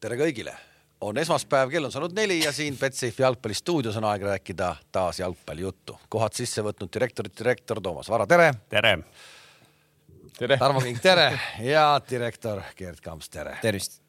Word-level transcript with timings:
tere 0.00 0.16
kõigile, 0.16 0.52
on 1.04 1.18
esmaspäev, 1.20 1.70
kell 1.72 1.84
on 1.84 1.92
saanud 1.92 2.14
neli 2.16 2.38
ja 2.40 2.52
siin 2.56 2.76
Betsafe 2.80 3.22
jalgpallistuudios 3.22 3.98
on 4.00 4.06
aeg 4.08 4.22
rääkida 4.24 4.70
taas 4.92 5.20
jalgpallijuttu. 5.20 5.98
kohad 6.08 6.36
sisse 6.36 6.64
võtnud 6.64 6.88
direktorit 6.94 7.36
direktor 7.36 7.80
Toomas 7.84 8.08
Vara, 8.08 8.26
tere. 8.26 8.52
tere. 8.72 8.94
tere. 10.38 10.56
Tarmo 10.56 10.80
King, 10.80 11.00
tere 11.04 11.26
ja 11.64 11.84
direktor 12.10 12.62
Gerd 12.76 13.02
Kamps, 13.04 13.28
tere. 13.28 13.58
tervist. 13.60 14.00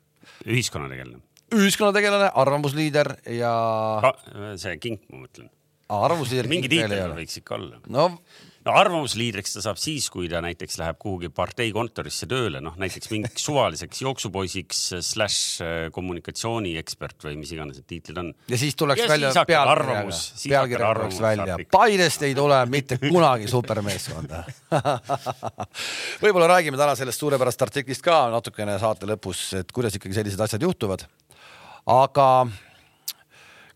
ühiskonnategelane. 0.45 1.19
ühiskonnategelane, 1.55 2.31
arvamusliider 2.35 3.15
ja. 3.35 3.51
see 4.55 4.77
King, 4.79 5.03
ma 5.11 5.25
mõtlen. 5.25 5.51
arvamusliider. 5.89 6.47
mingi 6.47 6.71
tiitel 6.71 7.17
võiks 7.19 7.41
ikka 7.43 7.59
olla. 7.59 7.83
no 7.87 8.13
no 8.65 8.75
arvamusliidriks 8.77 9.55
ta 9.55 9.63
saab 9.65 9.79
siis, 9.81 10.07
kui 10.13 10.29
ta 10.31 10.41
näiteks 10.43 10.77
läheb 10.81 10.99
kuhugi 11.01 11.31
partei 11.33 11.71
kontorisse 11.75 12.27
tööle, 12.29 12.61
noh 12.63 12.77
näiteks 12.81 13.11
mingiks 13.13 13.45
suvaliseks 13.47 14.03
jooksupoisiks 14.05 14.81
slaš 15.07 15.37
äh, 15.65 15.73
kommunikatsiooniekspert 15.95 17.27
või 17.27 17.39
mis 17.41 17.53
iganes 17.55 17.79
need 17.79 17.89
tiitlid 17.89 18.21
on. 18.21 18.31
ja 18.51 18.61
siis 18.61 18.77
tuleks 18.79 19.03
ja 19.03 19.09
välja 19.11 19.33
pealkirjaga, 19.33 20.17
pealkirjaga 20.53 20.93
tuleks 21.01 21.21
välja, 21.25 21.59
Paidest 21.71 22.25
ei 22.27 22.35
tule 22.37 22.59
mitte 22.71 22.99
kunagi 23.01 23.49
supermeeskonda 23.51 24.43
võib-olla 26.23 26.49
räägime 26.55 26.79
täna 26.79 26.95
sellest 26.99 27.21
suurepärast 27.21 27.65
artiklist 27.65 28.05
ka 28.05 28.23
natukene 28.33 28.77
saate 28.81 29.09
lõpus, 29.09 29.47
et 29.59 29.71
kuidas 29.73 29.95
ikkagi 29.97 30.21
sellised 30.21 30.41
asjad 30.43 30.67
juhtuvad. 30.67 31.07
aga 31.89 32.27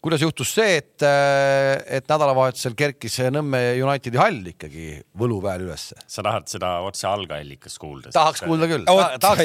kuidas 0.06 0.22
juhtus 0.22 0.52
see, 0.54 0.78
et, 0.82 1.06
et 1.98 2.06
nädalavahetusel 2.12 2.76
kerkis 2.78 3.18
Nõmme 3.34 3.60
Unitedi 3.82 4.20
hall 4.22 4.52
ikkagi 4.52 5.00
võluväel 5.18 5.66
ülesse? 5.66 5.98
sa 6.06 6.24
tahad 6.26 6.46
seda 6.52 6.76
otse 6.86 7.08
algallikast 7.10 7.80
kuulda? 7.82 8.14
tahaks 8.14 8.44
kuulda 8.46 8.70
küll. 8.70 8.86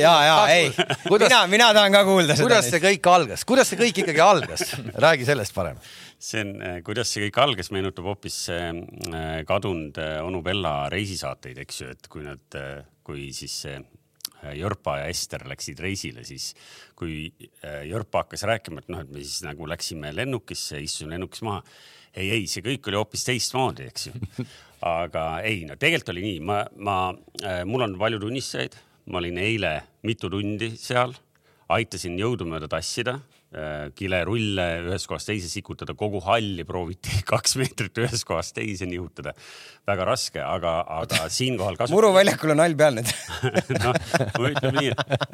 ja, 0.02 0.12
ja 0.26 0.36
ei, 0.52 0.68
mina, 1.08 1.40
mina 1.50 1.70
tahan 1.76 1.96
ka 1.96 2.04
kuulda 2.08 2.36
seda. 2.36 2.48
kuidas 2.48 2.68
see 2.68 2.82
kõik 2.84 3.10
algas, 3.14 3.46
kuidas 3.48 3.72
see 3.72 3.80
kõik 3.80 4.02
ikkagi 4.04 4.24
algas? 4.24 4.66
räägi 5.06 5.28
sellest 5.28 5.56
parem. 5.56 5.80
see 6.20 6.44
on, 6.44 6.52
kuidas 6.84 7.12
see 7.12 7.24
kõik 7.28 7.40
algas, 7.46 7.72
meenutab 7.72 8.10
hoopis 8.12 8.42
äh, 8.52 8.68
kadunud 9.48 9.96
äh, 10.02 10.18
onu 10.26 10.44
Bella 10.44 10.74
reisisaateid, 10.92 11.64
eks 11.64 11.80
ju, 11.80 11.94
et 11.96 12.12
kui 12.12 12.26
nad, 12.26 12.44
äh, 12.60 12.84
kui 13.06 13.30
siis 13.36 13.56
see 13.64 13.80
Jörpa 14.56 14.98
ja 15.02 15.08
Ester 15.12 15.44
läksid 15.48 15.80
reisile, 15.82 16.24
siis 16.26 16.52
kui 16.98 17.30
äh, 17.64 17.82
Jörpa 17.88 18.24
hakkas 18.24 18.44
rääkima, 18.48 18.82
et 18.82 18.92
noh, 18.92 19.02
et 19.04 19.10
me 19.12 19.24
siis 19.24 19.42
nagu 19.46 19.68
läksime 19.68 20.12
lennukisse, 20.16 20.80
istusime 20.80 21.16
lennukis 21.16 21.44
maha. 21.46 21.62
ei, 22.16 22.30
ei, 22.30 22.46
see 22.50 22.64
kõik 22.66 22.88
oli 22.90 22.98
hoopis 22.98 23.24
teistmoodi, 23.28 23.88
eks 23.90 24.08
ju. 24.10 24.14
aga 24.90 25.24
ei, 25.46 25.64
no 25.68 25.76
tegelikult 25.76 26.14
oli 26.14 26.24
nii, 26.26 26.38
ma, 26.44 26.62
ma, 26.76 27.00
äh, 27.44 27.64
mul 27.68 27.86
on 27.86 27.98
palju 28.00 28.22
tunnistajaid, 28.22 28.78
ma 29.12 29.20
olin 29.20 29.38
eile 29.42 29.74
mitu 30.08 30.30
tundi 30.32 30.72
seal, 30.80 31.14
aitasin 31.70 32.16
jõudumööda 32.18 32.68
tassida 32.70 33.20
Äh, 33.20 33.39
kilerulle 33.98 34.66
ühest 34.86 35.08
kohast 35.10 35.26
teise 35.26 35.48
sikutada, 35.50 35.96
kogu 35.98 36.20
halli 36.22 36.62
prooviti 36.68 37.16
kaks 37.32 37.56
meetrit 37.58 37.98
ühest 37.98 38.22
kohast 38.28 38.54
teise 38.54 38.86
nihutada. 38.86 39.34
väga 39.90 40.04
raske, 40.06 40.38
aga, 40.38 40.74
aga 41.00 41.24
siinkohal 41.34 41.74
kasutab.... 41.74 41.96
muruväljakul 41.96 42.54
on 42.54 42.62
hall 42.62 42.76
peal 42.78 43.00
nüüd 43.00 43.10
noh, 43.84 43.98
ütleme 44.46 44.72
nii, 44.76 44.92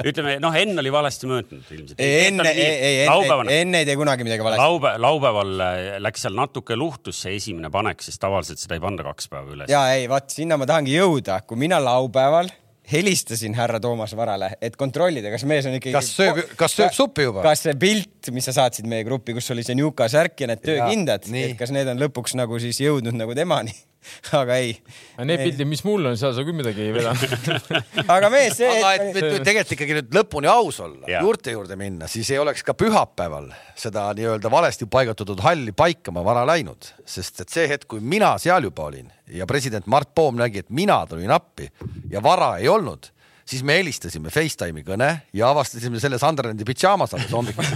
ütleme 0.08 0.36
noh, 0.40 0.56
Enn 0.56 0.80
oli 0.80 0.92
valesti 0.92 1.28
möödunud 1.28 1.72
ilmselt. 1.76 2.00
enne, 2.00 2.48
ei, 2.56 2.70
ei, 2.88 2.98
enne, 3.04 3.56
enne 3.60 3.82
ei 3.82 3.88
tee 3.90 3.98
kunagi 4.00 4.24
midagi 4.24 4.46
valesti. 4.46 4.64
laupäev, 4.64 5.00
laupäeval 5.04 5.66
äh, 5.66 5.80
läks 6.00 6.24
seal 6.24 6.38
natuke 6.38 6.78
luhtus 6.78 7.20
see 7.26 7.36
esimene 7.36 7.68
panek, 7.74 8.00
sest 8.06 8.22
tavaliselt 8.22 8.62
seda 8.62 8.78
ei 8.78 8.84
panda 8.86 9.04
kaks 9.10 9.28
päeva 9.32 9.58
üles. 9.58 9.72
ja 9.72 9.84
ei, 9.92 10.08
vaat 10.08 10.32
sinna 10.32 10.56
ma 10.56 10.68
tahangi 10.68 10.96
jõuda, 10.96 11.42
kui 11.44 11.60
mina 11.66 11.82
laupäeval 11.84 12.48
helistasin 12.92 13.56
härra 13.58 13.80
Toomas 13.82 14.14
Varale, 14.16 14.52
et 14.62 14.76
kontrollida, 14.78 15.30
kas 15.32 15.44
mees 15.48 15.66
on 15.66 15.74
ikkagi. 15.78 15.94
kas 15.96 16.12
sööb, 16.14 16.42
kas 16.58 16.76
sööb 16.78 16.94
suppi 16.94 17.26
juba? 17.26 17.42
kas 17.46 17.64
see 17.66 17.74
pilt, 17.80 18.30
mis 18.34 18.46
sa 18.46 18.54
saatsid 18.60 18.86
meie 18.90 19.06
gruppi, 19.06 19.34
kus 19.36 19.50
oli 19.54 19.64
see 19.66 19.78
Njuka 19.78 20.08
särk 20.12 20.44
ja 20.44 20.50
need 20.52 20.62
töökindad, 20.64 21.26
et 21.26 21.58
kas 21.58 21.74
need 21.74 21.90
on 21.90 22.00
lõpuks 22.06 22.36
nagu 22.38 22.60
siis 22.62 22.80
jõudnud 22.84 23.18
nagu 23.18 23.34
temani 23.38 23.74
aga 24.40 24.58
ei. 24.62 24.74
Need 25.22 25.42
pildid, 25.42 25.68
mis 25.70 25.82
mul 25.86 26.10
on, 26.10 26.18
seal 26.20 26.34
sa 26.36 26.44
küll 26.46 26.56
midagi 26.56 26.84
ei 26.86 26.94
veda 26.94 27.14
aga 28.16 28.30
mees 28.32 28.58
see. 28.58 28.70
aga 28.70 28.92
et, 28.96 29.18
et 29.20 29.46
tegelikult 29.46 29.74
ikkagi 29.76 29.98
nüüd 30.00 30.16
lõpuni 30.18 30.50
aus 30.50 30.80
olla, 30.84 31.06
juurte 31.18 31.56
juurde 31.56 31.78
minna, 31.80 32.10
siis 32.10 32.30
ei 32.34 32.40
oleks 32.42 32.64
ka 32.66 32.76
pühapäeval 32.78 33.50
seda 33.78 34.08
nii-öelda 34.16 34.52
valesti 34.52 34.88
paigutatud 34.90 35.42
halli 35.44 35.74
paikama 35.76 36.24
vara 36.26 36.46
läinud, 36.48 36.92
sest 37.08 37.44
et 37.44 37.52
see 37.52 37.68
hetk, 37.70 37.88
kui 37.90 38.04
mina 38.04 38.34
seal 38.42 38.68
juba 38.68 38.88
olin 38.90 39.10
ja 39.32 39.46
president 39.48 39.88
Mart 39.90 40.14
Poom 40.14 40.38
nägi, 40.40 40.64
et 40.64 40.72
mina 40.74 41.02
tulin 41.10 41.32
appi 41.34 41.68
ja 42.12 42.22
vara 42.24 42.56
ei 42.62 42.70
olnud 42.70 43.10
siis 43.46 43.62
me 43.62 43.78
helistasime 43.78 44.30
Facetime'i 44.34 44.84
kõne 44.86 45.10
ja 45.36 45.50
avastasime 45.52 46.00
selle 46.02 46.18
Sunderlandi 46.22 46.66
pidžaamas 46.66 47.14
alles 47.14 47.32
hommikul 47.34 47.66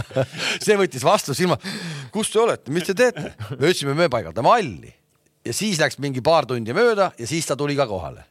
see 0.64 0.76
võttis 0.78 1.06
vastu 1.06 1.36
silma. 1.36 1.58
kus 2.14 2.32
te 2.32 2.42
olete, 2.42 2.74
mis 2.74 2.86
te 2.88 2.96
teete? 2.98 3.30
me 3.54 3.70
ütlesime, 3.70 3.94
me 3.98 4.10
paigaldame 4.12 4.50
halli 4.50 4.94
ja 5.44 5.52
siis 5.52 5.80
läks 5.80 5.98
mingi 5.98 6.22
paar 6.24 6.46
tundi 6.46 6.72
mööda 6.76 7.10
ja 7.18 7.26
siis 7.26 7.46
ta 7.46 7.56
tuli 7.56 7.76
ka 7.76 7.86
kohale 7.86 8.24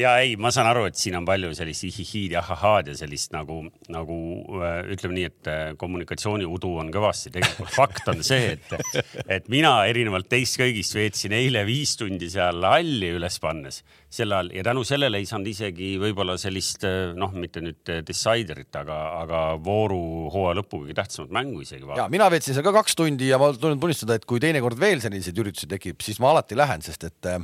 ja 0.00 0.12
ei, 0.22 0.34
ma 0.40 0.50
saan 0.54 0.68
aru, 0.70 0.86
et 0.90 0.98
siin 0.98 1.16
on 1.18 1.26
palju 1.26 1.52
sellist 1.56 1.86
ihihiid 1.88 2.36
ja 2.36 2.42
ahahaad 2.42 2.90
ja 2.90 2.96
sellist 2.98 3.32
nagu, 3.34 3.62
nagu 3.92 4.16
äh, 4.60 4.80
ütleme 4.92 5.16
nii, 5.16 5.28
et 5.30 5.50
äh, 5.50 5.62
kommunikatsiooniudu 5.80 6.72
on 6.82 6.92
kõvasti. 6.94 7.32
tegelikult 7.34 7.72
fakt 7.74 8.10
on 8.12 8.22
see, 8.26 8.56
et, 8.56 9.04
et 9.38 9.48
mina 9.52 9.72
erinevalt 9.88 10.28
teist 10.32 10.60
kõigist 10.60 10.96
veetsin 10.96 11.36
eile 11.36 11.64
viis 11.68 11.96
tundi 12.00 12.28
seal 12.32 12.64
halli 12.66 13.14
üles 13.16 13.40
pannes 13.42 13.82
sel 14.16 14.32
ajal 14.32 14.52
ja 14.54 14.64
tänu 14.68 14.84
sellele 14.86 15.20
ei 15.20 15.28
saanud 15.28 15.50
isegi 15.50 15.94
võib-olla 16.00 16.36
sellist 16.40 16.84
äh, 16.88 17.14
noh, 17.16 17.32
mitte 17.36 17.64
nüüd 17.64 17.94
decider'it, 18.06 18.72
aga, 18.76 19.00
aga 19.22 19.42
vooru 19.62 20.28
hooaja 20.32 20.60
lõpu 20.60 20.84
kõige 20.84 20.98
tähtsamat 21.00 21.34
mängu 21.36 21.64
isegi 21.64 21.84
vaadata. 21.84 22.04
ja 22.04 22.12
mina 22.12 22.28
veetsin 22.32 22.56
seal 22.56 22.66
ka 22.66 22.76
kaks 22.80 22.98
tundi 22.98 23.32
ja 23.32 23.40
ma 23.40 23.50
tunnen 23.56 23.80
tunnistada, 23.80 24.18
et 24.18 24.28
kui 24.28 24.42
teinekord 24.42 24.78
veel 24.80 25.02
selliseid 25.04 25.44
üritusi 25.44 25.68
tekib, 25.70 26.00
siis 26.04 26.20
ma 26.22 26.34
alati 26.34 26.58
lähen, 26.58 26.84
sest 26.84 27.08
et 27.08 27.32
äh, 27.32 27.40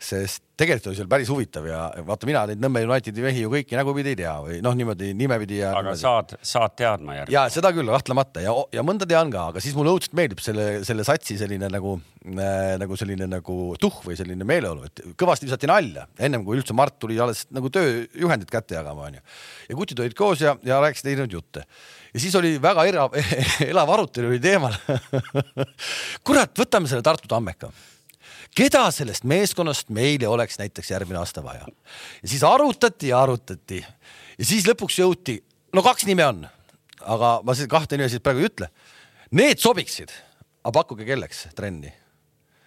sest 0.00 0.42
tegelikult 0.60 0.90
oli 0.90 0.96
seal 0.98 1.08
päris 1.10 1.28
huvitav 1.28 1.66
ja 1.68 1.80
vaata, 2.06 2.28
mina 2.28 2.42
neid 2.48 2.60
Nõmme 2.60 2.82
Unitedi 2.86 3.24
mehi 3.24 3.42
ju 3.44 3.50
kõiki 3.52 3.76
nägupidi 3.76 4.12
ei 4.14 4.18
tea 4.18 4.32
või 4.44 4.58
noh, 4.64 4.74
niimoodi 4.76 5.10
nimepidi 5.16 5.58
ja. 5.60 5.74
aga 5.76 5.92
niimoodi. 5.92 6.00
saad, 6.00 6.32
saad 6.46 6.74
teadma 6.78 7.18
järgi. 7.18 7.36
ja 7.36 7.44
seda 7.52 7.72
küll 7.76 7.92
kahtlemata 7.92 8.44
ja, 8.44 8.54
ja 8.76 8.84
mõnda 8.86 9.08
tean 9.08 9.32
ka, 9.32 9.46
aga 9.52 9.62
siis 9.64 9.76
mulle 9.76 9.92
õudselt 9.92 10.16
meeldib 10.16 10.40
selle, 10.44 10.66
selle 10.88 11.04
satsi 11.04 11.36
selline 11.40 11.68
nagu 11.72 11.94
äh,, 12.32 12.74
nagu 12.80 12.96
selline 13.00 13.28
nagu 13.28 13.58
tuhh 13.80 14.00
või 14.08 14.16
selline 14.20 14.48
meeleolu, 14.48 14.88
et 14.88 15.04
kõvasti 15.20 15.48
visati 15.48 15.68
nalja 15.70 16.06
ennem 16.20 16.44
kui 16.48 16.56
üldse 16.56 16.76
Mart 16.76 16.96
tuli 17.00 17.20
alles 17.20 17.46
nagu 17.52 17.72
tööjuhendit 17.72 18.52
kätte 18.52 18.80
jagama, 18.80 19.10
onju. 19.10 19.24
ja 19.68 19.80
kutid 19.82 20.00
olid 20.00 20.16
koos 20.16 20.44
ja, 20.44 20.56
ja 20.64 20.80
rääkisid 20.80 21.12
erinevaid 21.12 21.36
jutte 21.40 21.66
ja 22.14 22.24
siis 22.24 22.34
oli 22.40 22.56
väga 22.62 22.88
elav, 22.88 23.16
elav 23.70 23.96
arutelu 23.96 24.32
oli 24.32 24.40
teemal 24.42 24.76
kurat, 26.26 26.52
võtame 26.56 26.88
selle 26.88 27.04
Tartu 27.04 27.28
Tammeka 27.30 27.72
keda 28.56 28.86
sellest 28.94 29.24
meeskonnast 29.28 29.92
meile 29.94 30.28
oleks 30.28 30.58
näiteks 30.58 30.90
järgmine 30.90 31.20
aasta 31.20 31.44
vaja. 31.44 31.66
ja 32.22 32.28
siis 32.28 32.44
arutati 32.44 33.08
ja 33.08 33.22
arutati 33.22 33.84
ja 34.38 34.44
siis 34.44 34.66
lõpuks 34.68 34.98
jõuti, 35.00 35.38
no 35.72 35.82
kaks 35.82 36.06
nime 36.08 36.26
on, 36.26 36.44
aga 37.00 37.38
ma 37.44 37.54
seda 37.54 37.70
kahte 37.76 37.98
nime 37.98 38.08
siis 38.08 38.22
praegu 38.24 38.42
ei 38.42 38.50
ütle. 38.50 38.70
Need 39.36 39.62
sobiksid, 39.62 40.10
aga 40.64 40.72
pakkuge 40.80 41.06
kelleks 41.06 41.46
trenni? 41.56 41.92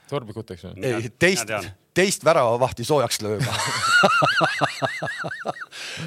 sorbikuteks 0.10 0.68
või? 0.68 0.84
ei, 0.86 1.10
teist, 1.20 1.50
teist 1.98 2.26
väravavahti 2.26 2.86
soojaks 2.88 3.22
lööma 3.24 3.54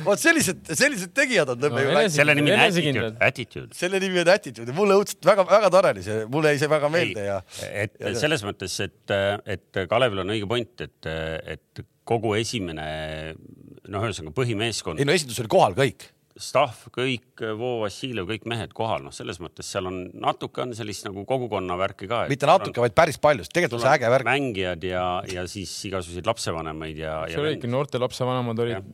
vot 0.06 0.20
sellised, 0.20 0.62
sellised 0.76 1.12
tegijad 1.16 1.52
on 1.54 1.62
Nõmme 1.66 1.84
no, 1.88 2.04
selle 2.12 2.36
nimi 2.38 2.54
on 2.54 2.62
attitude, 2.64 3.10
attitude. 3.22 3.76
selle 3.76 4.00
nimi 4.02 4.22
on 4.22 4.30
attitude 4.32 4.72
ja 4.72 4.76
mulle 4.76 4.98
õudselt 5.00 5.26
väga-väga 5.26 5.70
tore 5.74 5.92
oli 5.96 6.06
see, 6.06 6.24
mulle 6.32 6.54
jäi 6.54 6.62
see 6.62 6.72
väga 6.72 6.90
meelde 6.92 7.26
ja. 7.28 7.38
et 7.70 7.96
ja 8.02 8.14
selles 8.18 8.44
mõttes, 8.46 8.78
et, 8.84 9.16
et 9.56 9.84
Kalevil 9.90 10.24
on 10.24 10.34
õige 10.34 10.50
point, 10.50 10.86
et, 10.86 11.10
et 11.56 11.86
kogu 12.06 12.36
esimene 12.38 12.86
noh, 13.34 14.02
ühesõnaga 14.02 14.36
põhimeeskond. 14.36 15.00
ei 15.00 15.08
no 15.08 15.16
esindus 15.16 15.40
oli 15.42 15.52
kohal 15.52 15.76
kõik 15.78 16.10
staff, 16.40 16.88
kõik, 16.92 17.40
Vo 17.56 17.70
Vassiljev, 17.82 18.26
kõik 18.28 18.46
mehed 18.50 18.72
kohal, 18.76 19.04
noh, 19.06 19.14
selles 19.14 19.38
mõttes 19.42 19.68
seal 19.72 19.88
on 19.88 19.98
natuke 20.20 20.62
on 20.64 20.74
sellist 20.76 21.06
nagu 21.06 21.24
kogukonna 21.28 21.78
värki 21.80 22.08
ka. 22.10 22.24
mitte 22.30 22.48
natuke, 22.48 22.82
vaid 22.82 22.96
päris 22.96 23.18
palju, 23.22 23.46
tegelikult 23.48 23.78
on 23.78 23.84
see 23.86 23.92
äge 23.96 24.10
värk. 24.12 24.28
mängijad 24.28 24.84
ja, 24.84 25.04
ja 25.32 25.46
siis 25.50 25.72
igasuguseid 25.88 26.28
lapsevanemaid 26.28 27.00
ja. 27.00 27.18
see 27.30 27.40
olidki 27.40 27.70
noorte 27.72 28.00
lapsevanemad 28.02 28.64
olid, 28.64 28.90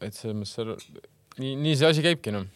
et 0.00 0.16
selles 0.16 0.38
mõttes 0.38 0.54
seal 0.56 0.72
nii, 1.42 1.56
nii 1.66 1.74
see 1.76 1.90
asi 1.90 2.06
käibki 2.06 2.34
noh. 2.34 2.46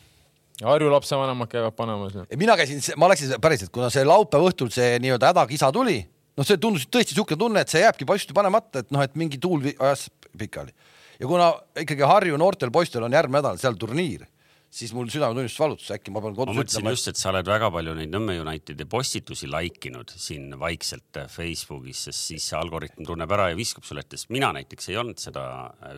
Harju 0.61 0.91
lapsevanemad 0.93 1.49
käivad 1.49 1.77
panemas 1.77 2.17
no.. 2.17 2.27
mina 2.41 2.57
käisin, 2.61 2.81
ma 3.01 3.09
läksin 3.13 3.37
päriselt, 3.41 3.73
kuna 3.73 3.89
see 3.93 4.05
laupäeva 4.05 4.49
õhtul 4.51 4.73
see 4.73 4.97
nii-öelda 5.01 5.35
hädakisa 5.35 5.71
tuli, 5.73 5.99
noh, 6.37 6.49
see 6.49 6.61
tundus 6.61 6.89
tõesti 6.89 7.15
niisugune 7.15 7.41
tunne, 7.41 7.65
et 7.65 7.73
see 7.73 7.85
jääbki 7.85 8.09
posti 8.09 8.37
panemata, 8.37 8.85
et 8.85 8.93
noh, 8.93 9.05
et 9.05 9.17
mingi 9.21 9.41
tuul 9.41 9.69
ajas 9.73 10.09
pikali 10.41 10.73
ja 11.21 11.29
kuna 11.29 11.53
ikkagi 11.83 12.07
Harju 12.09 12.39
noortel 12.41 12.73
poistel 12.73 13.05
on 13.05 13.13
järgmine 13.13 13.41
nädal 13.41 13.59
seal 13.61 13.77
turniir, 13.79 14.25
siis 14.71 14.93
mul 14.95 15.09
südametunnistus 15.11 15.59
valutas, 15.59 15.89
äkki 15.97 16.13
ma 16.15 16.21
pean 16.23 16.35
kodus 16.37 16.55
ma 16.55 16.63
mõtlesin 16.63 16.89
just, 16.93 17.09
et 17.11 17.19
sa 17.19 17.33
oled 17.33 17.49
väga 17.51 17.71
palju 17.75 17.95
neid 17.99 18.13
Nõmme 18.15 18.37
Unitedi 18.39 18.87
postitusi 18.91 19.49
like 19.51 19.91
inud 19.91 20.13
siin 20.15 20.53
vaikselt 20.61 21.19
Facebookis, 21.33 22.05
sest 22.07 22.31
siis 22.31 22.47
see 22.51 22.59
algoritm 22.59 23.07
tunneb 23.07 23.35
ära 23.35 23.49
ja 23.51 23.59
viskab 23.59 23.87
sulle 23.87 24.05
ette, 24.05 24.19
sest 24.21 24.31
mina 24.35 24.53
näiteks 24.55 24.91
ei 24.93 24.99
olnud 25.01 25.19
seda 25.23 25.43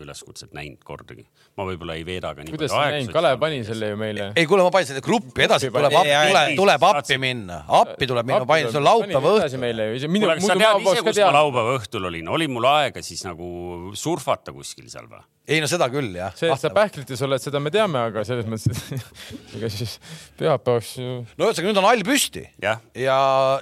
üleskutset 0.01 0.57
näinud 0.57 0.81
kordagi. 0.89 1.27
ma 1.61 1.67
võib-olla 1.69 1.99
ei 2.01 2.07
veeda 2.09 2.33
ka 2.33 2.47
nii 2.47 2.57
kuidas 2.57 2.73
sa 2.73 2.87
näinud, 2.95 3.13
Kalev 3.13 3.37
pani 3.43 3.61
selle 3.69 3.93
ju 3.93 4.01
meile. 4.01 4.31
ei, 4.37 4.49
kuule, 4.49 4.65
ma 4.65 4.73
panin 4.73 4.89
selle 4.89 5.05
gruppi 5.05 5.45
edasi, 5.45 5.69
tuleb 5.69 5.99
appi, 6.01 6.17
tuleb, 6.33 6.57
tuleb 6.63 6.89
appi 6.89 7.21
minna, 7.21 7.61
appi 7.83 8.09
tuleb 8.09 8.31
minna, 8.31 8.41
ma 8.47 8.51
panin 8.55 8.73
selle 8.73 8.89
laupäeva 8.89 9.37
õhtul. 9.37 9.69
kuule, 10.17 10.39
kas 10.41 10.49
sa 10.49 10.59
tead 10.65 10.89
ise, 10.89 11.05
kus 11.11 11.23
ma 11.27 11.37
laupäeva 11.43 11.77
õhtul 11.77 12.09
olin, 12.09 12.33
oli 12.39 12.49
mul 12.49 12.71
aega 12.73 13.05
siis 13.05 13.27
nagu 13.29 13.93
surfata 13.99 14.57
kuskil 14.57 14.89
seal 14.89 15.13
või? 15.13 15.21
ei 15.49 15.59
no 15.63 15.67
seda 15.71 15.89
küll 15.91 16.15
jah. 16.15 16.35
see, 16.39 16.51
et 16.53 16.61
sa 16.61 16.71
pähklites 16.75 17.23
oled, 17.27 17.43
seda 17.43 17.61
me 17.63 17.73
teame, 17.75 17.99
aga 18.11 18.23
selles 18.27 18.47
mõttes, 18.47 18.62
et 18.70 18.93
ega 19.59 19.70
siis 19.73 19.97
pühapäevaks 20.38 20.93
ju. 21.00 21.17
no 21.38 21.49
ühesõnaga 21.49 21.70
nüüd 21.70 21.81
on 21.82 21.88
hall 21.88 22.05
püsti 22.06 22.44
ja, 22.62 22.76
ja, 22.99 23.17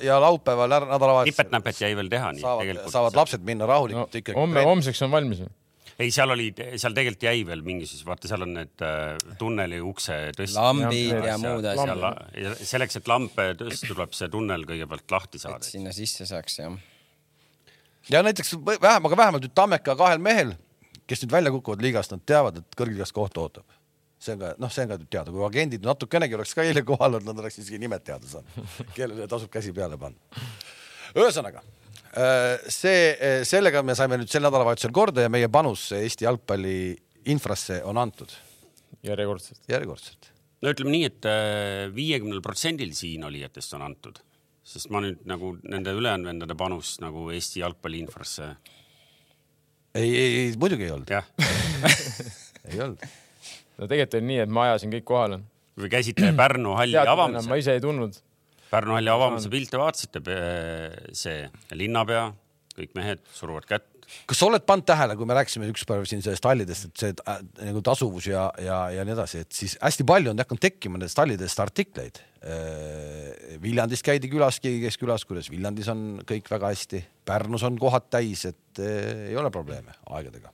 ja 0.05 0.19
laupäeval 0.23 0.75
nädalavahetusel. 0.75 1.32
nipet-näpet 1.32 1.81
jäi 1.85 1.94
veel 1.99 2.12
teha. 2.12 2.35
saavad, 2.43 2.85
saavad 2.93 3.19
lapsed 3.20 3.47
minna 3.47 3.69
rahulikult 3.70 4.12
no, 4.12 4.23
ikkagi. 4.23 4.38
homme, 4.38 4.64
homseks 4.69 5.02
on 5.06 5.12
valmis 5.14 5.43
ju 5.44 5.50
ei, 6.00 6.08
seal 6.14 6.32
oli, 6.32 6.49
seal 6.81 6.94
tegelikult 6.97 7.26
jäi 7.26 7.43
veel 7.44 7.61
mingisuguse, 7.64 8.06
vaata, 8.08 8.29
seal 8.31 8.47
on 8.47 8.55
need 8.56 8.85
äh, 8.87 9.35
tunneli 9.41 9.82
ukse 9.85 10.14
tõstmised. 10.32 10.56
lambid 10.56 11.11
ja, 11.12 11.26
ja 11.29 11.35
muud 11.43 11.67
asjad. 11.69 12.62
selleks, 12.64 12.97
et 13.02 13.11
lampe 13.11 13.50
tõsta, 13.61 13.91
tuleb 13.91 14.17
see 14.17 14.31
tunnel 14.32 14.64
kõigepealt 14.69 15.12
lahti 15.12 15.43
saada. 15.43 15.61
et 15.61 15.69
sinna 15.69 15.93
sisse 15.93 16.25
saaks, 16.31 16.56
jah. 16.62 16.81
ja 18.08 18.25
näiteks 18.25 18.56
vähem, 18.73 19.11
aga 19.11 19.23
vähemalt 19.25 19.44
nüüd 19.44 19.56
Tammeka 19.61 19.99
kahel 20.00 20.25
mehel 20.25 20.56
kes 21.11 21.25
nüüd 21.25 21.35
välja 21.35 21.50
kukuvad 21.55 21.82
liigast, 21.82 22.14
nad 22.14 22.23
teavad, 22.26 22.61
et 22.61 22.79
kõrgliigas 22.79 23.12
koht 23.14 23.38
ootab. 23.41 23.67
See 24.20 24.37
on 24.37 24.40
ka, 24.43 24.52
noh, 24.61 24.72
see 24.72 24.84
on 24.84 24.93
ka 24.93 24.99
teada, 25.02 25.32
kui 25.32 25.44
agendid 25.46 25.84
natukenegi 25.87 26.37
oleks 26.37 26.55
ka 26.56 26.64
eile 26.67 26.82
kohal 26.87 27.19
olnud, 27.19 27.28
nad 27.31 27.43
oleks 27.43 27.61
isegi 27.62 27.81
nimed 27.81 28.05
teada 28.05 28.28
saanud, 28.28 28.70
kellele 28.96 29.28
tasub 29.31 29.52
käsi 29.52 29.72
peale 29.76 29.99
panna. 30.00 30.46
ühesõnaga, 31.17 31.62
äh, 32.12 32.56
see, 32.69 33.14
äh, 33.17 33.40
sellega 33.49 33.82
me 33.87 33.96
saime 33.99 34.20
nüüd 34.20 34.32
sel 34.32 34.44
nädalavahetusel 34.44 34.93
korda 34.94 35.25
ja 35.25 35.32
meie 35.32 35.49
panus 35.52 35.88
Eesti 35.96 36.28
jalgpalli 36.28 36.81
infrasse 37.32 37.81
on 37.88 38.00
antud. 38.00 38.32
järjekordselt. 39.06 39.62
järjekordselt. 39.69 40.32
no 40.61 40.75
ütleme 40.75 40.93
nii, 40.96 41.06
et 41.08 41.31
äh, 41.31 41.87
viiekümnel 41.94 42.44
protsendil 42.44 42.93
siin 42.99 43.25
olijatest 43.25 43.78
on 43.78 43.87
antud, 43.88 44.20
sest 44.62 44.93
ma 44.93 45.00
nüüd 45.00 45.25
nagu 45.25 45.56
nende 45.64 45.96
ülejäänud 45.96 46.34
vendade 46.34 46.58
panust 46.61 47.00
nagu 47.00 47.31
Eesti 47.32 47.64
jalgpalli 47.64 48.05
infrasse 48.05 48.52
ei, 49.94 50.12
ei, 50.12 50.38
ei 50.44 50.55
muidugi 50.61 50.87
ei 50.87 50.93
olnud. 50.94 51.08
ei 52.70 52.81
olnud. 52.84 53.08
No 53.81 53.88
tegelikult 53.88 54.19
oli 54.21 54.29
nii, 54.32 54.41
et 54.47 54.53
ma 54.53 54.69
ajasin 54.69 54.94
kõik 54.97 55.06
kohale. 55.09 55.41
või 55.81 55.93
käisite 55.93 56.32
Pärnu 56.37 56.75
halli 56.79 56.99
avamise? 57.00 57.49
ma 57.50 57.61
ise 57.61 57.79
ei 57.79 57.85
tulnud. 57.85 58.19
Pärnu 58.71 58.94
halli 58.99 59.11
avamise 59.11 59.50
pilte 59.50 59.81
vaatasite, 59.81 60.21
see 61.17 61.41
linnapea, 61.75 62.29
kõik 62.77 62.93
mehed 62.94 63.25
suruvad 63.35 63.67
kätt. 63.67 63.88
kas 64.31 64.38
sa 64.38 64.47
oled 64.47 64.67
pannud 64.67 64.87
tähele, 64.87 65.17
kui 65.19 65.27
me 65.27 65.35
rääkisime 65.38 65.71
üks 65.73 65.87
päev 65.88 66.06
siin 66.11 66.23
sellest 66.23 66.47
hallidest, 66.47 66.91
et 66.91 67.05
see 67.05 67.15
äh, 67.25 67.44
nagu 67.67 67.82
tasuvus 67.87 68.31
ja, 68.31 68.49
ja, 68.62 68.82
ja 68.94 69.06
nii 69.06 69.17
edasi, 69.17 69.44
et 69.47 69.55
siis 69.55 69.79
hästi 69.83 70.06
palju 70.06 70.35
on 70.35 70.43
hakanud 70.44 70.62
tekkima 70.69 70.99
nendest 70.99 71.19
hallidest 71.19 71.62
artikleid 71.62 72.23
Äh, 72.41 73.59
Viljandist 73.61 74.05
käidi 74.06 74.31
külas, 74.33 74.56
keegi 74.65 74.81
käis 74.87 74.97
külas, 74.97 75.26
kuidas 75.29 75.50
Viljandis 75.53 75.91
on 75.93 76.23
kõik 76.25 76.47
väga 76.49 76.71
hästi, 76.73 77.03
Pärnus 77.29 77.67
on 77.69 77.76
kohad 77.81 78.06
täis, 78.09 78.47
et 78.49 78.81
äh, 78.81 79.26
ei 79.29 79.37
ole 79.37 79.50
probleeme 79.53 79.93
aegadega. 80.09 80.53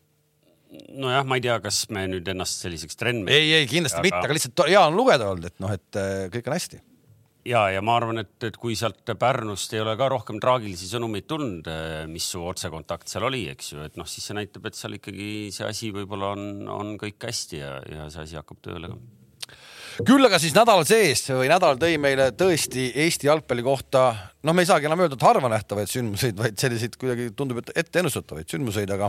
Nojah, 0.96 1.25
ma 1.28 1.38
ei 1.38 1.46
tea, 1.46 1.61
kas 1.64 1.84
me 1.94 2.06
nüüd 2.11 2.28
ennast 2.32 2.64
selliseks 2.64 2.99
trendmees. 3.00 3.37
ei, 3.37 3.55
ei 3.61 3.70
kindlasti 3.70 4.00
aga... 4.00 4.08
mitte, 4.08 4.20
aga 4.25 4.37
lihtsalt 4.38 4.67
hea 4.69 4.82
on 4.82 4.99
lugeda 4.99 5.31
olnud, 5.32 5.49
et 5.50 5.58
noh, 5.64 5.73
et 5.75 6.00
äh, 6.00 6.28
kõik 6.34 6.50
on 6.50 6.56
hästi 6.58 6.82
ja, 7.46 7.67
ja 7.73 7.82
ma 7.84 7.96
arvan, 8.00 8.20
et, 8.23 8.34
et 8.49 8.56
kui 8.61 8.76
sealt 8.78 9.14
Pärnust 9.19 9.75
ei 9.76 9.82
ole 9.82 9.94
ka 9.99 10.08
rohkem 10.12 10.40
traagilisi 10.43 10.88
sõnumeid 10.90 11.28
tulnud, 11.31 11.69
mis 12.11 12.26
su 12.32 12.43
otsekontakt 12.46 13.11
seal 13.11 13.28
oli, 13.28 13.44
eks 13.52 13.73
ju, 13.75 13.84
et 13.87 14.00
noh, 14.00 14.08
siis 14.11 14.26
see 14.26 14.37
näitab, 14.38 14.67
et 14.69 14.78
seal 14.78 14.99
ikkagi 14.99 15.28
see 15.55 15.69
asi 15.69 15.93
võib-olla 15.94 16.32
on, 16.37 16.67
on 16.73 16.96
kõik 17.00 17.29
hästi 17.29 17.62
ja, 17.62 17.76
ja 17.93 18.08
see 18.12 18.26
asi 18.26 18.40
hakkab 18.40 18.62
tööle 18.64 18.93
ka 18.93 18.99
küll 20.05 20.29
aga 20.29 20.37
siis 20.40 20.52
nädal 20.52 20.82
sees 20.84 21.22
või 21.31 21.49
nädal 21.49 21.79
tõi 21.81 21.94
meile 22.00 22.29
tõesti 22.37 22.90
Eesti 23.05 23.31
jalgpalli 23.31 23.62
kohta, 23.64 24.08
noh, 24.44 24.52
me 24.52 24.64
ei 24.64 24.69
saagi 24.69 24.88
enam 24.90 25.00
öelda, 25.00 25.17
et 25.17 25.25
harvanähtavaid 25.25 25.88
sündmuseid, 25.88 26.37
vaid 26.37 26.58
selliseid 26.61 26.99
kuidagi 27.00 27.31
tundub, 27.37 27.62
et 27.62 27.72
ette 27.84 28.02
ennustatavaid 28.02 28.50
sündmuseid, 28.52 28.93
aga 28.93 29.08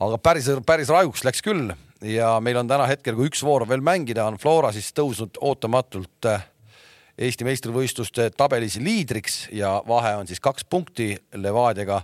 aga 0.00 0.18
päris, 0.18 0.48
päris 0.66 0.90
rajuks 0.92 1.24
läks 1.24 1.44
küll. 1.44 1.72
Ja 2.04 2.34
meil 2.44 2.58
on 2.60 2.68
täna 2.68 2.86
hetkel, 2.90 3.16
kui 3.16 3.30
üks 3.30 3.42
voor 3.44 3.64
veel 3.68 3.84
mängida, 3.84 4.26
on 4.28 4.36
Flora 4.40 4.72
siis 4.74 4.90
tõusnud 4.92 5.38
ootamatult 5.40 6.28
äh, 6.28 6.42
Eesti 7.14 7.46
meistrivõistluste 7.46 8.26
tabelis 8.34 8.74
liidriks 8.82 9.44
ja 9.54 9.76
vahe 9.86 10.16
on 10.18 10.26
siis 10.26 10.42
kaks 10.42 10.66
punkti 10.66 11.12
Levadiaga. 11.38 12.02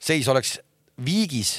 seis 0.00 0.28
oleks 0.28 0.58
viigis 1.04 1.58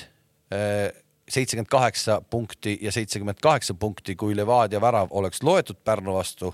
äh, 0.52 0.90
seitsekümmend 1.30 1.70
kaheksa 1.70 2.22
punkti 2.22 2.78
ja 2.82 2.92
seitsekümmend 2.92 3.38
kaheksa 3.42 3.74
punkti, 3.74 4.16
kui 4.16 4.36
Levadia 4.36 4.82
värav 4.82 5.08
oleks 5.12 5.44
loetud 5.44 5.78
Pärnu 5.84 6.14
vastu, 6.14 6.54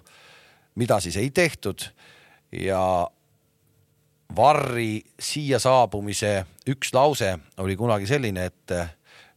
mida 0.75 0.99
siis 0.99 1.17
ei 1.17 1.31
tehtud? 1.31 1.81
Ja 2.51 3.07
Varri 4.35 5.01
siia 5.19 5.59
saabumise 5.59 6.45
üks 6.67 6.91
lause 6.93 7.37
oli 7.57 7.75
kunagi 7.79 8.07
selline, 8.07 8.45
et 8.45 8.71
eh, 8.75 8.89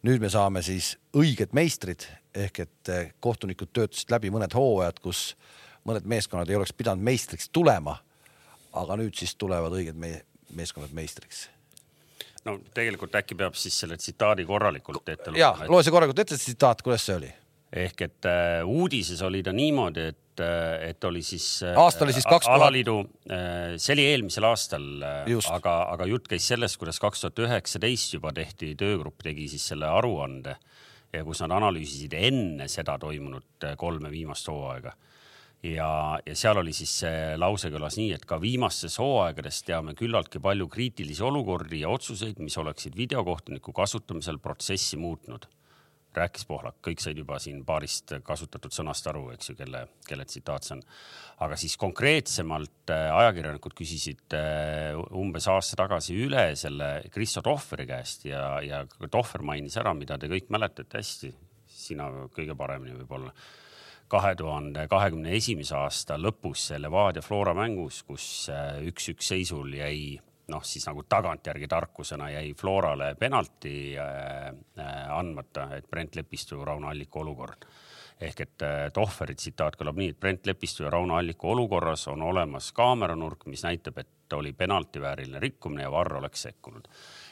nüüd 0.06 0.22
me 0.22 0.30
saame 0.32 0.62
siis 0.64 0.94
õiged 1.16 1.54
meistrid 1.56 2.06
ehk 2.34 2.62
et 2.64 2.92
eh, 2.92 3.12
kohtunikud 3.20 3.72
töötasid 3.74 4.12
läbi 4.12 4.30
mõned 4.32 4.54
hooajad, 4.54 5.00
kus 5.02 5.34
mõned 5.88 6.06
meeskonnad 6.08 6.50
ei 6.50 6.58
oleks 6.58 6.72
pidanud 6.76 7.04
meistriks 7.04 7.48
tulema. 7.52 7.98
aga 8.72 8.96
nüüd 8.96 9.16
siis 9.18 9.34
tulevad 9.34 9.72
õiged 9.74 9.96
me 9.98 10.22
meeskonnad 10.54 10.92
meistriks 10.94 11.48
no 12.44 12.58
tegelikult 12.74 13.14
äkki 13.18 13.34
peab 13.34 13.56
siis 13.58 13.76
selle 13.82 13.96
tsitaadi 13.96 14.44
korralikult 14.46 15.08
ette 15.08 15.30
lugema. 15.30 15.40
ja, 15.42 15.68
loe 15.68 15.82
see 15.82 15.94
korralikult 15.94 16.22
ette, 16.24 16.38
tsitaat, 16.38 16.82
kuidas 16.82 17.04
see 17.06 17.16
oli? 17.16 17.32
Ehk 17.72 18.02
et 18.06 18.26
äh, 18.26 18.60
uudises 18.66 19.22
oli 19.22 19.42
ta 19.46 19.52
niimoodi, 19.54 20.06
et 20.10 20.42
äh,, 20.42 20.88
et 20.90 21.04
oli 21.04 21.22
siis 21.22 21.62
äh,. 21.62 21.78
aasta 21.78 22.04
oli 22.04 22.14
siis 22.16 22.26
kaks 22.26 22.48
tuhat. 22.48 22.58
alaliidu 22.58 22.96
äh,, 23.30 23.76
see 23.78 23.94
oli 23.94 24.06
eelmisel 24.10 24.48
aastal 24.48 24.88
äh,, 25.06 25.30
aga, 25.54 25.76
aga 25.94 26.08
jutt 26.10 26.26
käis 26.30 26.48
sellest, 26.50 26.80
kuidas 26.80 26.98
kaks 27.02 27.26
tuhat 27.26 27.44
üheksateist 27.46 28.16
juba 28.18 28.34
tehti, 28.34 28.74
töögrupp 28.78 29.22
tegi 29.22 29.46
siis 29.52 29.68
selle 29.72 29.86
aruande 29.86 30.56
ja 31.12 31.22
kus 31.26 31.42
nad 31.44 31.54
analüüsisid 31.60 32.14
enne 32.18 32.66
seda 32.70 32.98
toimunud 32.98 33.68
äh, 33.68 33.78
kolme 33.78 34.10
viimast 34.10 34.50
hooaega 34.50 34.96
ja, 35.62 36.18
ja 36.26 36.36
seal 36.36 36.60
oli 36.60 36.72
siis 36.76 36.92
see 37.02 37.36
lause 37.40 37.70
kõlas 37.72 37.98
nii, 38.00 38.10
et 38.16 38.26
ka 38.28 38.40
viimastes 38.42 38.96
hooaegades 39.00 39.62
teame 39.66 39.94
küllaltki 39.98 40.40
palju 40.42 40.68
kriitilisi 40.72 41.24
olukordi 41.26 41.82
ja 41.84 41.92
otsuseid, 41.92 42.40
mis 42.42 42.56
oleksid 42.60 42.96
videokohtuniku 42.96 43.74
kasutamisel 43.76 44.40
protsessi 44.42 44.98
muutnud. 45.00 45.46
Rääkis 46.16 46.46
Pohlak, 46.48 46.78
kõik 46.84 47.02
said 47.02 47.18
juba 47.18 47.38
siin 47.42 47.62
paarist 47.66 48.14
kasutatud 48.26 48.74
sõnast 48.74 49.06
aru, 49.10 49.28
eks 49.34 49.52
ju, 49.52 49.56
kelle, 49.58 49.84
kelle 50.08 50.26
tsitaat 50.26 50.66
see 50.66 50.76
on. 50.76 50.82
aga 51.46 51.56
siis 51.60 51.76
konkreetsemalt 51.80 52.92
äh, 52.92 53.06
ajakirjanikud 53.16 53.76
küsisid 53.78 54.36
äh, 54.36 54.98
umbes 55.16 55.48
aasta 55.48 55.78
tagasi 55.84 56.18
üle 56.26 56.50
selle 56.58 56.90
Kristo 57.14 57.42
Tohveri 57.46 57.86
käest 57.88 58.26
ja, 58.28 58.60
ja 58.64 58.84
Tohver 59.10 59.46
mainis 59.46 59.78
ära, 59.80 59.94
mida 59.94 60.18
te 60.18 60.30
kõik 60.30 60.50
mäletate 60.52 61.00
hästi, 61.00 61.32
sina 61.70 62.10
kõige 62.34 62.56
paremini 62.58 62.98
võib-olla 62.98 63.34
kahe 64.10 64.34
tuhande 64.34 64.88
kahekümne 64.90 65.36
esimese 65.38 65.76
aasta 65.78 66.16
lõpus 66.18 66.66
Levadia 66.78 67.22
Flora 67.22 67.54
mängus, 67.54 68.02
kus 68.02 68.24
äh, 68.50 68.82
üks-üks 68.90 69.30
seisul 69.32 69.78
jäi 69.78 70.18
noh, 70.50 70.64
siis 70.66 70.86
nagu 70.88 71.04
tagantjärgi 71.08 71.68
tarkusena 71.68 72.30
jäi 72.30 72.54
Florale 72.58 73.14
penalti 73.18 73.94
äh, 73.98 74.50
äh, 74.78 74.98
andmata, 75.18 75.68
et 75.76 75.88
Brent 75.90 76.16
Lepistu 76.16 76.58
ja 76.58 76.64
Rauno 76.64 76.88
Alliku 76.88 77.24
olukord. 77.24 77.66
ehk 78.20 78.40
et 78.40 78.62
äh, 78.62 78.90
Tohveri 78.92 79.34
tsitaat 79.34 79.78
kõlab 79.80 79.96
nii, 79.96 80.10
et 80.12 80.20
Brent 80.20 80.46
Lepistu 80.46 80.84
ja 80.84 80.90
Rauno 80.90 81.16
Alliku 81.16 81.48
olukorras 81.54 82.08
on 82.08 82.22
olemas 82.22 82.72
kaameranurk, 82.72 83.46
mis 83.46 83.64
näitab, 83.64 83.98
et 83.98 84.32
oli 84.32 84.52
penaltivääriline 84.52 85.40
rikkumine 85.40 85.82
ja 85.82 85.90
Varr 85.90 86.16
oleks 86.20 86.42
sekkunud 86.42 86.88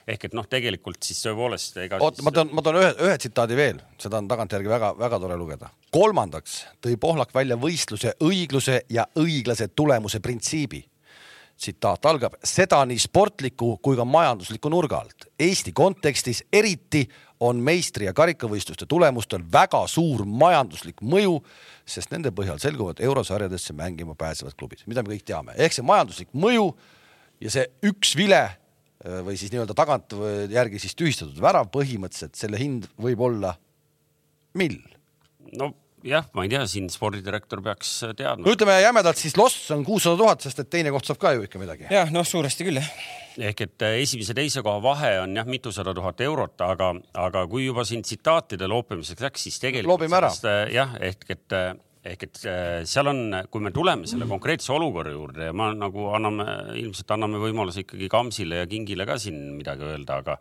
ehk 0.09 0.29
et 0.29 0.37
noh, 0.37 0.47
tegelikult 0.49 1.05
siis 1.05 1.21
tõepoolest 1.27 1.79
ega. 1.85 2.01
oota, 2.03 2.25
ma 2.25 2.33
toon, 2.35 2.53
ma 2.57 2.65
toon 2.65 2.81
ühe, 2.81 2.91
ühe 3.05 3.17
tsitaadi 3.21 3.57
veel, 3.59 3.81
seda 4.01 4.21
on 4.23 4.29
tagantjärgi 4.31 4.71
väga-väga 4.71 5.21
tore 5.21 5.37
lugeda. 5.41 5.71
kolmandaks 5.95 6.59
tõi 6.85 6.97
Pohlak 7.01 7.35
välja 7.35 7.59
võistluse 7.61 8.15
õigluse 8.25 8.81
ja 8.91 9.07
õiglase 9.21 9.69
tulemuse 9.69 10.21
printsiibi. 10.25 10.85
Tsitaat 11.59 12.07
algab, 12.07 12.37
seda 12.47 12.85
nii 12.87 13.01
sportliku 13.03 13.73
kui 13.83 13.97
ka 13.99 14.07
majandusliku 14.07 14.71
nurga 14.71 15.01
alt. 15.03 15.27
Eesti 15.39 15.73
kontekstis 15.77 16.45
eriti 16.53 17.03
on 17.41 17.59
meistri- 17.63 18.07
ja 18.07 18.15
karikavõistluste 18.15 18.87
tulemustel 18.87 19.43
väga 19.53 19.85
suur 19.91 20.25
majanduslik 20.25 21.03
mõju, 21.03 21.41
sest 21.87 22.15
nende 22.15 22.31
põhjal 22.35 22.59
selguvad 22.63 23.03
eurosarjadesse 23.03 23.75
mängima 23.75 24.15
pääsevad 24.19 24.55
klubid, 24.59 24.87
mida 24.87 25.03
me 25.03 25.15
kõik 25.15 25.27
teame. 25.27 25.53
ehk 25.57 25.73
see 25.73 25.83
majanduslik 25.83 26.33
mõju 26.35 26.73
ja 27.41 27.51
see 27.51 27.67
üks 27.83 28.17
vile 28.17 28.59
Äh, 29.07 29.21
või 29.23 29.37
siis 29.39 29.53
nii-öelda 29.53 29.77
tagantjärgi 29.79 30.81
siis 30.83 30.97
tühistatud 30.99 31.39
värav, 31.39 31.69
põhimõtteliselt 31.71 32.35
selle 32.39 32.59
hind 32.59 32.89
võib 32.99 33.21
olla 33.23 33.53
mill. 34.59 34.81
no 35.55 35.71
jah, 36.07 36.27
ma 36.37 36.45
ei 36.47 36.53
tea, 36.53 36.65
siin 36.71 36.89
spordidirektor 36.93 37.63
peaks 37.65 37.93
teadma. 38.19 38.45
no 38.45 38.55
ütleme 38.55 38.79
jämedalt 38.83 39.21
siis 39.21 39.37
loss 39.39 39.71
on 39.75 39.85
kuussada 39.87 40.19
tuhat, 40.21 40.45
sest 40.45 40.63
et 40.63 40.71
teine 40.71 40.93
koht 40.95 41.09
saab 41.09 41.21
ka 41.23 41.35
ju 41.37 41.47
ikka 41.47 41.61
midagi. 41.63 41.89
jah, 41.93 42.13
noh, 42.15 42.27
suuresti 42.27 42.69
küll 42.69 42.81
jah. 42.81 42.93
ehk 43.51 43.65
et 43.67 43.87
äh, 43.87 43.99
esimese, 44.05 44.37
teise 44.37 44.63
koha 44.67 44.83
vahe 44.85 45.17
on 45.25 45.37
jah, 45.39 45.49
mitusada 45.49 45.95
tuhat 45.97 46.23
eurot, 46.27 46.57
aga, 46.67 46.95
aga 47.27 47.45
kui 47.51 47.67
juba 47.67 47.85
siin 47.89 48.05
tsitaatide 48.07 48.71
loopimiseks 48.71 49.27
läks, 49.27 49.49
siis 49.49 49.61
tegelikult. 49.63 49.95
loobime 49.95 50.21
ära. 50.21 50.33
jah, 50.73 50.97
ehk 51.11 51.29
et 51.35 51.59
ehk 52.09 52.25
et 52.29 52.41
seal 52.89 53.11
on, 53.11 53.21
kui 53.51 53.63
me 53.65 53.73
tuleme 53.75 54.09
selle 54.09 54.29
konkreetse 54.31 54.71
olukorra 54.73 55.13
juurde 55.13 55.51
ja 55.51 55.55
ma 55.57 55.73
nagu 55.77 56.09
anname, 56.17 56.47
ilmselt 56.79 57.11
anname 57.17 57.41
võimaluse 57.43 57.83
ikkagi 57.85 58.09
Kamsile 58.13 58.63
ja 58.63 58.69
Kingile 58.71 59.05
ka 59.09 59.19
siin 59.21 59.41
midagi 59.59 59.85
öelda, 59.85 60.23
aga 60.23 60.39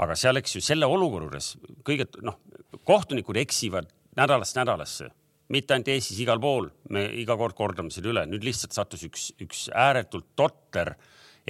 aga 0.00 0.16
seal, 0.18 0.40
eks 0.40 0.56
ju, 0.56 0.64
selle 0.64 0.88
olukorra 0.90 1.28
juures 1.28 1.54
kõige 1.86 2.08
noh, 2.26 2.40
kohtunikud 2.88 3.38
eksivad 3.40 3.88
nädalast 4.16 4.56
nädalasse, 4.58 5.10
mitte 5.50 5.74
ainult 5.74 5.90
Eestis, 5.92 6.20
igal 6.22 6.40
pool, 6.42 6.68
me 6.90 7.06
iga 7.20 7.36
kord 7.38 7.56
kordame 7.58 7.92
selle 7.94 8.12
üle, 8.12 8.26
nüüd 8.30 8.44
lihtsalt 8.46 8.74
sattus 8.76 9.04
üks, 9.06 9.30
üks 9.42 9.68
ääretult 9.74 10.32
totter 10.38 10.94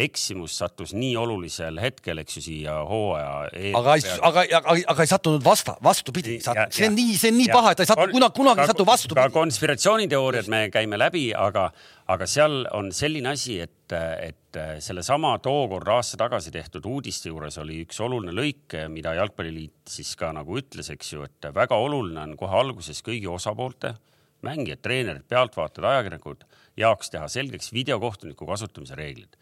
eksimus 0.00 0.56
sattus 0.60 0.92
nii 0.96 1.12
olulisel 1.20 1.78
hetkel, 1.82 2.20
eks 2.22 2.38
ju, 2.38 2.42
siia 2.44 2.76
hooaja 2.88 3.32
eel. 3.52 3.76
aga, 3.78 3.96
aga, 4.28 4.44
aga, 4.58 4.74
aga 4.94 5.06
ei 5.06 5.10
sattunud 5.10 5.44
vasta, 5.44 5.76
vastupidi, 5.84 6.38
see 6.42 6.86
on 6.88 6.96
nii, 6.96 7.16
see 7.20 7.32
on 7.32 7.38
nii 7.40 7.48
ja, 7.48 7.56
paha, 7.58 7.72
et 7.72 7.80
ta 7.80 7.86
ei 7.86 7.90
satu 7.90 8.06
kunagi, 8.14 8.36
kunagi 8.38 8.64
ei 8.64 8.70
satu 8.72 8.86
vastupidi. 8.88 9.20
ka 9.20 9.34
konspiratsiooniteooriad 9.34 10.50
me 10.52 10.62
käime 10.72 11.00
läbi, 11.00 11.24
aga, 11.36 11.68
aga 12.14 12.28
seal 12.30 12.62
on 12.76 12.92
selline 12.96 13.32
asi, 13.34 13.58
et, 13.66 13.96
et 14.24 14.60
sellesama 14.84 15.34
tookord 15.44 15.90
aasta 15.96 16.20
tagasi 16.24 16.52
tehtud 16.54 16.86
uudiste 16.90 17.32
juures 17.32 17.58
oli 17.62 17.82
üks 17.84 18.00
oluline 18.04 18.34
lõik, 18.36 18.78
mida 18.92 19.14
Jalgpalliliit 19.18 19.92
siis 19.98 20.14
ka 20.18 20.32
nagu 20.36 20.58
ütles, 20.60 20.92
eks 20.94 21.12
ju, 21.14 21.26
et 21.28 21.50
väga 21.54 21.76
oluline 21.76 22.24
on 22.24 22.38
kohe 22.40 22.62
alguses 22.62 23.04
kõigi 23.06 23.28
osapoolte, 23.30 23.94
mängijad, 24.46 24.80
treenerid, 24.80 25.28
pealtvaatajad, 25.28 25.90
ajakirjanikud 25.92 26.48
jaoks 26.80 27.12
teha 27.12 27.28
selgeks 27.28 27.74
videokohtuniku 27.76 28.46
kasutamise 28.48 28.96
reeglid 28.96 29.36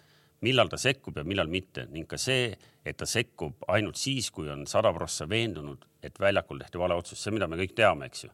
millal 0.47 0.71
ta 0.71 0.79
sekkub 0.81 1.19
ja 1.19 1.25
millal 1.27 1.51
mitte 1.51 1.87
ning 1.93 2.07
ka 2.09 2.19
see, 2.21 2.53
et 2.87 2.99
ta 2.99 3.07
sekkub 3.09 3.65
ainult 3.75 3.99
siis, 3.99 4.31
kui 4.35 4.51
on 4.53 4.67
sada 4.71 4.93
prossa 4.95 5.27
veendunud, 5.29 5.87
et 6.05 6.21
väljakul 6.21 6.61
tehti 6.63 6.81
vale 6.81 6.99
otsus, 6.99 7.21
see, 7.23 7.35
mida 7.35 7.49
me 7.51 7.59
kõik 7.61 7.75
teame, 7.79 8.09
eks 8.09 8.25
ju. 8.27 8.31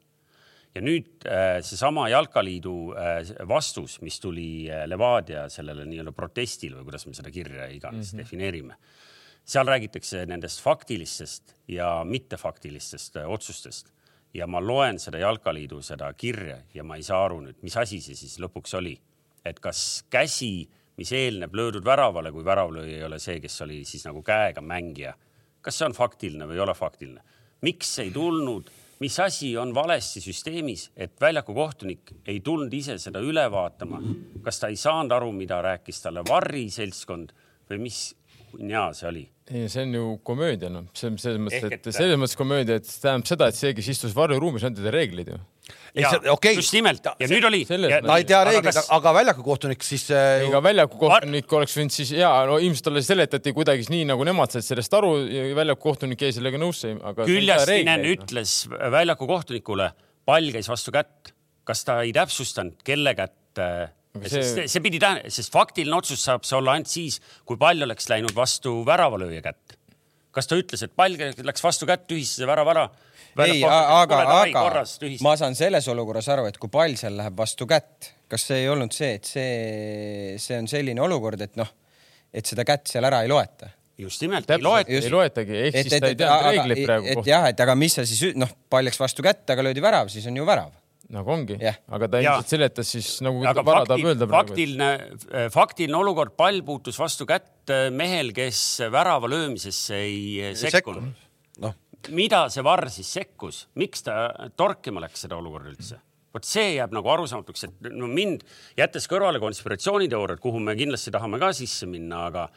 ja 0.74 0.82
nüüd 0.82 1.24
äh, 1.30 1.60
seesama 1.62 2.08
Jalkaliidu 2.10 2.76
äh, 2.98 3.32
vastus, 3.48 4.00
mis 4.02 4.20
tuli 4.20 4.68
äh, 4.68 4.84
Levadia 4.90 5.48
sellele 5.48 5.86
nii-öelda 5.88 6.12
protestile 6.12 6.80
või 6.80 6.90
kuidas 6.90 7.06
me 7.06 7.14
seda 7.14 7.30
kirja 7.30 7.68
iganes 7.70 8.12
mm 8.12 8.18
-hmm. 8.18 8.22
defineerime. 8.22 8.76
seal 9.44 9.66
räägitakse 9.66 10.26
nendest 10.26 10.62
faktilistest 10.62 11.54
ja 11.68 12.04
mittefaktilistest 12.04 13.16
otsustest 13.26 13.92
ja 14.34 14.46
ma 14.46 14.60
loen 14.60 14.98
seda 14.98 15.18
Jalkaliidu 15.18 15.82
seda 15.82 16.12
kirja 16.12 16.58
ja 16.74 16.84
ma 16.84 16.96
ei 16.96 17.02
saa 17.02 17.24
aru 17.24 17.40
nüüd, 17.40 17.60
mis 17.62 17.76
asi 17.76 18.00
see 18.00 18.14
siis 18.14 18.38
lõpuks 18.42 18.74
oli, 18.76 18.98
et 19.44 19.60
kas 19.60 20.04
käsi 20.10 20.68
mis 20.96 21.12
eelneb 21.12 21.54
löödud 21.54 21.84
väravale, 21.84 22.32
kui 22.32 22.44
väravlööja 22.44 22.98
ei 22.98 23.04
ole 23.04 23.18
see, 23.18 23.40
kes 23.42 23.60
oli 23.66 23.82
siis 23.88 24.04
nagu 24.06 24.22
käega 24.22 24.62
mängija. 24.62 25.14
kas 25.64 25.78
see 25.78 25.86
on 25.88 25.96
faktiline 25.96 26.46
või 26.46 26.58
ei 26.58 26.64
ole 26.66 26.74
faktiline? 26.74 27.20
miks 27.64 27.98
ei 27.98 28.10
tulnud, 28.10 28.70
mis 29.00 29.20
asi 29.20 29.56
on 29.56 29.74
valesti 29.74 30.20
süsteemis, 30.20 30.90
et 30.96 31.20
väljaku 31.20 31.54
kohtunik 31.54 32.12
ei 32.26 32.40
tulnud 32.40 32.72
ise 32.72 32.98
seda 32.98 33.20
üle 33.20 33.46
vaatama? 33.50 34.02
kas 34.42 34.60
ta 34.60 34.68
ei 34.68 34.76
saanud 34.76 35.12
aru, 35.12 35.32
mida 35.32 35.62
rääkis 35.62 36.02
talle 36.02 36.24
Varri 36.28 36.68
seltskond 36.70 37.32
või 37.70 37.78
mis 37.88 38.14
nja 38.60 38.90
see 38.92 39.08
oli? 39.08 39.24
Ei, 39.50 39.66
see 39.68 39.82
on 39.84 39.96
ju 39.98 40.04
komöödia, 40.24 40.70
noh, 40.72 40.86
selles 40.96 41.40
mõttes, 41.40 41.66
et 41.76 41.90
selles 41.92 42.20
mõttes 42.20 42.38
komöödia, 42.38 42.78
et 42.80 42.88
tähendab 42.88 43.28
seda, 43.28 43.50
et 43.52 43.58
see, 43.58 43.74
kes 43.76 43.90
istus 43.96 44.14
varjuruumis, 44.16 44.64
on 44.64 44.76
teda 44.76 44.94
reeglid 44.94 45.34
ju 45.34 45.40
Okay. 46.34 46.56
just 46.58 46.74
nimelt 46.74 47.04
ja 47.06 47.26
nüüd 47.30 47.44
oli. 47.46 47.60
ta 47.64 48.16
ei 48.18 48.24
tea 48.28 48.40
reegleid, 48.44 48.78
aga 48.96 49.12
väljakukohtunik 49.14 49.84
siis. 49.86 50.08
Äh, 50.12 50.42
ega 50.48 50.60
väljakukohtunik 50.64 51.46
Var... 51.46 51.58
oleks 51.60 51.76
võinud 51.78 51.94
siis 51.94 52.10
ja 52.18 52.32
no 52.48 52.58
ilmselt 52.60 52.88
talle 52.88 53.02
seletati 53.06 53.54
kuidagi 53.56 53.86
nii, 53.92 54.02
nagu 54.10 54.26
nemad 54.26 54.52
said 54.52 54.66
sellest 54.66 54.96
aru 54.98 55.14
ja 55.30 55.46
väljakukohtunik 55.56 56.26
jäi 56.26 56.34
sellega 56.36 56.60
nõusse. 56.60 56.96
Küljastinen 57.22 58.02
noh. 58.02 58.10
ütles 58.10 58.56
väljakukohtunikule, 58.96 59.88
pall 60.28 60.50
käis 60.56 60.68
vastu 60.72 60.92
kätt. 60.94 61.32
kas 61.64 61.86
ta 61.86 62.02
ei 62.04 62.12
täpsustanud, 62.12 62.82
kelle 62.84 63.14
kätt 63.16 63.62
äh, 63.62 63.86
See... 64.14 64.42
See, 64.46 64.66
see 64.70 64.82
pidi 64.82 65.00
tähendama, 65.02 65.30
sest 65.34 65.50
faktiline 65.50 65.96
otsus 65.96 66.20
saab 66.22 66.44
see 66.46 66.54
olla 66.54 66.76
ainult 66.76 66.90
siis, 66.90 67.16
kui 67.48 67.58
pall 67.58 67.82
oleks 67.82 68.06
läinud 68.12 68.30
vastu 68.36 68.76
väravalööja 68.86 69.42
kätt. 69.42 69.74
kas 70.34 70.46
ta 70.50 70.58
ütles, 70.58 70.82
et 70.86 70.94
pall 70.94 71.18
läks 71.18 71.62
vastu 71.62 71.86
kätt, 71.86 72.06
tühistas 72.10 72.46
värava 72.46 72.72
ära 72.74 72.84
ei, 73.42 73.62
aga, 73.66 74.18
aga 74.22 74.82
ma 75.22 75.34
saan 75.38 75.56
selles 75.58 75.86
olukorras 75.90 76.28
aru, 76.30 76.46
et 76.50 76.58
kui 76.62 76.70
pall 76.72 76.94
seal 76.98 77.16
läheb 77.18 77.34
vastu 77.38 77.66
kätt, 77.70 78.12
kas 78.30 78.46
see 78.50 78.62
ei 78.62 78.68
olnud 78.70 78.94
see, 78.94 79.16
et 79.18 79.30
see, 79.30 79.48
see 80.42 80.58
on 80.62 80.70
selline 80.70 81.02
olukord, 81.02 81.42
et 81.42 81.58
noh, 81.58 81.70
et 82.34 82.46
seda 82.46 82.66
kätt 82.66 82.90
seal 82.90 83.06
ära 83.10 83.24
ei 83.26 83.32
loeta 83.32 83.70
just 83.98 84.22
nimelt, 84.22 84.50
ei 84.50 84.62
loeta. 84.62 84.94
ei 84.94 85.10
loetagi, 85.10 85.58
ehk 85.68 85.80
siis 85.80 85.98
ta 85.98 86.10
ei 86.10 86.18
teadnud 86.18 86.48
reeglit 86.50 86.86
praegu. 86.86 87.10
et 87.14 87.30
jah, 87.30 87.50
et 87.50 87.66
aga 87.66 87.76
mis 87.78 87.98
sa 87.98 88.06
siis, 88.06 88.34
noh, 88.38 88.50
pall 88.70 88.86
läks 88.86 88.98
vastu 89.02 89.26
kätt, 89.26 89.46
aga 89.54 89.66
löödi 89.66 89.82
värav, 89.82 90.10
siis 90.12 90.26
on 90.30 90.38
ju 90.38 90.46
värav 90.46 90.72
nagu 91.14 91.32
ongi 91.34 91.56
yeah., 91.60 91.78
aga 91.94 92.08
ta 92.10 92.22
ilmselt 92.22 92.54
seletas 92.54 92.90
siis 92.96 93.10
nagu 93.24 93.42
vara 93.42 93.62
fakti, 93.62 93.90
tahab 93.90 94.08
öelda 94.10 94.28
praegu. 94.28 94.38
faktiline, 94.38 94.88
äh, 95.30 95.46
faktiline 95.54 95.98
olukord, 95.98 96.34
pall 96.38 96.62
puutus 96.66 96.98
vastu 97.00 97.26
kätt 97.28 97.72
äh, 97.72 97.86
mehel, 97.94 98.32
kes 98.36 98.60
värava 98.92 99.30
löömisesse 99.30 100.00
ei 100.00 100.24
äh, 100.50 100.56
sekkunud. 100.58 101.12
noh, 101.64 101.76
mida 102.14 102.46
see 102.52 102.64
Varr 102.66 102.90
siis 102.92 103.12
sekkus, 103.20 103.64
miks 103.80 104.04
ta 104.06 104.26
torkima 104.58 105.04
läks 105.04 105.26
seda 105.26 105.38
olukorda 105.40 105.72
üldse? 105.74 106.00
vot 106.34 106.46
see 106.48 106.72
jääb 106.74 106.90
nagu 106.96 107.06
arusaamatuks, 107.12 107.68
et 107.68 107.90
no 107.94 108.08
mind, 108.10 108.42
jättes 108.74 109.06
kõrvale 109.10 109.38
konspiratsiooniteooriad, 109.42 110.40
kuhu 110.42 110.58
me 110.58 110.74
kindlasti 110.74 111.12
tahame 111.14 111.38
ka 111.38 111.52
sisse 111.54 111.86
minna, 111.86 112.24
aga, 112.26 112.48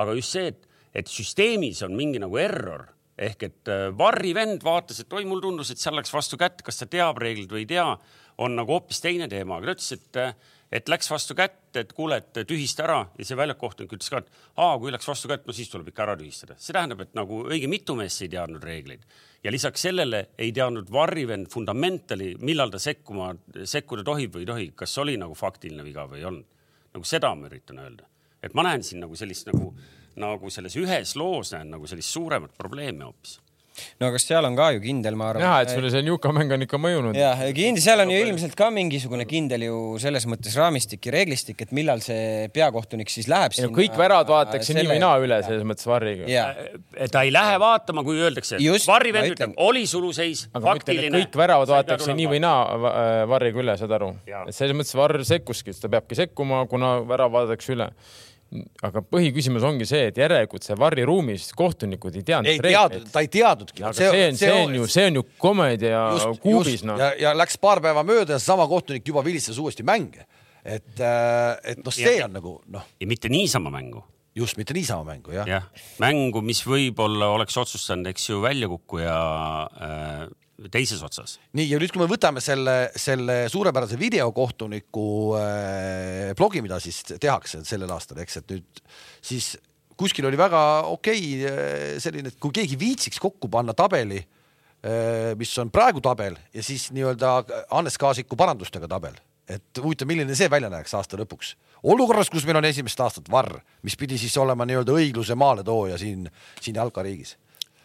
aga 0.00 0.14
just 0.16 0.32
see, 0.32 0.54
et, 0.54 0.62
et 0.96 1.10
süsteemis 1.12 1.82
on 1.84 1.92
mingi 1.98 2.22
nagu 2.22 2.40
error 2.40 2.86
ehk 3.18 3.46
et 3.48 3.72
äh, 3.72 3.86
Varri 3.96 4.34
vend 4.36 4.64
vaatas, 4.64 5.00
et 5.00 5.12
oi, 5.12 5.24
mulle 5.24 5.44
tundus, 5.44 5.70
et 5.72 5.80
seal 5.80 5.96
läks 5.96 6.12
vastu 6.12 6.38
kätt, 6.40 6.62
kas 6.66 6.82
ta 6.82 6.90
teab 6.90 7.20
reegleid 7.22 7.52
või 7.52 7.64
ei 7.64 7.70
tea, 7.76 7.88
on 8.44 8.58
nagu 8.58 8.76
hoopis 8.76 9.00
teine 9.00 9.28
teema, 9.32 9.56
aga 9.56 9.72
ta 9.72 9.76
ütles, 9.78 9.92
et 9.96 10.20
äh, 10.20 10.36
et 10.72 10.88
läks 10.90 11.08
vastu 11.10 11.34
kätt, 11.38 11.76
et 11.78 11.92
kuule, 11.94 12.18
et 12.18 12.40
tühista 12.48 12.84
ära 12.86 12.98
ja 13.18 13.26
see 13.26 13.38
väljakukohtunik 13.38 13.92
ütles 13.96 14.10
ka, 14.10 14.18
et 14.22 14.58
aa, 14.58 14.74
kui 14.82 14.92
läks 14.92 15.06
vastu 15.08 15.30
kätt, 15.30 15.44
no 15.46 15.54
siis 15.54 15.70
tuleb 15.70 15.92
ikka 15.92 16.02
ära 16.06 16.16
tühistada. 16.18 16.56
see 16.58 16.74
tähendab, 16.74 17.04
et 17.04 17.14
nagu 17.14 17.44
õige 17.46 17.70
mitu 17.70 17.94
meest 17.98 18.24
ei 18.24 18.32
teadnud 18.32 18.64
reegleid 18.64 19.04
ja 19.44 19.52
lisaks 19.54 19.86
sellele 19.86 20.24
ei 20.38 20.52
teadnud 20.52 20.90
Varriven 20.92 21.46
fundamentali, 21.50 22.34
millal 22.42 22.72
ta 22.74 22.80
sekkuma, 22.82 23.30
sekkuda 23.64 24.04
tohib 24.06 24.34
või 24.34 24.42
ei 24.42 24.50
tohi, 24.50 24.68
kas 24.74 24.96
oli 24.98 25.16
nagu 25.20 25.36
faktiline 25.38 25.86
viga 25.86 26.06
või 26.10 26.22
ei 26.22 26.28
olnud. 26.32 26.46
nagu 26.96 27.04
seda 27.04 27.34
ma 27.36 27.46
üritan 27.50 27.78
öelda, 27.78 28.08
et 28.42 28.54
ma 28.54 28.64
näen 28.66 28.82
siin 28.82 29.02
nagu 29.04 29.16
sellist 29.16 29.46
nagu, 29.52 29.74
nagu 30.20 30.52
selles 30.52 30.76
ühes 30.80 31.16
loos 31.18 31.52
näen 31.54 31.74
nagu 31.76 31.88
sellist 31.90 32.14
suuremat 32.14 32.56
probleemi 32.58 33.04
hoopis 33.04 33.40
no 34.00 34.10
kas 34.14 34.26
seal 34.28 34.46
on 34.48 34.56
ka 34.58 34.70
ju 34.74 34.80
kindel, 34.84 35.16
ma 35.18 35.30
arvan. 35.30 35.44
jah, 35.44 35.58
et 35.64 35.72
sulle 35.74 35.90
see 35.92 36.02
Njuka 36.06 36.32
mäng 36.34 36.52
on 36.56 36.64
ikka 36.66 36.78
mõjunud. 36.80 37.16
jah, 37.18 37.42
kindel, 37.56 37.82
seal 37.84 38.02
on 38.04 38.12
ju 38.12 38.18
ilmselt 38.24 38.56
ka 38.58 38.68
mingisugune 38.74 39.26
kindel 39.28 39.66
ju 39.66 39.78
selles 40.02 40.26
mõttes 40.30 40.56
raamistik 40.58 41.08
ja 41.08 41.14
reeglistik, 41.16 41.60
et 41.66 41.74
millal 41.76 42.02
see 42.04 42.48
peakohtunik 42.54 43.12
siis 43.12 43.28
läheb. 43.32 43.56
No, 43.62 43.70
kõik 43.76 43.96
väravad 43.98 44.30
vaadatakse 44.32 44.72
selle... 44.72 44.84
nii 44.84 44.92
või 44.94 45.02
naa 45.02 45.20
üle 45.22 45.40
selles 45.46 45.66
mõttes 45.68 45.88
Varriga. 45.88 46.44
ta 47.12 47.24
ei 47.26 47.34
lähe 47.34 47.56
vaatama, 47.62 48.04
kui 48.06 48.20
öeldakse, 48.20 48.60
Varri 48.86 49.12
vend 49.16 49.34
ütleb, 49.34 49.56
oli 49.62 49.86
suluseis, 49.90 50.46
faktiline. 50.52 51.12
kõik 51.16 51.40
väravad 51.40 51.72
vaadatakse 51.74 52.16
nii 52.16 52.30
või 52.36 52.42
naa 52.44 53.26
Varriga 53.28 53.64
üle, 53.64 53.76
saad 53.80 53.96
aru? 53.98 54.14
et 54.46 54.56
selles 54.56 54.76
mõttes 54.78 54.96
Varr 54.96 55.24
sekkuski, 55.26 55.74
ta 55.80 55.90
peabki 55.92 56.18
sekkuma, 56.18 56.64
kuna 56.70 56.98
värav 57.08 57.34
vaadatakse 57.34 57.76
üle 57.76 57.90
aga 58.86 59.02
põhiküsimus 59.02 59.64
ongi 59.66 59.86
see, 59.88 60.06
et 60.10 60.18
järelikult 60.20 60.66
see 60.66 60.76
varriruumis 60.78 61.48
kohtunikud 61.58 62.14
ei 62.18 62.24
teadnud. 62.26 62.50
ei 62.52 62.62
teadnud, 62.62 63.08
ta 63.12 63.22
ei 63.24 63.30
teadnudki. 63.32 63.82
aga 63.82 63.92
see, 63.96 64.10
see 64.10 64.26
on, 64.28 64.40
see 64.40 64.52
on 64.54 64.76
ju, 64.78 64.88
see 64.92 65.06
on 65.10 65.20
ju 65.20 65.24
komeedia 65.42 66.02
just, 66.14 66.42
kuubis. 66.44 66.84
No. 66.86 66.98
ja, 67.00 67.12
ja 67.26 67.34
läks 67.36 67.58
paar 67.62 67.82
päeva 67.84 68.04
mööda 68.06 68.36
ja 68.36 68.42
seesama 68.42 68.68
kohtunik 68.70 69.06
juba 69.08 69.24
vilistas 69.26 69.58
uuesti 69.62 69.86
mänge. 69.86 70.26
et, 70.62 70.94
äh, 70.98 71.56
et 71.72 71.82
noh, 71.82 71.94
see 71.94 72.16
ja, 72.18 72.26
on 72.26 72.38
nagu 72.38 72.56
noh. 72.74 72.86
ja 73.00 73.10
mitte 73.10 73.30
niisama 73.32 73.70
mängu. 73.74 74.04
just, 74.36 74.58
mitte 74.60 74.74
niisama 74.76 75.04
mängu 75.10 75.34
jah. 75.34 75.48
jah, 75.50 75.68
mängu, 76.02 76.42
mis 76.42 76.62
võib-olla 76.66 77.32
oleks 77.34 77.56
otsustanud, 77.58 78.12
eks 78.14 78.30
ju, 78.30 78.40
väljakukkuja 78.46 79.18
äh, 79.66 80.26
teises 80.72 81.02
otsas. 81.04 81.36
nii 81.56 81.68
ja 81.68 81.78
nüüd, 81.80 81.92
kui 81.92 82.00
me 82.00 82.08
võtame 82.10 82.40
selle, 82.44 82.90
selle 82.96 83.44
suurepärase 83.52 83.98
videokohtuniku 84.00 85.08
äh, 85.38 86.32
blogi, 86.38 86.62
mida 86.64 86.80
siis 86.82 87.02
tehakse 87.12 87.62
sellel 87.68 87.92
aastal, 87.92 88.22
eks, 88.24 88.40
et 88.40 88.54
nüüd 88.54 88.82
siis 89.24 89.54
kuskil 89.96 90.28
oli 90.28 90.40
väga 90.40 90.62
okei 90.92 91.20
okay, 91.20 91.52
äh, 91.52 91.84
selline, 92.02 92.32
et 92.32 92.40
kui 92.40 92.54
keegi 92.56 92.80
viitsiks 92.80 93.20
kokku 93.22 93.50
panna 93.52 93.76
tabeli 93.76 94.22
äh,, 94.22 95.36
mis 95.36 95.52
on 95.60 95.72
praegu 95.72 96.00
tabel 96.04 96.38
ja 96.54 96.64
siis 96.64 96.88
nii-öelda 96.96 97.38
Hannes 97.70 98.00
Kaasiku 98.00 98.38
parandustega 98.40 98.88
tabel, 98.88 99.16
et 99.48 99.82
huvitav, 99.82 100.08
milline 100.08 100.36
see 100.38 100.48
välja 100.52 100.72
näeks 100.72 100.96
aasta 100.96 101.20
lõpuks. 101.20 101.54
olukorras, 101.84 102.32
kus 102.32 102.48
meil 102.48 102.62
on 102.62 102.72
esimest 102.72 103.00
aastat 103.04 103.28
Varr, 103.32 103.60
mis 103.84 103.96
pidi 103.96 104.16
siis 104.18 104.36
olema 104.40 104.64
nii-öelda 104.64 104.96
õigluse 104.96 105.36
maaletooja 105.36 106.00
siin, 106.00 106.30
siin 106.60 106.80
jalkariigis 106.80 107.36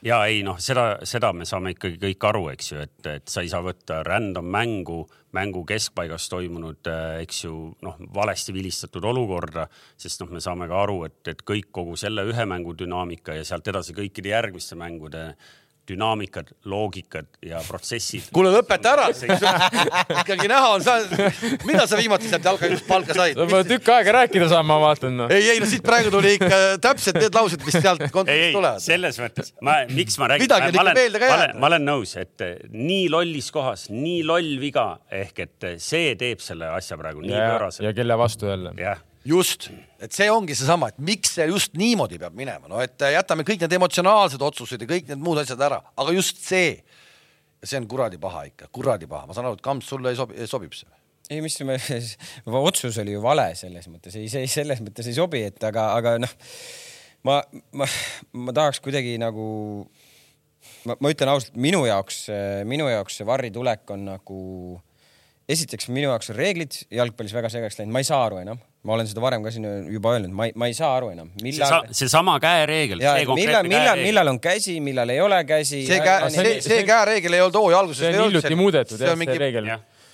ja 0.06 0.20
ei 0.30 0.42
noh, 0.46 0.60
seda, 0.62 0.86
seda 1.08 1.32
me 1.36 1.46
saame 1.48 1.76
ikkagi 1.76 2.00
kõik 2.02 2.28
aru, 2.30 2.44
eks 2.54 2.72
ju, 2.72 2.84
et, 2.86 3.00
et 3.10 3.32
sa 3.32 3.44
ei 3.44 3.52
saa 3.52 3.64
võtta 3.66 4.02
random 4.08 4.48
mängu, 4.54 5.00
mängu 5.38 5.64
keskpaigas 5.68 6.28
toimunud, 6.32 6.90
eks 7.22 7.44
ju, 7.46 7.56
noh, 7.86 8.00
valesti 8.14 8.56
vilistatud 8.56 9.06
olukorda, 9.12 9.68
sest 10.02 10.24
noh, 10.24 10.32
me 10.34 10.44
saame 10.44 10.68
ka 10.72 10.84
aru, 10.84 11.04
et, 11.10 11.22
et 11.32 11.44
kõik 11.48 11.72
kogu 11.72 11.98
selle 12.00 12.26
ühe 12.30 12.48
mängu 12.50 12.76
dünaamika 12.78 13.38
ja 13.38 13.48
sealt 13.48 13.68
edasi 13.72 13.96
kõikide 13.98 14.34
järgmiste 14.34 14.80
mängude 14.80 15.30
dünaamikad, 15.90 16.52
loogikad 16.70 17.28
ja 17.46 17.62
protsessid. 17.68 18.30
kuule, 18.34 18.52
lõpeta 18.54 18.94
ära 18.94 19.08
ikkagi 20.22 20.50
näha 20.52 20.70
on, 20.76 20.84
sa, 20.86 20.98
millal 21.66 21.88
sa 21.90 22.00
viimati 22.00 22.30
sealt 22.30 22.46
jalkapallist 22.46 22.88
palka 22.88 23.16
said? 23.18 23.40
sa 23.40 23.48
pead 23.50 23.72
tükk 23.74 23.92
aega 23.96 24.16
rääkida 24.20 24.50
saama, 24.52 24.76
ma 24.76 24.80
vaatan 24.86 25.18
no.. 25.24 25.28
ei, 25.34 25.50
ei 25.56 25.62
no 25.64 25.70
siit 25.70 25.84
praegu 25.86 26.14
tuli 26.14 26.36
ikka 26.38 26.62
täpselt 26.84 27.20
need 27.22 27.38
laused, 27.38 27.66
mis 27.66 27.78
sealt 27.78 28.06
kontekstist 28.14 28.58
tulevad. 28.58 28.86
selles 28.86 29.22
mõttes, 29.24 29.54
ma, 29.66 29.82
miks 29.92 30.20
ma 30.22 30.32
räägin. 30.32 30.48
midagi 30.48 30.70
on 30.70 30.80
ikka 30.80 30.98
meelde 31.02 31.24
ka 31.24 31.32
jäänud. 31.34 31.62
ma 31.64 31.72
olen 31.72 31.88
nõus, 31.92 32.16
et 32.22 32.48
eh, 32.48 32.58
nii 32.72 33.06
lollis 33.14 33.52
kohas, 33.54 33.90
nii 33.94 34.22
loll 34.28 34.58
viga 34.62 34.88
ehk 35.24 35.46
et 35.48 35.72
eh, 35.72 35.80
see 35.82 36.14
teeb 36.20 36.44
selle 36.46 36.70
asja 36.78 37.00
praegu 37.02 37.26
nii 37.26 37.38
pöörase. 37.38 37.88
ja 37.88 37.96
kelle 37.98 38.20
vastu 38.22 38.52
jälle. 38.54 38.78
jah 38.80 39.02
just, 39.28 39.70
et 40.02 40.14
see 40.16 40.30
ongi 40.34 40.56
seesama, 40.58 40.90
et 40.92 41.02
miks 41.06 41.36
see 41.38 41.46
just 41.52 41.76
niimoodi 41.80 42.20
peab 42.22 42.36
minema, 42.38 42.70
no 42.72 42.82
et 42.82 42.98
äh, 43.06 43.14
jätame 43.18 43.46
kõik 43.48 43.62
need 43.64 43.78
emotsionaalsed 43.78 44.42
otsused 44.46 44.82
ja 44.82 44.90
kõik 44.90 45.12
need 45.12 45.22
muud 45.22 45.42
asjad 45.42 45.62
ära, 45.62 45.82
aga 46.02 46.16
just 46.16 46.42
see, 46.42 46.74
see 47.62 47.78
on 47.80 47.88
kuradi 47.90 48.20
paha 48.22 48.48
ikka, 48.50 48.72
kuradi 48.74 49.10
paha, 49.10 49.30
ma 49.30 49.38
saan 49.38 49.50
aru, 49.50 49.60
et 49.60 49.66
Kamps 49.66 49.92
sulle 49.94 50.14
ei 50.14 50.20
sobi, 50.20 50.48
sobib 50.50 50.78
see. 50.78 50.90
Ei, 51.32 51.40
mis 51.44 51.56
me, 51.64 51.78
otsus 52.66 52.98
oli 53.00 53.14
ju 53.14 53.22
vale 53.24 53.52
selles 53.56 53.88
mõttes, 53.92 54.18
ei, 54.20 54.32
see 54.32 54.50
selles 54.52 54.82
mõttes 54.84 55.08
ei 55.08 55.16
sobi, 55.16 55.44
et 55.52 55.70
aga, 55.70 55.92
aga 56.00 56.16
noh, 56.20 56.34
ma, 57.30 57.38
ma, 57.78 57.88
ma 58.34 58.58
tahaks 58.58 58.82
kuidagi 58.84 59.16
nagu, 59.22 59.46
ma, 60.90 60.98
ma 60.98 61.14
ütlen 61.14 61.32
ausalt, 61.32 61.54
minu 61.62 61.86
jaoks, 61.86 62.26
minu 62.68 62.90
jaoks 62.90 63.22
see 63.22 63.30
Varri 63.30 63.54
tulek 63.54 63.86
on 63.94 64.10
nagu, 64.10 64.42
esiteks 65.52 65.92
minu 65.94 66.10
jaoks 66.10 66.34
on 66.34 66.42
reeglid 66.42 66.82
jalgpallis 66.90 67.38
väga 67.38 67.54
segaks 67.54 67.80
läinud, 67.80 67.94
ma 67.94 68.02
ei 68.02 68.10
saa 68.10 68.26
aru 68.26 68.42
enam 68.42 68.60
ma 68.84 68.96
olen 68.96 69.10
seda 69.10 69.22
varem 69.22 69.44
ka 69.46 69.52
siin 69.54 69.68
juba 69.94 70.16
öelnud, 70.16 70.34
ma 70.36 70.48
ei, 70.50 70.56
ma 70.58 70.70
ei 70.70 70.76
saa 70.78 70.92
aru 70.98 71.12
enam, 71.14 71.30
millal. 71.44 71.88
seesama 71.94 72.38
see 72.38 72.46
käereegel. 72.48 73.04
millal, 73.36 73.68
millal, 73.70 74.02
millal 74.02 74.32
on 74.34 74.40
käsi, 74.42 74.80
millal 74.84 75.14
ei 75.14 75.22
ole 75.22 75.44
käsi. 75.50 75.84
see 75.88 76.02
käe, 76.02 76.32
see, 76.34 76.56
see 76.66 76.82
käereegel 76.88 77.38
ei 77.38 77.44
olnud 77.46 77.60
hooaja 77.62 77.84
alguses. 77.84 78.02
see 78.02 78.16
on 78.16 78.30
hiljuti 78.30 78.58
muudetud 78.58 79.06
jah, 79.06 79.14
see 79.18 79.38
reegel. 79.46 79.70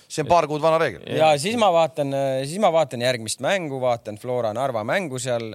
see 0.08 0.26
on 0.26 0.28
paar 0.28 0.48
kuud 0.50 0.64
vana 0.64 0.82
reegel. 0.84 1.08
ja 1.16 1.32
siis 1.40 1.56
ma 1.60 1.72
vaatan, 1.72 2.12
siis 2.44 2.60
ma 2.60 2.72
vaatan 2.74 3.06
järgmist 3.08 3.40
mängu, 3.44 3.80
vaatan 3.80 4.20
Flora 4.20 4.52
Narva 4.56 4.84
mängu 4.84 5.20
seal. 5.22 5.54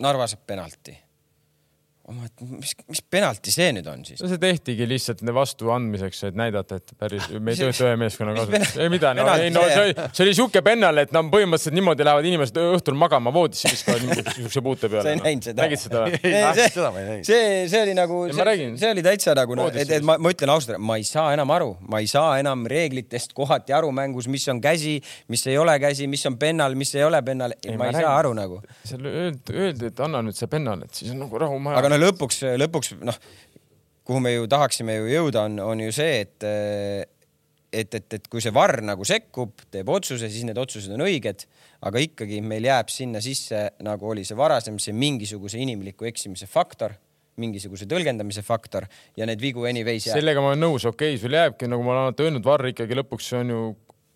Narva 0.00 0.24
saab 0.24 0.46
penalti 0.48 0.94
mis, 2.12 2.72
mis 2.90 3.02
penalti 3.12 3.52
see 3.54 3.70
nüüd 3.76 3.86
on 3.90 4.02
siis? 4.06 4.20
no 4.22 4.28
see 4.30 4.40
tehtigi 4.42 4.86
lihtsalt 4.88 5.22
vastuandmiseks, 5.34 6.22
et 6.30 6.38
näidata, 6.38 6.80
et 6.80 6.94
päris 6.98 7.28
me 7.38 7.54
ei 7.54 7.60
tööta 7.60 7.86
ühe 7.86 7.98
meeskonna 8.00 8.34
kasuks. 8.36 8.76
ei 8.82 8.90
mida, 8.92 9.12
no, 9.16 9.26
ei, 9.36 9.52
no 9.54 9.64
see, 9.70 9.94
see 10.08 10.24
oli 10.26 10.34
sihuke 10.38 10.62
pennal, 10.66 11.02
et 11.02 11.14
no 11.14 11.22
põhimõtteliselt 11.32 11.76
niimoodi 11.76 12.06
lähevad 12.06 12.28
inimesed 12.30 12.60
õhtul 12.62 12.98
magama 12.98 13.32
voodisse, 13.34 13.70
viskavad 13.70 14.04
niisuguse 14.08 14.64
puute 14.64 14.90
peale. 14.90 15.04
sa 15.06 15.14
ei 15.14 15.20
näinud 15.22 15.48
seda? 15.50 15.66
nägid 15.66 15.84
seda 15.84 16.04
või? 16.06 17.10
see, 17.26 17.26
see, 17.28 17.44
see 17.72 17.82
oli 17.84 17.96
nagu, 17.98 18.22
see 18.34 18.90
oli 18.90 19.06
täitsa 19.06 19.36
nagu, 19.38 19.58
et, 19.68 19.94
et 19.98 20.06
ma, 20.06 20.18
ma 20.20 20.34
ütlen 20.34 20.54
ausalt, 20.54 20.80
ma 20.82 20.98
ei 21.00 21.06
saa 21.08 21.30
enam 21.36 21.54
aru, 21.54 21.72
ma 21.90 22.02
ei 22.02 22.10
saa 22.10 22.38
enam 22.42 22.66
reeglitest 22.70 23.34
kohati 23.36 23.76
aru 23.76 23.92
mängus, 23.94 24.28
mis 24.32 24.46
on 24.52 24.62
käsi, 24.64 24.98
mis 25.30 25.46
ei 25.50 25.58
ole 25.60 25.76
käsi, 25.82 26.08
mis 26.10 26.26
on 26.30 26.38
pennal, 26.40 26.74
mis 26.78 26.94
ei 26.98 27.06
ole 27.06 27.22
pennal. 27.26 27.54
ma 27.78 27.90
ei 27.90 27.98
saa 27.98 28.16
aru 28.18 28.34
nagu. 28.36 28.60
seal 28.84 29.06
öeldi, 29.06 29.54
öeldi, 29.54 29.90
et 29.92 30.04
anna 30.04 30.22
nüüd 30.26 30.38
see 30.38 30.50
pennal, 30.50 30.82
et 30.86 31.02
siis 31.02 31.14
on 31.14 31.22
nagu 31.24 31.40
rahu 31.40 31.58
maha. 31.62 31.80
Lõpuks, 32.02 32.42
lõpuks 32.60 32.94
noh, 33.06 33.16
kuhu 34.06 34.20
me 34.24 34.34
ju 34.34 34.48
tahaksime 34.50 34.96
ju 34.96 35.10
jõuda, 35.10 35.46
on, 35.48 35.58
on 35.62 35.86
ju 35.86 35.94
see, 35.94 36.20
et 36.24 36.46
et, 37.70 37.94
et, 37.94 38.14
et 38.16 38.24
kui 38.26 38.42
see 38.42 38.52
varr 38.54 38.80
nagu 38.82 39.04
sekkub, 39.06 39.62
teeb 39.70 39.90
otsuse, 39.92 40.26
siis 40.30 40.46
need 40.46 40.58
otsused 40.58 40.90
on 40.94 41.04
õiged, 41.06 41.44
aga 41.86 42.02
ikkagi 42.02 42.40
meil 42.42 42.66
jääb 42.66 42.90
sinna 42.90 43.22
sisse, 43.22 43.68
nagu 43.86 44.10
oli 44.10 44.24
see 44.26 44.38
varasem, 44.38 44.80
see 44.82 44.96
mingisuguse 44.96 45.60
inimliku 45.62 46.08
eksimise 46.10 46.50
faktor 46.50 46.96
mingisuguse 47.40 47.86
tõlgendamise 47.88 48.42
faktor 48.44 48.84
ja 49.16 49.24
need 49.28 49.40
vigu 49.40 49.62
anyways 49.64 50.10
jääb. 50.10 50.18
sellega 50.18 50.42
ma 50.42 50.50
olen 50.52 50.60
nõus, 50.66 50.84
okei 50.84 51.14
okay,, 51.14 51.22
sul 51.22 51.36
jääbki, 51.38 51.70
nagu 51.70 51.86
ma 51.86 51.94
olen 51.94 52.08
alati 52.08 52.26
öelnud, 52.26 52.44
varr 52.44 52.72
ikkagi 52.72 52.98
lõpuks 52.98 53.30
on 53.38 53.54
ju, 53.54 53.60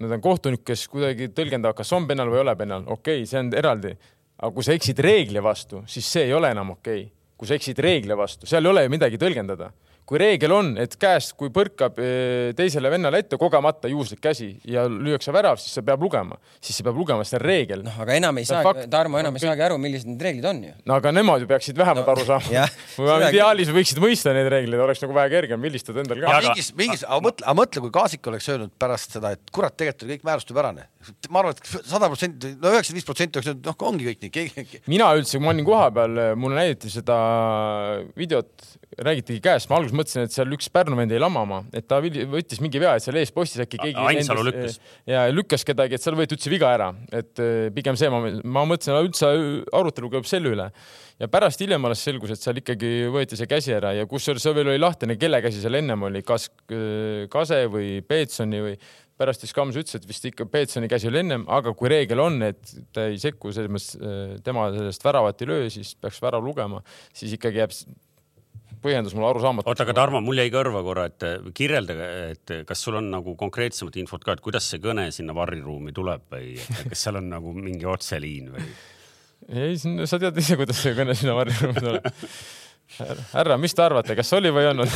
need 0.02 0.16
on 0.18 0.24
kohtunikud, 0.24 0.66
kes 0.68 0.84
kuidagi 0.92 1.30
tõlgendavad, 1.32 1.78
kas 1.78 1.94
on 1.96 2.08
pennal 2.10 2.28
või 2.28 2.42
ei 2.42 2.44
ole 2.44 2.56
pennal, 2.58 2.84
okei 2.84 3.22
okay,, 3.22 3.30
see 3.30 3.40
on 3.40 3.52
eraldi. 3.56 3.94
aga 4.36 4.50
kui 4.52 4.66
sa 4.66 4.74
eksid 4.76 4.98
reegli 5.06 5.40
vastu, 5.40 5.84
siis 5.88 6.10
see 6.10 6.26
ei 6.28 6.34
ole 6.36 6.50
enam 6.52 6.74
okei 6.74 7.06
okay 7.06 7.23
kui 7.36 7.48
sa 7.48 7.58
eksid 7.58 7.80
reegli 7.82 8.14
vastu, 8.16 8.46
seal 8.46 8.64
ei 8.64 8.70
ole 8.70 8.84
ju 8.86 8.92
midagi 8.94 9.20
tõlgendada 9.20 9.72
kui 10.04 10.20
reegel 10.20 10.52
on, 10.52 10.74
et 10.80 10.94
käest, 11.00 11.32
kui 11.38 11.48
põrkab 11.52 11.96
eh, 12.02 12.52
teisele 12.56 12.90
vennale 12.92 13.22
ette 13.22 13.38
kogemata 13.40 13.88
juhuslik 13.88 14.20
käsi 14.24 14.50
ja 14.68 14.84
lüüakse 14.90 15.32
värav, 15.32 15.56
siis 15.60 15.72
see 15.78 15.84
peab 15.86 16.02
lugema, 16.04 16.36
siis 16.60 16.76
see 16.76 16.84
peab 16.84 16.98
lugema, 17.00 17.24
see 17.24 17.38
on 17.38 17.44
reegel. 17.44 17.84
noh, 17.86 17.96
aga 18.04 18.16
enam 18.18 18.40
ei 18.40 18.48
saa, 18.48 18.74
Tarmo 18.92 19.20
enam 19.20 19.38
ei 19.38 19.44
saagi 19.44 19.64
aru, 19.64 19.78
millised 19.80 20.10
need 20.10 20.24
reeglid 20.26 20.48
on 20.50 20.60
ju. 20.66 20.74
no 20.90 20.98
aga 20.98 21.12
nemad 21.14 21.44
ju 21.44 21.48
peaksid 21.48 21.80
vähemalt 21.80 22.04
no, 22.04 22.16
aru 22.16 22.26
saama 22.28 22.66
või 22.98 23.30
ideaalis 23.32 23.72
võiksid 23.72 24.02
mõista 24.04 24.34
neid 24.36 24.50
reegleid, 24.52 24.84
oleks 24.84 25.00
nagu 25.04 25.16
vähe 25.16 25.32
kergem 25.32 25.64
vilistada 25.64 26.04
endal 26.04 26.20
ka. 26.20 26.36
mingis, 26.50 26.70
mingis, 26.76 27.06
aga 27.08 27.20
mõtle, 27.24 27.48
aga 27.48 27.56
mõtle, 27.62 27.84
kui 27.86 27.96
Kaasik 27.96 28.30
oleks 28.32 28.50
öelnud 28.52 28.76
pärast 28.84 29.16
seda, 29.16 29.32
et 29.38 29.54
kurat, 29.54 29.72
tegelikult 29.72 30.04
oli 30.04 30.18
kõik 30.18 30.28
määrustepärane. 30.28 30.88
ma 31.32 31.40
arvan, 31.40 31.56
et 31.56 31.88
sada 31.88 32.12
protsenti, 32.12 32.52
no 32.60 32.74
üheksakümmend 32.74 33.00
viis 33.00 33.08
protsenti 33.08 33.40
oleks 33.40 33.52
öelnud, 33.54 33.72
noh, 33.72 33.80
ongi 33.88 34.10
kõik 34.10 34.24
nii 34.26 34.36
keegi. 34.36 34.84
mina 34.92 35.08
üldse, 35.16 35.38
kui 35.38 35.46
ma 35.46 35.54
olin 35.56 35.68
kohapeal, 35.68 36.24
mulle 36.36 36.60
näidati 36.60 36.92
seda 36.92 37.18
videot 38.18 38.74
räägitigi 38.98 39.42
käest, 39.44 39.70
ma 39.70 39.78
alguses 39.78 39.96
mõtlesin, 39.96 40.26
et 40.28 40.34
seal 40.34 40.52
üks 40.54 40.68
Pärnu 40.72 40.98
vend 40.98 41.14
jäi 41.14 41.20
lamama, 41.22 41.62
et 41.74 41.86
ta 41.90 42.00
võttis 42.02 42.60
mingi 42.62 42.82
vea, 42.82 42.94
et 42.96 43.04
seal 43.04 43.18
ees 43.20 43.32
postis 43.34 43.64
äkki 43.64 43.80
keegi. 43.80 43.96
Ainsalu 44.14 44.46
lükkas. 44.48 44.78
ja 45.10 45.24
lükkas 45.32 45.66
kedagi, 45.66 45.96
et 45.96 46.04
seal 46.04 46.18
võeti 46.18 46.36
üldse 46.36 46.52
viga 46.52 46.70
ära, 46.74 46.92
et 47.14 47.42
eh, 47.42 47.70
pigem 47.74 47.98
see, 47.98 48.10
ma, 48.12 48.22
ma 48.44 48.66
mõtlesin, 48.70 48.98
üldse 49.00 49.32
arutelu 49.74 50.12
käib 50.16 50.28
selle 50.30 50.54
üle 50.54 50.68
ja 51.20 51.28
pärast 51.30 51.62
hiljem 51.62 51.84
alles 51.86 52.02
selgus, 52.04 52.34
et 52.34 52.42
seal 52.42 52.58
ikkagi 52.60 53.08
võeti 53.14 53.38
see 53.38 53.50
käsi 53.50 53.74
ära 53.76 53.94
ja 53.94 54.06
kusjuures 54.10 54.42
see 54.42 54.54
veel 54.56 54.72
oli 54.72 54.82
lahtine, 54.82 55.18
kelle 55.20 55.40
käsi 55.44 55.62
seal 55.62 55.78
ennem 55.78 56.06
oli, 56.08 56.22
kas 56.26 56.48
eh, 56.68 57.26
Kase 57.32 57.64
või 57.70 57.98
Peetsoni 58.06 58.62
või 58.64 58.76
pärast 59.18 59.44
siis 59.44 59.54
Kams 59.54 59.76
ütles, 59.78 59.94
et 59.94 60.08
vist 60.08 60.26
ikka 60.26 60.46
Peetsoni 60.50 60.88
käsi 60.90 61.08
oli 61.10 61.20
ennem, 61.22 61.44
aga 61.52 61.74
kui 61.78 61.90
reegel 61.92 62.22
on, 62.22 62.40
et 62.46 62.74
ta 62.94 63.06
ei 63.10 63.20
sekku, 63.22 63.52
selles 63.54 63.70
mõttes 63.70 63.94
eh, 63.98 64.34
tema 64.46 64.66
sellest 64.74 65.06
väravat 65.06 65.44
ei 65.44 65.50
löö, 65.50 65.68
siis 65.72 65.94
peaks 66.00 66.18
värav 66.24 66.42
lugema, 66.44 66.82
siis 67.14 67.36
ikkagi 67.38 67.62
jääb 67.62 67.76
põhjendus 68.84 69.14
mulle 69.16 69.30
arusaamatuks. 69.32 69.70
oota, 69.72 69.86
aga 69.86 69.96
Tarmo, 69.96 70.22
mul 70.24 70.40
jäi 70.42 70.50
kõrva 70.54 70.82
korra, 70.86 71.06
et 71.10 71.28
kirjeldage, 71.56 72.08
et 72.34 72.56
kas 72.68 72.84
sul 72.86 72.98
on 73.00 73.10
nagu 73.14 73.36
konkreetsemat 73.40 73.96
infot 74.02 74.24
ka, 74.24 74.36
et 74.36 74.44
kuidas 74.44 74.68
see 74.70 74.82
kõne 74.84 75.08
sinna 75.14 75.36
varriruumi 75.36 75.94
tuleb 75.96 76.26
või 76.34 76.58
kas 76.90 77.06
seal 77.06 77.20
on 77.22 77.32
nagu 77.32 77.54
mingi 77.56 77.88
otseliin 77.88 78.52
või? 78.54 78.68
ei, 79.48 79.78
sa 79.80 80.20
tead 80.20 80.36
ise, 80.40 80.58
kuidas 80.60 80.80
see 80.84 80.94
kõne 80.96 81.16
sinna 81.18 81.36
varriruumi 81.38 81.82
tuleb 81.82 82.12
härra, 83.32 83.56
mis 83.58 83.74
te 83.74 83.82
arvate, 83.82 84.14
kas 84.18 84.30
oli 84.36 84.52
või 84.54 84.64
ei 84.66 84.70
olnud 84.70 84.92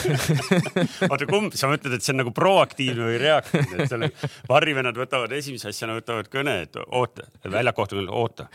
oota, 1.10 1.26
kumb, 1.28 1.56
sa 1.58 1.70
mõtled, 1.70 1.96
et 1.96 2.04
see 2.04 2.14
on 2.14 2.20
nagu 2.22 2.32
proaktiivne 2.36 3.08
või 3.10 3.18
reaktiivne, 3.22 3.78
et 3.80 3.92
seal 3.92 4.06
varrivennad 4.50 4.98
võtavad 4.98 5.32
esimese 5.38 5.72
asjana 5.72 5.96
võtavad 5.98 6.30
kõne, 6.32 6.60
et 6.66 6.78
oota, 6.86 7.26
väljakohtul 7.48 8.10
oota 8.12 8.48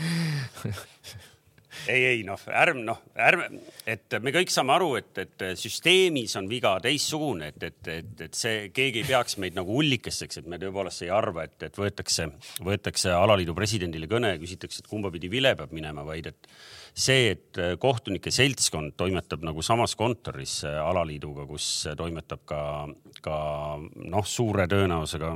ei, 1.88 2.06
ei 2.10 2.24
noh, 2.28 2.40
ärme 2.48 2.84
noh, 2.88 3.02
ärme, 3.16 3.48
et 3.90 4.18
me 4.24 4.34
kõik 4.36 4.52
saame 4.54 4.76
aru, 4.76 4.92
et, 5.00 5.24
et 5.24 5.46
süsteemis 5.60 6.36
on 6.40 6.50
viga 6.52 6.76
teistsugune, 6.84 7.52
et, 7.54 7.68
et, 7.70 7.92
et, 7.96 8.14
et 8.28 8.38
see, 8.38 8.68
keegi 8.76 9.04
ei 9.04 9.10
peaks 9.10 9.38
meid 9.44 9.58
nagu 9.58 9.80
ullikesteks, 9.82 10.42
et 10.42 10.52
me 10.52 10.60
tõepoolest 10.62 11.06
ei 11.06 11.12
arva, 11.14 11.48
et, 11.50 11.58
et 11.70 11.80
võetakse, 11.80 12.30
võetakse 12.64 13.14
alaliidu 13.16 13.56
presidendile 13.58 14.10
kõne 14.12 14.36
ja 14.36 14.42
küsitakse, 14.42 14.84
et 14.84 14.92
kumba 14.92 15.12
pidi 15.14 15.32
vile 15.32 15.56
peab 15.60 15.76
minema, 15.76 16.06
vaid 16.08 16.32
et 16.34 16.54
see, 16.94 17.32
et 17.34 17.58
äh, 17.58 17.74
kohtunike 17.82 18.32
seltskond 18.34 18.94
toimetab 18.98 19.44
nagu 19.46 19.64
samas 19.66 19.96
kontoris 19.98 20.60
äh, 20.68 20.78
alaliiduga, 20.84 21.48
kus 21.50 21.68
äh, 21.90 21.98
toimetab 21.98 22.44
ka, 22.50 22.62
ka 23.26 23.38
noh, 23.80 24.30
suure 24.30 24.68
tõenäosusega 24.70 25.34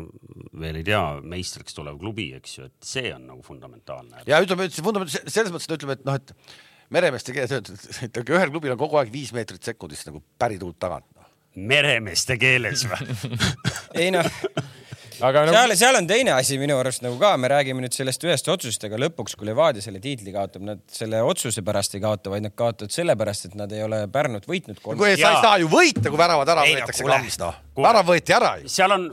veel 0.62 0.82
ei 0.82 0.88
tea, 0.88 1.02
meistriks 1.26 1.78
tulev 1.78 1.98
klubi, 2.02 2.30
eks 2.38 2.58
ju, 2.60 2.70
et 2.70 2.89
see 2.93 3.12
on 3.15 3.26
nagu 3.32 3.43
fundamentaalne. 3.46 4.24
ja 4.30 4.41
ütleme, 4.43 4.70
et 4.70 4.78
see 4.78 4.86
fundament 4.86 5.13
selles 5.17 5.54
mõttes, 5.54 5.70
et 5.70 5.78
ütleme, 5.80 5.98
et 5.98 6.08
noh, 6.08 6.22
et 6.22 6.93
meremeeste 6.93 7.36
keeles 7.36 7.56
öeldud, 7.58 7.88
et 8.06 8.22
ühel 8.24 8.54
klubil 8.54 8.76
on 8.76 8.82
kogu 8.82 9.02
aeg 9.02 9.12
viis 9.13 9.34
meetrit 9.36 9.65
sekundis 9.65 10.06
nagu 10.08 10.22
pärituult 10.39 10.78
tagant 10.80 11.10
no.. 11.17 11.26
meremeeste 11.58 12.38
keeles 12.39 12.86
või 12.88 13.17
ei 14.06 14.13
noh 14.13 14.30
aga 15.21 15.45
nagu, 15.47 15.56
seal, 15.56 15.73
seal 15.80 15.99
on 15.99 16.08
teine 16.10 16.34
asi 16.36 16.58
minu 16.62 16.77
arust 16.80 17.03
nagu 17.06 17.17
ka, 17.21 17.34
me 17.41 17.49
räägime 17.51 17.84
nüüd 17.84 17.95
sellest 17.95 18.23
ühest 18.27 18.49
otsusest, 18.51 18.84
aga 18.88 18.99
lõpuks, 19.01 19.38
kui 19.38 19.49
Levadia 19.49 19.84
selle 19.84 20.01
tiitli 20.03 20.34
kaotab, 20.36 20.65
nad 20.67 20.82
selle 20.93 21.21
otsuse 21.25 21.63
pärast 21.65 21.97
ei 21.97 22.03
kaota, 22.03 22.32
vaid 22.34 22.45
nad 22.45 22.56
kaotavad 22.58 22.93
sellepärast, 22.93 23.49
et 23.49 23.58
nad 23.60 23.71
ei 23.73 23.84
ole 23.86 24.03
Pärnut 24.12 24.47
võitnud 24.49 24.82
kolm 24.84 24.99
kui 24.99 25.13
sa 25.15 25.32
ei 25.34 25.41
saa 25.43 25.56
ju 25.62 25.71
võita, 25.71 26.08
kui 26.10 26.19
väravad 26.19 26.53
ära 26.53 26.65
Ei 26.67 26.75
no 26.75 26.84
võetakse 26.84 27.06
kuule. 27.06 27.17
kambist, 27.17 27.41
noh. 27.41 27.63
Värav 27.77 28.08
võeti 28.10 28.34
ära 28.34 28.56
ju. 28.58 28.71
seal 28.73 28.93
on 28.95 29.03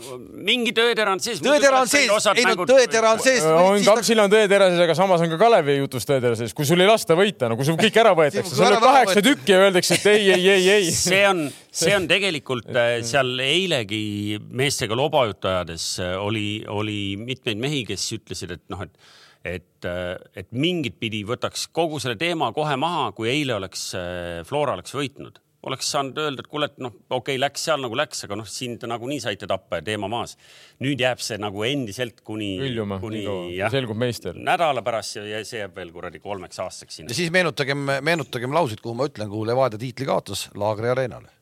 mingi 0.47 0.73
tõetera 0.77 1.13
on 1.13 1.21
sees. 1.21 1.43
tõetera 1.45 1.83
on 1.85 1.91
sees, 1.91 2.29
ei 2.33 2.47
no 2.49 2.55
tõetera 2.65 3.11
on 3.13 3.21
sees. 3.21 3.45
on 3.45 3.85
Kampsil 3.85 4.23
on 4.23 4.33
tõetera 4.33 4.71
sees, 4.71 4.81
aga 4.87 4.97
samas 4.97 5.25
on 5.25 5.35
ka 5.35 5.41
Kalevi 5.41 5.77
jutus 5.83 6.09
tõetera 6.09 6.39
sees, 6.39 6.55
kui 6.57 6.69
sul 6.69 6.81
ei 6.81 6.89
lasta 6.89 7.17
võita, 7.19 7.51
no 7.51 7.59
kui 7.61 7.69
sul 7.69 7.77
kõik 7.81 7.99
ära 8.01 8.15
võetakse, 8.17 8.57
sul 8.57 8.71
on 8.71 8.81
kaheksa 8.81 9.25
tükki 9.25 9.53
ja 9.53 9.61
öeldakse, 9.67 9.99
et 10.01 10.09
ei, 10.15 10.31
ei, 10.39 10.49
ei, 10.57 10.71
ei. 10.79 10.95
see 11.05 11.21
on, 11.29 11.45
see 11.75 11.95
on 11.97 12.09
tegelikult 12.15 12.71
äh, 12.73 13.01
seal 13.07 13.35
eilegi 13.43 14.39
meestega 14.41 14.97
lobajutu 14.99 15.51
ajades 15.51 15.91
äh, 16.05 16.17
oli, 16.21 16.49
oli 16.71 16.99
mitmeid 17.21 17.61
mehi, 17.61 17.85
kes 17.89 18.09
ütlesid, 18.19 18.59
et 18.59 18.67
noh, 18.73 18.87
et 18.87 18.99
et, 19.45 19.85
et 20.41 20.47
mingit 20.57 20.95
pidi 20.97 21.19
võtaks 21.29 21.67
kogu 21.77 21.99
selle 22.01 22.17
teema 22.17 22.47
kohe 22.57 22.79
maha, 22.81 23.11
kui 23.13 23.29
eile 23.29 23.59
oleks 23.59 23.91
äh, 23.99 24.39
Flora 24.49 24.73
oleks 24.79 24.95
võitnud 24.97 25.43
oleks 25.69 25.91
saanud 25.95 26.19
öelda, 26.21 26.45
et 26.45 26.51
kuule, 26.51 26.69
et 26.69 26.81
noh, 26.83 26.93
okei 27.09 27.35
okay,, 27.35 27.41
läks 27.41 27.65
seal 27.69 27.81
nagu 27.83 27.97
läks, 27.99 28.25
aga 28.27 28.39
noh, 28.39 28.49
siin 28.49 28.77
te 28.81 28.89
nagunii 28.91 29.21
saite 29.23 29.49
tappa 29.51 29.81
ja 29.81 29.87
teema 29.87 30.11
maas. 30.13 30.37
nüüd 30.85 31.01
jääb 31.01 31.23
see 31.25 31.39
nagu 31.41 31.65
endiselt 31.67 32.21
kuni, 32.27 32.57
kuni 33.01 33.25
jah, 33.57 33.73
selgub 33.73 33.99
meister. 34.01 34.37
nädala 34.37 34.85
pärast 34.85 35.21
ja, 35.21 35.25
ja 35.31 35.45
see 35.47 35.63
jääb 35.63 35.77
veel 35.79 35.93
kuradi 35.95 36.21
kolmeks 36.25 36.61
aastaks 36.65 37.01
sinna 37.01 37.13
ja. 37.13 37.19
siis 37.19 37.33
meenutagem, 37.35 37.87
meenutagem 38.05 38.53
lauseid, 38.57 38.83
kuhu 38.85 38.97
ma 38.99 39.09
ütlen, 39.09 39.31
kuhu 39.31 39.47
Levadia 39.49 39.81
tiitli 39.81 40.09
kaotas, 40.09 40.49
Laagri 40.59 40.93
areenale. 40.93 41.33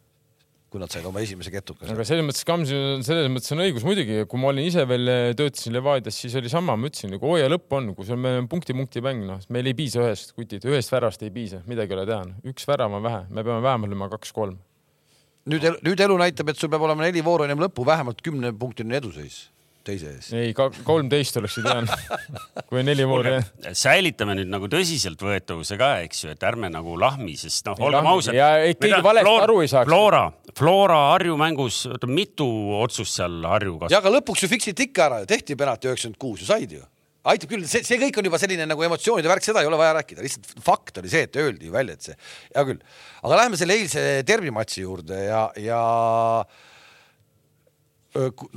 Kui 0.73 0.81
nad 0.81 0.93
said 0.93 1.05
oma 1.09 1.21
esimese 1.21 1.53
ketuka. 1.53 1.87
aga 1.93 2.07
selles 2.09 2.25
mõttes 2.25 2.47
Kamsil, 2.49 3.03
selles 3.05 3.29
mõttes 3.33 3.53
on 3.53 3.63
õigus 3.67 3.85
muidugi, 3.87 4.23
kui 4.31 4.41
ma 4.41 4.51
olin 4.51 4.65
ise 4.65 4.87
veel, 4.89 5.13
töötasin 5.39 5.77
Levadias, 5.77 6.17
siis 6.25 6.35
oli 6.41 6.51
sama, 6.53 6.77
ma 6.81 6.89
ütlesin, 6.89 7.13
nagu 7.13 7.29
hooaja 7.29 7.53
lõpp 7.53 7.79
on, 7.79 7.93
kui 7.99 8.09
sul 8.09 8.21
meil 8.21 8.41
on 8.41 8.49
punkti-punkti 8.51 9.05
mäng, 9.05 9.27
noh, 9.29 9.45
meil 9.53 9.69
ei 9.69 9.77
piisa 9.79 10.03
ühest 10.03 10.35
kutid, 10.37 10.65
ühest 10.69 10.93
väravast 10.95 11.23
ei 11.27 11.33
piisa, 11.35 11.63
midagi 11.69 11.93
ei 11.93 12.01
ole 12.01 12.09
teha, 12.09 12.27
üks 12.53 12.69
värav 12.69 12.99
on 12.99 13.05
vähe, 13.05 13.25
me 13.29 13.45
peame 13.45 13.61
vähemalt 13.65 13.93
lööma 13.93 14.11
kaks-kolm. 14.17 14.59
nüüd, 15.53 15.69
nüüd 15.85 16.07
elu 16.09 16.21
näitab, 16.25 16.53
et 16.53 16.61
sul 16.61 16.73
peab 16.73 16.89
olema 16.89 17.05
neli 17.05 17.25
vooru 17.25 17.45
ennem 17.45 17.61
lõppu, 17.67 17.85
vähemalt 17.87 18.25
kümnepunktine 18.25 18.97
eduseis 18.97 19.52
teise 19.87 20.13
ees. 20.17 20.29
ei, 20.37 20.53
kolmteist 20.55 21.37
oleks 21.41 21.57
ju 21.59 21.65
tean, 21.65 21.89
kui 22.69 22.81
on 22.81 22.89
neli 22.89 23.07
voori. 23.09 23.35
säilitame 23.77 24.37
nüüd 24.39 24.51
nagu 24.53 24.69
tõsiseltvõetavuse 24.71 25.79
ka, 25.81 25.91
eks 26.07 26.25
ju, 26.25 26.33
et 26.37 26.47
ärme 26.47 26.71
nagu 26.73 26.95
lahmi, 27.01 27.35
sest 27.41 27.67
noh, 27.69 27.79
Ei 27.81 27.89
olgem 27.89 28.11
ausad. 28.13 28.39
Ja 28.39 28.53
et 28.63 28.81
keegi 28.81 29.03
valesti 29.05 29.35
aru 29.43 29.59
ei 29.65 29.71
saaks. 29.73 29.91
Flora, 29.91 30.25
Flora 30.59 31.01
Harju 31.11 31.37
mängus, 31.41 31.83
oota 31.91 32.11
mitu 32.11 32.49
otsust 32.79 33.19
seal 33.19 33.43
Harju 33.49 33.77
ja 33.77 33.85
kasutas? 33.85 34.01
aga 34.01 34.17
lõpuks 34.19 34.47
ju 34.47 34.51
fiksiti 34.53 34.89
ikka 34.91 35.07
ära 35.09 35.23
ju, 35.23 35.31
tehti 35.35 35.59
penalti 35.59 35.91
üheksakümmend 35.91 36.21
kuus 36.23 36.45
ju 36.45 36.51
said 36.51 36.75
ju. 36.79 36.83
aitab 37.33 37.53
küll, 37.53 37.67
see, 37.71 37.85
see 37.87 38.01
kõik 38.01 38.19
on 38.19 38.27
juba 38.27 38.41
selline 38.43 38.67
nagu 38.67 38.83
emotsioonide 38.83 39.31
värk, 39.31 39.45
seda 39.47 39.63
ei 39.63 39.71
ole 39.71 39.79
vaja 39.79 39.95
rääkida, 40.01 40.25
lihtsalt 40.25 40.59
fakt 40.65 40.99
oli 40.99 41.11
see, 41.13 41.29
et 41.29 41.39
öeldi 41.39 41.69
ju 41.69 41.75
välja, 41.75 41.95
et 41.95 42.11
see, 42.11 42.19
hea 42.51 42.67
küll. 42.67 42.83
aga 43.23 43.39
läheme 43.43 43.61
selle 43.61 43.79
eilse 43.79 44.07
derbimatši 44.27 44.83
juurde 44.83 45.21
ja, 45.29 45.45
ja 45.63 45.83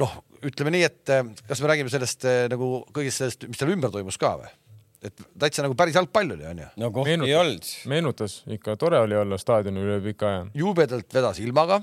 noh, 0.02 0.16
ütleme 0.46 0.74
nii, 0.76 0.86
et 0.88 1.14
äh, 1.14 1.26
kas 1.48 1.62
me 1.64 1.72
räägime 1.72 1.92
sellest 1.94 2.28
äh, 2.30 2.46
nagu 2.52 2.84
kõigest 2.96 3.22
sellest, 3.22 3.48
mis 3.50 3.60
seal 3.60 3.74
ümber 3.74 3.94
toimus 3.94 4.20
ka 4.22 4.36
või? 4.42 4.52
et 5.06 5.26
täitsa 5.38 5.62
nagu 5.66 5.76
päris 5.78 5.98
jalgpall 5.98 6.34
oli, 6.34 6.46
onju. 6.50 6.70
no 6.82 6.90
kohti 6.94 7.18
ei 7.28 7.36
olnud. 7.38 7.68
meenutas 7.92 8.40
ikka, 8.52 8.78
tore 8.82 9.00
oli 9.04 9.18
olla 9.20 9.38
staadionil 9.42 9.90
üle 9.90 10.00
pika 10.06 10.32
aja. 10.32 10.46
jubedalt 10.58 11.14
vedas 11.14 11.42
ilmaga, 11.44 11.82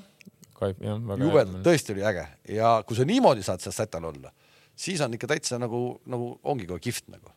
jubedalt, 0.62 1.60
tõesti 1.66 1.96
oli 1.96 2.06
äge 2.08 2.26
ja 2.56 2.74
kui 2.86 2.98
sa 2.98 3.06
niimoodi 3.08 3.44
saad 3.46 3.62
seal 3.64 3.76
sätal 3.76 4.08
olla, 4.10 4.32
siis 4.74 5.02
on 5.04 5.14
ikka 5.14 5.30
täitsa 5.34 5.60
nagu, 5.62 6.00
nagu 6.10 6.34
ongi 6.42 6.66
kohe 6.70 6.82
kihvt 6.82 7.12
nagu. 7.12 7.30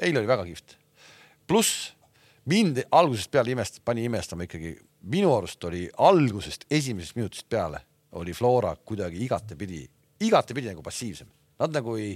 eile 0.00 0.22
oli 0.22 0.30
väga 0.30 0.46
kihvt. 0.48 0.78
pluss 1.46 1.92
mind 2.44 2.84
algusest 2.90 3.30
peale 3.30 3.52
imest-, 3.52 3.82
pani 3.84 4.06
imestama 4.06 4.46
ikkagi, 4.48 4.76
minu 5.10 5.34
arust 5.36 5.64
oli 5.64 5.88
algusest 5.98 6.64
esimesest 6.70 7.18
minutist 7.18 7.48
peale 7.48 7.82
oli 8.16 8.32
Flora 8.32 8.76
kuidagi 8.76 9.24
igatepidi, 9.24 9.84
igatepidi 10.24 10.72
nagu 10.72 10.84
passiivsem. 10.84 11.28
Nad 11.60 11.72
nagu 11.72 11.96
ei, 12.00 12.14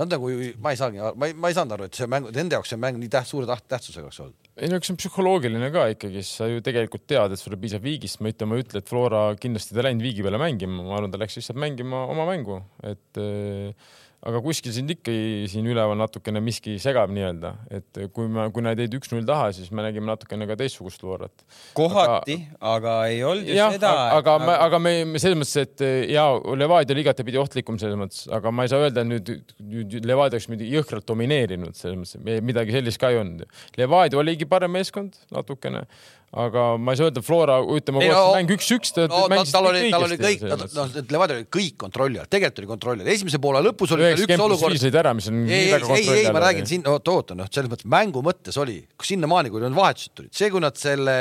nad 0.00 0.10
nagu 0.10 0.30
ei, 0.32 0.50
ma 0.58 0.72
ei 0.74 0.78
saagi, 0.80 1.00
ma 1.00 1.28
ei, 1.28 1.34
ma 1.38 1.50
ei 1.50 1.56
saanud 1.56 1.76
aru, 1.76 1.88
et 1.90 1.98
see 1.98 2.08
mäng, 2.10 2.28
nende 2.34 2.56
jaoks 2.56 2.72
see 2.74 2.80
mäng 2.80 2.98
nii 3.00 3.10
täht-, 3.12 3.30
suure 3.30 3.48
taht-, 3.48 3.66
tähtsusega 3.70 4.08
oleks 4.08 4.20
olnud. 4.24 4.50
ei 4.60 4.70
no 4.70 4.80
eks 4.80 4.90
see 4.90 4.94
on 4.96 5.00
psühholoogiline 5.00 5.70
ka 5.74 5.86
ikkagi, 5.94 6.24
sa 6.26 6.48
ju 6.50 6.62
tegelikult 6.64 7.06
tead, 7.10 7.34
et 7.34 7.40
sulle 7.40 7.58
piisab 7.60 7.84
viigist, 7.86 8.20
ma 8.20 8.32
ütlen, 8.32 8.50
ma 8.50 8.58
ei 8.58 8.66
ütle, 8.66 8.82
et 8.82 8.90
Flora 8.90 9.22
kindlasti 9.40 9.76
ta 9.76 9.86
läinud 9.86 10.04
viigi 10.04 10.26
peale 10.26 10.40
mängima, 10.42 10.82
ma 10.84 10.98
arvan, 10.98 11.14
ta 11.14 11.20
läks 11.22 11.38
lihtsalt 11.38 11.60
mängima 11.62 12.04
oma 12.10 12.26
mängu, 12.28 12.60
et 12.90 13.22
äh, 13.22 13.90
aga 14.20 14.40
kuskil 14.44 14.72
sind 14.74 14.92
ikka 14.92 15.12
siin 15.48 15.68
üleval 15.70 15.96
natukene 15.96 16.42
miski 16.44 16.74
segab 16.82 17.12
nii-öelda, 17.14 17.54
et 17.72 18.00
kui 18.12 18.28
me, 18.28 18.44
kui 18.52 18.64
nad 18.64 18.78
jäid 18.80 18.92
üks-null 18.98 19.24
taha, 19.28 19.48
siis 19.56 19.70
me 19.72 19.84
nägime 19.86 20.10
natukene 20.10 20.48
ka 20.50 20.58
teistsugust 20.60 21.00
Florat. 21.00 21.44
kohati, 21.76 22.36
aga 22.72 22.96
ei 23.08 23.22
olnud 23.24 23.48
ju 23.48 23.56
jah, 23.56 23.72
seda. 23.72 23.94
aga, 24.18 24.36
aga, 24.36 24.58
aga 24.66 24.82
me, 24.82 24.94
me 25.08 25.22
selles 25.22 25.40
mõttes, 25.40 25.56
et 25.64 25.86
ja 26.12 26.26
Levadia 26.36 26.96
oli 26.96 27.06
igatepidi 27.06 27.40
ohtlikum 27.40 27.80
selles 27.80 27.96
mõttes, 28.00 28.26
aga 28.36 28.52
ma 28.52 28.66
ei 28.66 28.72
saa 28.72 28.84
öelda, 28.84 29.06
et 29.06 29.10
nüüd, 29.10 29.56
nüüd 29.72 29.98
Levadia 30.04 30.36
oleks 30.36 30.50
muidugi 30.52 30.76
jõhkralt 30.76 31.08
domineerinud 31.08 31.78
selles 31.78 31.96
mõttes, 32.02 32.44
midagi 32.44 32.76
sellist 32.76 33.00
ka 33.00 33.14
ei 33.14 33.22
olnud. 33.22 33.48
Levadia 33.80 34.20
oligi 34.20 34.48
parem 34.50 34.76
meeskond 34.76 35.16
natukene, 35.32 35.86
aga 36.30 36.64
ma 36.78 36.92
ei 36.94 36.98
saa 37.00 37.08
öelda, 37.08 37.22
Flora, 37.26 37.56
ütleme, 37.74 38.04
no, 38.06 38.10
no- 38.14 38.34
mäng 38.36 38.52
üks-üks, 38.54 38.92
ta 38.94 39.08
no 39.10 39.24
mängis 39.30 39.50
tal 39.50 39.66
oli, 39.66 39.88
tal 39.90 40.04
oli 40.06 40.18
kõik, 40.20 40.44
noh, 40.46 40.92
Levadia 41.10 41.40
oli 41.40 41.46
kõik 41.50 41.74
kontrolli 41.80 42.20
all, 42.22 42.28
tegelikult 42.30 42.60
oli 42.62 42.68
kontrolli 42.70 43.02
all, 43.02 43.10
esimese 43.16 43.40
poole 43.42 43.62
lõpus 43.66 43.94
oli 43.96 44.12
üks 44.14 44.36
olukord 44.36 44.76
viis. 44.76 44.84
lõid 44.86 44.98
ära, 45.00 45.14
mis 45.18 45.26
on 45.26 45.40
ei, 45.40 45.48
nii 45.48 45.56
ei, 45.56 45.72
väga 45.74 45.88
ei, 45.88 45.96
ei, 45.96 46.04
kontrolli 46.04 46.26
ma 46.28 46.38
all 46.38 46.46
räägin 46.46 46.68
siin, 46.70 46.84
oota, 46.86 47.16
oota, 47.16 47.38
noh, 47.40 47.50
selles 47.50 47.72
mõttes 47.72 47.88
mängu 47.96 48.22
mõttes 48.22 48.60
oli, 48.62 48.76
sinnamaani, 49.08 49.50
kui 49.50 49.64
need 49.64 49.74
vahetused 49.74 50.14
tulid, 50.20 50.34
see, 50.38 50.52
kui 50.54 50.62
nad 50.62 50.78
selle 50.78 51.16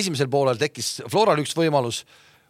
esimesel 0.00 0.32
poolel 0.32 0.58
tekkis 0.58 0.90
Floral 1.06 1.38
üks 1.44 1.54
võimalus, 1.58 2.02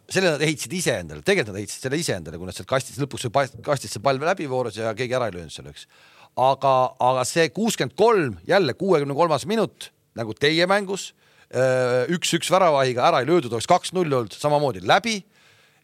selle 0.09 0.33
nad 0.33 0.41
ehitasid 0.41 0.73
ise 0.79 0.97
endale, 1.03 1.21
tegelikult 1.21 1.53
nad 1.53 1.61
ehitasid 1.61 1.85
selle 1.85 2.01
ise 2.01 2.17
endale, 2.17 2.41
kui 2.41 2.49
nad 2.49 2.57
sealt 2.57 2.71
kastist 2.73 2.97
lõpuks 3.05 3.29
kastist 3.61 3.99
see 3.99 4.01
pall 4.01 4.17
läbi 4.17 4.49
voorus 4.49 4.81
ja 4.81 4.95
keegi 4.97 5.13
ära 5.13 5.29
ei 5.29 5.37
löönud 5.37 5.53
seal, 5.53 5.69
eks. 5.69 5.85
aga, 6.33 6.73
aga 7.11 7.29
see 7.29 7.51
kuuskümmend 7.53 7.93
kolm, 7.93 8.39
jälle 8.49 8.73
kuuekümne 8.73 9.13
kolmas 9.13 9.45
minut 9.45 9.91
nagu 10.17 10.33
teie 10.33 10.65
mängus, 10.65 11.11
üks-üks 11.49 12.51
väravahiga 12.53 13.07
ära 13.07 13.23
ei 13.23 13.29
löödud, 13.29 13.53
oleks 13.55 13.69
kaks-null 13.69 14.11
olnud 14.13 14.35
samamoodi 14.37 14.83
läbi 14.85 15.15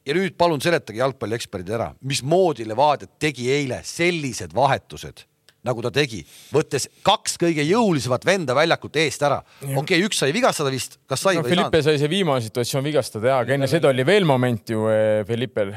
ja 0.05 0.15
nüüd 0.15 0.35
palun 0.37 0.61
seletage 0.63 1.01
jalgpallieksperdid 1.01 1.77
ära, 1.77 1.91
mismoodi 2.05 2.67
Levadia 2.67 3.09
tegi 3.21 3.49
eile 3.53 3.79
sellised 3.85 4.53
vahetused, 4.55 5.23
nagu 5.65 5.81
ta 5.81 5.91
tegi, 5.93 6.21
võttes 6.53 6.87
kaks 7.05 7.39
kõige 7.41 7.65
jõulisemat 7.65 8.27
venda 8.27 8.55
väljakult 8.57 8.99
eest 9.01 9.25
ära. 9.25 9.41
okei 9.63 9.79
okay,, 9.81 10.03
üks 10.05 10.21
sai 10.21 10.31
vigastada 10.35 10.73
vist, 10.73 10.99
kas 11.09 11.25
sai 11.25 11.39
no 11.39 11.41
või 11.41 11.49
ei 11.49 11.55
Felipe 11.55 11.81
saanud? 11.81 11.89
sai 11.89 12.03
see 12.03 12.13
viimane 12.13 12.45
situatsioon 12.45 12.85
vigastada 12.85 13.31
ja, 13.31 13.41
aga 13.41 13.57
enne 13.57 13.69
seda 13.71 13.89
oli 13.89 14.05
veel 14.05 14.29
moment 14.29 14.75
ju 14.75 14.85
eh, 14.93 15.23
Felipel, 15.27 15.73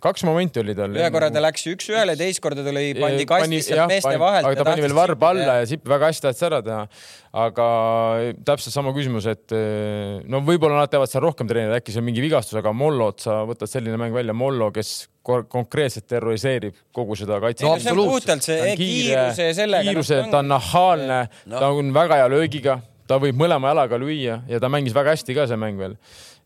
kaks 0.00 0.24
momenti 0.24 0.60
oli 0.62 0.74
tal. 0.78 0.94
ühe 0.96 1.08
korra 1.12 1.28
ta 1.32 1.42
läks 1.42 1.66
üks-ühele, 1.72 2.14
teist 2.18 2.40
korda 2.44 2.64
ta 2.64 2.72
lõi, 2.74 2.92
pandi 2.98 3.26
kastist 3.28 3.72
jah, 3.72 3.82
sealt 3.82 3.92
meeste 3.92 4.14
vahelt. 4.22 4.48
aga 4.48 4.58
ta 4.60 4.66
pani 4.68 4.84
veel 4.86 4.96
varba 4.96 5.32
alla 5.34 5.58
ja 5.60 5.68
Sipp 5.68 5.88
väga 5.88 6.10
hästi 6.10 6.26
tahtis 6.28 6.46
ära 6.48 6.60
teha. 6.64 6.82
aga 7.44 7.66
täpselt 8.48 8.74
sama 8.74 8.92
küsimus, 8.96 9.26
et 9.30 9.54
eh, 9.56 10.20
no 10.28 10.42
võib-olla 10.46 10.82
nad 10.82 10.92
teevad 10.92 11.10
seal 11.10 11.24
rohkem 11.24 11.48
treenida, 11.50 11.80
äkki 11.80 11.94
see 11.94 12.02
on 12.02 12.08
mingi 12.08 12.24
vigastus, 12.24 12.58
aga 12.60 12.72
Mollot 12.76 13.24
sa 13.24 13.42
võtad 13.48 13.70
selline 13.70 14.00
mäng 14.00 14.14
välja, 14.16 14.36
Mollo, 14.36 14.70
kes 14.74 14.94
ko- 15.24 15.42
konkreetselt 15.48 16.06
terroriseerib 16.10 16.76
kogu 16.94 17.16
seda 17.18 17.40
kaitse 17.42 17.66
No 17.66 17.76
see 17.80 17.92
on 17.94 18.02
puhtalt 18.12 18.44
see 18.44 18.58
ta 18.58 18.70
on 18.70 18.80
kiiruse 18.80 19.48
ja 19.50 19.54
sellega. 19.60 19.88
kiiruse, 19.90 20.24
ta 20.32 20.42
on 20.42 20.50
nahaalne 20.52 21.20
no., 21.46 21.58
ta 21.58 21.70
on 21.72 21.92
väga 21.94 22.20
hea 22.22 22.28
löögiga, 22.32 22.80
ta 23.08 23.18
võib 23.22 23.38
mõlema 23.40 23.72
jalaga 23.72 24.00
lüüa 24.00 24.42
ja 24.48 24.60
ta 24.62 24.70
mängis 24.72 24.94
väga 24.96 25.16
hästi 25.16 25.36
ka 25.36 25.48
see 25.50 25.60
mäng 25.60 25.80
veel. 25.80 25.96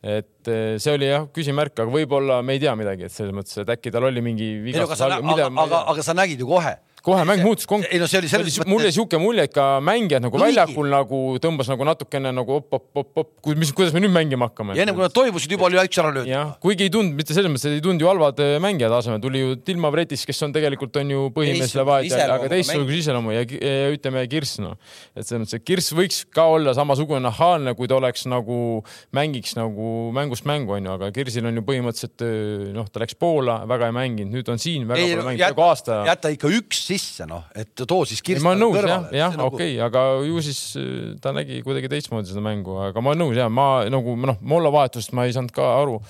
Et 0.06 0.50
eh, 0.52 0.76
see 0.78 0.94
oli 0.94 1.08
jah 1.08 1.24
küsimärk, 1.34 1.74
aga 1.74 1.90
võib-olla 1.90 2.38
me 2.46 2.54
ei 2.54 2.62
tea 2.62 2.74
midagi, 2.78 3.08
et 3.08 3.14
selles 3.14 3.34
mõttes, 3.34 3.56
et 3.62 3.72
äkki 3.74 3.90
tal 3.94 4.06
oli 4.06 4.22
mingi 4.22 4.52
aga 4.54 4.66
vigastus 4.68 5.00
sa, 5.02 5.08
aga, 5.18 5.48
aga, 5.64 5.80
aga 5.92 6.04
sa 6.06 6.14
nägid 6.14 6.42
ju 6.44 6.50
kohe. 6.50 6.76
Kohe 7.06 7.24
mäng 7.28 7.42
muutus. 7.46 7.66
ei 7.90 8.00
no 8.02 8.08
see 8.10 8.18
oli 8.20 8.30
selles 8.30 8.56
mõttes. 8.58 8.70
mul 8.70 8.84
jäi 8.86 8.94
siuke 8.96 9.18
mulje, 9.22 9.46
ikka 9.46 9.66
mängijad 9.84 10.24
nagu 10.24 10.38
Lõigi. 10.40 10.56
väljakul 10.56 10.88
nagu 10.90 11.20
tõmbas 11.42 11.70
nagu 11.70 11.86
natukene 11.86 12.32
nagu 12.34 12.56
op-op-op-op, 12.58 13.52
mis, 13.54 13.70
kuidas 13.76 13.94
me 13.94 14.02
nüüd 14.02 14.14
mängima 14.14 14.48
hakkame. 14.50 14.74
ja 14.74 14.82
ennem 14.82 14.96
kui 14.96 15.04
nad 15.06 15.14
toimusid, 15.14 15.54
juba 15.54 15.68
oli 15.68 15.78
üks 15.78 16.00
ära 16.02 16.10
löödud. 16.10 16.30
jah, 16.30 16.54
kuigi 16.62 16.88
ei 16.88 16.92
tundnud, 16.92 17.14
mitte 17.18 17.36
selles 17.36 17.52
mõttes, 17.52 17.68
et 17.68 17.78
ei 17.78 17.84
tundunud 17.84 18.02
ju 18.02 18.10
halvad 18.10 18.42
eh, 18.42 18.56
mängijad 18.62 18.96
asemel, 18.98 19.20
tuli 19.22 19.42
ju 19.44 19.54
Dilma 19.66 19.92
Vretis, 19.94 20.24
kes 20.26 20.42
on 20.46 20.54
tegelikult 20.56 20.98
on 21.02 21.14
ju 21.14 21.28
põhimees 21.36 21.76
Levadia, 21.78 22.24
aga 22.26 22.50
teistsuguse 22.50 22.98
iseloomu 23.04 23.36
ja, 23.36 23.44
ja 23.46 23.92
ütleme 23.94 24.26
Kirss 24.32 24.58
noh, 24.64 24.74
et 25.14 25.22
selles 25.22 25.44
mõttes, 25.44 25.60
et 25.60 25.66
Kirss 25.66 25.94
võiks 25.94 26.24
ka 26.34 26.48
olla 26.56 26.74
samasugune 26.76 27.22
nahaalne, 27.28 27.76
kui 27.78 27.90
ta 27.90 28.00
oleks 28.00 28.26
nagu 28.30 28.82
mängiks 29.14 29.54
nagu 29.58 30.10
mängust 30.16 30.48
mängu 30.48 30.74
onju, 30.80 30.98
aga 30.98 31.12
Kirsil 31.14 31.46
on 31.46 31.62
ju 31.62 31.66
põhimõtteliselt 31.70 32.26
eh, 32.26 32.66
noh, 32.74 32.90
ta 32.90 33.04
läks 33.04 33.14
Poola, 33.20 33.60
väga 33.70 33.92
ei 33.92 33.96
mänginud, 33.96 34.34
nüüd 34.34 34.50
on 34.52 34.60
siin, 34.60 34.90
väga 34.90 35.04
ei 35.04 35.14
pole 35.14 35.30
mänginud, 35.30 35.54
nagu 35.54 35.66
aasta 35.68 36.02
jäta 36.10 36.34
ikka 36.34 36.50
üks 36.58 36.82
sisse 36.96 37.26
noh, 37.28 37.44
et 37.56 37.72
too 37.82 38.04
siis 38.08 38.22
ei, 38.22 38.26
kirst 38.30 38.44
ma 38.44 38.54
olen 38.54 38.64
nõus 38.64 38.78
jah, 38.78 38.86
kõrvale. 38.86 39.18
jah, 39.20 39.34
See 39.34 39.40
nagu- 39.42 39.60
okei, 39.60 39.76
aga 39.86 40.06
ju 40.26 40.46
siis 40.46 40.62
äh, 40.80 40.88
ta 41.22 41.34
nägi 41.36 41.60
kuidagi 41.66 41.92
teistmoodi 41.92 42.32
seda 42.32 42.44
mängu, 42.44 42.78
aga 42.88 43.04
ma 43.04 43.12
olen 43.12 43.24
nõus 43.26 43.38
ja 43.38 43.50
ma 43.52 43.68
nagu 43.92 44.16
noh, 44.22 44.40
Mollo 44.40 44.72
vahetust 44.74 45.14
ma 45.16 45.28
ei 45.28 45.36
saanud 45.36 45.54
ka 45.56 45.68
aru. 45.82 46.00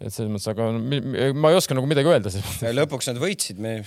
et 0.00 0.10
selles 0.12 0.32
mõttes, 0.32 0.50
aga 0.50 0.72
ma 1.38 1.52
ei 1.52 1.60
oska 1.60 1.76
nagu 1.76 1.88
midagi 1.88 2.10
öelda 2.10 2.32
lõpuks 2.74 3.12
nad 3.12 3.22
võitsid, 3.22 3.62
me 3.62 3.78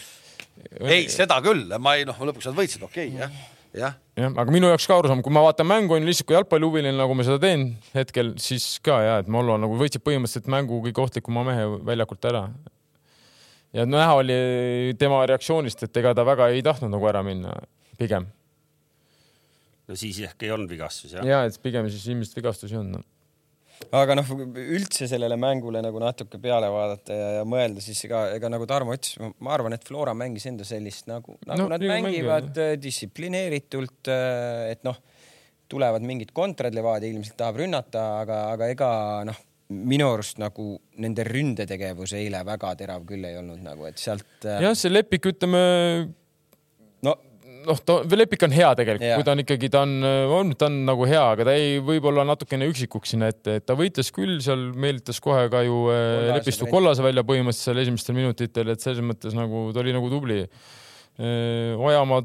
ei, 0.82 1.06
seda 1.12 1.38
küll, 1.46 1.68
ma 1.82 1.98
ei 1.98 2.08
noh, 2.08 2.18
lõpuks 2.30 2.50
nad 2.50 2.58
võitsid, 2.58 2.84
okei 2.88 3.12
okay,, 3.12 3.20
jah, 3.20 3.36
jah. 3.78 3.98
jah, 4.18 4.32
aga 4.32 4.54
minu 4.54 4.70
jaoks 4.72 4.88
ka 4.90 4.98
arusaam, 5.02 5.22
kui 5.26 5.34
ma 5.36 5.44
vaatan 5.46 5.68
mängu, 5.70 5.98
on 5.98 6.08
lihtsalt 6.08 6.30
kui 6.30 6.38
jalgpallihuviline, 6.38 6.96
nagu 6.98 7.18
ma 7.18 7.26
seda 7.28 7.40
teen 7.44 7.70
hetkel, 7.96 8.34
siis 8.42 8.78
ka 8.86 9.02
ja, 9.06 9.20
et 9.22 9.30
Mollo 9.32 9.58
nagu 9.62 9.78
võtsid 9.80 10.04
põhimõtteliselt 10.06 10.50
mängu 10.52 10.82
kõige 10.86 11.04
ohtlikuma 11.04 11.46
mehe 11.48 11.68
väljakult 11.88 12.30
ära. 12.32 12.48
Ja 13.76 13.86
näha 13.88 14.16
oli 14.22 14.38
tema 15.00 15.24
reaktsioonist, 15.28 15.88
et 15.88 16.02
ega 16.04 16.14
ta 16.16 16.26
väga 16.28 16.52
ei 16.54 16.64
tahtnud 16.66 16.94
nagu 16.94 17.10
ära 17.10 17.24
minna, 17.26 17.54
pigem 18.00 18.30
no 19.88 20.00
siis 20.00 20.20
ehk 20.28 20.48
ei 20.48 20.56
olnud 20.56 20.72
vigastus 20.72 21.16
jah 21.16 21.28
ja 21.28 21.44
et 21.48 21.60
pigem 21.64 21.88
siis 21.92 22.08
ilmselt 22.12 22.38
vigastusi 22.40 22.78
on 22.80 22.94
no.. 22.96 23.04
aga 23.96 24.18
noh, 24.20 24.32
üldse 24.78 25.10
sellele 25.10 25.38
mängule 25.40 25.82
nagu 25.86 26.02
natuke 26.04 26.40
peale 26.44 26.70
vaadata 26.74 27.18
ja, 27.18 27.28
ja 27.40 27.44
mõelda, 27.48 27.84
siis 27.84 28.02
ega, 28.08 28.26
ega 28.36 28.52
nagu 28.52 28.68
Tarmo 28.70 28.96
ütles, 28.96 29.20
ma 29.20 29.54
arvan, 29.56 29.76
et 29.78 29.86
Flora 29.88 30.16
mängis 30.18 30.48
enda 30.50 30.68
sellist 30.68 31.10
nagu, 31.12 31.38
nagu 31.46 31.64
No, 31.64 31.68
no, 31.68 31.76
nad 31.76 31.86
mängivad 31.86 32.58
äh, 32.64 32.74
distsiplineeritult, 32.82 34.12
et 34.72 34.84
noh, 34.88 34.98
tulevad 35.70 36.04
mingid 36.08 36.32
kontrad, 36.36 36.76
Levadia 36.76 37.12
ilmselt 37.12 37.38
tahab 37.40 37.60
rünnata, 37.62 38.08
aga, 38.24 38.42
aga 38.56 38.72
ega 38.74 38.90
noh, 39.28 39.44
minu 39.68 40.08
arust 40.14 40.40
nagu 40.40 40.78
nende 41.02 41.26
ründetegevus 41.28 42.14
eile 42.18 42.44
väga 42.48 42.74
terav 42.80 43.04
küll 43.08 43.26
ei 43.28 43.36
olnud 43.40 43.60
nagu, 43.66 43.88
et 43.90 44.00
sealt. 44.00 44.28
jah, 44.44 44.76
see 44.78 44.92
Lepik, 44.94 45.28
ütleme 45.34 45.62
no 47.04 47.16
noh, 47.68 47.82
ta, 47.84 47.98
Lepik 48.16 48.46
on 48.48 48.56
hea 48.56 48.70
tegelikult 48.80 49.18
kui 49.20 49.28
ta 49.28 49.36
on 49.36 49.44
ikkagi, 49.44 49.72
ta 49.74 49.84
on, 49.84 49.98
on, 50.38 50.54
ta 50.60 50.70
on 50.70 50.80
nagu 50.88 51.08
hea, 51.10 51.24
aga 51.36 51.50
ta 51.50 51.58
jäi 51.58 51.82
võib-olla 51.84 52.24
natukene 52.28 52.70
üksikuks 52.72 53.14
sinna 53.14 53.32
ette, 53.34 53.58
et 53.60 53.68
ta 53.68 53.76
võitles 53.78 54.12
küll 54.16 54.40
seal, 54.44 54.70
meelitas 54.80 55.20
kohe 55.24 55.50
ka 55.52 55.66
ju 55.68 55.84
äh, 55.92 56.00
Kollase 56.00 56.40
Lepistu 56.40 56.72
kollase 56.72 57.06
välja 57.06 57.26
põhimõtteliselt 57.28 57.72
seal 57.72 57.84
esimestel 57.84 58.18
minutitel, 58.18 58.72
et 58.72 58.84
selles 58.84 59.04
mõttes 59.04 59.36
nagu 59.38 59.68
ta 59.76 59.84
oli 59.84 59.96
nagu 59.96 60.12
tubli. 60.12 60.46
Ojamaa 61.18 62.22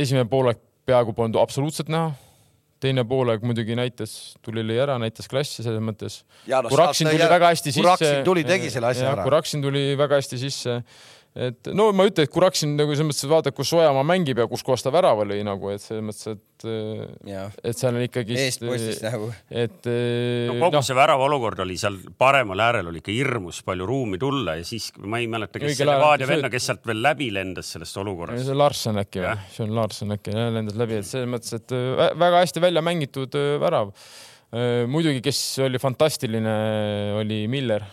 esimene 0.00 0.24
poolek 0.28 0.60
peaaegu 0.88 1.14
polnud 1.16 1.38
absoluutselt 1.40 1.90
näha. 1.92 2.12
Teine 2.82 3.04
poolek 3.08 3.44
muidugi 3.46 3.76
näitas, 3.78 4.34
tuli 4.42 4.64
lõi 4.66 4.80
ära, 4.82 4.98
näitas 5.00 5.30
klassi 5.30 5.64
selles 5.64 5.82
mõttes. 5.84 6.22
Ja 6.50 6.62
Kuraksin 6.66 7.10
tuli 7.10 7.30
väga 7.30 7.52
hästi 7.52 7.70
sisse. 7.70 7.82
Kuraksin 7.84 8.22
tuli, 8.26 8.44
tegi 8.48 8.70
selle 8.74 8.90
asja 8.90 9.12
ära. 9.12 9.26
Kuraksin 9.26 9.62
tuli 9.64 9.84
väga 9.98 10.18
hästi 10.20 10.40
sisse 10.42 10.80
et 11.34 11.68
no 11.72 11.86
ma 11.96 12.04
ei 12.04 12.10
ütle, 12.12 12.26
et 12.26 12.32
Kuraksin 12.32 12.74
nagu 12.76 12.92
selles 12.92 13.08
mõttes, 13.08 13.24
et 13.24 13.30
vaata, 13.32 13.52
kus 13.56 13.70
Ojamaa 13.76 14.04
mängib 14.04 14.42
ja 14.42 14.44
kus 14.50 14.64
kohas 14.66 14.84
ta 14.84 14.90
värava 14.92 15.24
lõi 15.24 15.40
nagu, 15.46 15.70
et 15.72 15.80
selles 15.80 16.04
mõttes, 16.04 16.34
et, 16.34 16.66
jah, 17.30 17.54
et 17.64 17.78
seal 17.78 17.96
on 17.96 18.04
ikkagi. 18.04 18.36
eestpostist 18.42 19.04
nagu. 19.06 19.30
et 19.48 19.88
no 19.88 20.56
noh 20.58 20.66
kogu, 20.66 20.82
see 20.84 20.96
värava 20.98 21.24
olukord 21.28 21.62
oli 21.64 21.78
seal 21.80 21.96
paremal 22.20 22.60
äärel 22.66 22.90
oli 22.92 23.00
ikka 23.00 23.14
hirmus 23.16 23.62
palju 23.66 23.88
ruumi 23.88 24.20
tulla 24.20 24.58
ja 24.60 24.66
siis 24.68 24.90
ma 25.00 25.22
ei 25.22 25.30
mäleta, 25.32 25.62
kes 25.62 25.78
see 25.80 25.88
Levadia 25.88 26.28
venna, 26.28 26.50
kes 26.52 26.68
sealt 26.68 26.84
veel 26.90 27.00
läbi 27.04 27.30
lendas 27.34 27.72
sellest 27.76 27.96
olukorrast 28.02 28.44
see. 28.44 28.58
Larson 28.62 29.00
äkki 29.02 29.24
või 29.24 29.38
see 29.56 29.64
on 29.64 29.74
Larson 29.78 30.16
äkki, 30.18 30.36
lendas 30.58 30.76
läbi, 30.78 31.00
et 31.00 31.08
selles 31.08 31.32
mõttes, 31.32 31.56
et 31.56 31.72
vä- 31.72 32.12
väga 32.26 32.44
hästi 32.44 32.62
välja 32.62 32.84
mängitud 32.84 33.40
värav. 33.62 33.94
muidugi, 34.92 35.22
kes 35.24 35.40
oli 35.64 35.80
fantastiline, 35.80 36.52
oli 37.16 37.46
Miller 37.48 37.84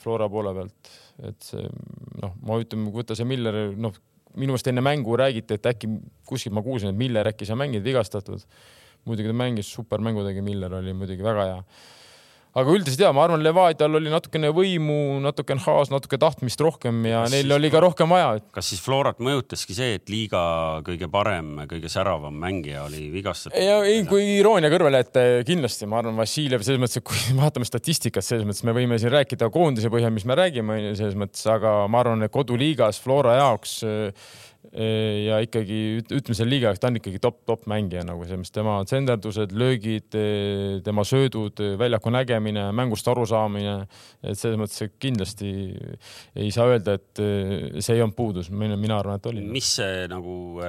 Flora 0.00 0.26
poole 0.32 0.50
pealt, 0.56 0.88
et 1.28 1.50
see 1.50 1.66
noh, 2.22 2.34
ma 2.46 2.58
ütlen, 2.62 2.88
võta 2.94 3.16
see 3.18 3.28
Miller, 3.28 3.60
noh, 3.76 3.96
minu 4.36 4.54
meelest 4.54 4.68
enne 4.70 4.84
mängu 4.84 5.16
räägiti, 5.18 5.56
et 5.58 5.70
äkki 5.72 5.90
kuskilt 6.28 6.54
ma 6.56 6.62
kuulsin, 6.64 6.92
et 6.92 6.98
Miller 6.98 7.28
äkki 7.32 7.48
saa 7.48 7.58
mängida, 7.58 7.84
vigastatud. 7.84 8.44
muidugi 9.08 9.30
ta 9.32 9.34
mängis, 9.34 9.70
supermängu 9.72 10.22
tegi, 10.26 10.42
Miller 10.44 10.74
oli 10.76 10.92
muidugi 10.92 11.24
väga 11.24 11.46
hea 11.48 11.62
aga 12.58 12.72
üldiselt 12.74 13.02
ja 13.04 13.12
ma 13.14 13.22
arvan, 13.26 13.42
Levadial 13.44 13.94
oli 13.94 14.10
natukene 14.10 14.48
võimu, 14.54 15.20
natukene 15.22 15.62
haas, 15.62 15.90
natuke 15.92 16.18
tahtmist 16.20 16.60
rohkem 16.64 16.98
ja 17.06 17.22
Kas 17.22 17.34
neil 17.34 17.46
siis- 17.46 17.54
oli 17.56 17.70
ka 17.70 17.80
rohkem 17.84 18.10
vaja, 18.10 18.40
kas 18.52 18.70
siis 18.72 18.80
Florat 18.82 19.20
mõjutaski 19.22 19.76
see, 19.76 19.94
et 20.00 20.10
liiga 20.10 20.40
kõige 20.86 21.06
parem, 21.10 21.52
kõige 21.70 21.88
säravam 21.92 22.34
mängija 22.34 22.84
oli 22.88 23.06
vigastatud? 23.14 23.54
ja 23.60 23.78
ei, 23.86 24.02
kui 24.10 24.24
iroonia 24.40 24.70
kõrvale, 24.72 25.04
et 25.06 25.16
eh, 25.20 25.44
kindlasti 25.46 25.86
ma 25.86 26.00
arvan, 26.02 26.18
Vassiljev 26.18 26.62
selles 26.66 26.82
mõttes, 26.82 26.98
et 26.98 27.06
kui 27.06 27.38
vaatame 27.38 27.68
statistikat, 27.68 28.26
selles 28.26 28.46
mõttes 28.48 28.64
me 28.66 28.74
võime 28.76 28.98
siin 28.98 29.14
rääkida 29.14 29.50
koondise 29.54 29.90
põhjal, 29.92 30.10
mis 30.14 30.26
me 30.26 30.34
räägime, 30.38 30.80
selles 30.98 31.14
mõttes, 31.14 31.46
aga 31.50 31.86
ma 31.88 32.02
arvan, 32.02 32.22
et 32.26 32.32
koduliigas 32.34 32.98
Flora 33.00 33.36
jaoks 33.38 33.82
eh, 33.86 34.10
ja 34.70 35.38
ikkagi 35.42 35.78
üt- 36.00 36.12
ütleme 36.14 36.36
selle 36.36 36.52
liiga 36.52 36.68
jaoks, 36.68 36.80
ta 36.82 36.90
on 36.90 36.98
ikkagi 37.00 37.20
top-top 37.22 37.64
mängija 37.70 38.04
nagu 38.06 38.26
selles 38.26 38.42
mõttes, 38.42 38.54
tema 38.54 38.76
tsenderdused, 38.86 39.54
löögid, 39.56 40.16
tema 40.84 41.04
söödud, 41.08 41.62
väljaku 41.80 42.12
nägemine, 42.12 42.66
mängust 42.76 43.08
arusaamine, 43.10 43.76
et 44.22 44.38
selles 44.38 44.60
mõttes 44.60 44.92
kindlasti 45.00 45.50
ei 46.38 46.50
saa 46.54 46.68
öelda, 46.70 46.98
et 47.00 47.22
see 47.80 47.96
ei 47.96 48.04
olnud 48.04 48.16
puudus, 48.18 48.50
mina 48.52 48.76
mina 48.80 49.00
arvan, 49.00 49.20
et 49.20 49.30
oli. 49.32 49.46
mis 49.48 49.70
see 49.80 50.04
nagu 50.12 50.60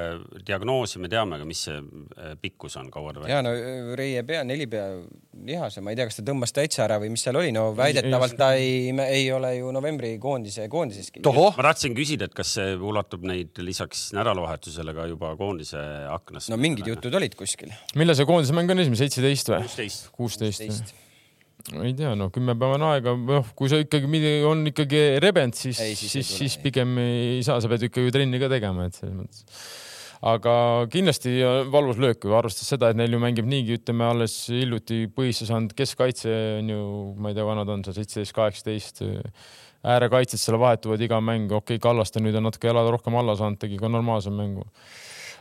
diagnoosi 0.47 1.01
me 1.03 1.11
teame, 1.11 1.37
aga 1.37 1.47
mis 1.47 1.65
see 1.67 1.81
pikkus 2.41 2.79
on, 2.81 2.89
kaua 2.93 3.13
ta 3.13 3.27
ja 3.29 3.41
no 3.45 3.53
Reie 3.97 4.23
pea, 4.27 4.45
nelipea 4.47 4.87
lihase, 5.45 5.83
ma 5.83 5.91
ei 5.91 5.99
tea, 5.99 6.07
kas 6.09 6.19
ta 6.19 6.25
tõmbas 6.31 6.55
täitsa 6.55 6.85
ära 6.87 6.97
või 7.01 7.11
mis 7.13 7.23
seal 7.25 7.37
oli, 7.39 7.51
no 7.55 7.69
väidetavalt 7.77 8.37
ta 8.39 8.53
ei, 8.59 8.89
ei 9.05 9.27
ole 9.35 9.53
ju 9.57 9.71
novembri 9.75 10.15
koondise, 10.21 10.67
koondiseski. 10.71 11.23
ma 11.27 11.67
tahtsin 11.69 11.95
küsida, 11.97 12.27
et 12.29 12.35
kas 12.37 12.55
see 12.57 12.75
ulatub 12.75 13.27
neid 13.27 13.59
lisaks 13.81 14.11
nädalavahetusele 14.15 14.93
ka 14.95 15.05
juba 15.09 15.35
koondise 15.39 15.81
aknast? 16.11 16.51
no 16.51 16.57
mingid 16.61 16.87
jutud 16.87 17.13
olid 17.17 17.35
kuskil. 17.37 17.71
millal 17.97 18.17
see 18.17 18.27
koondise 18.29 18.55
mäng 18.55 18.71
on 18.71 18.81
esimene, 18.83 18.99
seitseteist 18.99 19.51
või? 19.51 19.61
kuusteist. 19.65 20.09
kuusteist. 20.17 20.95
ei 21.81 21.93
tea, 21.97 22.13
no 22.17 22.29
kümme 22.33 22.55
päeva 22.57 22.77
on 22.77 22.87
aega, 22.91 23.15
noh, 23.17 23.53
kui 23.57 23.71
sa 23.71 23.79
ikkagi 23.81 24.09
midagi 24.11 24.43
on 24.47 24.65
ikkagi 24.71 25.05
rebend, 25.23 25.57
siis, 25.57 25.79
siis 25.79 26.17
siis, 26.17 26.33
siis 26.41 26.57
pigem 26.61 26.97
ei 27.01 27.39
saa, 27.45 27.61
sa 27.61 27.71
pead 27.71 27.89
ikkagi 27.89 28.13
trenni 28.13 28.41
ka 28.41 28.51
tegema, 28.51 28.89
et 28.89 28.97
selles 28.97 29.17
mõttes. 29.17 29.65
aga 30.31 30.53
kindlasti 30.93 31.39
valus 31.73 32.01
löök 32.01 32.29
arvestades 32.29 32.75
seda, 32.75 32.91
et 32.91 32.99
neil 32.99 33.17
ju 33.17 33.21
mängib 33.21 33.49
niigi, 33.49 33.79
ütleme 33.81 34.09
alles 34.11 34.43
hiljuti 34.53 35.07
põhisse 35.15 35.49
saanud 35.49 35.73
keskkaitse 35.77 36.37
on 36.59 36.71
ju, 36.75 36.85
ma 37.17 37.33
ei 37.33 37.37
tea, 37.37 37.47
vanad 37.47 37.73
on 37.73 37.85
seal 37.87 37.97
seitseteist, 37.97 38.37
kaheksateist 38.37 39.05
äärekaitsjad 39.83 40.41
seal 40.41 40.59
vahetuvad 40.61 41.01
iga 41.01 41.21
mäng, 41.21 41.51
okei 41.51 41.77
okay,, 41.77 41.81
Kallaste 41.81 42.21
nüüd 42.21 42.37
on 42.37 42.45
natuke 42.49 42.69
jalad 42.69 42.89
rohkem 42.93 43.15
alla 43.17 43.35
saanud, 43.39 43.59
tegi 43.61 43.79
ka 43.81 43.89
normaalse 43.89 44.33
mängu. 44.33 44.67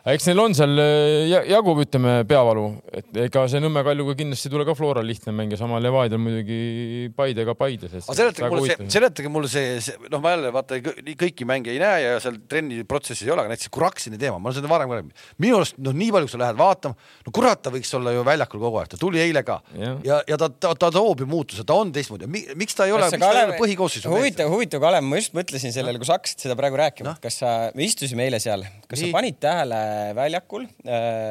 Eks 0.08 0.26
neil 0.30 0.40
on 0.40 0.54
seal 0.56 0.80
ja- 1.28 1.42
jagub, 1.44 1.80
ütleme, 1.84 2.20
peavalu, 2.28 2.64
et 2.96 3.18
ega 3.26 3.42
see 3.50 3.60
Nõmme 3.60 3.82
Kaljuga 3.84 4.14
kindlasti 4.16 4.48
ei 4.48 4.54
tule 4.54 4.64
ka 4.64 4.74
Floral 4.78 5.04
lihtne 5.04 5.34
mäng 5.36 5.52
ja 5.52 5.58
sama 5.60 5.80
Levadial 5.82 6.20
muidugi 6.22 7.10
Paidega 7.16 7.54
Paides. 7.58 7.92
aga 8.08 8.16
seletage 8.16 8.48
mulle 8.48 8.70
see, 8.70 8.88
seletage 8.96 9.32
mulle 9.32 9.50
see, 9.52 9.74
see, 9.84 10.08
noh, 10.10 10.22
ma 10.24 10.32
jälle 10.34 10.52
vaata 10.54 10.78
kõiki 10.80 11.44
mänge 11.48 11.74
ei 11.74 11.80
näe 11.82 12.00
ja 12.06 12.14
seal 12.22 12.38
trenni 12.48 12.80
protsessis 12.88 13.26
ei 13.28 13.34
ole, 13.34 13.44
aga 13.44 13.52
näiteks 13.52 13.72
Kuraksini 13.74 14.20
teema, 14.20 14.38
ma 14.38 14.48
olen 14.48 14.58
seda 14.60 14.70
varem 14.72 14.88
ka 14.88 15.00
rääkinud. 15.00 15.26
minu 15.44 15.60
arust 15.60 15.76
noh, 15.76 15.96
nii 15.96 16.10
palju, 16.16 16.30
kui 16.30 16.34
sa 16.34 16.42
lähed 16.46 16.60
vaatama, 16.60 17.10
no 17.26 17.34
kurat, 17.36 17.60
ta 17.60 17.74
võiks 17.74 17.92
olla 17.98 18.16
ju 18.16 18.24
väljakul 18.24 18.64
kogu 18.64 18.80
aeg, 18.80 18.92
ta 18.94 19.00
tuli 19.00 19.20
eile 19.20 19.44
ka 19.44 19.60
ja, 19.76 19.92
ja, 20.06 20.22
ja 20.32 20.40
ta, 20.40 20.48
ta, 20.48 20.72
ta 20.80 20.90
toob 20.96 21.26
ju 21.26 21.28
muutuse, 21.28 21.66
ta 21.68 21.76
on 21.76 21.92
teistmoodi, 21.92 22.30
miks 22.30 22.78
ta 22.78 22.88
ei 22.88 22.96
ole, 22.96 23.10
miks 23.12 23.20
ta 23.20 23.32
ei 23.36 23.50
ole 23.50 23.60
põhikoosseisu 23.60 24.08
mees? 24.08 24.16
huvitav, 24.16 24.52
huvitav, 24.54 24.80
Kalev, 24.80 25.04
ma 25.04 25.20
just 25.20 25.36
mõtlesin 25.36 25.76
sellele, 25.76 26.00
kui 26.00 26.08
sa 26.08 26.16
hakkasid 26.16 26.48
seda 26.48 26.56
praegu 26.58 26.80
rääkima 26.80 27.12
no., 27.12 27.16
kas 27.20 27.42
sa, 27.42 27.54
me 27.76 27.84
istusime 27.84 28.24
eile 28.24 28.40
seal, 28.40 28.64
kas 28.88 29.02
Nii. 29.02 29.10
sa 29.10 29.18
panid 29.18 29.40
tähele 29.42 29.80
väljakul, 30.16 30.66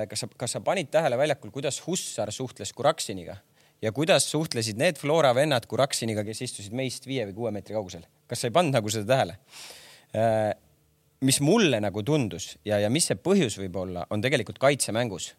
kas 0.10 0.24
sa, 0.24 0.30
kas 0.39 0.56
sa 0.56 0.63
panid 0.65 0.89
tähele 0.93 1.17
väljakul, 1.19 1.52
kuidas 1.54 1.82
Hussar 1.86 2.32
suhtles 2.36 2.74
Kuraksiniga? 2.76 3.38
Ja 3.80 3.93
kuidas 3.95 4.26
suhtlesid 4.28 4.80
need 4.80 4.98
Flora 5.00 5.32
vennad 5.36 5.67
Kuraksiniga, 5.69 6.26
kes 6.28 6.41
istusid 6.50 6.74
meist 6.76 7.08
viie 7.08 7.24
või 7.30 7.36
kuue 7.38 7.52
meetri 7.56 7.78
kaugusel, 7.78 8.04
kas 8.28 8.41
sa 8.43 8.50
ei 8.50 8.56
pannud 8.56 8.76
nagu 8.76 8.91
seda 8.91 9.13
tähele? 9.13 9.38
mis 11.19 11.41
mulle 11.43 11.82
nagu 11.84 12.04
tundus 12.04 12.54
ja, 12.65 12.80
ja 12.80 12.89
mis 12.89 13.10
see 13.10 13.19
põhjus 13.19 13.60
võib 13.60 13.76
olla, 13.82 14.06
on 14.10 14.24
tegelikult 14.24 14.60
kaitsemängus. 14.62 15.34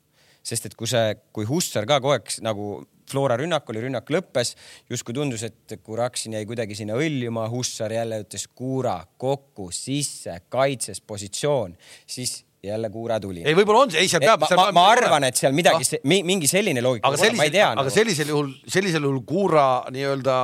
Sest 0.44 0.70
et 0.70 0.74
kui 0.78 0.88
see, 0.88 1.16
kui 1.36 1.44
Hussar 1.48 1.84
ka 1.88 1.98
kogu 2.00 2.14
aeg 2.14 2.30
nagu 2.44 2.68
Flora 3.10 3.36
rünnak 3.36 3.68
oli, 3.72 3.82
rünnak 3.82 4.08
lõppes, 4.12 4.54
justkui 4.88 5.16
tundus, 5.16 5.42
et 5.44 5.74
Kuraksin 5.84 6.36
jäi 6.36 6.46
kuidagi 6.48 6.76
sinna 6.78 6.94
õljuma, 6.96 7.48
Hussar 7.50 7.92
jälle 7.92 8.20
ütles 8.22 8.46
kuura 8.54 9.00
kokku, 9.20 9.68
sisse, 9.74 10.36
kaitses 10.52 11.02
positsioon, 11.02 11.74
siis 12.06 12.38
jälle 12.64 12.90
kuura 12.92 13.20
tuli. 13.20 13.42
ei, 13.44 13.54
võib-olla 13.56 13.86
on 13.86 13.94
see, 13.94 14.02
ei 14.04 14.10
seal 14.12 14.22
peab. 14.24 14.42
ma, 14.44 14.56
ma, 14.58 14.68
ma 14.76 14.84
arvan, 14.92 15.24
et 15.30 15.38
seal 15.40 15.54
midagi 15.56 15.86
Ah. 15.90 16.04
mingi 16.04 16.48
selline 16.50 16.82
loogika 16.84 17.08
aga 17.08 17.20
sellisel, 17.20 17.52
tea 17.54 17.70
aga 17.70 17.80
nagu. 17.82 17.94
sellisel 17.94 18.32
juhul, 18.34 18.52
sellisel 18.68 19.06
juhul 19.08 19.22
Kuura 19.26 19.66
nii-öelda 19.94 20.36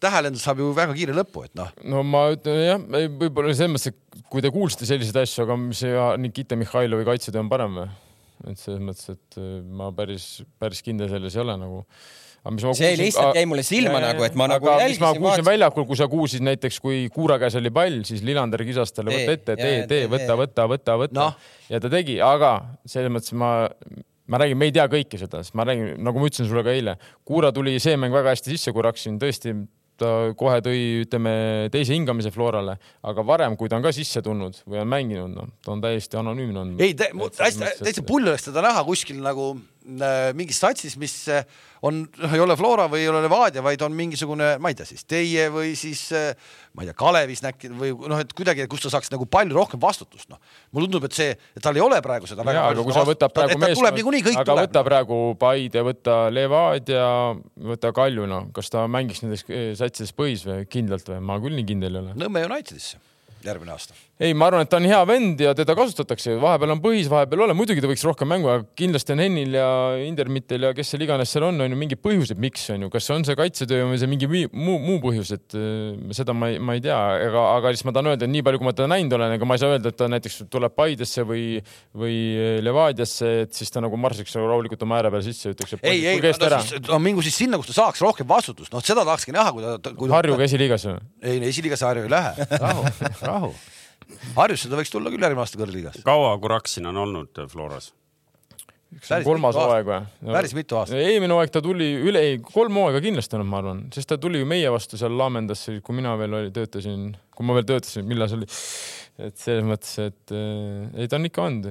tähelendus 0.00 0.44
saab 0.46 0.62
ju 0.62 0.70
väga 0.76 0.94
kiire 0.96 1.16
lõpu, 1.16 1.44
et 1.48 1.54
noh, 1.58 1.72
no 1.90 2.04
ma 2.06 2.26
ütlen 2.34 2.62
jah, 2.62 2.84
võib-olla 3.20 3.52
selles 3.56 3.74
mõttes, 3.74 3.90
et 3.92 4.22
kui 4.30 4.44
te 4.44 4.52
kuulsite 4.54 4.88
selliseid 4.88 5.18
asju, 5.24 5.44
aga 5.44 5.58
mis 5.60 5.82
ja 5.84 6.06
Nikita 6.20 6.56
Mihhailovi 6.60 7.04
kaitsetöö 7.08 7.42
on 7.42 7.50
parem 7.52 7.76
või? 7.82 7.90
et 8.48 8.56
selles 8.62 8.80
mõttes, 8.80 9.10
et 9.12 9.40
äh, 9.40 9.60
ma 9.66 9.90
päris, 9.92 10.30
päris 10.62 10.80
kindel 10.86 11.10
selles 11.12 11.34
ei 11.36 11.42
ole 11.42 11.58
nagu. 11.60 11.82
See 12.76 12.92
lihtsalt 12.96 13.36
jäi 13.36 13.46
mulle 13.48 13.64
silma 13.66 14.00
nagu, 14.00 14.24
et 14.24 14.36
ma 14.38 14.46
nagu 14.48 14.68
jälgisin, 14.70 15.02
ma 15.02 15.10
kuulsin 15.12 15.24
vaatasin. 15.26 15.48
väljakul, 15.50 15.86
kui 15.90 15.98
sa 16.00 16.08
kuulsid 16.08 16.44
näiteks, 16.46 16.78
kui 16.80 17.00
Kuura 17.12 17.36
käes 17.42 17.56
oli 17.60 17.72
pall, 17.74 18.00
siis 18.08 18.22
Lillander 18.24 18.64
kisas 18.64 18.94
talle 18.96 19.12
Tee, 19.12 19.26
võtta 19.26 19.36
ette, 19.36 19.56
tee, 19.60 19.82
tee, 19.90 20.06
võta, 20.08 20.36
võta, 20.40 20.68
võta, 20.70 20.96
võta 21.02 21.18
Noh. 21.20 21.50
ja 21.68 21.82
ta 21.84 21.90
tegi, 21.92 22.16
aga 22.24 22.54
selles 22.88 23.12
mõttes 23.12 23.36
ma 23.36 23.50
ma 24.30 24.38
räägin, 24.40 24.56
me 24.56 24.70
ei 24.70 24.72
tea 24.72 24.86
kõike 24.88 25.18
seda, 25.20 25.42
sest 25.44 25.56
ma 25.58 25.66
räägin, 25.68 25.98
nagu 26.06 26.22
ma 26.22 26.30
ütlesin 26.30 26.48
sulle 26.48 26.64
ka 26.64 26.72
eile, 26.72 26.96
Kuura 27.28 27.52
tuli 27.52 27.76
see 27.82 27.98
mäng 28.00 28.14
väga 28.14 28.32
hästi 28.32 28.54
sisse, 28.54 28.72
kui 28.72 28.86
Raksin 28.86 29.20
tõesti 29.20 29.56
ta 30.00 30.10
kohe 30.38 30.60
tõi, 30.64 30.80
ütleme, 31.04 31.32
teise 31.72 31.94
hingamise 31.96 32.32
Florale, 32.34 32.76
aga 33.06 33.24
varem, 33.26 33.56
kui 33.60 33.70
ta 33.70 33.78
on 33.78 33.84
ka 33.84 33.92
sisse 33.94 34.22
tulnud 34.24 34.62
või 34.64 34.80
on 34.82 34.88
mänginud, 34.90 35.34
noh, 35.34 35.50
ta 35.64 35.74
on 35.74 35.82
täiesti 35.84 36.16
anonüümne 36.20 36.62
olnud. 36.62 36.80
ei, 36.80 36.94
hästi, 36.96 37.74
täitsa 37.84 38.04
pull 38.08 38.30
oleks 38.30 38.48
teda 38.48 38.64
näha 38.64 38.84
kuskil 38.86 39.20
nagu 39.24 39.52
mingis 40.36 40.58
satsis, 40.60 40.96
mis 41.00 41.14
äh, 41.32 41.44
on, 41.86 42.02
noh, 42.20 42.34
ei 42.36 42.42
ole 42.42 42.56
Flora 42.58 42.84
või 42.90 43.04
ei 43.04 43.08
ole 43.08 43.22
Levadia, 43.24 43.62
vaid 43.64 43.80
on 43.84 43.94
mingisugune, 43.96 44.52
ma 44.60 44.72
ei 44.72 44.76
tea 44.76 44.88
siis 44.88 45.06
teie 45.08 45.46
või 45.52 45.72
siis 45.78 46.02
äh, 46.16 46.34
ma 46.76 46.84
ei 46.84 46.90
tea, 46.90 46.96
Kalevis 47.00 47.42
näkki 47.44 47.70
või 47.72 47.94
noh, 47.96 48.20
et 48.20 48.34
kuidagi, 48.36 48.66
kus 48.70 48.84
ta 48.84 48.92
saaks 48.92 49.12
nagu 49.14 49.26
palju 49.30 49.56
rohkem 49.56 49.80
vastutust, 49.82 50.28
noh. 50.32 50.40
mulle 50.76 50.90
tundub, 50.90 51.08
et 51.08 51.16
see, 51.16 51.32
et 51.32 51.64
tal 51.64 51.78
ei 51.78 51.84
ole 51.84 52.00
praegu 52.04 52.28
seda 52.30 52.44
väga 52.46 52.60
ja, 52.60 52.66
aga 52.74 52.86
kui 52.86 52.96
sa 52.96 53.04
võtad 53.08 53.36
praegu 53.36 53.60
meeskond, 53.62 53.90
aga 53.90 54.46
tuleb. 54.52 54.64
võta 54.68 54.84
praegu 54.86 55.20
Paide, 55.40 55.84
võta 55.86 56.18
Levadia, 56.34 57.06
võta 57.72 57.94
Kalju, 57.96 58.28
noh, 58.30 58.50
kas 58.56 58.72
ta 58.72 58.84
mängiks 58.90 59.24
nendes 59.24 59.46
eh, 59.48 59.70
satsides 59.78 60.12
põhis 60.16 60.44
või 60.48 60.66
kindlalt 60.70 61.08
või? 61.08 61.22
ma 61.24 61.40
küll 61.40 61.56
nii 61.56 61.70
kindel 61.72 61.96
ei 61.96 62.04
ole. 62.04 62.18
Nõmme 62.20 62.44
Unitedisse 62.50 63.00
järgmine 63.44 63.72
aasta. 63.72 63.94
ei, 64.20 64.34
ma 64.36 64.50
arvan, 64.50 64.66
et 64.66 64.70
ta 64.70 64.76
on 64.76 64.86
hea 64.88 65.00
vend 65.08 65.40
ja 65.40 65.54
teda 65.56 65.74
kasutatakse, 65.78 66.34
vahepeal 66.40 66.74
on 66.74 66.82
põhis, 66.84 67.08
vahepeal 67.10 67.40
ei 67.40 67.46
ole, 67.46 67.56
muidugi 67.56 67.80
ta 67.80 67.88
võiks 67.88 68.04
rohkem 68.04 68.28
mängu, 68.28 68.50
aga 68.52 68.66
kindlasti 68.76 69.14
on 69.14 69.22
Hennil 69.24 69.56
ja 69.56 69.68
Indermittel 70.04 70.68
ja 70.68 70.72
kes 70.76 70.92
seal 70.92 71.04
iganes 71.06 71.32
seal 71.32 71.46
on, 71.48 71.60
on 71.64 71.72
ju 71.72 71.78
mingid 71.80 72.02
põhjused, 72.04 72.40
miks 72.40 72.66
on 72.74 72.84
ju, 72.84 72.90
kas 72.92 73.08
on 73.14 73.24
see 73.24 73.38
kaitsetöö 73.38 73.86
või 73.88 74.00
see 74.00 74.10
mingi 74.10 74.28
muu, 74.28 74.76
muu 74.76 74.98
põhjus, 75.02 75.32
et 75.38 75.56
äh, 75.56 75.96
seda 76.16 76.36
ma 76.36 76.50
ei, 76.52 76.60
ma 76.60 76.76
ei 76.76 76.84
tea, 76.84 76.98
aga, 77.30 77.46
aga 77.56 77.72
lihtsalt 77.72 77.90
ma 77.90 77.96
tahan 77.96 78.12
öelda, 78.12 78.28
et 78.28 78.34
nii 78.34 78.44
palju, 78.46 78.60
kui 78.60 78.68
ma 78.68 78.74
teda 78.76 78.90
näinud 78.92 79.16
olen, 79.16 79.36
ega 79.38 79.48
ma 79.48 79.56
ei 79.56 79.64
saa 79.64 79.72
öelda, 79.76 79.94
et 79.94 80.00
ta 80.00 80.10
näiteks 80.12 80.42
tuleb 80.52 80.76
Paidesse 80.76 81.24
või, 81.28 81.44
või 81.96 82.18
Levadiasse, 82.64 83.32
et 83.46 83.56
siis 83.56 83.72
ta 83.72 83.82
nagu 83.84 83.96
marsiks 84.00 84.36
nagu 84.36 84.48
rahulikult 84.52 84.84
oma 84.84 85.00
ääre 85.00 85.12
peale 85.14 85.24
sisse, 85.26 85.54
ütleks, 85.54 85.78
et 85.78 85.88
ei, 85.88 86.04
ei, 86.12 86.20
no 86.88 87.00
mingu 87.02 87.24
siis 87.24 87.40
sinna, 87.40 87.58
kus 87.60 87.72
ta 87.72 87.78
saaks 87.80 88.04
rohkem 88.04 88.28
vastutust, 88.28 88.72
noh, 88.74 88.84
seda 88.84 89.04
tahakski 89.06 89.34
näha, 89.34 89.52
kui 89.56 89.64
ta, 89.64 89.94
kui 89.96 90.08
ta. 90.08 90.18
Harjuga 90.18 90.46
esiliigas 90.46 90.86
või? 90.88 90.98
ei, 91.24 91.40
esiliigas 91.50 91.84
Harju 91.86 92.06
ei 92.06 92.12
lähe, 92.12 92.46
rahu, 92.64 92.84
rahu. 93.22 93.29
Harjusse 94.34 94.70
ta 94.70 94.78
võiks 94.78 94.90
tulla 94.90 95.12
küll 95.12 95.22
järgmine 95.22 95.44
aasta 95.44 95.58
kõrgliigas. 95.60 96.02
kaua 96.06 96.34
Kuraksin 96.42 96.88
on 96.90 96.98
olnud 97.04 97.42
Floras? 97.50 97.92
kolmas 99.24 99.54
hooaeg 99.54 99.86
või? 99.86 99.98
päris 100.34 100.54
mitu 100.56 100.78
aastat. 100.80 100.98
eelmine 100.98 101.34
hooaeg 101.36 101.52
ta 101.54 101.62
tuli 101.62 101.92
üle, 102.10 102.22
ei 102.32 102.40
kolm 102.42 102.80
hooaega 102.80 103.02
kindlasti 103.04 103.38
olnud, 103.38 103.50
ma 103.52 103.60
arvan, 103.62 103.84
sest 103.94 104.10
ta 104.10 104.18
tuli 104.18 104.40
ju 104.42 104.48
meie 104.50 104.72
vastu 104.74 104.98
seal 104.98 105.14
Laamendasse, 105.18 105.76
kui 105.86 105.94
mina 105.94 106.16
veel 106.18 106.34
oli, 106.40 106.50
töötasin, 106.54 107.12
kui 107.36 107.46
ma 107.46 107.54
veel 107.58 107.68
töötasin, 107.68 108.08
millal 108.10 108.30
see 108.30 108.40
oli. 108.40 108.50
et 109.28 109.38
selles 109.38 109.66
mõttes, 109.68 109.94
et 110.02 110.34
äh, 110.34 110.90
ei, 110.98 111.10
ta 111.10 111.20
on 111.20 111.30
ikka 111.30 111.46
olnud 111.46 111.70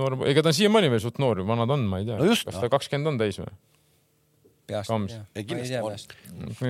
noor, 0.00 0.16
ega 0.30 0.44
ta 0.44 0.52
on 0.52 0.56
siiamaani 0.56 0.90
veel 0.94 1.02
suht 1.04 1.20
noor, 1.20 1.44
vana 1.48 1.68
ta 1.68 1.76
on, 1.76 1.84
ma 1.90 2.00
ei 2.00 2.08
tea 2.08 2.16
no, 2.20 2.28
kas 2.48 2.60
ta 2.62 2.72
kakskümmend 2.72 3.12
on 3.12 3.20
täis 3.20 3.40
või? 3.42 3.52
Peast. 4.66 6.14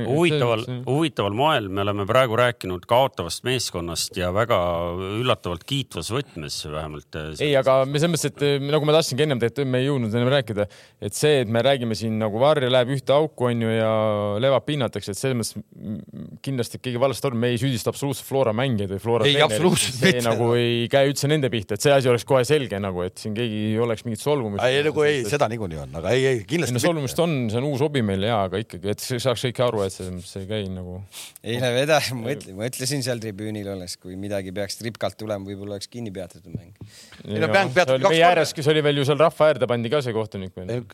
huvitaval, 0.06 0.64
huvitaval 0.86 1.36
moel 1.36 1.68
me 1.72 1.82
oleme 1.84 2.06
praegu 2.08 2.36
rääkinud 2.38 2.84
kaotavast 2.88 3.44
meeskonnast 3.46 4.16
ja 4.18 4.28
väga 4.34 4.58
üllatavalt 5.20 5.64
kiitvas 5.66 6.10
võtmes 6.14 6.58
vähemalt. 6.70 7.08
Äh, 7.16 7.32
ei, 7.48 7.54
aga 7.58 7.78
me 7.88 8.00
selles 8.00 8.12
mõttes, 8.14 8.32
et 8.32 8.44
äh, 8.44 8.56
nagu 8.62 8.88
ma 8.88 8.96
tahtsingi 8.98 9.26
ennem 9.26 9.40
tegelikult, 9.42 9.72
me 9.72 9.82
ei 9.82 9.88
jõudnud 9.88 10.14
ennem 10.14 10.32
rääkida, 10.32 10.68
et 11.08 11.16
see, 11.16 11.40
et 11.44 11.52
me 11.52 11.62
räägime 11.64 11.96
siin 11.98 12.18
nagu 12.20 12.40
Varje 12.42 12.68
läheb 12.70 12.92
ühte 12.98 13.14
auku 13.16 13.48
onju 13.50 13.72
ja 13.72 13.92
levab 14.42 14.66
pinnateks, 14.68 15.10
et 15.12 15.20
selles 15.20 15.40
mõttes 15.40 16.40
kindlasti 16.44 16.80
keegi 16.82 17.00
valesti 17.00 17.30
arvab, 17.30 17.42
me 17.46 17.52
ei 17.54 17.60
süüdista 17.60 17.92
absoluutselt 17.92 18.28
Flora 18.28 18.52
mängijaid 18.56 18.92
või 18.92 19.02
Flora 19.02 19.28
ei, 19.28 19.40
absoluutselt 19.42 20.02
mitte. 20.04 20.24
nagu 20.26 20.52
ei 20.58 20.84
käi 20.92 21.10
üldse 21.10 21.30
nende 21.30 21.50
pihta, 21.52 21.76
et 21.76 21.84
see 21.84 21.94
asi 21.94 22.12
oleks 22.12 22.26
kohe 22.28 22.44
selge 22.48 22.80
nagu, 22.82 23.02
et 23.06 23.16
siin 23.20 23.34
keegi 23.36 23.62
ei 23.72 23.80
oleks 23.82 24.04
mingit 24.06 24.22
solvumist. 24.22 24.64
ei, 24.66 24.84
nagu 24.86 25.06
ei, 25.06 25.24
seda 25.28 25.48
niikuinii 25.52 25.82
on, 25.86 25.98
aga 26.02 26.14
ei, 26.14 26.26
ei 26.30 26.44
kindlasti. 26.48 26.82
solvumist 26.82 27.24
on, 27.24 27.38
see 27.52 27.60
on 27.62 27.68
uus 27.70 27.85
hobi 27.86 28.02
meil 28.04 28.26
ja, 28.26 28.42
aga 28.46 28.60
ikkagi, 28.62 28.92
et 28.92 29.02
saaks 29.02 29.44
kõik 29.48 29.60
aru, 29.64 29.82
et 29.86 29.94
selles 29.94 30.12
mõttes 30.14 30.36
ei 30.40 30.48
käi 30.50 30.68
nagu. 30.70 30.98
eile 31.54 31.70
vedas, 31.74 32.10
mõtlesin, 32.16 32.56
mõtlesin 32.58 33.04
seal 33.06 33.22
tribüünil 33.22 33.68
olles, 33.72 33.96
kui 34.02 34.18
midagi 34.20 34.52
peaks 34.56 34.80
tripkalt 34.80 35.18
tulema, 35.20 35.46
võib-olla 35.46 35.78
oleks 35.78 35.90
kinni 35.92 36.12
peatatud 36.14 36.52
mäng. 36.52 36.74
ei 37.24 37.42
no 37.42 37.50
mäng 37.52 37.74
peatati 37.76 38.02
kaks 38.04 38.18
korda. 38.18 38.46
kes 38.60 38.70
oli 38.74 38.84
veel 38.86 39.02
ju 39.02 39.08
seal 39.08 39.20
rahva 39.22 39.50
äärde 39.52 39.70
pandi 39.70 39.92
ka 39.92 40.02
see 40.04 40.16
kohtunik 40.16 40.54
veel. 40.58 40.84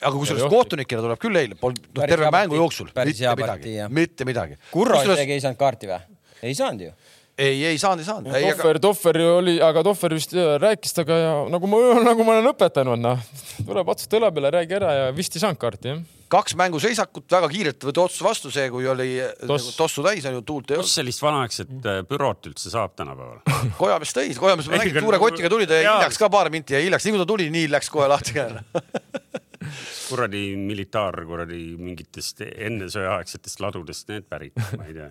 aga 0.00 0.12
kusjuures 0.16 0.50
kohtunikele 0.52 1.06
tuleb 1.06 1.22
küll 1.22 1.42
eile, 1.42 1.60
polnud 1.60 1.88
noh, 1.92 2.10
terve 2.10 2.32
mängu 2.34 2.60
jooksul 2.60 2.90
mitte 2.90 3.36
midagi, 3.44 3.78
mitte 4.00 4.28
midagi. 4.28 4.60
Kurro 4.72 5.00
isegi 5.04 5.38
ei 5.38 5.46
saanud 5.46 5.60
kaarti 5.60 5.92
või? 5.92 6.02
ei 6.40 6.56
saanud 6.56 6.88
ju 6.88 6.94
ei, 7.40 7.64
ei 7.64 7.78
saanud, 7.80 8.02
ei 8.02 8.04
saanud. 8.04 8.32
Tohver 8.32 8.76
aga..., 8.76 8.80
Tohver 8.84 9.18
ju 9.20 9.28
oli, 9.38 9.54
aga 9.64 9.82
Tohver 9.86 10.12
vist 10.12 10.34
rääkis 10.36 10.92
temaga 10.96 11.16
ja 11.16 11.34
nagu 11.48 11.70
ma, 11.70 11.82
nagu 12.10 12.26
ma 12.26 12.36
olen 12.36 12.50
õpetanud, 12.52 13.00
noh, 13.00 13.22
tuleb 13.64 13.92
otsast 13.94 14.16
õla 14.18 14.28
peale, 14.34 14.52
räägi 14.58 14.76
ära 14.76 14.96
ja 14.98 15.12
vist 15.16 15.36
ei 15.36 15.44
saanud 15.44 15.60
kaarti, 15.60 15.94
jah 15.94 16.19
kaks 16.30 16.54
mänguseisakut, 16.58 17.26
väga 17.32 17.48
kiirelt 17.50 17.86
võeti 17.86 18.02
otsus 18.02 18.22
vastu, 18.24 18.52
see, 18.54 18.68
kui 18.72 18.86
oli 18.88 19.08
Toss. 19.20 19.48
nagu 19.48 19.74
tossu 19.78 20.04
täis, 20.06 20.26
on 20.30 20.38
ju, 20.38 20.44
tuult 20.46 20.70
ei 20.70 20.78
olnud. 20.78 20.86
kust 20.86 21.00
sellist 21.00 21.24
vanaaegset 21.24 21.72
äh, 21.80 22.00
büroot 22.06 22.50
üldse 22.50 22.72
saab 22.72 22.94
tänapäeval 22.98 23.42
Kojamees 23.78 24.14
tõi, 24.16 24.30
Kojamees, 24.38 24.70
ma 24.70 24.80
nägin, 24.80 25.00
suure 25.02 25.20
kotiga 25.22 25.50
tuli, 25.52 25.66
ta 25.70 25.80
jäi 25.80 25.88
hiljaks 25.88 26.20
ka 26.20 26.30
paar 26.32 26.52
minti, 26.54 26.76
jäi 26.76 26.86
hiljaks, 26.86 27.06
nii 27.06 27.16
kui 27.16 27.22
ta 27.22 27.28
tuli, 27.32 27.48
nii 27.54 27.70
läks 27.72 27.90
kohe 27.92 28.06
lahti 28.10 28.36
käele 28.38 28.62
kuradi 30.10 30.44
militaar, 30.58 31.18
kuradi 31.26 31.58
mingitest 31.78 32.42
enne 32.46 32.88
sõjaaegsetest 32.90 33.60
ladudest 33.62 34.08
need 34.10 34.26
pärit, 34.30 34.56
ma 34.78 34.86
ei 34.86 34.96
tea. 34.96 35.10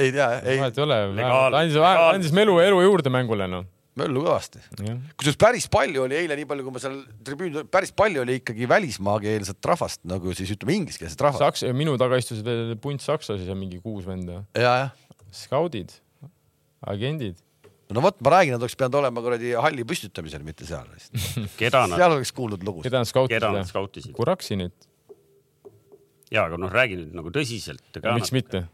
ei 0.00 0.10
tea, 0.12 0.32
ei. 0.40 0.58
vahet 0.60 0.80
ei 0.80 0.84
ole, 0.84 0.98
andis, 1.60 1.78
andis 1.78 2.34
melu 2.36 2.58
elu 2.64 2.82
juurde 2.84 3.12
mängule, 3.12 3.48
noh 3.50 3.68
möllu 3.98 4.24
kõvasti. 4.24 4.60
kusjuures 5.18 5.38
päris 5.40 5.66
palju 5.72 6.04
oli 6.04 6.16
eile, 6.18 6.36
nii 6.38 6.48
palju, 6.50 6.66
kui 6.66 6.74
ma 6.74 6.82
seal 6.82 6.96
tribüünil, 7.26 7.66
päris 7.70 7.94
palju 7.96 8.24
oli 8.24 8.38
ikkagi 8.40 8.68
välismaakeelset 8.70 9.70
rahvast, 9.70 10.02
nagu 10.10 10.34
siis 10.36 10.50
ütleme 10.56 10.76
ingliskeelset 10.80 11.24
rahvast. 11.26 11.44
Saks-, 11.44 11.66
minu 11.76 11.94
taga 12.00 12.18
istus 12.20 12.42
veel 12.46 12.74
punt 12.82 13.04
sakslasi, 13.04 13.46
seal 13.46 13.58
mingi 13.58 13.80
kuus 13.84 14.06
venda. 14.08 14.42
skaudid, 15.34 15.94
agendid. 16.90 17.38
no 17.94 18.02
vot, 18.02 18.18
ma 18.24 18.34
räägin, 18.36 18.56
nad 18.56 18.64
oleks 18.64 18.74
pidanud 18.78 18.98
olema 19.02 19.22
kuradi 19.22 19.52
halli 19.60 19.84
püstitamisel, 19.86 20.42
mitte 20.46 20.66
seal 20.66 20.88
keda 21.60 21.84
nad? 21.86 21.98
seal 22.00 22.16
oleks 22.16 22.34
kuulnud 22.34 22.64
lugu. 22.66 22.82
keda 22.86 23.04
nad 23.04 23.10
skautisid? 23.70 24.14
Kuraksinit. 24.16 24.88
ja, 26.34 26.48
aga 26.48 26.58
noh, 26.58 26.72
räägi 26.72 26.98
nüüd 27.02 27.14
nagu 27.18 27.34
tõsiselt. 27.34 27.84
miks 28.10 28.34
mitte? 28.34 28.66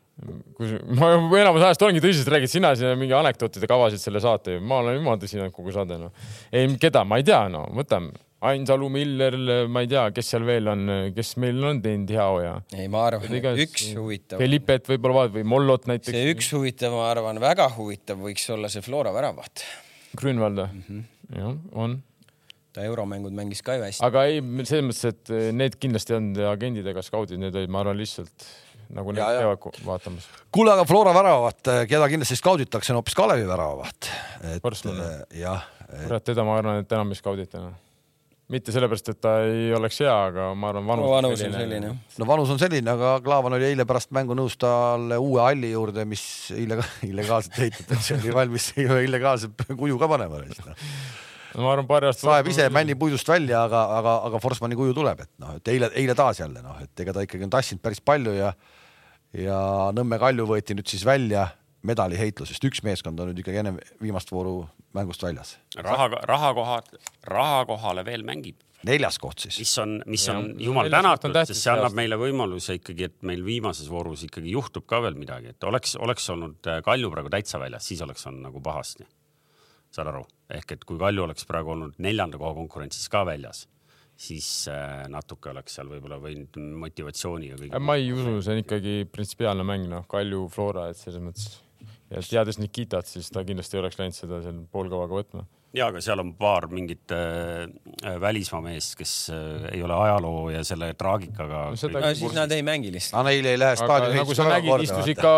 Kus 0.56 0.74
ma 0.98 1.12
enamus 1.40 1.64
ajast 1.66 1.84
olengi 1.86 2.02
tõsiselt, 2.04 2.30
räägid 2.34 2.52
sina 2.52 2.72
siin 2.78 2.98
mingi 3.00 3.14
anekdootidega 3.16 3.76
avasid 3.76 4.02
selle 4.02 4.22
saate, 4.22 4.58
ma 4.60 4.80
olen 4.82 4.98
jumala 4.98 5.20
tõsine 5.22 5.50
kogu 5.54 5.72
saade 5.74 5.98
noh. 6.00 6.12
ei, 6.52 6.68
keda, 6.80 7.04
ma 7.08 7.20
ei 7.20 7.26
tea, 7.26 7.46
no 7.52 7.66
võtame 7.76 8.12
Ainsalu, 8.40 8.86
Miller, 8.88 9.34
ma 9.68 9.82
ei 9.84 9.88
tea, 9.90 10.06
kes 10.16 10.30
seal 10.32 10.46
veel 10.48 10.70
on, 10.72 10.86
kes 11.12 11.34
meil 11.42 11.58
on 11.68 11.82
teinud 11.84 12.12
hea 12.14 12.24
hoia. 12.24 12.54
ei, 12.72 12.86
ma 12.88 13.02
arvan, 13.10 13.34
üks 13.36 13.90
huvitav. 13.98 14.40
Felipet 14.40 14.88
võib-olla 14.88 15.18
vaatad 15.18 15.34
või 15.34 15.44
Mollot 15.52 15.84
näiteks. 15.90 16.16
see 16.16 16.30
üks 16.32 16.48
huvitav, 16.56 16.96
ma 16.96 17.10
arvan, 17.10 17.40
väga 17.42 17.68
huvitav 17.76 18.22
võiks 18.24 18.46
olla 18.54 18.72
see 18.72 18.84
Flora 18.84 19.12
väravaht. 19.12 19.66
Grünwald 20.16 20.56
või 20.56 20.70
mm? 20.72 20.86
-hmm. 20.88 21.36
jah, 21.36 21.58
on 21.84 22.00
ta 22.72 22.86
euromängud 22.86 23.34
mängis 23.34 23.60
ka 23.66 23.76
ju 23.76 23.84
hästi. 23.84 24.02
aga 24.06 24.24
ei, 24.30 24.40
selles 24.62 24.86
mõttes, 24.86 25.04
et 25.10 25.54
need 25.58 25.76
kindlasti 25.82 26.16
on 26.16 26.32
agendid 26.48 26.86
ega 26.86 27.02
skaudid, 27.04 27.40
need 27.42 27.56
olid, 27.60 27.72
ma 27.72 27.82
arvan, 27.84 27.98
lihtsalt 27.98 28.46
nagu 28.94 29.12
need 29.14 29.24
peavad 29.24 29.82
vaatamas. 29.86 30.30
kuule, 30.54 30.72
aga 30.74 30.86
Flora 30.88 31.12
väravaht, 31.16 31.74
keda 31.90 32.08
kindlasti 32.12 32.38
skauditakse, 32.40 32.94
on 32.94 33.00
hoopis 33.00 33.18
Kalevi 33.18 33.46
väravaht. 33.48 34.10
jah. 35.36 35.68
kurat, 36.06 36.26
teda 36.26 36.46
ma 36.46 36.58
arvan, 36.60 36.82
et 36.84 36.98
enam 36.98 37.14
ei 37.14 37.18
skaudita 37.18 37.62
noh 37.62 37.78
mitte 38.50 38.72
sellepärast, 38.74 39.12
et 39.12 39.20
ta 39.22 39.32
ei 39.46 39.70
oleks 39.76 40.00
hea, 40.02 40.10
aga 40.10 40.48
ma 40.58 40.72
arvan, 40.72 40.86
vanus, 40.88 41.04
no, 41.04 41.10
vanus 41.12 41.42
on 41.46 41.54
selline. 41.54 41.92
no 42.18 42.26
vanus 42.26 42.50
on 42.50 42.58
selline, 42.58 42.90
aga 42.90 43.12
Klaavan 43.22 43.54
oli 43.56 43.68
eile 43.68 43.86
pärast 43.86 44.10
mängu 44.16 44.34
nõus 44.38 44.56
talle 44.60 45.18
uue 45.22 45.42
halli 45.44 45.70
juurde, 45.70 46.04
mis 46.08 46.24
illega, 46.58 46.86
illegaalselt 47.10 47.60
ehitatakse, 47.60 48.18
oli 48.18 48.34
valmis 48.34 48.72
illegaalselt 49.06 49.66
kuju 49.70 50.00
ka 50.00 50.10
panema 50.10 50.42
no 50.42 51.62
ma 51.62 51.74
arvan, 51.76 51.86
paari 51.86 52.10
aasta 52.10 52.26
saeb 52.26 52.50
ise 52.50 52.66
männi 52.74 52.98
puidust 52.98 53.30
välja, 53.30 53.62
aga, 53.68 53.84
aga, 54.00 54.16
aga 54.30 54.42
Forsmani 54.42 54.78
kuju 54.78 54.98
tuleb, 54.98 55.22
et 55.26 55.32
noh, 55.42 55.54
et 55.60 55.72
eile, 55.72 55.92
eile 56.02 56.18
taas 56.18 56.42
jälle 56.42 56.62
noh, 56.64 56.78
et 56.82 57.04
ega 57.06 57.14
ta 57.14 57.26
ikkagi 57.26 57.46
on 57.46 57.54
tassinud 57.54 57.82
päris 57.84 58.02
palju 58.02 58.34
ja 58.34 58.52
ja 59.36 59.58
Nõmme 59.96 60.18
Kalju 60.20 60.46
võeti 60.48 60.76
nüüd 60.76 60.90
siis 60.90 61.04
välja 61.06 61.48
medaliheitlusest, 61.86 62.64
üks 62.68 62.82
meeskond 62.84 63.20
on 63.20 63.30
nüüd 63.30 63.40
ikkagi 63.40 63.62
enne 63.62 63.76
viimast 64.02 64.32
vooru 64.32 64.64
mängust 64.96 65.22
väljas. 65.22 65.54
raha, 65.76 66.08
rahakohad, 66.28 66.90
raha 67.24 67.62
kohale 67.68 68.04
veel 68.04 68.24
mängib. 68.26 68.58
neljas 68.84 69.18
koht 69.20 69.44
siis. 69.44 69.58
mis 69.58 69.78
on, 69.78 70.02
mis 70.06 70.28
on 70.32 70.50
ja, 70.56 70.66
jumal 70.66 70.90
tänatud, 70.92 71.36
sest 71.44 71.62
see 71.62 71.72
annab 71.72 71.96
meile 71.96 72.16
võimaluse 72.20 72.78
ikkagi, 72.80 73.10
et 73.10 73.16
meil 73.28 73.44
viimases 73.44 73.90
voorus 73.92 74.24
ikkagi 74.24 74.52
juhtub 74.56 74.86
ka 74.88 75.02
veel 75.04 75.16
midagi, 75.20 75.54
et 75.54 75.68
oleks, 75.68 75.96
oleks 76.00 76.28
olnud 76.32 76.68
äh, 76.68 76.82
Kalju 76.84 77.10
praegu 77.12 77.32
täitsa 77.32 77.60
väljas, 77.60 77.86
siis 77.86 78.00
oleks 78.04 78.26
olnud 78.26 78.48
nagu 78.48 78.62
pahasti 78.64 79.06
saad 79.90 80.06
aru, 80.12 80.24
ehk 80.54 80.76
et 80.76 80.84
kui 80.86 80.98
Kalju 80.98 81.26
oleks 81.26 81.46
praegu 81.48 81.74
olnud 81.74 81.98
neljanda 81.98 82.38
koha 82.38 82.54
konkurentsis 82.56 83.08
ka 83.12 83.24
väljas, 83.28 83.66
siis 84.20 84.48
äh, 84.68 85.06
natuke 85.12 85.52
oleks 85.52 85.78
seal 85.78 85.88
võib-olla 85.90 86.18
võinud 86.20 86.58
motivatsiooni 86.82 87.52
ja 87.52 87.58
kõik. 87.60 87.78
ma 87.80 87.96
ei 88.00 88.12
usu, 88.12 88.36
see 88.44 88.56
on 88.56 88.62
ikkagi 88.64 88.94
printsipiaalne 89.12 89.64
mäng, 89.66 89.88
noh, 89.90 90.04
Kalju, 90.10 90.46
Flora, 90.52 90.90
et 90.92 91.00
selles 91.00 91.22
mõttes 91.24 91.60
ja 92.10 92.20
teades 92.26 92.60
Nikitat, 92.60 93.08
siis 93.08 93.30
ta 93.32 93.44
kindlasti 93.46 93.78
ei 93.78 93.84
oleks 93.84 94.00
läinud 94.00 94.18
seda 94.18 94.42
seal 94.44 94.60
poolkavaga 94.72 95.22
võtma 95.22 95.46
ja, 95.76 95.86
aga 95.86 96.00
seal 96.02 96.18
on 96.22 96.32
paar 96.38 96.66
mingit 96.72 97.12
äh, 97.14 97.68
välismaa 98.20 98.60
meest, 98.64 98.96
kes 98.98 99.12
äh, 99.34 99.68
ei 99.76 99.82
ole 99.86 99.94
ajaloo 99.94 100.48
ja 100.50 100.62
selle 100.66 100.88
traagikaga 100.98 101.60
No 101.70 101.78
seda- 101.78 102.02
no 102.02 102.10
siis 102.18 102.34
nad 102.36 102.50
ei 102.56 102.64
mängi 102.66 102.90
lihtsalt. 102.94 103.20
aga 103.20 103.28
neil 103.30 103.46
ei 103.52 103.58
lähe 103.60 103.76
staadioni 103.78 104.18
nagu 104.18 104.34
sa 104.38 104.46
nägid, 104.50 104.84
istus 104.86 105.10
ikka 105.14 105.32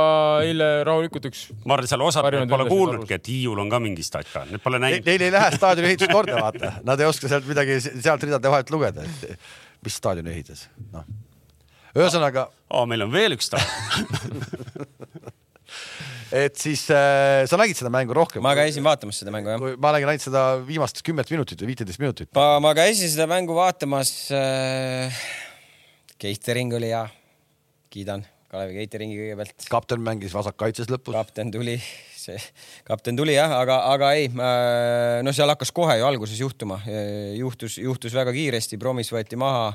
eile 0.46 0.68
rahulikult 0.88 1.28
üks. 1.30 1.42
ma 1.66 1.76
arvan, 1.76 1.90
seal 1.92 2.06
osad 2.06 2.28
pole 2.54 2.68
kuulnudki, 2.70 3.18
et 3.18 3.28
Hiiul 3.32 3.60
on 3.64 3.72
ka 3.72 3.82
mingi 3.84 4.06
statka, 4.06 4.46
need 4.50 4.62
pole 4.64 4.80
näinud. 4.82 5.04
Neil 5.10 5.26
ei 5.28 5.34
lähe 5.36 5.50
staadioni 5.56 5.92
ehitus 5.92 6.12
korda, 6.12 6.38
vaata, 6.40 6.72
nad 6.88 7.00
ei 7.04 7.10
oska 7.10 7.28
sealt 7.32 7.46
midagi 7.50 7.76
sealt 7.84 8.24
ridade 8.28 8.50
vahelt 8.56 8.72
lugeda, 8.72 9.04
et 9.04 9.36
mis 9.84 9.96
staadioni 10.00 10.32
ehitas, 10.32 10.64
noh. 10.94 11.04
ühesõnaga, 11.98 12.48
aa, 12.72 12.86
meil 12.88 13.04
on 13.04 13.12
veel 13.12 13.36
üks 13.36 13.50
staat. 13.52 13.68
et 16.32 16.56
siis 16.56 16.86
äh, 16.90 17.44
sa 17.48 17.60
nägid 17.60 17.78
seda 17.78 17.92
mängu 17.92 18.16
rohkem? 18.16 18.42
ma 18.44 18.54
käisin 18.56 18.84
vaatamas 18.86 19.22
seda 19.22 19.34
mängu 19.34 19.52
jah. 19.52 19.64
ma 19.76 19.94
nägin 19.96 20.12
ainult 20.12 20.24
seda 20.24 20.44
viimast 20.66 21.02
kümmet 21.04 21.30
minutit 21.32 21.60
või 21.60 21.74
viiteist 21.74 22.02
minutit. 22.02 22.32
ma, 22.36 22.56
ma 22.64 22.74
käisin 22.78 23.12
seda 23.12 23.28
mängu 23.30 23.56
vaatamas 23.58 24.14
äh,. 24.36 25.24
Catering 26.22 26.70
oli 26.78 26.92
hea, 26.92 27.02
kiidan 27.90 28.20
Kalevi 28.52 28.82
Cateringi 28.82 29.16
kõigepealt. 29.16 29.64
kapten 29.72 30.02
mängis 30.04 30.34
vasakkaitses 30.36 30.90
lõpus. 30.92 31.14
kapten 31.16 31.48
tuli, 31.50 31.78
see 32.20 32.36
kapten 32.84 33.16
tuli 33.16 33.32
jah, 33.32 33.54
aga, 33.56 33.78
aga 33.94 34.10
ei, 34.18 34.28
no 34.28 35.32
seal 35.32 35.48
hakkas 35.54 35.72
kohe 35.72 35.96
ju 35.96 36.04
alguses 36.04 36.36
juhtuma, 36.40 36.76
juhtus, 37.38 37.78
juhtus 37.80 38.12
väga 38.12 38.34
kiiresti, 38.36 38.80
Promis 38.80 39.12
võeti 39.12 39.40
maha. 39.40 39.70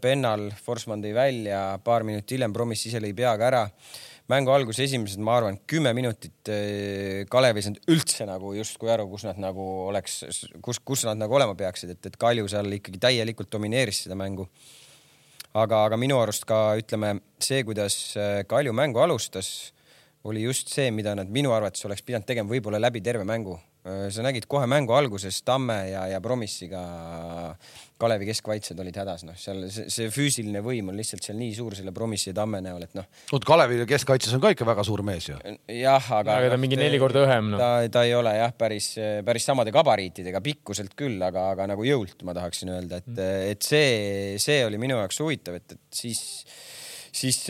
Pennal, 0.00 0.46
Forsman 0.64 1.02
tõi 1.04 1.10
välja, 1.16 1.62
paar 1.84 2.04
minutit 2.08 2.36
hiljem 2.36 2.52
Promis 2.56 2.84
ise 2.88 3.00
lõi 3.04 3.12
peaga 3.16 3.48
ära. 3.50 3.64
Mängu 4.32 4.52
alguse 4.54 4.86
esimesed, 4.86 5.20
ma 5.20 5.36
arvan, 5.38 5.58
kümme 5.68 5.92
minutit 5.96 6.48
eh, 6.52 7.24
Kalev 7.30 7.58
ei 7.60 7.66
saanud 7.66 7.92
üldse 7.92 8.24
nagu 8.28 8.54
justkui 8.56 8.92
aru, 8.92 9.08
kus 9.10 9.26
nad 9.28 9.40
nagu 9.42 9.66
oleks, 9.90 10.22
kus, 10.64 10.80
kus 10.80 11.04
nad 11.08 11.20
nagu 11.20 11.36
olema 11.36 11.56
peaksid, 11.58 11.92
et, 11.96 12.08
et 12.08 12.16
Kalju 12.20 12.48
seal 12.52 12.78
ikkagi 12.78 13.02
täielikult 13.02 13.52
domineeris 13.52 14.04
seda 14.06 14.16
mängu 14.18 14.48
aga, 15.54 15.84
aga 15.86 15.98
minu 16.00 16.18
arust 16.22 16.46
ka 16.48 16.74
ütleme 16.80 17.18
see, 17.42 17.62
kuidas 17.66 17.96
äh, 18.18 18.42
Kalju 18.48 18.74
mängu 18.76 19.02
alustas, 19.04 19.74
oli 20.24 20.42
just 20.46 20.72
see, 20.72 20.90
mida 20.94 21.14
nad 21.18 21.30
minu 21.30 21.52
arvates 21.54 21.84
oleks 21.84 22.02
pidanud 22.02 22.26
tegema 22.26 22.50
võib-olla 22.50 22.80
läbi 22.80 23.04
terve 23.04 23.26
mängu. 23.28 23.58
sa 23.84 24.22
nägid 24.24 24.46
kohe 24.48 24.64
mängu 24.64 24.94
alguses 24.96 25.42
Tamme 25.44 25.90
ja, 25.90 26.06
ja 26.08 26.20
Promissiga 26.24 26.80
Kalevi 28.00 28.26
keskkaitsjad 28.26 28.80
olid 28.82 28.96
hädas, 28.98 29.22
noh, 29.22 29.36
seal 29.38 29.60
see, 29.70 29.86
see 29.92 30.08
füüsiline 30.10 30.58
võim 30.64 30.88
on 30.90 30.96
lihtsalt 30.98 31.22
seal 31.22 31.36
nii 31.38 31.52
suur 31.54 31.76
selle 31.78 31.92
Promissi 31.94 32.32
ja 32.32 32.34
Tamme 32.40 32.58
näol, 32.64 32.82
et 32.82 32.96
noh, 32.98 33.06
oot, 33.36 33.46
Kalevi 33.46 33.78
keskkaitses 33.86 34.34
on 34.34 34.42
ka 34.42 34.50
ikka 34.54 34.66
väga 34.66 34.84
suur 34.86 35.04
mees 35.06 35.28
ju. 35.30 35.38
jah, 35.70 36.10
aga. 36.18 36.40
aga 36.40 36.50
ta 36.54 36.58
mingi 36.60 36.78
neli 36.80 36.98
korda 37.02 37.22
õhem 37.22 37.52
noh. 37.54 37.62
ta, 37.62 37.70
ta 37.94 38.02
ei 38.08 38.16
ole 38.18 38.34
jah, 38.34 38.54
päris, 38.58 38.90
päris 39.26 39.46
samade 39.46 39.74
gabariitidega, 39.74 40.42
pikkuselt 40.44 40.98
küll, 40.98 41.22
aga, 41.22 41.52
aga 41.54 41.68
nagu 41.70 41.86
jõult 41.86 42.26
ma 42.26 42.34
tahaksin 42.34 42.74
öelda, 42.74 42.98
et, 42.98 43.24
et 43.54 43.66
see, 43.66 44.36
see 44.42 44.64
oli 44.66 44.80
minu 44.82 44.98
jaoks 44.98 45.22
huvitav, 45.22 45.60
et, 45.62 45.78
et 45.78 46.02
siis, 46.02 46.20
siis 47.14 47.44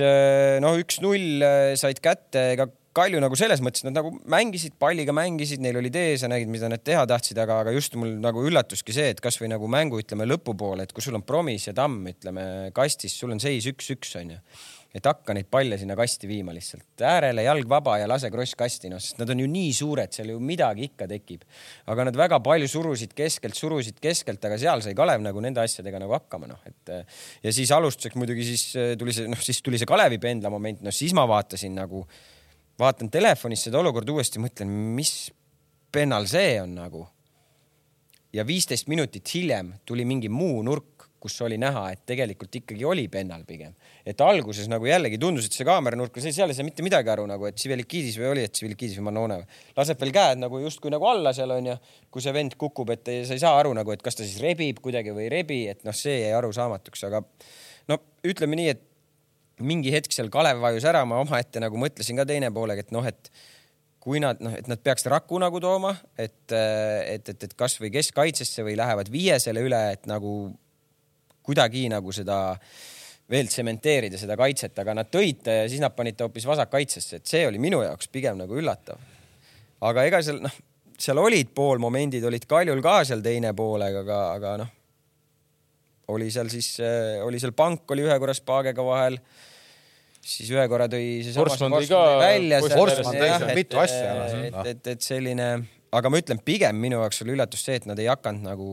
noh, 0.60 0.76
üks-null 0.84 1.48
said 1.80 2.04
kätte, 2.04 2.50
ega 2.52 2.68
Kalju 2.94 3.20
nagu 3.22 3.38
selles 3.38 3.62
mõttes, 3.64 3.82
nad 3.86 3.96
nagu 3.96 4.12
mängisid, 4.30 4.76
palliga 4.78 5.14
mängisid, 5.16 5.62
neil 5.64 5.80
olid 5.80 5.96
ees 5.98 6.22
ja 6.22 6.30
nägid, 6.30 6.50
mida 6.52 6.70
nad 6.70 6.82
teha 6.84 7.02
tahtsid, 7.10 7.40
aga, 7.42 7.60
aga 7.64 7.74
just 7.74 7.98
mul 7.98 8.12
nagu 8.22 8.44
üllatuski 8.46 8.94
see, 8.94 9.10
et 9.14 9.22
kasvõi 9.24 9.50
nagu 9.50 9.66
mängu 9.70 9.98
ütleme 10.02 10.28
lõpupoole, 10.28 10.86
et 10.86 10.94
kui 10.94 11.02
sul 11.02 11.18
on 11.18 11.26
Promis 11.26 11.66
ja 11.66 11.74
Tamm, 11.74 12.06
ütleme 12.12 12.46
kastis, 12.76 13.16
sul 13.18 13.34
on 13.34 13.42
seis 13.42 13.66
üks-üks 13.70 14.14
onju 14.22 14.38
et 14.94 15.06
hakka 15.08 15.34
neid 15.34 15.48
palle 15.50 15.76
sinna 15.78 15.96
kasti 15.98 16.28
viima 16.30 16.52
lihtsalt 16.54 17.02
äärele 17.02 17.42
jalg 17.42 17.66
vaba 17.70 17.96
ja 17.98 18.06
lase 18.06 18.30
kross 18.30 18.54
kasti, 18.58 18.90
noh, 18.92 19.00
sest 19.02 19.18
nad 19.18 19.30
on 19.34 19.42
ju 19.42 19.48
nii 19.50 19.72
suured, 19.74 20.12
seal 20.14 20.30
ju 20.30 20.38
midagi 20.38 20.86
ikka 20.86 21.08
tekib. 21.10 21.42
aga 21.90 22.06
nad 22.08 22.18
väga 22.18 22.38
palju 22.44 22.68
surusid 22.70 23.14
keskelt, 23.18 23.58
surusid 23.58 23.98
keskelt, 24.02 24.44
aga 24.46 24.58
seal 24.60 24.84
sai 24.86 24.94
Kalev 24.94 25.24
nagu 25.24 25.42
nende 25.42 25.64
asjadega 25.64 25.98
nagu 26.02 26.14
hakkama, 26.14 26.46
noh, 26.50 26.62
et 26.70 26.94
ja 27.42 27.54
siis 27.54 27.72
alustuseks 27.74 28.14
muidugi 28.20 28.46
siis 28.52 28.68
tuli 28.98 29.16
see, 29.16 29.26
noh, 29.30 29.42
siis 29.42 29.58
tuli 29.66 29.82
see 29.82 29.90
Kalevi 29.90 30.20
pendla 30.22 30.52
moment, 30.54 30.84
noh 30.86 30.94
siis 30.94 31.14
ma 31.16 31.26
vaatasin 31.26 31.74
nagu, 31.74 32.04
vaatan 32.78 33.10
telefonis 33.10 33.66
seda 33.68 33.78
olukorda 33.80 34.12
uuesti, 34.12 34.42
mõtlen, 34.42 34.70
mis 34.96 35.30
pennal 35.94 36.26
see 36.30 36.56
on 36.62 36.74
nagu 36.74 37.04
ja 38.34 38.44
viisteist 38.46 38.88
minutit 38.90 39.30
hiljem 39.34 39.72
tuli 39.86 40.04
mingi 40.08 40.28
muu 40.32 40.62
nurk, 40.66 41.06
kus 41.24 41.38
oli 41.40 41.56
näha, 41.56 41.86
et 41.94 42.02
tegelikult 42.04 42.52
ikkagi 42.58 42.84
oli 42.84 43.06
pennal 43.08 43.46
pigem. 43.48 43.72
et 44.04 44.20
alguses 44.20 44.66
nagu 44.68 44.84
jällegi 44.84 45.16
tundus, 45.18 45.46
et 45.46 45.54
see 45.56 45.64
kaameranurk, 45.64 46.18
seal 46.20 46.50
ei 46.50 46.56
saa 46.58 46.66
mitte 46.66 46.84
midagi 46.84 47.08
aru 47.08 47.24
nagu, 47.30 47.46
et 47.48 47.56
Tsivilikidis 47.56 48.18
või 48.20 48.26
oli, 48.34 48.42
et 48.44 48.52
Tsivilikidis 48.52 48.98
või 48.98 49.06
Manone 49.08 49.38
või, 49.40 49.46
laseb 49.78 50.02
veel 50.02 50.12
käed 50.12 50.42
nagu 50.42 50.60
justkui 50.60 50.92
nagu 50.92 51.08
alla 51.08 51.32
seal 51.32 51.54
onju, 51.54 51.78
kui 52.12 52.24
see 52.24 52.34
vend 52.36 52.58
kukub, 52.60 52.90
et 52.92 53.08
ei- 53.08 53.24
sa 53.24 53.32
ei 53.38 53.40
saa 53.40 53.54
aru 53.56 53.72
nagu, 53.72 53.94
et 53.94 54.02
kas 54.04 54.18
ta 54.18 54.26
siis 54.26 54.42
rebib 54.44 54.82
kuidagi 54.84 55.14
või 55.16 55.24
ei 55.24 55.32
rebi, 55.38 55.62
et 55.72 55.84
noh, 55.88 55.96
see 55.96 56.18
jäi 56.26 56.34
arusaamatuks, 56.36 57.06
aga 57.08 57.22
no 57.88 57.98
ütleme 58.26 58.60
nii, 58.60 58.68
et 58.74 58.84
mingi 59.62 59.92
hetk 59.94 60.14
seal 60.14 60.30
Kalev 60.32 60.62
vajus 60.62 60.86
ära, 60.88 61.04
ma 61.06 61.20
omaette 61.22 61.62
nagu 61.62 61.78
mõtlesin 61.78 62.18
ka 62.18 62.26
teine 62.28 62.50
poolega, 62.54 62.82
et 62.82 62.94
noh, 62.94 63.06
et 63.06 63.30
kui 64.04 64.20
nad 64.20 64.40
noh, 64.44 64.52
et 64.52 64.66
nad 64.68 64.80
peaks 64.84 65.06
Raku 65.08 65.38
nagu 65.40 65.60
tooma, 65.62 65.94
et, 66.18 66.52
et, 66.52 67.30
et, 67.30 67.46
et 67.46 67.54
kasvõi 67.56 67.92
keskkaitsesse 67.94 68.66
või 68.66 68.76
lähevad 68.76 69.08
viiesele 69.12 69.62
üle, 69.64 69.80
et 69.94 70.04
nagu 70.10 70.34
kuidagi 71.44 71.86
nagu 71.92 72.12
seda 72.12 72.58
veel 73.30 73.48
tsementeerida 73.48 74.20
seda 74.20 74.36
kaitset, 74.36 74.76
aga 74.80 74.98
nad 74.98 75.08
tõid 75.12 75.48
ja 75.48 75.64
siis 75.70 75.80
nad 75.80 75.94
panid 75.96 76.18
ta 76.18 76.26
hoopis 76.26 76.44
vasakkaitsesse, 76.48 77.22
et 77.22 77.30
see 77.30 77.46
oli 77.48 77.60
minu 77.62 77.80
jaoks 77.84 78.10
pigem 78.12 78.36
nagu 78.40 78.58
üllatav. 78.60 79.00
aga 79.84 80.04
ega 80.08 80.20
seal 80.24 80.42
noh, 80.44 80.58
seal 81.00 81.20
olid 81.20 81.54
poolmomendid 81.56 82.24
olid 82.24 82.44
Kaljul 82.48 82.82
ka 82.84 82.98
seal 83.08 83.24
teine 83.24 83.54
poolega, 83.56 84.04
aga, 84.04 84.20
aga 84.36 84.56
noh, 84.60 84.72
oli 86.12 86.30
seal 86.32 86.50
siis, 86.52 86.76
oli 87.24 87.40
seal 87.40 87.54
pank 87.56 87.90
oli 87.94 88.04
ühe 88.04 88.16
korra 88.20 88.34
Spaagega 88.36 88.84
vahel 88.84 89.18
siis 90.24 90.50
ühe 90.52 90.64
korra 90.70 90.88
tõi 90.90 91.06
see 91.24 91.36
Forsman 91.36 91.76
tõi 91.78 91.88
ka 91.90 92.02
välja. 92.20 92.60
mitu 93.56 93.80
asja 93.80 94.04
ära, 94.10 94.26
et 94.48 94.58
et, 94.74 94.92
et 94.96 95.04
selline, 95.04 95.48
aga 95.94 96.12
ma 96.12 96.20
ütlen, 96.20 96.40
pigem 96.44 96.78
minu 96.80 97.00
jaoks 97.02 97.24
oli 97.24 97.34
üllatus 97.36 97.64
see, 97.66 97.80
et 97.80 97.88
nad 97.90 98.00
ei 98.00 98.10
hakanud 98.10 98.46
nagu 98.48 98.68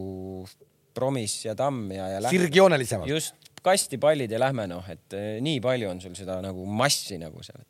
Promis 0.95 1.37
ja 1.45 1.55
Tamm 1.55 1.91
ja, 1.95 2.07
ja 2.17 2.23
sirgjoonelisemalt. 2.27 3.11
just 3.11 3.51
kasti 3.63 3.99
pallid 4.01 4.31
ja 4.31 4.39
lähme 4.41 4.65
noh, 4.69 4.85
et 4.89 5.15
eh, 5.15 5.37
nii 5.43 5.61
palju 5.63 5.91
on 5.91 6.01
sul 6.03 6.15
seda 6.17 6.39
nagu 6.43 6.65
massi 6.65 7.19
nagu 7.21 7.43
seal, 7.45 7.61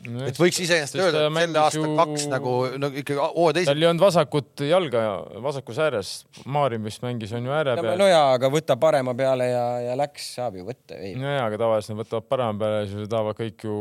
et 0.00 0.30
et 0.30 0.40
võiks 0.40 0.60
iseenesest 0.64 0.96
Sest 0.96 1.04
öelda, 1.04 1.26
et 1.28 1.40
selle 1.44 1.62
aasta 1.62 1.80
ju- 1.80 1.94
kaks 1.98 2.26
nagu 2.32 2.54
no 2.80 2.90
ikkagi 3.02 3.18
hooaja 3.20 3.56
teisel 3.58 3.72
tal 3.72 3.82
ei 3.82 3.88
olnud 3.90 4.04
vasakut 4.04 4.64
jalga 4.64 5.04
vasakus 5.44 5.80
ääres. 5.86 6.12
Maarin 6.44 6.84
vist 6.84 7.04
mängis, 7.04 7.34
on 7.36 7.48
ju 7.48 7.54
ääre 7.54 7.76
no, 7.76 7.86
peal 7.86 8.00
no. 8.00 8.10
jaa, 8.10 8.28
aga 8.38 8.52
võta 8.52 8.76
parema 8.80 9.14
peale 9.18 9.50
ja, 9.50 9.64
ja 9.90 9.96
läks, 10.00 10.30
saab 10.38 10.60
ju 10.60 10.66
võtta 10.68 11.00
ju. 11.00 11.16
nojaa, 11.20 11.48
aga 11.48 11.60
tavaliselt 11.64 11.96
nad 11.96 12.04
võtavad 12.04 12.30
parema 12.32 12.62
peale, 12.64 12.84
siis 12.92 13.10
tahavad 13.12 13.40
kõik 13.40 13.66
ju 13.68 13.80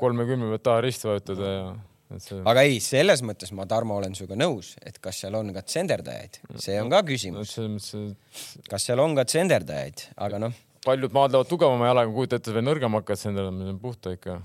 kolmekümne 0.00 0.50
pealt 0.54 0.66
taha 0.68 0.84
risti 0.84 1.10
vajutada 1.10 1.54
ja 1.54 1.70
et 2.10 2.24
see. 2.24 2.40
aga 2.52 2.64
ei, 2.66 2.80
selles 2.84 3.22
mõttes 3.26 3.52
ma, 3.56 3.66
Tarmo, 3.70 3.98
olen 4.00 4.16
sinuga 4.18 4.38
nõus, 4.38 4.74
et 4.86 4.98
kas 5.02 5.22
seal 5.22 5.36
on 5.38 5.52
ka 5.54 5.62
tsenderdajaid, 5.66 6.40
see 6.60 6.78
on 6.82 6.90
ka 6.92 7.02
küsimus, 7.06 7.54
mõttes, 7.60 7.92
et 8.60 8.70
kas 8.70 8.88
seal 8.88 9.02
on 9.02 9.14
ka 9.18 9.24
tsenderdajaid, 9.28 10.08
aga 10.26 10.42
noh, 10.42 10.56
paljud 10.86 11.14
maadlevad 11.14 11.50
tugevama 11.50 11.90
jalaga, 11.90 12.12
kujuta 12.14 12.40
ette, 12.40 12.54
veel 12.56 12.66
nõrgem 12.66 12.98
hakkad 12.98 13.28
endale, 13.30 13.52
see 13.60 13.74
on 13.74 13.80
puhta 13.82 14.14
ikka. 14.16 14.40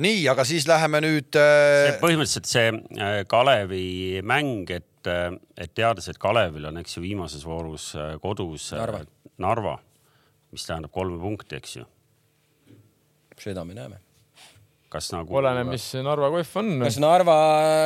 nii, 0.00 0.22
aga 0.30 0.44
siis 0.48 0.66
läheme 0.68 1.00
nüüd 1.04 1.38
äh,. 1.38 1.94
põhimõtteliselt 2.02 2.50
see 2.50 2.70
äh, 2.72 3.18
Kalevi 3.30 4.22
mäng, 4.26 4.70
et, 4.74 5.10
et 5.60 5.74
teades, 5.76 6.08
et 6.10 6.20
Kalevil 6.20 6.70
on, 6.70 6.80
eks 6.82 6.96
ju, 6.98 7.04
viimases 7.04 7.44
voorus 7.46 7.92
äh, 7.98 8.14
kodus 8.22 8.72
äh, 8.72 8.80
Narva. 8.82 9.04
Narva, 9.44 9.76
mis 10.54 10.66
tähendab 10.66 10.94
kolme 10.94 11.18
punkti, 11.20 11.58
eks 11.58 11.76
ju. 11.80 11.86
seda 13.40 13.64
me 13.66 13.74
näeme. 13.76 14.00
Kas 14.94 15.08
nagu. 15.14 15.34
oleneb, 15.40 15.68
mis 15.72 15.84
Narva 16.06 16.30
kohv 16.32 16.56
on. 16.60 16.68
kas 16.86 16.98
Narva, 17.02 17.36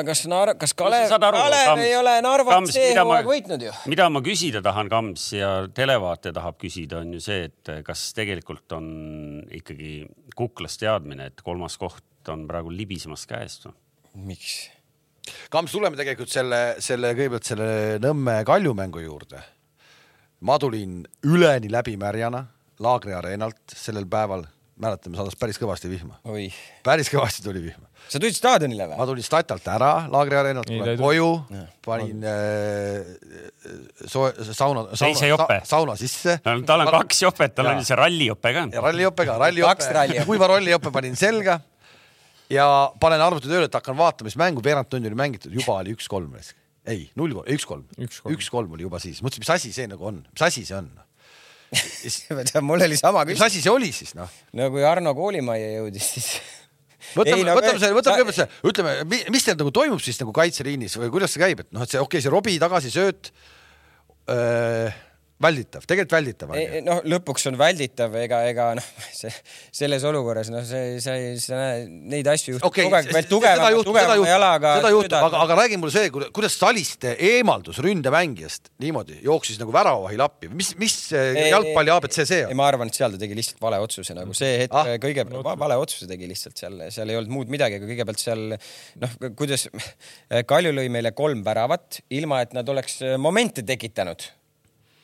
kas 0.07 0.23
Narva, 0.29 0.55
kas 0.61 0.75
Kalev, 0.77 1.09
Kalev 1.09 1.65
Kams- 1.71 1.85
ei 1.87 1.95
ole 1.97 2.15
Narvat 2.25 2.69
see 2.73 2.91
mida 2.93 3.05
ma- 3.05 3.15
hooaeg 3.17 3.31
võitnud 3.33 3.65
ju. 3.69 3.73
mida 3.89 4.09
ma 4.13 4.21
küsida 4.25 4.63
tahan, 4.65 4.91
Kams 4.93 5.27
ja 5.37 5.53
televaataja 5.75 6.37
tahab 6.37 6.59
küsida, 6.61 7.01
on 7.05 7.13
ju 7.17 7.21
see, 7.25 7.49
et 7.49 7.73
kas 7.87 8.09
tegelikult 8.17 8.77
on 8.77 8.89
ikkagi 9.61 9.93
kuklas 10.37 10.77
teadmine, 10.81 11.31
et 11.33 11.41
kolmas 11.45 11.79
koht 11.81 12.05
on 12.29 12.45
praegu 12.51 12.71
libisemas 12.75 13.25
käest 13.31 13.69
või? 13.69 13.77
miks? 14.33 14.57
Kams, 15.53 15.73
tuleme 15.73 15.97
tegelikult 15.97 16.31
selle, 16.33 16.59
selle 16.85 17.11
kõigepealt 17.17 17.45
selle 17.45 17.99
Nõmme 18.01 18.39
Kalju 18.49 18.73
mängu 18.77 19.03
juurde. 19.05 19.41
ma 20.41 20.57
tulin 20.59 21.03
üleni 21.27 21.69
läbimärjana 21.73 22.45
Laagri 22.81 23.13
areenalt 23.13 23.75
sellel 23.75 24.07
päeval, 24.07 24.45
mäletame, 24.83 25.17
sadas 25.19 25.37
päris 25.39 25.59
kõvasti 25.61 25.91
vihma, 25.91 26.19
oi, 26.31 26.49
päris 26.87 27.11
kõvasti 27.13 27.43
tuli 27.45 27.63
vihma. 27.65 27.87
sa 28.09 28.21
tulid 28.21 28.37
staadionile 28.37 28.87
või? 28.91 28.99
ma 29.01 29.07
tulin 29.11 29.27
Statalt 29.27 29.67
ära 29.69 29.93
Laagri 30.13 30.39
areenalt, 30.39 30.71
Ei, 30.71 30.79
ta 30.79 30.85
tulen 30.85 31.01
koju, 31.03 31.31
panin 31.85 32.23
äh, 32.29 33.09
soe- 34.07 34.35
sauna, 34.53 34.87
sauna 34.95 35.63
sauna 35.65 35.97
sisse. 36.01 36.39
tal 36.45 36.85
on 36.87 36.93
kaks 36.95 37.23
jopet, 37.27 37.55
tal 37.59 37.73
on 37.73 37.85
see 37.85 37.99
rallijope 37.99 38.55
ka. 38.55 38.69
ja 38.73 38.85
rallijope 38.85 39.27
ka, 39.29 39.39
rallijope 39.43 40.25
kuiva 40.29 40.51
rallijope 40.55 40.95
panin 40.95 41.17
selga 41.19 41.59
ja 42.53 42.69
panen 43.01 43.21
arvuti 43.21 43.51
tööle, 43.51 43.69
et 43.69 43.75
hakkan 43.77 43.97
vaatama, 43.99 44.31
siis 44.31 44.39
mängu 44.41 44.63
veerand 44.65 44.89
tundi 44.89 45.11
oli 45.11 45.19
mängitud, 45.19 45.53
juba 45.53 45.81
oli 45.83 45.93
üks-kolm. 45.97 46.33
ei, 46.89 47.11
null, 47.21 47.35
Üks-kolm. 47.45 47.85
üks-kolm 48.33 48.73
oli 48.73 48.87
juba 48.87 49.01
siis, 49.03 49.21
mõtlesin, 49.21 49.45
mis 49.45 49.51
asi 49.53 49.73
see 49.77 49.89
nagu 49.91 50.07
on, 50.09 50.23
mis 50.33 50.43
asi 50.47 50.65
see 50.65 50.77
on. 50.79 50.89
Mis 51.73 52.55
mul 52.69 52.85
oli 52.87 52.97
sama 53.01 53.25
küsimus. 53.29 53.47
asi 53.49 53.65
see 53.65 53.73
oli 53.73 53.91
siis 53.93 54.15
noh? 54.19 54.31
no 54.57 54.71
kui 54.75 54.85
Arno 54.89 55.15
koolimajja 55.17 55.75
jõudis, 55.79 56.13
siis 56.17 56.29
võtame 57.19 57.45
no 57.45 57.57
võtame 57.59 57.75
me- 57.77 57.83
selle, 57.83 57.97
võtame 57.97 58.21
kõigepealt 58.21 58.41
see, 58.41 58.71
ütleme, 58.71 58.95
mis 59.35 59.47
teil 59.47 59.59
nagu 59.61 59.75
toimub 59.75 60.03
siis 60.05 60.21
nagu 60.23 60.35
kaitseliinis 60.37 60.97
või 61.01 61.13
kuidas 61.15 61.35
see 61.35 61.45
käib, 61.45 61.65
et 61.65 61.71
noh, 61.75 61.85
et 61.85 61.93
see 61.93 62.01
okei 62.01 62.19
okay,, 62.19 62.25
see 62.25 62.33
Robbie 62.33 62.63
tagasisööt 62.63 63.33
äh,, 64.33 64.97
välditav, 65.43 65.85
tegelikult 65.87 66.15
välditav 66.17 66.51
on 66.51 66.59
ju. 66.61 66.81
noh, 66.87 67.01
lõpuks 67.15 67.45
on 67.51 67.57
välditav, 67.61 68.15
ega, 68.19 68.41
ega 68.51 68.65
noh, 68.79 68.87
see 69.15 69.31
selles 69.81 70.03
olukorras 70.09 70.49
noh, 70.51 70.65
see, 70.67 70.97
see, 71.05 71.29
sa 71.43 71.59
näed 71.61 71.93
neid 72.15 72.31
asju 72.33 72.57
juhtub 72.57 72.67
okei 72.73 72.87
kogu 72.89 72.99
aeg 72.99 73.11
veel 73.15 73.29
tugevama, 73.31 73.83
tugevama 73.87 74.27
jalaga. 74.33 74.73
seda 74.81 74.91
juhtub, 74.95 75.19
aga, 75.29 75.43
aga 75.45 75.59
räägi 75.63 75.79
mulle 75.79 75.95
see, 75.95 76.11
kuidas 76.35 76.57
Saliste 76.59 77.13
eemaldus 77.31 77.79
ründemängijast 77.85 78.73
niimoodi 78.83 79.21
jooksis 79.27 79.61
nagu 79.63 79.75
väravahil 79.77 80.25
appi, 80.27 80.51
mis, 80.51 80.73
mis 80.81 80.97
see 81.13 81.47
jalgpalli 81.53 81.95
abc 81.95 82.19
see 82.19 82.41
ei, 82.43 82.49
on? 82.51 82.57
ma 82.59 82.67
arvan, 82.73 82.91
et 82.91 82.99
seal 82.99 83.15
ta 83.15 83.21
tegi 83.23 83.39
lihtsalt 83.39 83.63
vale 83.63 83.79
otsuse 83.85 84.17
nagu 84.19 84.35
see 84.37 84.65
hetk 84.65 84.75
Ah. 84.79 84.91
kõigepealt 85.01 85.43
va- 85.47 85.55
vale 85.59 85.77
otsuse 85.81 86.07
tegi 86.11 86.27
lihtsalt 86.31 86.59
seal, 86.59 86.81
seal 86.95 87.09
ei 87.15 87.17
olnud 87.21 87.31
muud 87.39 87.51
midagi, 87.55 87.79
aga 87.79 87.87
kõigepealt 87.93 88.21
seal 88.23 88.43
noh, 89.03 89.15
kuidas 89.39 89.69
Kalju 90.49 90.73
lõi 90.75 90.89
meile 90.93 91.15
kolm 91.17 91.41
väravat, 91.47 92.01
ilma 92.15 92.43
et 92.45 92.53
nad 92.57 92.69
oleks 92.69 92.99
momente 93.23 93.63
tekitanud. 93.67 94.27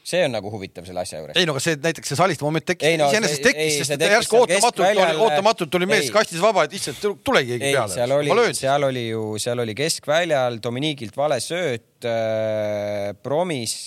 See 0.05 0.21
on 0.27 0.35
nagu 0.37 0.51
huvitav 0.53 0.85
selle 0.85 1.01
asja 1.01 1.23
juures. 1.23 1.37
ei 1.41 1.47
no 1.49 1.55
aga 1.57 1.63
see 1.65 1.79
näiteks 1.81 2.11
see 2.13 2.19
Saliste 2.19 2.45
moment 2.45 2.67
tekkis 2.69 2.99
no 3.01 3.09
iseenesest 3.09 3.45
tekkis, 3.47 3.79
sest 3.81 3.95
tekkis 3.95 4.17
järsku 4.19 4.37
seal 4.37 4.45
ootamatult, 4.45 4.85
keskväljal- 4.85 5.23
ootamatult 5.25 5.73
tuli 5.73 5.89
mees 5.89 6.11
kastis 6.13 6.43
vaba, 6.45 6.67
et 6.69 6.77
issand, 6.77 7.01
tule 7.25 7.41
keegi 7.49 7.71
ei, 7.71 7.73
peale. 7.79 7.95
seal 7.95 8.13
oli, 8.19 8.55
seal 8.59 8.89
oli 8.91 9.07
ju, 9.09 9.25
seal 9.41 9.65
oli 9.65 9.75
keskväljal 9.79 10.61
Dominigilt 10.65 11.17
vale 11.17 11.41
sööt 11.41 12.05
äh,, 12.09 13.15
promis 13.25 13.79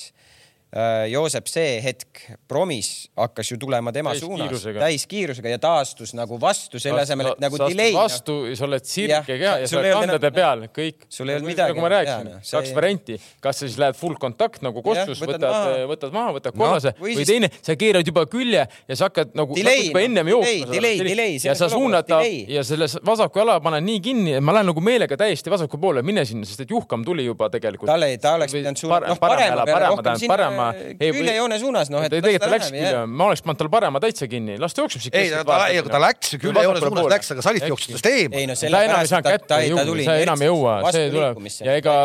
Joosep 1.07 1.47
see 1.47 1.77
hetk, 1.79 2.19
promis 2.43 3.07
hakkas 3.15 3.53
ju 3.53 3.55
tulema 3.57 3.93
tema 3.95 4.11
suunas 4.19 4.65
Täiskiirusega. 4.65 5.53
ja 5.53 5.59
taastus 5.63 6.11
nagu 6.13 6.35
vastu 6.41 6.79
selle 6.83 7.05
asemel, 7.05 7.29
et 7.31 7.39
nagu 7.39 7.59
delay. 7.61 7.93
vastu 7.95 8.35
ja 8.49 8.55
sa 8.59 8.65
oled 8.67 8.83
sirge 8.83 9.21
keha 9.29 9.53
ja 9.61 9.69
sa 9.71 9.77
oled 9.79 9.95
kandade 9.95 10.31
peal, 10.35 10.65
kõik. 10.75 11.05
Sul 11.07 11.31
ei 11.31 11.37
olnud 11.37 11.47
midagi 11.53 11.71
nagu 11.71 11.85
ma 11.85 11.91
rääkisin 11.93 12.27
noh,, 12.33 12.41
kaks 12.51 12.73
varianti, 12.75 13.15
kas 13.39 13.61
sa 13.61 13.63
siis 13.63 13.77
lähed 13.79 13.95
full 13.95 14.19
kontakt 14.19 14.65
nagu 14.67 14.83
kossus, 14.83 15.21
võtad 15.23 15.45
võtad 15.87 16.11
maha., 16.17 16.35
võtad 16.35 16.59
kollase 16.59 16.93
või 16.99 17.13
või 17.13 17.15
siis- 17.21 17.31
teine, 17.31 17.51
sa 17.61 17.77
keerad 17.79 18.11
juba 18.11 18.25
külje 18.27 18.67
ja 18.67 18.99
sa 18.99 19.07
hakkad 19.07 19.39
nagu 19.39 19.55
Delay, 19.55 19.87
juba 19.87 20.03
noh, 20.03 20.09
ennem 20.09 20.31
delay, 20.33 20.35
jooksma. 20.35 20.73
delay, 20.75 20.99
delay, 20.99 21.39
ja 21.39 21.55
selles 21.55 21.63
sa 21.63 21.71
suunad 21.71 22.11
ta 22.11 22.19
delay. 22.19 22.43
ja 22.57 22.65
selle 22.67 22.91
vasaku 23.07 23.39
jala 23.39 23.57
panen 23.63 23.87
nii 23.87 24.03
kinni, 24.03 24.35
et 24.41 24.43
ma 24.43 24.59
lähen 24.59 24.67
nagu 24.73 24.83
meelega 24.83 25.15
täiesti 25.15 25.53
vasaku 25.53 25.79
poole, 25.79 26.03
mine 26.03 26.27
sinna, 26.27 26.43
sest 26.43 26.67
et 26.67 26.75
juhkam 26.75 27.07
tuli 27.07 27.23
juba 27.23 27.47
tegelikult. 27.55 27.87
tal 27.87 28.03
ei, 28.03 28.19
ta 28.19 28.35
oleks 28.35 28.51
pidanud 28.51 28.83
suunama, 28.83 29.15
noh 29.15 29.23
parema 29.23 29.63
peale 29.63 29.95
rohkem 29.95 30.19
sinna 30.19 30.56
küljejoone 30.99 31.59
suunas, 31.61 31.91
noh 31.93 32.05
et. 32.05 32.13
tegelikult 32.13 32.45
ta 32.45 32.51
läks 32.51 32.71
külje, 32.73 33.03
ma 33.11 33.29
oleks 33.29 33.43
pannud 33.45 33.61
tal 33.61 33.71
parema 33.73 34.01
täitsa 34.03 34.27
kinni, 34.31 34.57
las 34.61 34.75
ta 34.75 34.83
jookseb 34.83 35.05
siit 35.05 35.17
ei, 35.17 35.31
ta, 35.33 35.57
ei, 35.71 35.79
aga 35.81 35.93
ta 35.93 36.01
läks 36.03 36.35
küljejoone 36.41 36.83
suunas 36.83 37.09
läks, 37.13 37.31
aga 37.35 37.45
Saliste 37.45 37.71
jooksis 37.71 37.97
tast 37.97 38.09
eemal. 38.11 38.39
ei 38.39 38.49
no 38.49 38.55
ei 38.55 38.61
sellepärast, 38.61 39.17
et 39.17 39.27
ta, 39.27 39.35
ta, 39.47 39.59
ta 39.79 39.87
tuli 39.87 40.07
sa 40.07 40.17
enam 40.23 40.45
ei 40.45 40.51
jõua, 40.51 40.77
see 40.95 41.09
tuleb 41.13 41.41
ja 41.65 41.75
ega 41.81 41.97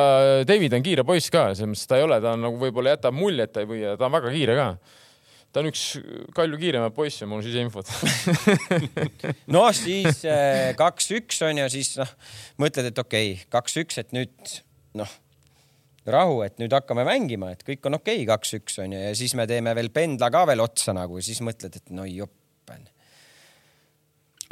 David 0.49 0.77
on 0.79 0.87
kiire 0.87 1.07
poiss 1.09 1.33
ka, 1.33 1.49
selles 1.53 1.73
mõttes 1.73 1.89
ta 1.91 2.01
ei 2.01 2.07
ole, 2.07 2.19
ta 2.25 2.35
on 2.37 2.45
nagu 2.47 2.61
võib-olla 2.61 2.97
jätab 2.97 3.17
mulje, 3.17 3.47
et 3.47 3.55
ta 3.55 3.65
ei 3.65 3.71
või, 3.71 3.85
ta 3.99 4.09
on 4.09 4.17
väga 4.17 4.35
kiire 4.35 4.59
ka. 4.59 4.69
ta 5.53 5.63
on 5.63 5.71
üks 5.73 5.87
Kalju 6.37 6.61
kiiremaid 6.61 6.97
poisse, 6.97 7.29
mul 7.29 7.41
on 7.41 7.47
siseinfot. 7.47 7.91
no 9.55 9.67
siis 9.77 10.23
äh, 10.29 10.73
kaks-üks 10.79 11.43
on 11.49 11.65
ju, 11.65 11.69
siis 11.77 11.95
noh, 12.01 12.15
mõtled, 12.63 12.93
et 12.93 13.03
okei 13.05 13.35
okay,, 13.35 13.51
kaks-üks, 13.53 14.01
et 14.03 14.17
nüüd 14.17 14.57
noh, 14.99 15.19
rahu, 16.11 16.41
et 16.47 16.59
nüüd 16.59 16.73
hakkame 16.75 17.05
mängima, 17.07 17.53
et 17.55 17.63
kõik 17.67 17.87
on 17.87 17.99
okei 18.01 18.23
okay,, 18.23 18.29
kaks-üks 18.33 18.81
on 18.83 18.97
ju, 18.97 19.03
ja 19.07 19.13
siis 19.19 19.35
me 19.39 19.47
teeme 19.51 19.75
veel 19.79 19.93
pendla 19.95 20.31
ka 20.35 20.45
veel 20.51 20.63
otsa 20.65 20.95
nagu, 20.97 21.21
siis 21.23 21.43
mõtled, 21.45 21.79
et 21.79 21.95
no 21.95 22.07
joppen. 22.09 22.89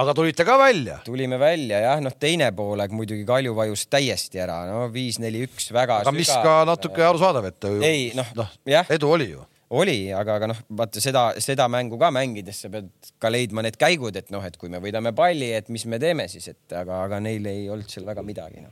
aga 0.01 0.15
tulite 0.17 0.47
ka 0.47 0.57
välja. 0.61 1.01
tulime 1.05 1.39
välja 1.43 1.81
jah, 1.83 2.03
noh, 2.05 2.15
teine 2.15 2.53
poolek 2.57 2.95
muidugi 2.95 3.27
Kalju 3.27 3.55
vajus 3.57 3.87
täiesti 3.91 4.43
ära, 4.43 4.63
no 4.71 4.87
viis-neli-üks 4.95 5.73
väga 5.75 6.03
aga 6.05 6.13
mis 6.15 6.31
ka 6.31 6.61
natuke 6.69 7.05
arusaadav, 7.05 7.51
et 7.51 7.71
Ei, 7.83 8.13
noh, 8.15 8.31
jah. 8.67 8.87
edu 8.91 9.11
oli 9.11 9.33
ju. 9.33 9.43
oli, 9.71 9.99
aga, 10.15 10.39
aga 10.39 10.53
noh, 10.53 10.63
vaata 10.79 11.03
seda, 11.03 11.25
seda 11.43 11.67
mängu 11.71 11.99
ka 11.99 12.13
mängides 12.15 12.63
sa 12.63 12.71
pead 12.71 12.89
ka 13.19 13.31
leidma 13.31 13.67
need 13.67 13.79
käigud, 13.81 14.15
et 14.17 14.31
noh, 14.31 14.47
et 14.47 14.57
kui 14.57 14.71
me 14.71 14.79
võidame 14.83 15.13
palli, 15.19 15.51
et 15.55 15.69
mis 15.69 15.87
me 15.87 15.99
teeme 15.99 16.31
siis, 16.31 16.49
et 16.55 16.79
aga, 16.79 17.03
aga 17.09 17.21
neil 17.23 17.47
ei 17.51 17.69
olnud 17.71 17.91
seal 17.91 18.07
väga 18.07 18.23
midagi 18.27 18.63
no.. 18.63 18.71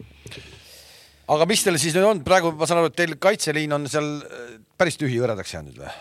Aga 1.34 1.48
mis 1.48 1.64
teil 1.64 1.78
siis 1.80 1.96
nüüd 1.96 2.06
on, 2.08 2.22
praegu 2.26 2.52
ma 2.56 2.68
saan 2.68 2.82
aru, 2.82 2.92
et 2.92 2.98
teil 2.98 3.16
kaitseliin 3.20 3.74
on 3.76 3.88
seal 3.90 4.08
äh, 4.24 4.54
päris 4.80 4.98
tühi 5.00 5.20
hõredaks 5.20 5.54
jäänud 5.56 5.82
või? 5.82 5.92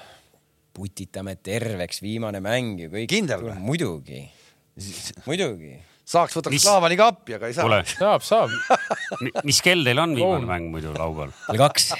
putitame 0.77 1.33
terveks, 1.41 2.03
viimane 2.05 2.37
mäng 2.43 2.83
ju 2.83 2.91
kõik. 2.93 3.07
Kindel 3.09 3.47
või? 3.47 3.55
muidugi, 3.65 4.21
muidugi. 5.25 5.73
saaks 6.05 6.37
võtaks 6.37 6.53
Mis- 6.53 6.67
Slaavani 6.67 6.99
ka 6.99 7.09
appi, 7.15 7.37
aga 7.39 7.49
ei 7.49 7.57
saa 7.57 7.81
saab, 7.95 8.25
saab. 8.25 8.53
mis 9.47 9.61
kell 9.65 9.87
teil 9.87 10.03
on 10.03 10.13
viimane 10.17 10.45
mäng 10.49 10.69
muidu 10.73 10.93
laupäeval? 10.93 11.33
kell 11.47 11.63
kaks. 11.65 11.91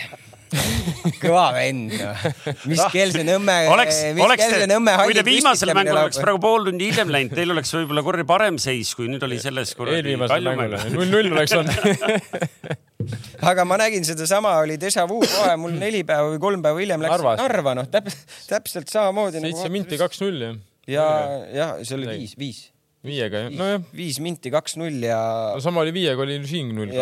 kõva 1.24 1.46
vend 1.56 1.94
noh. 1.94 2.26
mis 2.70 2.82
kell 2.94 3.12
see 3.14 3.26
Nõmme, 3.28 3.56
oleks, 3.74 4.00
mis 4.16 4.24
oleks 4.24 4.42
kell 4.42 4.54
te 4.56 4.62
see, 4.64 4.70
Nõmme 4.72 4.96
kui 5.02 5.16
te 5.18 5.24
viimasel 5.28 5.74
mängul 5.76 6.00
oleks 6.00 6.20
praegu 6.24 6.42
pool 6.44 6.68
tundi 6.70 6.90
hiljem 6.92 7.12
läinud, 7.14 7.36
teil 7.36 7.54
oleks 7.56 7.74
võib-olla 7.76 8.04
korra 8.06 8.26
parem 8.28 8.60
seis, 8.62 8.94
kui 8.98 9.10
nüüd 9.12 9.24
oli 9.28 9.40
selles 9.44 9.74
kuradi 9.78 10.02
eelviimasel 10.02 10.38
Kalju 10.38 10.54
mängul 10.54 10.78
mängul. 10.78 10.96
null-null 10.96 11.38
oleks 11.38 11.56
olnud. 11.58 12.78
aga 13.52 13.68
ma 13.68 13.80
nägin 13.82 14.08
sedasama, 14.08 14.56
oli 14.64 14.78
déjà 14.82 15.06
vu 15.10 15.20
kohe, 15.24 15.54
mul 15.60 15.76
neli 15.78 16.04
päeva 16.08 16.32
või 16.32 16.42
kolm 16.42 16.64
päeva 16.66 16.82
hiljem 16.84 17.04
läks 17.06 17.16
Narvas. 17.18 17.44
Narva, 17.44 17.76
noh, 17.82 17.92
täpselt, 17.92 18.36
täpselt 18.50 18.92
samamoodi. 18.94 19.44
seitse 19.44 19.72
minti, 19.74 20.00
kaks-null 20.02 20.44
jah. 20.44 20.58
ja, 20.90 21.08
ja 21.54 21.70
see 21.84 22.00
oli 22.00 22.12
viis, 22.14 22.36
viis, 22.40 22.62
viiega 23.06 23.46
jah, 23.46 23.56
nojah. 23.56 23.88
viis 23.96 24.22
minti, 24.24 24.52
kaks-null 24.54 25.04
ja 25.08 25.20
no 25.54 25.64
sama 25.64 25.84
oli 25.86 25.96
viiega, 25.96 26.24
oli 26.24 26.40
siin 26.50 26.74
null 26.78 26.96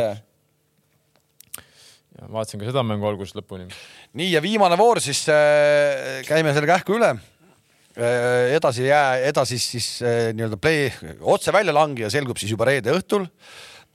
kaks. 2.16 2.32
vaatasin 2.32 2.62
ka 2.62 2.70
seda 2.72 2.84
mängu 2.88 3.08
algusest 3.10 3.38
lõpuni. 3.40 3.70
nii 4.14 4.32
ja 4.34 4.42
viimane 4.44 4.78
voor 4.80 5.02
siis 5.04 5.26
äh, 5.30 6.22
käime 6.28 6.54
selle 6.56 6.70
kähku 6.70 6.98
üle 6.98 7.14
äh,. 7.16 8.56
edasi 8.56 8.88
jää, 8.88 9.18
edasi 9.32 9.60
siis 9.60 10.02
äh, 10.02 10.32
nii-öelda 10.36 10.60
play, 10.62 10.90
otse 11.22 11.54
väljalangija 11.56 12.10
selgub 12.14 12.40
siis 12.42 12.52
juba 12.56 12.72
reede 12.72 12.94
õhtul. 12.96 13.28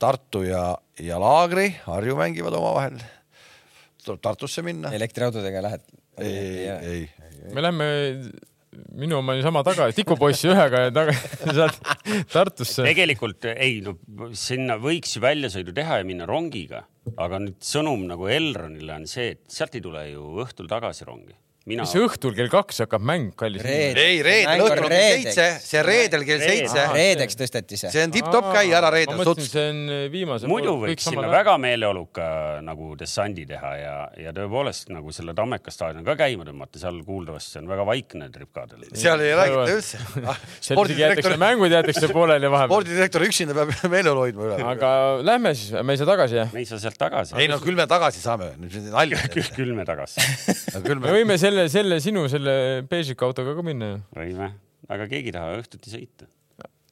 Tartu 0.01 0.41
ja, 0.41 0.71
ja 0.97 1.19
Laagri, 1.21 1.67
Harju 1.85 2.15
mängivad 2.17 2.55
omavahel. 2.57 2.95
tuleb 4.01 4.21
Tartusse 4.21 4.63
minna. 4.65 4.89
elektriautodega 4.97 5.61
lähed. 5.61 5.83
ei, 6.17 6.69
ei, 6.69 7.03
me 7.53 7.61
lähme, 7.61 7.85
minu 8.97 9.19
oma 9.19 9.35
oli 9.35 9.43
sama 9.45 9.63
taga, 9.65 9.89
tikupoissi 9.95 10.49
ühega 10.51 10.85
ja 10.87 10.93
taga 10.95 11.13
sealt 11.57 11.77
Tartusse. 12.31 12.85
tegelikult 12.87 13.45
ei, 13.53 13.79
no 13.85 13.95
sinna 14.37 14.77
võiks 14.81 15.17
ju 15.17 15.23
väljasõidu 15.23 15.75
teha 15.75 16.01
ja 16.01 16.07
minna 16.07 16.27
rongiga, 16.29 16.83
aga 17.17 17.39
nüüd 17.41 17.61
sõnum 17.65 18.03
nagu 18.09 18.27
Elronile 18.29 18.97
on 18.99 19.07
see, 19.09 19.35
et 19.35 19.41
sealt 19.49 19.75
ei 19.77 19.83
tule 19.83 20.03
ju 20.11 20.25
õhtul 20.43 20.69
tagasi 20.71 21.07
rongi. 21.07 21.35
Mina 21.69 21.83
mis, 21.85 21.91
õhtul 21.93 22.33
kell 22.33 22.49
kaks 22.49 22.81
hakkab 22.81 23.03
mäng, 23.05 23.33
kallis 23.37 23.61
inimene. 23.61 24.01
ei 24.01 24.21
reedel 24.25 24.63
õhtul 24.65 24.85
on 24.87 24.93
kell 24.93 25.11
seitse, 25.13 25.43
see 25.61 25.83
reedel 25.85 26.23
kell 26.25 26.41
seitse, 26.41 26.85
reedeks 26.95 27.37
tõsteti 27.37 27.77
see. 27.77 27.91
see 27.93 28.05
on 28.07 28.13
tipp-topp, 28.15 28.47
käi 28.55 28.71
ära 28.73 28.89
ma 28.89 28.93
reedel 28.95 29.19
mõtlesin, 29.19 29.37
tuts. 29.37 29.51
see 29.53 29.65
on 29.69 29.81
viimase. 30.13 30.49
muidu 30.49 30.73
võiks 30.81 31.05
sinna 31.05 31.29
väga 31.29 31.53
meeleoluka 31.61 32.25
nagu 32.65 32.95
dessandi 32.97 33.45
teha 33.49 33.73
ja, 33.77 33.93
ja 34.23 34.33
tõepoolest 34.33 34.89
nagu 34.95 35.13
selle 35.13 35.35
Tammeka 35.37 35.73
staadioni 35.73 36.07
ka 36.07 36.15
käima 36.23 36.47
tõmmata, 36.47 36.81
seal 36.81 36.97
kuuldavasti 37.05 37.61
on 37.61 37.69
väga 37.69 37.85
vaikne 37.91 38.31
tripkadel. 38.33 38.87
seal 38.97 39.21
ei 39.21 39.37
räägita 39.37 39.77
üldse. 39.77 40.01
seal 40.65 40.83
isegi 40.87 41.05
jäetakse, 41.05 41.37
mängud 41.45 41.77
jäetakse 41.77 42.09
pooleli 42.09 42.49
vahepeal. 42.49 42.73
spordidirektor 42.73 43.27
üksinda 43.29 43.57
peab 43.59 43.75
meeleolu 43.93 44.25
hoidma 44.25 44.49
üle. 44.49 44.59
aga 44.73 44.91
lähme 45.29 45.53
siis, 45.53 45.77
me 45.77 45.93
ei 45.93 46.01
saa 46.01 46.09
tagasi 46.09 46.41
jah? 46.41 46.51
me 46.57 46.65
ei 46.65 46.71
saa 46.73 46.81
sealt 46.81 46.97
tagasi. 46.97 47.37
ei 47.37 47.51
no 47.53 47.61
küll 47.61 47.77
me 47.77 47.85
tagasi 47.85 48.25
saame, 48.25 48.49
nalja. 48.89 49.21
küll 49.59 49.77
me 49.77 49.85
tagasi 49.85 50.25
me, 51.01 51.11
võime 51.11 51.37
selle, 51.41 51.60
selle 51.71 52.01
sinu 52.03 52.27
selle 52.31 52.53
Bežiku 52.89 53.27
autoga 53.29 53.55
ka 53.57 53.65
minna 53.65 53.93
ju. 53.93 54.03
võime, 54.17 54.51
aga 54.89 55.07
keegi 55.11 55.31
ei 55.31 55.35
taha 55.35 55.57
õhtuti 55.59 55.93
sõita. 55.93 56.29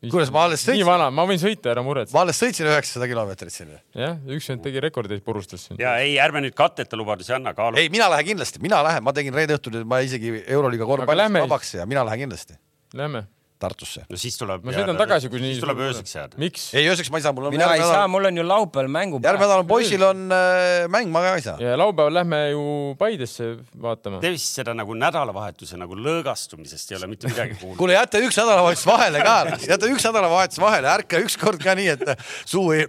kuidas 0.06 0.30
ma 0.32 0.46
alles 0.48 0.62
nii 0.64 0.78
sõitsin, 0.78 0.88
vana, 0.88 1.10
ma 1.12 1.26
võin 1.30 1.42
sõita, 1.42 1.72
ära 1.74 1.84
muretse. 1.86 2.14
ma 2.16 2.24
alles 2.26 2.40
sõitsin 2.42 2.70
üheksasada 2.70 3.10
kilomeetrit 3.12 3.56
siin. 3.56 3.74
jah, 3.98 4.20
üks 4.36 4.52
vend 4.52 4.64
tegi 4.68 4.84
rekordeid, 4.86 5.24
purustas 5.26 5.68
siin. 5.68 5.80
ja 5.82 5.96
ei, 6.04 6.20
ärme 6.22 6.44
nüüd 6.46 6.58
katteta 6.58 7.00
lubadusi 7.00 7.34
anna, 7.36 7.56
kaalu. 7.58 7.82
ei, 7.82 7.90
mina 7.94 8.12
lähen 8.14 8.34
kindlasti, 8.34 8.62
mina 8.64 8.84
lähen, 8.86 9.06
ma 9.06 9.16
tegin 9.16 9.36
reede 9.36 9.58
õhtul, 9.58 9.82
ma 9.90 10.04
isegi 10.06 10.44
Euroliiga 10.46 10.88
korvpallis 10.90 11.42
vabaks 11.42 11.76
ja 11.80 11.90
mina 11.90 12.06
lähen 12.08 12.28
kindlasti. 12.28 12.60
Lähme. 12.98 13.28
Tartusse. 13.60 14.05
no 14.07 14.18
siis 14.20 14.38
tuleb. 14.39 14.64
ma 14.64 14.72
sõidan 14.72 14.95
tagasi, 14.99 15.28
kui 15.32 15.41
nii. 15.43 15.57
siis 15.57 15.64
tuleb 15.64 15.82
ööseks 15.84 16.14
jääda. 16.16 16.39
miks? 16.39 16.70
ei, 16.80 16.86
ööseks 16.88 17.10
ma 17.12 17.20
ei 17.20 17.26
saa, 17.26 17.34
mul 17.36 17.49
on 17.49 17.55
mina 17.55 17.68
ei 17.76 17.84
saa, 17.84 18.05
mul 18.07 18.30
on 18.30 18.39
ju 18.39 18.45
laupäeval 18.47 18.88
mängu. 18.93 19.20
järgmine 19.20 19.49
nädal 19.49 19.64
on 19.66 19.68
poisil 19.68 20.05
on 20.07 20.22
äh, 20.32 20.86
mäng, 20.91 21.12
ma 21.12 21.24
ka 21.26 21.34
ei 21.36 21.43
saa. 21.43 21.57
ja 21.60 21.76
laupäeval 21.80 22.16
lähme 22.22 22.39
ju 22.53 22.64
Paidesse 22.99 23.49
vaatama. 23.82 24.22
Te 24.24 24.32
vist 24.32 24.55
seda 24.55 24.74
nagu 24.78 24.95
nädalavahetuse 24.95 25.78
nagu 25.80 25.97
lõõgastumisest 25.99 26.93
ei 26.93 26.99
ole 27.01 27.12
mitte 27.12 27.28
midagi 27.28 27.57
kuulnud. 27.60 27.78
kuule, 27.82 27.97
jäta 27.97 28.24
üks 28.24 28.39
nädalavahetus 28.39 28.88
vahele 28.88 29.26
ka, 29.28 29.36
jäta 29.68 29.91
üks 29.91 30.07
nädalavahetus 30.07 30.64
vahele, 30.64 30.91
ärka 30.95 31.20
ükskord 31.26 31.60
ka 31.64 31.76
nii, 31.80 31.97
et 31.97 32.26
suu 32.45 32.72
ei. 32.78 32.88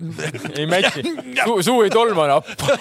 ei 0.55 0.71
mätsi, 0.71 1.03
suu, 1.43 1.61
suu 1.67 1.83
ei 1.83 1.91
tolma 1.95 2.31
nappa. 2.31 2.79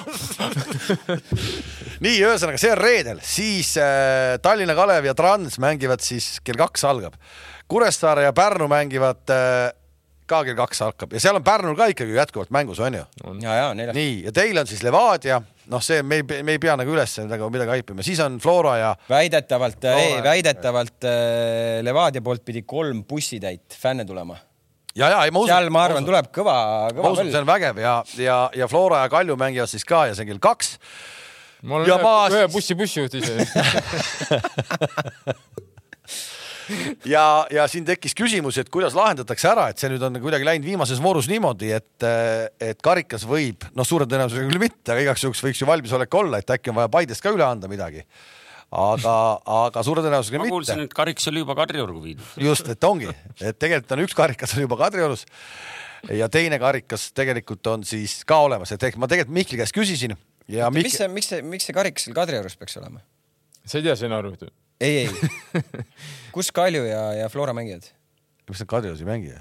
nii, 2.04 2.22
ühesõnaga 2.24 2.62
see 2.62 2.72
on 2.74 2.82
reedel, 2.82 3.20
siis 3.26 3.74
äh, 3.82 4.38
Tallinna 4.44 4.76
Kalev 4.78 5.10
ja 5.10 5.16
Trans 5.18 5.60
mängivad 5.62 6.04
siis 6.06 6.38
kell 6.44 6.60
kaks 6.60 6.86
algab. 6.88 7.20
Kuressaare 7.70 8.26
ja 8.26 8.34
Pärnu 8.34 8.70
mängivad 8.72 9.30
äh, 9.34 9.70
ka 10.30 10.42
kell 10.46 10.58
kaks 10.58 10.84
hakkab 10.86 11.14
ja 11.16 11.22
seal 11.22 11.38
on 11.40 11.46
Pärnul 11.46 11.78
ka 11.78 11.90
ikkagi 11.92 12.16
jätkuvalt 12.18 12.52
mängus, 12.54 12.80
on 12.84 12.98
ju? 13.00 13.06
nii, 13.98 14.16
ja 14.28 14.34
teil 14.36 14.58
on 14.62 14.70
siis 14.70 14.84
Levadia, 14.86 15.40
noh, 15.72 15.84
see 15.84 16.04
me 16.06 16.22
ei, 16.22 16.44
me 16.46 16.56
ei 16.56 16.62
pea 16.62 16.76
nagu 16.80 16.94
üles 16.94 17.16
midagi, 17.24 17.50
midagi 17.56 17.76
haipima, 17.78 18.06
siis 18.06 18.22
on 18.24 18.38
Flora 18.44 18.76
ja 18.80 18.92
väidetavalt, 19.10 19.82
Loore. 19.90 20.24
väidetavalt 20.26 21.10
äh, 21.10 21.80
Levadia 21.86 22.24
poolt 22.26 22.46
pidi 22.46 22.64
kolm 22.68 23.04
bussitäit 23.10 23.78
fänne 23.82 24.06
tulema. 24.06 24.38
ja, 24.96 25.10
ja 25.10 25.24
ei 25.26 25.34
ma 25.34 25.46
usun. 25.46 25.54
seal 25.54 25.72
ma 25.74 25.86
arvan, 25.90 26.06
tuleb 26.06 26.34
kõva, 26.36 26.58
ma 26.88 26.98
kõva 26.98 27.16
usun, 27.18 27.32
see 27.34 27.42
on 27.42 27.50
vägev 27.50 27.82
ja, 27.82 27.96
ja, 28.22 28.42
ja 28.56 28.70
Flora 28.72 29.06
ja 29.06 29.14
Kalju 29.14 29.38
mängivad 29.40 29.72
siis 29.72 29.88
ka 29.88 30.06
ja 30.10 30.18
see 30.18 30.28
on 30.28 30.34
kell 30.34 30.46
kaks 30.52 30.78
ma 31.64 31.80
olen 31.80 31.90
Ja 31.90 31.98
ühe, 31.98 32.04
ma- 32.04 32.30
ühe 32.34 32.48
bussi 32.54 32.76
bussijuht 32.78 33.14
ise. 33.20 33.36
ja, 37.10 37.24
ja 37.52 37.68
siin 37.72 37.86
tekkis 37.88 38.16
küsimus, 38.18 38.58
et 38.62 38.70
kuidas 38.74 38.96
lahendatakse 38.98 39.50
ära, 39.52 39.68
et 39.72 39.82
see 39.82 39.92
nüüd 39.92 40.04
on 40.06 40.20
kuidagi 40.22 40.48
läinud 40.48 40.68
viimases 40.68 41.02
voorus 41.04 41.30
niimoodi, 41.32 41.72
et, 41.76 42.08
et 42.64 42.82
karikas 42.86 43.26
võib, 43.30 43.66
noh, 43.78 43.88
suure 43.88 44.08
tõenäosusega 44.10 44.50
küll 44.50 44.62
mitte, 44.62 44.94
aga 44.94 45.06
igaks 45.08 45.26
juhuks 45.26 45.44
võiks 45.46 45.64
ju 45.64 45.70
valmisolek 45.70 46.20
olla, 46.22 46.42
et 46.42 46.54
äkki 46.58 46.74
on 46.74 46.80
vaja 46.80 46.92
Paidest 46.94 47.26
ka 47.26 47.34
üle 47.36 47.46
anda 47.48 47.72
midagi. 47.72 48.06
aga, 48.70 49.16
aga 49.66 49.84
suure 49.86 50.06
tõenäosusega 50.06 50.42
ma 50.42 50.46
mitte 50.46 50.58
kuulsin, 50.58 50.86
et 50.86 50.96
kariks 50.96 51.28
oli 51.32 51.44
juba 51.44 51.58
Kadriorgu 51.58 52.04
viidud. 52.04 52.34
just, 52.46 52.70
et 52.70 52.84
ongi, 52.84 53.10
et 53.42 53.58
tegelikult 53.58 53.98
on 53.98 54.06
üks 54.06 54.18
karikas 54.18 54.56
on 54.56 54.66
juba 54.68 54.78
Kadriorus 54.86 55.26
ja 56.16 56.30
teine 56.32 56.60
karikas 56.62 57.10
tegelikult 57.18 57.66
on 57.68 57.84
siis 57.88 58.22
ka 58.30 58.44
olemas, 58.46 58.72
et 58.72 58.84
ehk 58.84 59.00
ma 59.02 59.10
tegelikult 59.10 59.36
Mihkli 59.42 59.64
käest 59.64 59.76
küsisin 59.76 60.14
ja 60.50 60.70
mis 60.74 60.90
Mihkel, 60.90 60.98
see, 60.98 61.12
miks 61.14 61.32
see, 61.34 61.44
miks 61.46 61.70
see 61.70 61.78
karikas 61.78 62.08
seal 62.08 62.18
Kadriorus 62.18 62.58
peaks 62.60 62.80
olema? 62.82 63.04
sa 63.66 63.80
ei 63.80 63.86
tea 63.86 63.96
stsenaariumit 64.00 64.48
või? 64.48 64.56
ei, 64.82 65.06
ei. 65.06 65.64
kus 66.36 66.52
Kalju 66.56 66.86
ja, 66.88 67.04
ja 67.22 67.30
Flora 67.32 67.56
mängivad? 67.58 67.92
mis 68.50 68.64
need 68.64 68.72
Kadriorus 68.72 69.04
ei 69.06 69.10
mängi? 69.10 69.36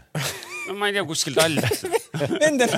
no 0.69 0.77
ma 0.77 0.91
ei 0.91 0.97
tea, 0.97 1.05
kuskil 1.09 1.37
Tallinnas. 1.37 1.85
Nendel, 2.43 2.73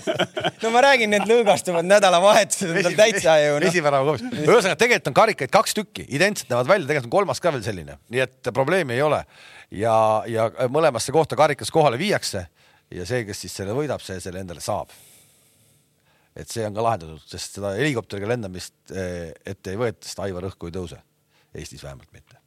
no 0.63 0.73
ma 0.75 0.83
räägin, 0.85 1.11
need 1.15 1.27
lõõgastuvad 1.29 1.87
nädalavahetused 1.89 2.71
on 2.71 2.87
tal 2.87 2.97
täitsa 2.99 3.37
ju 3.41 3.57
noh. 3.57 3.67
esivärava 3.71 4.07
kohas. 4.07 4.25
ühesõnaga, 4.43 4.79
tegelikult 4.79 5.11
on 5.11 5.17
karikaid 5.17 5.55
kaks 5.55 5.77
tükki, 5.79 6.07
identsed 6.15 6.51
näevad 6.53 6.71
välja, 6.71 6.89
tegelikult 6.91 7.11
on 7.11 7.17
kolmas 7.17 7.43
ka 7.43 7.55
veel 7.55 7.65
selline, 7.67 7.99
nii 8.13 8.25
et 8.27 8.53
probleemi 8.55 8.99
ei 8.99 9.05
ole. 9.07 9.23
ja, 9.75 9.95
ja 10.31 10.49
mõlemasse 10.73 11.15
kohta 11.15 11.39
karikas 11.39 11.73
kohale 11.75 11.99
viiakse 11.99 12.47
ja 12.95 13.07
see, 13.07 13.25
kes 13.27 13.47
siis 13.47 13.55
selle 13.63 13.75
võidab, 13.77 14.03
see 14.05 14.21
selle 14.23 14.43
endale 14.45 14.63
saab. 14.65 14.93
Et 16.37 16.51
see 16.51 16.67
on 16.67 16.77
ka 16.77 16.85
lahendatud, 16.85 17.23
sest 17.31 17.59
seda 17.59 17.75
helikopteriga 17.79 18.31
lendamist 18.31 18.95
eh, 18.95 19.33
ette 19.47 19.75
ei 19.75 19.81
võeta, 19.81 20.05
sest 20.07 20.23
Aivar 20.25 20.47
õhku 20.51 20.71
ei 20.71 20.77
tõuse. 20.77 21.01
Eestis 21.57 21.83
vähemalt 21.83 22.13
mitte. 22.15 22.39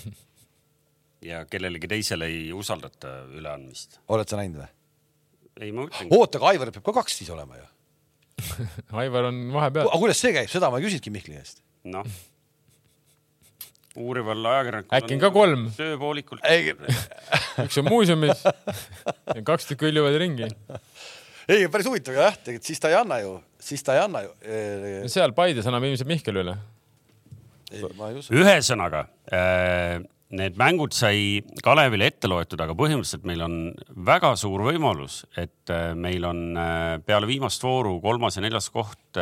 ja 1.30 1.44
kellelegi 1.50 1.90
teisele 1.90 2.30
ei 2.30 2.48
usaldata 2.56 3.20
üleandmist. 3.30 4.00
oled 4.08 4.30
sa 4.30 4.40
näinud 4.40 4.62
või? 4.62 4.70
ei, 5.60 5.74
ma 5.76 5.86
ütlen. 5.86 6.10
oota, 6.16 6.40
aga 6.40 6.54
Aivaril 6.54 6.74
peab 6.74 6.86
ka 6.88 6.96
kaks 7.02 7.20
siis 7.20 7.30
olema 7.34 7.58
ju. 7.58 7.68
Aivar 9.02 9.28
on 9.28 9.40
vahepeal. 9.52 9.90
aga 9.90 10.02
kuidas 10.02 10.22
see 10.22 10.34
käib, 10.36 10.50
seda 10.52 10.70
ma 10.72 10.80
ei 10.80 10.88
küsinudki 10.88 11.12
Mihkli 11.14 11.36
käest. 11.36 11.62
noh, 11.90 12.06
uurival 14.00 14.46
ajakirjanikul 14.52 14.96
äkki 14.98 15.16
on 15.16 15.22
ka 15.22 15.30
kolm, 15.34 15.66
tööpoolikult. 15.76 16.44
ei, 16.48 16.74
üks 17.66 17.80
on 17.82 17.88
muuseumis, 17.90 18.44
kaks 19.46 19.70
tükki 19.70 19.90
hõljuvad 19.90 20.18
ringi. 20.22 20.50
Ei 21.50 21.66
päris 21.72 21.88
huvitav 21.90 22.16
jah, 22.18 22.36
tegelikult 22.38 22.68
siis 22.68 22.82
ta 22.82 22.90
ei 22.92 22.98
anna 23.00 23.20
ju, 23.22 23.34
siis 23.62 23.82
ta 23.86 23.96
ei 23.96 24.04
anna 24.04 24.22
ju. 24.26 24.30
seal 25.10 25.34
Paides 25.36 25.68
annab 25.70 25.86
ilmselt 25.88 26.10
Mihkel 26.10 26.40
üle. 26.42 26.54
ühesõnaga 28.34 29.04
äh, 29.34 29.98
need 30.36 30.58
mängud 30.58 30.94
sai 30.94 31.40
Kalevile 31.62 32.10
ette 32.10 32.30
loetud, 32.30 32.60
aga 32.62 32.74
põhimõtteliselt 32.78 33.26
meil 33.26 33.42
on 33.46 33.58
väga 34.10 34.32
suur 34.38 34.64
võimalus, 34.68 35.24
et 35.38 35.74
äh, 35.74 35.90
meil 35.94 36.26
on 36.28 36.46
peale 37.06 37.30
viimast 37.30 37.62
vooru 37.66 37.98
kolmas 38.02 38.38
ja 38.38 38.46
neljas 38.46 38.70
koht 38.74 39.18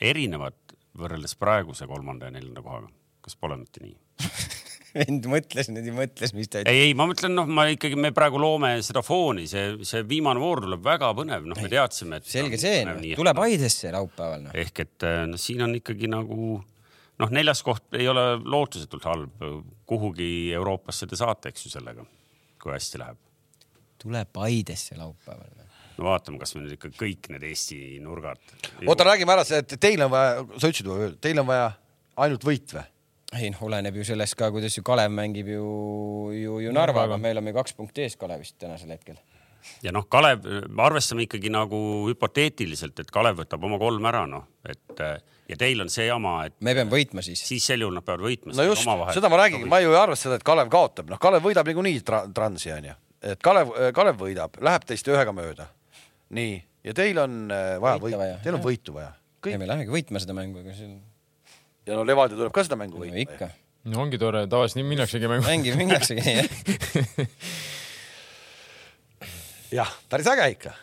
erinevad 0.00 0.56
võrreldes 0.96 1.36
praeguse 1.40 1.88
kolmanda 1.88 2.30
ja 2.30 2.36
neljanda 2.36 2.64
kohaga. 2.64 2.92
kas 3.24 3.36
pole 3.36 3.58
mitte 3.60 3.84
nii? 3.84 3.96
vend 5.00 5.26
mõtles 5.30 5.70
nüüd 5.72 5.88
ja 5.90 5.94
mõtles, 5.96 6.32
mis 6.36 6.50
ta 6.50 6.62
ütles. 6.62 6.72
ei, 6.72 6.88
ei, 6.88 6.94
ma 6.98 7.06
mõtlen, 7.10 7.34
noh, 7.36 7.48
ma 7.58 7.66
ikkagi, 7.72 7.98
me 8.00 8.12
praegu 8.16 8.40
loome 8.40 8.76
seda 8.86 9.02
fooni, 9.06 9.46
see, 9.50 9.76
see 9.86 10.04
viimane 10.08 10.42
voor 10.42 10.62
tuleb 10.64 10.84
väga 10.84 11.12
põnev, 11.18 11.46
noh, 11.48 11.60
me 11.62 11.70
teadsime, 11.72 12.20
et. 12.20 12.30
selge 12.30 12.60
see, 12.60 12.80
tuleb 13.18 13.42
Aidesse 13.46 13.92
laupäeval 13.94 14.46
noh. 14.46 14.56
ehk 14.56 14.82
et 14.86 15.06
äh, 15.06 15.22
noh, 15.30 15.40
siin 15.40 15.64
on 15.66 15.76
ikkagi 15.78 16.10
nagu 16.12 16.56
noh, 17.22 17.32
neljas 17.32 17.62
koht 17.66 17.96
ei 17.98 18.08
ole 18.10 18.24
lootusetult 18.44 19.06
halb, 19.08 19.46
kuhugi 19.88 20.30
Euroopasse 20.56 21.08
te 21.08 21.18
saate, 21.18 21.52
eks 21.52 21.68
ju 21.68 21.76
sellega, 21.76 22.04
kui 22.62 22.74
hästi 22.74 23.02
läheb. 23.02 23.22
tuleb 24.02 24.42
Aidesse 24.48 24.98
laupäeval 24.98 25.52
noh.. 25.52 25.86
no 25.98 26.10
vaatame, 26.10 26.40
kas 26.42 26.56
me 26.56 26.64
nüüd 26.64 26.76
ikka 26.76 26.92
kõik 26.98 27.30
need 27.34 27.46
Eesti 27.52 27.80
nurgad. 28.04 28.42
oota, 28.86 29.08
räägime 29.12 29.36
ära, 29.36 29.46
et 29.60 29.78
teil 29.80 30.04
on 30.04 30.12
vaja, 30.12 30.44
sa 30.56 30.72
ütlesid 30.72 31.20
teil 31.24 31.40
on 31.42 31.48
vaja 31.48 31.72
ainult 32.24 32.46
võit 32.46 32.76
või? 32.76 32.84
Ei 33.34 33.50
noh, 33.50 33.62
oleneb 33.66 33.96
ju 33.98 34.04
sellest 34.06 34.36
ka, 34.38 34.50
kuidas 34.54 34.76
ju 34.78 34.84
Kalev 34.86 35.10
mängib 35.14 35.48
ju, 35.50 35.64
ju, 36.36 36.58
ju 36.62 36.74
Narvaga, 36.74 37.18
me 37.18 37.32
oleme 37.34 37.50
ju 37.50 37.58
kaks 37.58 37.74
punkti 37.78 38.04
ees 38.06 38.14
Kalevist 38.20 38.58
tänasel 38.62 38.92
hetkel. 38.94 39.18
ja 39.82 39.92
noh, 39.94 40.06
Kalev, 40.10 40.46
arvestame 40.78 41.26
ikkagi 41.26 41.50
nagu 41.50 41.78
hüpoteetiliselt, 42.10 43.00
et 43.02 43.10
Kalev 43.10 43.40
võtab 43.42 43.64
oma 43.66 43.80
kolm 43.82 44.06
ära, 44.06 44.22
noh, 44.30 44.46
et 44.68 45.02
ja 45.50 45.58
teil 45.58 45.82
on 45.82 45.90
see 45.92 46.06
jama, 46.06 46.36
et 46.46 46.54
me 46.60 46.74
peame 46.76 46.92
võitma 46.92 47.24
siis. 47.26 47.42
siis 47.48 47.66
sel 47.66 47.82
juhul 47.82 47.98
nad 47.98 48.06
peavad 48.06 48.22
võitma. 48.28 48.54
no 48.54 48.68
just, 48.68 48.86
seda 49.16 49.32
ma 49.32 49.42
räägingi, 49.42 49.66
ma 49.70 49.82
ju 49.82 49.90
ei 49.94 50.00
arvesta 50.00 50.28
seda, 50.28 50.38
et 50.38 50.46
Kalev 50.46 50.70
kaotab, 50.72 51.10
noh, 51.10 51.20
Kalev 51.22 51.42
võidab 51.46 51.66
niikuinii 51.66 52.06
tra 52.06 52.22
Transi 52.34 52.70
onju, 52.76 52.94
et 53.32 53.42
Kalev, 53.42 53.74
Kalev 53.96 54.22
võidab, 54.22 54.62
läheb 54.62 54.86
teist 54.86 55.10
ühega 55.10 55.34
mööda. 55.34 55.66
nii, 56.36 56.56
ja 56.86 56.94
teil 56.94 57.18
on 57.22 57.44
äh, 57.50 57.74
vaja 57.82 58.00
Võita 58.02 58.32
teil 58.42 58.54
on 58.58 58.62
võitu 58.62 58.94
vaja. 58.94 59.12
ei, 59.46 59.58
me 59.58 59.66
lähemegi 59.66 59.94
võitma 59.94 60.22
seda 60.22 60.34
mängu, 60.34 60.62
ega 60.62 60.78
see 60.78 60.94
ja 61.86 61.94
no 61.98 62.04
Levadia 62.06 62.36
tuleb 62.38 62.52
ka 62.54 62.64
seda 62.66 62.78
mängu 62.80 62.98
no 62.98 63.04
võitma. 63.06 63.22
ikka, 63.26 63.50
no 63.92 64.00
ongi 64.04 64.18
tore, 64.20 64.46
tavaliselt 64.50 64.80
nii 64.80 64.88
minnaksegi 64.94 65.28
mängu. 65.32 65.46
mängib, 65.46 65.78
minnaksegi 65.80 66.36
jah. 66.36 66.48
jah, 69.80 69.94
päris 70.10 70.28
äge 70.32 70.48
ikka. 70.56 70.74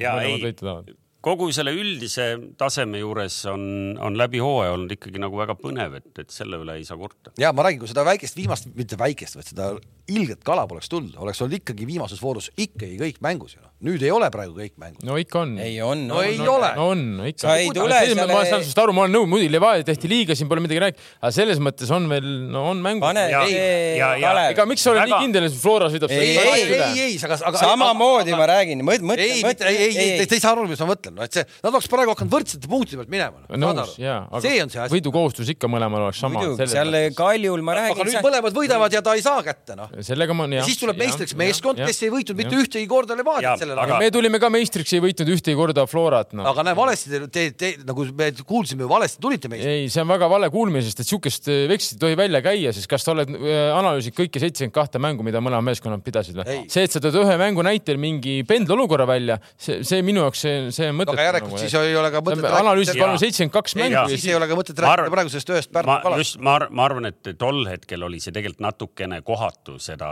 ja 0.00 0.16
mõlemad 0.18 0.48
ei. 0.50 0.96
Kogu 1.22 1.48
selle 1.54 1.72
üldise 1.76 2.26
taseme 2.58 2.98
juures 3.02 3.36
on, 3.52 3.62
on 4.02 4.16
läbi 4.18 4.40
hooaja 4.42 4.74
olnud 4.76 4.90
ikkagi 4.96 5.22
nagu 5.22 5.38
väga 5.38 5.54
põnev, 5.60 5.96
et, 6.00 6.10
et 6.24 6.30
selle 6.34 6.58
üle 6.62 6.76
ei 6.80 6.84
saa 6.88 6.98
kurta. 7.00 7.30
ja 7.40 7.52
ma 7.56 7.64
räägin, 7.68 7.82
kui 7.84 7.90
seda 7.92 8.04
väikest 8.08 8.36
viimast, 8.38 8.66
mitte 8.74 8.98
väikest, 9.00 9.38
vaid 9.38 9.48
seda 9.52 9.72
ilget 10.12 10.40
kala 10.44 10.64
poleks 10.66 10.90
tulnud, 10.90 11.14
oleks 11.22 11.38
olnud 11.44 11.54
ikkagi 11.60 11.86
viimases 11.86 12.18
voorus 12.20 12.48
ikkagi 12.58 12.96
kõik 12.98 13.20
mängus 13.22 13.54
ju 13.54 13.60
noh. 13.62 13.70
nüüd 13.86 14.02
ei 14.02 14.10
ole 14.10 14.26
praegu 14.34 14.56
kõik 14.58 14.74
mängus. 14.82 15.04
no 15.06 15.14
ikka 15.20 15.44
on. 15.44 15.52
ei 15.62 15.76
on, 15.82 16.02
No 16.10 16.18
ei 16.26 16.40
ole. 16.42 16.72
no 16.76 16.88
on 16.92 17.04
ikka. 17.30 17.44
Sa 17.46 17.54
ei 17.62 17.70
tule 17.74 18.00
selle- 18.02 18.26
ma 18.32 18.42
saan 18.44 18.64
sinust 18.66 18.80
aru, 18.82 18.92
ma 18.96 19.04
olen 19.06 19.14
nõus, 19.14 19.28
muidugi 19.30 19.52
Levadia 19.54 19.86
tehti 19.86 20.10
liiga, 20.10 20.34
siin 20.38 20.50
pole 20.50 20.60
midagi 20.64 20.82
rääkida, 20.82 21.06
aga 21.22 21.30
selles 21.38 21.62
mõttes 21.62 21.90
on 21.94 22.08
veel, 22.10 22.26
no 22.50 22.64
on 22.72 22.82
mängu. 22.82 23.00
pane 23.06 23.24
Kalev 23.30 24.50
ega 24.52 24.66
miks 24.68 24.82
sa 24.84 24.90
oled 24.92 25.04
Väga- 25.04 25.14
nii 25.20 25.26
kindel, 25.28 25.46
et 25.48 25.56
Flora 25.62 25.88
sõidab 25.92 26.10
Ei, 26.12 26.18
ei, 26.18 26.36
ei, 26.36 26.74
ei, 26.74 27.00
ei, 27.06 27.16
aga, 27.22 27.38
aga. 27.48 27.58
samamoodi 27.62 28.34
ma 28.36 28.46
räägin, 28.50 28.82
mõtle, 28.86 29.06
mõtle, 29.06 29.70
ei, 29.70 29.78
ei, 29.86 29.96
ei, 29.96 30.10
ei, 30.18 30.26
te 30.26 30.36
ei 30.38 30.42
saa 30.42 30.52
aru, 30.56 30.66
mis 30.70 30.82
ma 30.82 30.90
mõtlen, 30.92 31.11
no 31.16 31.26
et 31.26 31.38
see, 31.38 31.46
nad 31.62 31.72
oleks 31.72 31.90
praegu 31.92 32.14
hakanud 32.14 32.32
võrdsete 32.32 32.70
punktide 32.70 33.00
pealt 33.02 33.12
minema 33.12 33.44
no.. 33.48 33.72
nõus 33.76 33.96
ja, 34.00 34.22
see 34.42 34.58
on 34.62 34.72
see 34.72 34.80
aga 34.80 34.88
asi. 34.88 34.96
võidukohustus 34.96 35.52
ikka 35.54 35.70
mõlemal 35.70 36.08
oleks 36.08 36.22
sama. 36.22 36.44
seal 36.62 36.98
Kaljul 37.16 37.62
ma 37.64 37.74
aga 37.76 37.88
räägin 37.88 38.08
nüüd, 38.08 38.18
mõlemad 38.24 38.56
võidavad 38.56 38.94
ja 38.94 39.02
ta 39.04 39.14
ei 39.18 39.24
saa 39.24 39.42
kätte 39.44 39.76
noh. 39.78 39.90
sellega 40.04 40.36
ma, 40.36 40.46
jah. 40.52 40.66
siis 40.68 40.80
tuleb 40.80 41.00
meistriks 41.00 41.36
meeskond, 41.38 41.80
kes 41.82 42.02
ei 42.06 42.12
võitnud 42.12 42.38
mitte 42.38 42.58
ühtegi 42.58 42.88
korda 42.90 43.16
Jaa, 43.16 43.22
Levadiat 43.22 43.62
sellel 43.62 43.78
aga- 43.78 43.96
ajal. 43.96 44.04
me 44.04 44.10
tulime 44.14 44.40
ka 44.42 44.50
meistriks, 44.52 44.94
ei 44.96 45.02
võitnud 45.04 45.32
ühtegi 45.36 45.58
korda 45.58 45.86
Florat, 45.90 46.32
noh. 46.38 46.48
aga 46.50 46.66
näe, 46.68 46.76
valesti 46.78 47.12
te, 47.12 47.22
te, 47.28 47.46
te 47.58 47.72
nagu 47.88 48.06
me 48.18 48.30
kuulsime, 48.48 48.88
valesti 48.88 49.22
tulite 49.22 49.50
meistriks. 49.52 49.82
ei, 49.84 49.90
see 49.92 50.04
on 50.04 50.12
väga 50.12 50.28
vale 50.32 50.50
kuulmine, 50.52 50.84
sest 50.86 51.04
et 51.04 51.08
siukest 51.08 51.50
äh, 51.52 51.64
vekslit 51.70 51.98
ei 51.98 52.04
tohi 52.06 52.18
välja 52.22 52.42
käia, 52.44 52.74
sest 52.76 52.90
kas 52.90 53.06
sa 53.06 53.14
oled 53.14 53.32
äh, 53.36 53.60
analüüsinud 53.76 54.18
kõiki 54.18 54.42
seitsekümmend 54.42 54.76
kahte 54.76 55.02
mängu, 55.02 55.26
mida 55.26 55.42
mõlemad 55.44 55.70
meeskonnad 55.70 56.04
pidasid 56.04 56.38
või 56.38 56.62
see, 56.72 56.86
et 56.86 56.94
sa 56.94 57.02
tood 57.02 57.20
ühe 57.22 57.38
mängu 57.40 57.64
näitel 57.66 58.00
mingi 58.00 58.40
pendlolukorra 58.48 59.06
välja, 59.08 59.38
see, 59.56 59.82
see 59.86 60.02
minu 60.06 60.24
jaoks 60.26 60.44
see, 60.46 60.58
see 60.74 60.90
on 60.90 60.98
mõtet. 61.08 61.18
aga 61.18 61.26
järelikult 61.28 61.62
siis 61.62 61.74
ei 61.80 61.96
ole 61.96 62.10
ka 62.14 62.22
mõtet 62.24 62.46
analüüsis 62.58 62.96
Jaa. 62.96 63.04
palun 63.06 63.20
seitsekümmend 63.22 63.54
kaks 63.56 63.76
mängu 63.80 64.04
siis 64.12 64.26
ei 64.30 64.34
ole 64.38 64.48
ka 64.50 64.58
mõtet 64.58 64.80
Ma 64.82 64.92
arvan- 64.92 65.06
rääkida 65.06 65.14
praegu 65.16 65.32
sellest 65.34 65.52
ühest 65.54 65.72
Pärnu 65.72 65.96
kalast. 66.02 66.18
just, 66.24 66.40
ma, 66.40 66.58
ma 66.70 66.84
arvan, 66.88 67.06
et 67.10 67.32
tol 67.38 67.62
hetkel 67.68 68.02
oli 68.08 68.20
see 68.20 68.32
tegelikult 68.34 68.60
natukene 68.66 69.20
kohatu 69.26 69.78
seda 69.82 70.10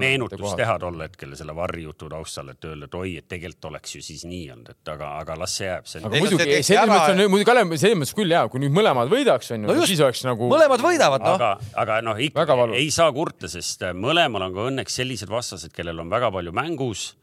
meenutust 0.00 0.56
teha 0.56 0.78
tol 0.82 1.00
hetkel 1.04 1.34
selle 1.38 1.54
varjutu 1.56 2.08
taustal, 2.12 2.50
et 2.54 2.64
öelda, 2.64 2.88
et 2.90 2.94
oi, 2.98 3.16
et 3.20 3.28
tegelikult 3.28 3.70
oleks 3.72 3.96
ju 3.96 4.02
siis 4.04 4.24
nii 4.28 4.50
olnud, 4.54 4.70
et 4.74 4.92
aga, 4.94 5.12
aga 5.20 5.36
las 5.42 5.56
see 5.58 5.68
jääb. 5.68 5.88
aga 6.04 6.22
muidugi 6.22 6.62
selles 6.62 6.90
mõttes 6.90 7.14
on, 7.14 7.22
muidugi 7.30 7.48
Kalev, 7.50 7.76
selles 7.76 7.98
mõttes 8.00 8.16
küll 8.16 8.34
hea, 8.34 8.44
kui 8.52 8.62
nüüd 8.62 8.74
mõlemad 8.76 9.10
võidaks, 9.12 9.52
onju 9.54 9.66
No 9.76 9.86
siis 9.86 10.00
oleks 10.00 10.24
nagu. 10.26 10.48
mõlemad 10.50 10.82
võidavad, 10.82 11.22
noh. 11.24 11.36
aga, 11.36 11.52
aga 11.82 12.00
noh, 12.04 12.18
ikka 12.22 12.46
ei 12.76 12.90
saa 12.94 13.12
kurta, 13.12 13.48
sest 13.50 13.82
mõlemal 13.94 14.48
on 14.48 14.54
ka 14.56 14.66
õnneks 14.70 14.98
sellised 15.02 15.30
vastased, 15.30 15.72
kellel 15.76 16.00
on 16.00 16.10
väga 16.12 16.30
palju 16.34 16.52
mängus 16.56 17.14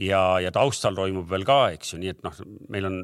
ja, 0.00 0.20
ja 0.40 0.50
taustal 0.54 0.96
toimub 0.96 1.28
veel 1.30 1.44
ka, 1.48 1.62
eks 1.76 1.94
ju, 1.94 2.00
nii 2.00 2.12
et 2.14 2.22
noh, 2.24 2.36
meil 2.72 2.86
on 2.88 3.00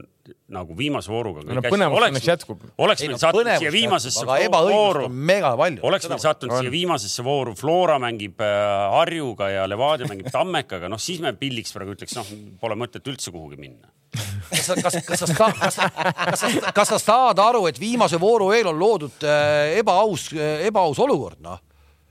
nagu 0.50 0.74
viimase 0.78 1.10
vooruga. 1.10 1.44
no 1.46 1.62
põnevus 1.62 2.06
õnneks 2.08 2.28
jätkub. 2.28 2.62
oleks 2.82 3.04
ei 3.04 3.10
meil 3.12 3.20
sattunud 3.20 3.44
põnevust 3.44 3.62
siia 3.62 3.74
viimasesse 3.74 4.24
vooru 4.26 5.04
on 5.06 5.18
mega 5.30 5.52
palju. 5.58 5.82
oleks 5.86 6.08
meil 6.10 6.22
sattunud 6.22 6.56
siia 6.60 6.72
viimasesse 6.72 7.26
vooru, 7.26 7.54
Flora 7.58 7.98
mängib 8.02 8.42
äh, 8.44 8.54
Harjuga 8.94 9.50
ja 9.52 9.66
Levadia 9.70 10.08
mängib 10.10 10.30
Tammekaga, 10.34 10.90
noh 10.92 11.02
siis 11.02 11.22
me 11.22 11.34
pilliks 11.38 11.74
praegu 11.76 11.94
ütleks, 11.96 12.16
noh, 12.18 12.32
pole 12.62 12.78
mõtet 12.78 13.06
üldse 13.06 13.34
kuhugi 13.34 13.60
minna. 13.60 13.92
kas 14.50 14.72
kas, 14.80 14.98
kas 15.04 15.24
sa, 15.26 15.50
kas, 15.60 15.78
kas 16.32 16.44
kas 16.80 16.92
sa 16.94 17.00
saad 17.02 17.42
aru, 17.42 17.66
et 17.70 17.78
viimase 17.80 18.18
vooru 18.22 18.52
eel 18.56 18.72
on 18.72 18.80
loodud 18.80 19.26
äh, 19.26 19.76
ebaaus, 19.82 20.30
ebaaus 20.66 21.02
olukord, 21.02 21.42
noh. 21.44 21.60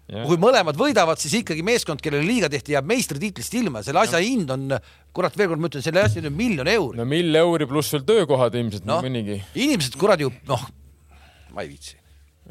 Kui 0.06 0.38
mõlemad 0.38 0.78
võidavad, 0.78 1.20
siis 1.22 1.34
ikkagi 1.40 1.64
meeskond, 1.66 2.02
kellele 2.04 2.26
liiga 2.26 2.50
tehti, 2.52 2.76
jääb 2.76 2.88
meistritiitlist 2.90 3.56
ilma 3.58 3.82
ja 3.82 3.88
selle 3.88 4.04
asja 4.04 4.22
hind 4.22 4.52
on, 4.54 4.66
kurat, 5.16 5.36
veel 5.38 5.50
kord 5.50 5.64
ma 5.64 5.70
ütlen, 5.72 5.86
selle 5.86 6.04
asja 6.04 6.22
hind 6.22 6.30
on 6.30 6.36
miljon 6.38 6.70
euri. 6.70 7.00
no 7.00 7.08
mill 7.10 7.40
euri 7.40 7.66
pluss 7.70 7.94
veel 7.96 8.06
töökohad 8.06 8.58
ilmselt 8.60 8.86
no., 8.86 9.00
mõnigi. 9.06 9.40
inimesed 9.58 9.98
kuradi 9.98 10.28
ju, 10.28 10.32
noh, 10.50 10.66
ma 11.56 11.66
ei 11.66 11.72
viitsi. 11.72 11.98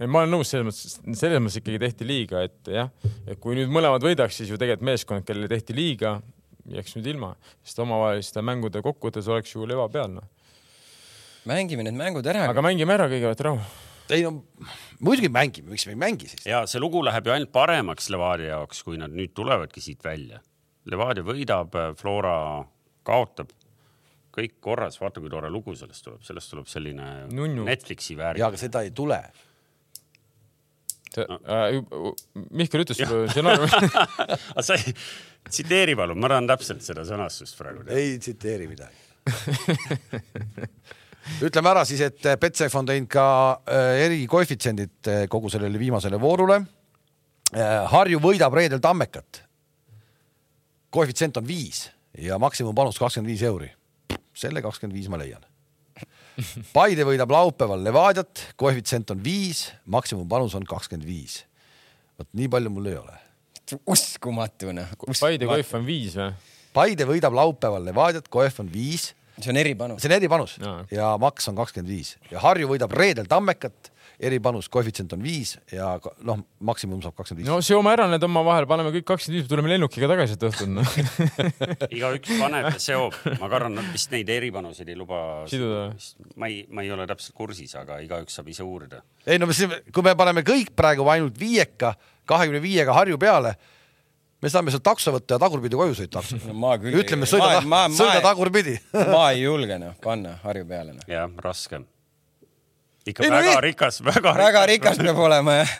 ma 0.02 0.24
olen 0.24 0.34
nõus 0.34 0.50
selles 0.50 0.66
mõttes, 0.66 0.96
selles 1.20 1.44
mõttes 1.44 1.61
ikkagi 1.61 1.82
tehti 1.84 2.09
liiga, 2.09 2.42
et 2.48 2.72
jah, 2.74 2.90
et 3.22 3.38
kui 3.42 3.55
nüüd 3.59 3.70
mõlemad 3.74 4.02
võidaks, 4.02 4.40
siis 4.40 4.50
ju 4.50 4.59
tegelikult 4.59 4.88
meeskond, 4.90 5.26
kellele 5.28 5.50
tehti 5.52 5.76
liiga, 5.78 6.16
jääks 6.74 6.96
nüüd 6.98 7.12
ilma, 7.12 7.36
sest 7.62 7.78
omavaheliste 7.84 8.42
mängude 8.42 8.82
kokkuvõttes 8.82 9.30
oleks 9.30 9.55
ju 9.55 9.68
leva 9.70 9.86
peal, 9.94 10.11
noh. 10.16 10.26
mängime 11.46 11.86
need 11.86 11.94
mängud 12.02 12.26
ära. 12.34 12.48
aga 12.50 12.66
mängime 12.66 12.98
ära 12.98 13.07
kõigepealt 13.12 13.46
rahu. 13.46 13.62
ei 14.11 14.26
no 14.26 14.40
muidugi 15.01 15.30
mängime, 15.32 15.72
miks 15.72 15.86
me 15.88 15.95
ei 15.95 16.01
mängi 16.01 16.30
siis? 16.30 16.47
ja 16.49 16.64
see 16.70 16.82
lugu 16.82 17.03
läheb 17.05 17.26
ju 17.26 17.34
ainult 17.34 17.53
paremaks 17.55 18.11
Levadia 18.12 18.55
jaoks, 18.55 18.82
kui 18.86 18.99
nad 19.01 19.14
nüüd 19.14 19.34
tulevadki 19.36 19.82
siit 19.84 20.05
välja. 20.05 20.40
Levadia 20.90 21.24
võidab, 21.24 21.76
Flora 21.97 22.36
kaotab, 23.07 23.53
kõik 24.34 24.59
korras, 24.64 24.99
vaata 25.01 25.22
kui 25.22 25.32
tore 25.32 25.51
lugu 25.53 25.74
sellest 25.78 26.05
tuleb, 26.07 26.22
sellest 26.26 26.53
tuleb 26.53 26.68
selline 26.70 27.09
Nunnu. 27.32 27.64
Netflixi 27.68 28.14
ja 28.14 28.20
väärik. 28.22 28.47
aga 28.49 28.61
seda 28.61 28.84
ei 28.84 28.92
tule. 28.95 29.20
Äh, 31.14 31.78
Mihkel 32.51 32.82
ütles 32.82 32.99
sulle 32.99 33.28
stsenaariumi. 33.30 33.70
aga 34.57 34.66
sa 34.66 34.76
ei, 34.80 34.95
tsiteeri 35.49 35.95
palun, 35.99 36.18
ma 36.20 36.30
tahan 36.32 36.51
täpselt 36.51 36.82
seda 36.86 37.07
sõnastust 37.07 37.59
praegu 37.61 37.86
ei 37.95 38.18
tsiteeri 38.18 38.68
midagi. 38.70 39.03
ütleme 41.45 41.70
ära 41.72 41.85
siis, 41.89 42.03
et 42.05 42.27
Betsafe 42.41 42.79
on 42.79 42.89
teinud 42.89 43.11
ka 43.12 43.27
äh, 43.68 44.05
erikoefitsiendid 44.07 45.11
äh, 45.11 45.25
kogu 45.31 45.53
sellele 45.53 45.81
viimasele 45.81 46.20
voorule. 46.20 46.62
Harju 47.55 48.18
võidab 48.18 48.55
reedel 48.57 48.81
Tammekat. 48.83 49.45
koefitsient 50.91 51.37
on 51.37 51.45
viis 51.47 51.85
ja 52.18 52.39
maksimumpanus 52.39 52.99
kakskümmend 52.99 53.31
viis 53.31 53.43
euri. 53.47 53.70
selle 54.35 54.62
kakskümmend 54.62 54.97
viis 54.97 55.09
ma 55.09 55.20
leian. 55.20 55.45
Paide 56.77 57.05
võidab 57.07 57.31
laupäeval 57.31 57.85
Levadiat, 57.85 58.55
koefitsient 58.57 59.11
on 59.14 59.22
viis, 59.22 59.68
maksimumpanus 59.87 60.55
on 60.59 60.66
kakskümmend 60.66 61.07
viis. 61.07 61.45
vot 62.18 62.29
nii 62.33 62.49
palju 62.49 62.70
mul 62.70 62.91
ei 62.91 62.97
ole. 62.99 63.18
uskumatu 63.87 64.72
noh. 64.72 64.91
Paide 65.20 65.47
koef 65.47 65.75
on 65.75 65.87
viis 65.87 66.16
või? 66.18 66.33
Paide 66.75 67.07
võidab 67.07 67.37
laupäeval 67.39 67.85
Levadiat, 67.87 68.29
koef 68.29 68.61
on 68.61 68.72
viis 68.72 69.12
see 69.41 69.51
on 69.51 69.59
eripanus. 69.59 70.03
see 70.03 70.11
on 70.11 70.16
eripanus 70.16 70.55
Jaa. 70.61 70.76
ja 70.95 71.11
maks 71.20 71.49
on 71.51 71.59
kakskümmend 71.59 71.91
viis 71.91 72.14
ja 72.30 72.43
Harju 72.43 72.68
võidab 72.70 72.93
reedel 72.95 73.26
Tammekat, 73.30 73.91
eripanus, 74.22 74.68
koefitsient 74.72 75.12
on 75.16 75.24
viis 75.24 75.57
ja 75.72 75.95
noh, 76.26 76.45
maksimum 76.64 77.01
saab 77.03 77.16
kakskümmend 77.18 77.43
viis 77.43 77.51
no 77.51 77.59
seome 77.64 77.93
ära 77.95 78.07
need 78.11 78.26
omavahel, 78.26 78.68
paneme 78.70 78.93
kõik 78.95 79.09
kakskümmend 79.11 79.41
viis, 79.41 79.51
tuleme 79.51 79.72
lennukiga 79.72 80.11
tagasi 80.11 80.37
sealt 80.37 80.47
õhtul 80.51 80.72
no. 80.76 80.87
igaüks 81.99 82.35
paneb 82.39 82.70
ja 82.70 82.82
seob, 82.87 83.18
ma 83.41 83.51
kardan, 83.53 83.78
nad 83.80 83.91
vist 83.95 84.14
neid 84.14 84.30
eripanuseid 84.37 84.95
ei 84.95 84.99
luba 84.99 85.20
Siduda.. 85.51 85.89
ma 86.39 86.51
ei, 86.51 86.62
ma 86.70 86.87
ei 86.87 86.95
ole 86.95 87.09
täpselt 87.11 87.37
kursis, 87.39 87.74
aga 87.80 87.99
igaüks 88.05 88.39
saab 88.39 88.51
ise 88.55 88.66
uurida. 88.66 89.03
ei 89.26 89.41
no 89.43 89.51
kui 89.51 90.07
me 90.07 90.16
paneme 90.18 90.47
kõik 90.47 90.74
praegu 90.78 91.07
ainult 91.11 91.39
viieka, 91.41 91.95
kahekümne 92.28 92.62
viiega 92.62 92.95
Harju 92.95 93.18
peale, 93.20 93.57
me 94.45 94.53
saame 94.53 94.74
sealt 94.74 94.84
takso 94.86 95.14
võtta 95.14 95.38
ja 95.38 95.42
tagurpidi 95.42 95.78
koju 95.80 95.97
sõita 95.97 96.20
taksoga 96.20 96.51
no 96.53 96.59
ma 96.61 96.74
ütleme, 96.76 97.28
sõida, 97.30 97.62
sõida 97.97 98.20
tagurpidi 98.28 98.76
ma 99.14 99.24
ei 99.32 99.42
julge 99.47 99.80
noh 99.80 99.97
panna 100.05 100.36
Harju 100.45 100.68
peale 100.68 100.92
noh. 100.99 101.09
jah, 101.11 101.26
raske. 101.45 101.80
ikka 103.09 103.24
Ei, 103.24 103.32
no 103.32 103.40
väga 103.40 103.57
ei- 103.59 103.64
rikas, 103.70 104.03
väga 104.05 104.36
väga 104.38 104.66
rikas 104.74 105.01
peab 105.01 105.18
olema 105.26 105.59
jah. 105.62 105.74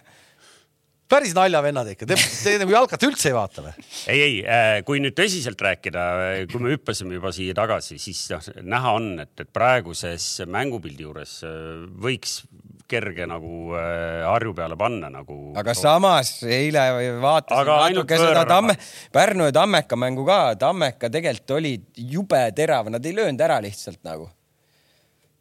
päris 1.15 1.35
naljavennad 1.37 1.93
ikka, 1.93 2.09
te, 2.11 2.17
te 2.19 2.55
nagu 2.63 2.73
jalkat 2.75 3.05
üldse 3.07 3.29
ei 3.31 3.37
vaata 3.37 3.63
või? 3.67 3.75
ei, 4.11 4.23
ei, 4.43 4.83
kui 4.89 5.03
nüüd 5.05 5.15
tõsiselt 5.19 5.61
rääkida, 5.63 6.05
kui 6.51 6.65
me 6.65 6.73
hüppasime 6.75 7.15
juba 7.19 7.31
siia 7.37 7.55
tagasi, 7.57 8.01
siis 8.03 8.25
noh, 8.33 8.49
näha 8.75 8.95
on, 8.99 9.11
et, 9.27 9.35
et 9.45 9.53
praeguses 9.55 10.27
mängupildi 10.51 11.05
juures 11.07 11.37
äh, 11.47 11.85
võiks 12.09 12.41
kerge 12.89 13.27
nagu 13.29 13.75
äh, 13.79 14.23
Harju 14.29 14.55
peale 14.55 14.77
panna 14.77 15.11
nagu. 15.13 15.39
aga 15.57 15.75
samas 15.75 16.43
eile 16.45 16.85
vaatasin 17.23 17.71
natuke 17.73 18.19
seda. 18.21 18.45
Tamme, 18.49 18.77
Pärnu 19.13 19.49
ja 19.49 19.53
Tammeka 19.53 19.97
mängu 19.97 20.27
ka, 20.27 20.41
Tammeka 20.61 21.11
tegelikult 21.11 21.57
oli 21.59 21.75
jube 21.97 22.45
terav, 22.57 22.91
nad 22.93 23.05
ei 23.07 23.17
löönud 23.17 23.41
ära 23.41 23.61
lihtsalt 23.65 24.03
nagu. 24.05 24.29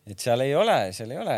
Et 0.03 0.19
seal 0.19 0.41
ei 0.43 0.51
ole, 0.55 0.75
seal 0.91 1.11
ei 1.13 1.19
ole 1.21 1.35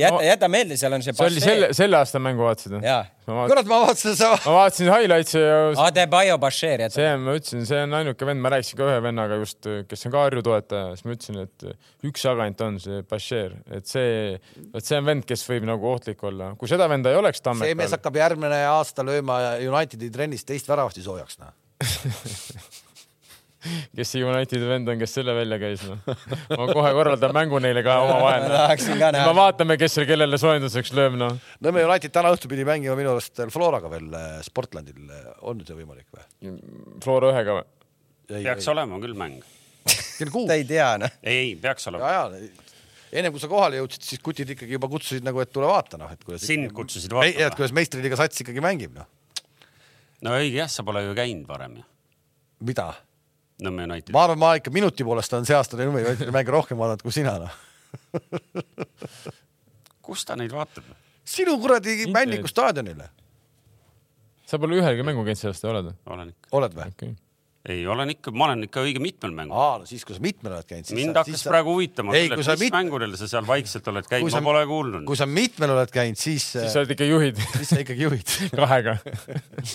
jäta 0.00 0.22
jäta 0.24 0.48
meelde, 0.48 0.76
seal 0.80 0.94
on 0.96 1.02
see 1.04 1.12
see 1.16 1.26
oli 1.26 1.42
selle, 1.42 1.68
selle 1.76 1.98
aasta 1.98 2.20
mängu 2.22 2.46
vaatasid 2.46 2.76
või? 2.78 2.94
kurat, 3.26 3.68
ma 3.68 3.80
vaatasin 3.82 4.16
seda, 4.16 4.38
ma 4.46 4.54
vaatasin 4.54 4.88
highlights'e 4.88 5.42
ja 5.42 5.58
Adebayo 5.84 6.38
Bashir 6.40 6.80
jäta. 6.86 6.94
see, 6.96 7.10
ma 7.20 7.34
ütlesin, 7.36 7.66
see 7.68 7.82
on 7.84 7.98
ainuke 7.98 8.28
vend, 8.28 8.40
ma 8.40 8.54
rääkisin 8.54 8.80
ka 8.80 8.88
ühe 8.88 9.02
vennaga 9.04 9.36
just, 9.42 9.68
kes 9.90 10.08
on 10.08 10.14
ka 10.14 10.24
Harju 10.24 10.44
toetaja, 10.46 10.94
siis 10.96 11.04
ma 11.08 11.18
ütlesin, 11.18 11.42
et 11.44 12.08
üks 12.08 12.24
agent 12.32 12.64
on 12.64 12.80
see 12.86 13.04
Bashir, 13.10 13.58
et 13.76 13.90
see, 13.90 14.40
vot 14.72 14.88
see 14.88 15.02
on 15.02 15.12
vend, 15.12 15.28
kes 15.28 15.44
võib 15.50 15.68
nagu 15.68 15.92
ohtlik 15.92 16.24
olla. 16.24 16.54
kui 16.56 16.72
seda 16.72 16.88
venda 16.92 17.12
ei 17.12 17.20
oleks 17.20 17.44
see 17.44 17.52
mees 17.52 17.60
Tammekal, 17.68 17.94
hakkab 17.98 18.20
järgmine 18.22 18.64
aasta 18.72 19.04
lööma 19.04 19.42
Unitedi 19.60 20.08
trennis 20.14 20.48
teist 20.48 20.72
väravasti 20.72 21.04
soojaks, 21.04 21.36
noh. 21.44 21.52
kes 23.96 24.12
see 24.14 24.24
Unitedi 24.26 24.68
vend 24.68 24.90
on, 24.92 24.98
kes 25.00 25.16
selle 25.18 25.34
välja 25.36 25.60
käis, 25.62 25.84
noh. 25.88 26.02
ma 26.52 26.68
kohe 26.70 26.92
korraldan 26.98 27.36
mängu 27.36 27.60
neile 27.62 27.84
ka 27.86 27.98
omavahel 28.04 28.48
me 28.48 28.98
näha. 29.14 29.36
vaatame, 29.36 29.78
kes 29.80 29.98
seal 29.98 30.08
kellele 30.08 30.40
soojenduseks 30.40 30.92
lööb, 30.96 31.16
noh. 31.20 31.38
Nõmme 31.64 31.86
United 31.86 32.14
täna 32.14 32.34
õhtul 32.34 32.52
pidi 32.52 32.66
mängima 32.68 32.98
minu 32.98 33.14
arust 33.14 33.44
Floraga 33.54 33.90
veel 33.92 34.12
äh, 34.16 34.36
Sportlandil, 34.46 35.08
on 35.46 35.64
see 35.66 35.78
võimalik 35.78 36.08
või? 36.12 36.56
Flora 37.04 37.32
ühega 37.34 37.60
või? 37.60 37.66
peaks 38.26 38.68
olema 38.68 38.98
küll 39.02 39.16
mäng. 39.18 39.42
kell 39.86 40.32
kuus 40.34 40.48
ta. 40.50 40.56
ei 40.56 40.64
tea 40.68 40.94
noh. 41.00 41.18
ei, 41.22 41.36
ei 41.36 41.52
peaks 41.60 41.86
olema. 41.90 42.10
ja, 42.10 42.24
ja 42.40 43.20
ennem 43.20 43.34
kui 43.34 43.42
sa 43.42 43.50
kohale 43.50 43.80
jõudsid, 43.80 44.04
siis 44.04 44.22
kutid 44.24 44.50
ikkagi 44.56 44.76
juba 44.76 44.90
kutsusid 44.90 45.26
nagu, 45.26 45.40
et 45.42 45.52
tule 45.54 45.68
vaata 45.70 45.98
noh, 46.00 46.10
et 46.12 46.22
kuidas. 46.24 46.44
sind 46.46 46.72
kutsusid 46.76 47.12
ei, 47.14 47.32
et 47.32 47.38
vaatama. 47.38 47.58
kuidas 47.60 47.74
meistriliiga 47.78 48.18
sats 48.18 48.42
ikkagi 48.44 48.64
mängib 48.64 48.96
noh. 48.98 49.08
no 50.26 50.34
õige 50.38 50.60
jah, 50.62 50.70
sa 50.72 50.84
pole 50.86 51.04
ju 51.06 51.14
käinud 51.16 51.46
varem 51.48 51.78
ju. 51.80 51.86
mida? 52.66 52.90
Nõmme 53.64 53.86
United. 53.88 54.12
ma 54.12 54.26
arvan, 54.26 54.40
ma 54.40 54.54
ikka 54.58 54.72
minuti 54.74 55.04
poolest 55.06 55.32
olen 55.32 55.46
see 55.48 55.56
aasta 55.56 55.78
Nõmme 55.80 56.02
Unitedi 56.04 56.34
mänge 56.34 56.52
rohkem 56.52 56.78
vaadanud 56.80 57.04
kui 57.04 57.14
sina 57.14 57.36
noh. 57.40 57.54
kus 60.06 60.24
ta 60.28 60.36
neid 60.36 60.52
vaatab? 60.52 60.88
sinu 61.26 61.56
kuradi. 61.62 62.04
Männiku 62.12 62.50
staadionile, 62.50 63.08
sa 64.46 64.60
pole 64.62 64.78
ühelgi 64.78 65.06
mängu 65.06 65.24
käinud 65.26 65.40
see 65.40 65.50
aasta, 65.50 65.70
oled 65.72 65.88
või? 65.90 65.96
olen 66.14 66.34
ikka. 66.34 66.50
oled 66.58 66.76
või? 66.76 66.90
okei. 66.92 67.14
ei, 67.66 67.80
olen 67.90 68.12
ikka, 68.12 68.30
ma 68.30 68.46
olen 68.46 68.62
ikka 68.68 68.82
õige 68.86 69.00
mitmel 69.02 69.32
mängul. 69.34 69.56
aa, 69.58 69.78
no 69.82 69.88
siis, 69.90 70.04
kui 70.06 70.14
sa 70.14 70.22
mitmel 70.22 70.52
oled 70.54 70.68
käinud, 70.70 70.86
siis 70.86 70.96
mind 71.00 71.16
hakkas 71.18 71.42
sa- 71.42 71.50
praegu 71.50 71.72
huvitama 71.74 72.14
ei, 72.14 72.28
küll, 72.28 72.36
kui 72.38 72.44
et 72.44 72.48
sa 72.48 72.54
mis 72.54 72.64
mit-, 72.66 72.74
mängudel 72.76 73.16
sa 73.18 73.28
seal 73.32 73.48
vaikselt 73.48 73.88
oled 73.92 74.06
käinud, 74.10 74.36
ma 74.36 74.42
pole 74.46 74.62
kuulnud 74.70 75.06
kui. 75.08 75.18
sa 75.18 75.26
mitmel 75.30 75.74
oled 75.74 75.90
käinud, 75.94 76.20
siis, 76.20 76.46
siis 76.54 76.70
sa 76.76 76.82
oled 76.84 76.94
ikka 76.94 77.08
juhid 77.10 77.40
siis 77.56 77.72
sa 77.74 77.80
ikkagi 77.82 78.06
juhid. 78.06 78.36
kahega. 78.60 78.96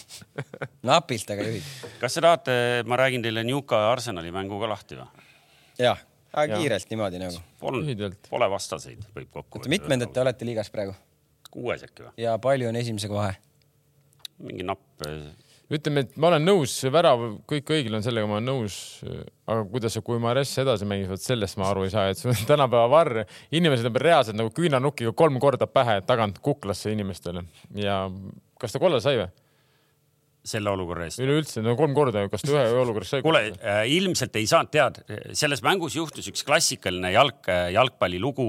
napilt, 0.92 1.34
aga 1.36 1.48
juhid. 1.50 1.68
kas 2.02 2.16
te 2.18 2.24
tahate, 2.24 2.56
ma 2.88 3.00
räägin 3.02 3.26
teile 3.26 3.44
Newca 3.48 3.84
ja 3.86 3.92
Arsenali 3.96 4.32
mängu 4.36 4.60
ka 4.62 4.70
lahti 4.72 5.00
või? 5.00 5.28
jah, 5.82 6.00
aga 6.32 6.54
Jah. 6.54 6.62
kiirelt 6.64 6.89
niimoodi 6.94 7.20
nagu. 7.22 7.44
Pole 7.62 7.84
Lühidalt., 7.84 8.30
pole 8.32 8.48
vastaseid, 8.52 9.04
võib 9.16 9.30
kokku 9.34 9.60
oota, 9.62 9.72
mitmendat 9.72 10.14
te? 10.16 10.24
olete 10.24 10.48
liigas 10.48 10.72
praegu 10.74 10.96
kuues 11.52 11.84
äkki 11.84 12.06
või? 12.08 12.14
ja 12.24 12.38
palju 12.42 12.70
on 12.72 12.80
esimesega 12.80 13.18
vahe? 13.18 13.36
mingi 14.42 14.64
napp, 14.66 14.86
ütleme, 15.72 16.05
et 16.05 16.15
ma 16.19 16.32
olen 16.32 16.45
nõus, 16.45 16.76
värav, 16.91 17.24
kõik 17.49 17.72
õigel 17.76 17.97
on 17.97 18.05
sellega, 18.05 18.30
ma 18.30 18.39
olen 18.39 18.49
nõus. 18.51 18.78
aga 19.51 19.65
kuidas 19.72 19.95
see 19.95 20.05
Guimares 20.07 20.51
edasi 20.63 20.88
mängis, 20.88 21.09
vot 21.11 21.24
sellest 21.24 21.59
ma 21.59 21.69
aru 21.72 21.86
ei 21.88 21.93
saa, 21.93 22.09
et 22.11 22.19
sul 22.19 22.34
on 22.34 22.41
tänapäeva 22.53 22.88
varr, 22.91 23.24
inimesed 23.55 23.89
on 23.89 24.01
reaalselt 24.03 24.39
nagu 24.39 24.53
küünarnukiga 24.55 25.15
kolm 25.17 25.39
korda 25.43 25.67
pähe 25.67 25.99
tagant 26.07 26.39
kuklasse 26.43 26.91
inimestele 26.93 27.45
ja 27.76 28.03
kas 28.61 28.76
ta 28.76 28.84
kolla 28.84 29.01
sai 29.03 29.17
või? 29.24 29.32
Selle 30.44 30.72
olukorra 30.74 31.06
eest. 31.08 31.22
üleüldse 31.22 31.62
no 31.64 31.76
kolm 31.80 31.94
korda, 31.98 32.26
kas 32.32 32.46
ta 32.46 32.54
ühe 32.56 32.66
olukorras 32.84 33.14
sai? 33.16 33.22
kuule, 33.26 33.44
ilmselt 33.92 34.36
ei 34.39 34.48
saanud 34.50 34.72
teada, 34.74 35.04
selles 35.38 35.62
mängus 35.66 35.96
juhtus 35.98 36.30
üks 36.32 36.46
klassikaline 36.48 37.14
jalg, 37.14 37.50
jalgpallilugu, 37.76 38.48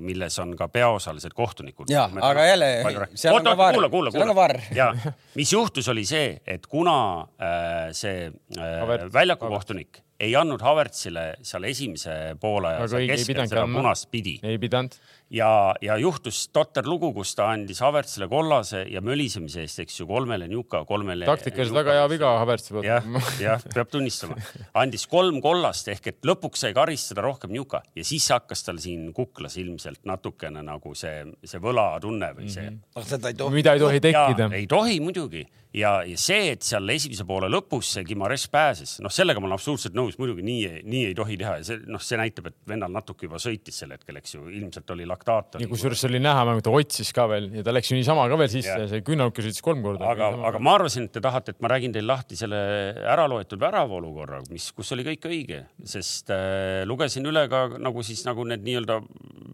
milles 0.00 0.38
on 0.42 0.54
ka 0.58 0.70
peaosalised 0.72 1.34
kohtunikud. 1.36 1.90
Jaa, 1.92 2.08
aga 2.24 2.46
jälle, 2.48 2.70
seal 3.14 3.36
on 3.36 3.48
ka 3.50 3.56
VAR. 3.58 3.76
kuula, 3.76 3.90
kuula, 3.92 4.14
kuula 4.14 4.48
ja 4.76 4.90
mis 5.36 5.52
juhtus, 5.52 5.88
oli 5.92 6.04
see, 6.08 6.38
et 6.46 6.66
kuna 6.70 6.96
äh, 7.40 7.90
see 7.96 8.28
äh, 8.30 8.78
Havertz- 8.80 9.12
väljakukohtunik 9.14 10.02
ei 10.20 10.34
andnud 10.36 10.60
Havertzile 10.64 11.24
seal 11.46 11.64
esimese 11.68 12.14
poole 12.40 12.74
ei 12.98 13.08
keskel 13.10 13.46
seda 13.48 13.64
punast 13.70 14.08
pidi 14.12 14.36
ei 14.46 14.58
pidanud. 14.60 14.94
ja, 15.32 15.48
ja 15.82 15.96
juhtus 16.00 16.42
totter 16.52 16.86
lugu, 16.88 17.12
kus 17.16 17.32
ta 17.38 17.48
andis 17.54 17.80
Havertzile 17.84 18.28
kollase 18.30 18.82
ja 18.92 19.00
mölisemise 19.04 19.64
eest, 19.64 19.80
eks 19.84 20.00
ju, 20.02 20.06
kolmele 20.10 20.48
niuka, 20.50 20.82
kolmele. 20.88 21.28
taktikaliselt 21.28 21.78
väga 21.80 21.96
hea 21.98 22.08
viga 22.12 22.32
Havertzi 22.42 22.74
poolt. 22.76 22.88
jah, 22.88 23.06
jah, 23.40 23.64
peab 23.74 23.92
tunnistama, 23.92 24.36
andis 24.82 25.06
kolm 25.10 25.40
kollast 25.44 25.88
ehk 25.92 26.10
et 26.12 26.30
lõpuks 26.30 26.66
sai 26.66 26.74
karistada 26.76 27.24
rohkem 27.24 27.54
niuka 27.56 27.82
ja 27.96 28.04
siis 28.06 28.28
hakkas 28.34 28.66
tal 28.66 28.80
siin 28.82 29.08
kuklas 29.16 29.56
ilmselt 29.62 30.04
natukene 30.08 30.64
nagu 30.66 30.94
see, 30.98 31.24
see 31.44 31.62
võlatunne 31.62 32.34
või 32.36 32.50
see 32.52 32.68
mm. 32.68 32.82
-hmm. 32.92 33.08
seda 33.14 33.32
ei 33.32 33.40
tohi. 33.40 33.56
mida 33.56 33.76
ei 33.76 33.86
tohi 33.86 34.04
tekkida. 34.04 34.50
ei 34.60 34.68
tohi 34.70 35.00
muidugi 35.00 35.46
ja, 35.76 35.92
ja 36.06 36.18
see, 36.18 36.50
et 36.54 36.66
seal 36.66 36.88
esimese 36.92 37.24
poole 37.28 37.50
lõpus 37.50 37.92
see 37.94 38.04
Gimares 38.08 38.46
pääses, 38.50 38.96
noh, 39.04 39.12
sellega 39.12 39.42
ma 39.42 39.48
olen 39.48 39.56
absoluutselt 39.56 39.96
nõus, 39.96 40.16
muidugi 40.20 40.44
nii, 40.46 40.80
nii 40.90 41.04
ei 41.10 41.16
tohi 41.18 41.36
teha 41.40 41.56
ja 41.60 41.66
see, 41.66 41.78
noh, 41.90 42.02
see 42.02 42.18
näitab, 42.18 42.50
et 42.50 42.56
vennal 42.70 42.92
natuke 42.94 43.28
juba 43.28 43.38
sõitis 43.42 43.78
sel 43.82 43.94
hetkel, 43.94 44.18
eks 44.20 44.34
ju, 44.34 44.46
ilmselt 44.60 44.90
oli 44.94 45.06
laktaator. 45.08 45.62
ja 45.62 45.70
kusjuures 45.70 46.02
oli 46.10 46.22
näha, 46.22 46.56
ta 46.66 46.74
otsis 46.74 47.12
ka 47.16 47.28
veel 47.30 47.50
ja 47.60 47.64
ta 47.66 47.74
läks 47.74 47.92
ju 47.92 47.98
niisama 47.98 48.26
ka 48.30 48.38
veel 48.40 48.50
sisse 48.52 48.72
Jah. 48.72 48.84
ja 48.84 48.90
see 48.90 49.04
küünarnuki 49.06 49.46
sõitis 49.46 49.64
kolm 49.64 49.84
korda. 49.86 50.10
aga, 50.10 50.32
aga 50.50 50.62
ma 50.62 50.74
arvasin, 50.80 51.06
et 51.06 51.14
te 51.14 51.22
tahate, 51.24 51.54
et 51.54 51.62
ma 51.62 51.70
räägin 51.72 51.94
teile 51.94 52.10
lahti 52.10 52.38
selle 52.38 52.60
ära 53.00 53.28
loetud 53.30 53.62
värava 53.62 54.00
olukorra, 54.00 54.42
mis, 54.50 54.70
kus 54.74 54.90
oli 54.96 55.06
kõik 55.06 55.30
õige, 55.30 55.62
sest 55.86 56.34
äh, 56.34 56.82
lugesin 56.88 57.26
üle 57.30 57.46
ka 57.52 57.66
nagu 57.78 58.02
siis 58.06 58.24
nagu 58.26 58.46
need 58.48 58.66
nii-öelda 58.66 59.00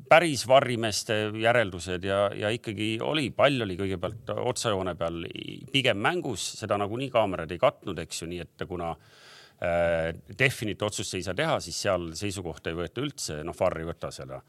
päris 0.08 0.46
varrimeeste 0.48 1.16
järeldused 1.42 2.04
ja, 2.06 2.26
ja 2.36 2.50
ikkagi 2.54 2.96
oli, 3.04 3.28
pall 3.34 3.66
oli 3.66 3.76
kõigepealt 3.78 4.30
otsajoone 4.36 4.94
peal 4.98 5.24
pigem 5.72 6.05
mängus, 6.06 6.44
seda 6.60 6.78
nagunii 6.80 7.10
kaamerad 7.12 7.52
ei 7.52 7.60
katnud, 7.62 8.00
eks 8.06 8.22
ju, 8.22 8.30
nii 8.30 8.42
et 8.44 8.66
kuna 8.68 8.92
äh, 8.94 10.12
definit 10.38 10.82
otsust 10.86 11.18
ei 11.18 11.26
saa 11.26 11.36
teha, 11.36 11.58
siis 11.64 11.78
seal 11.86 12.10
seisukohta 12.18 12.72
ei 12.72 12.80
võeta 12.80 13.04
üldse, 13.04 13.40
noh, 13.46 13.56
Varr 13.58 13.82
ei 13.82 13.88
võta 13.88 14.12
seda. 14.14 14.42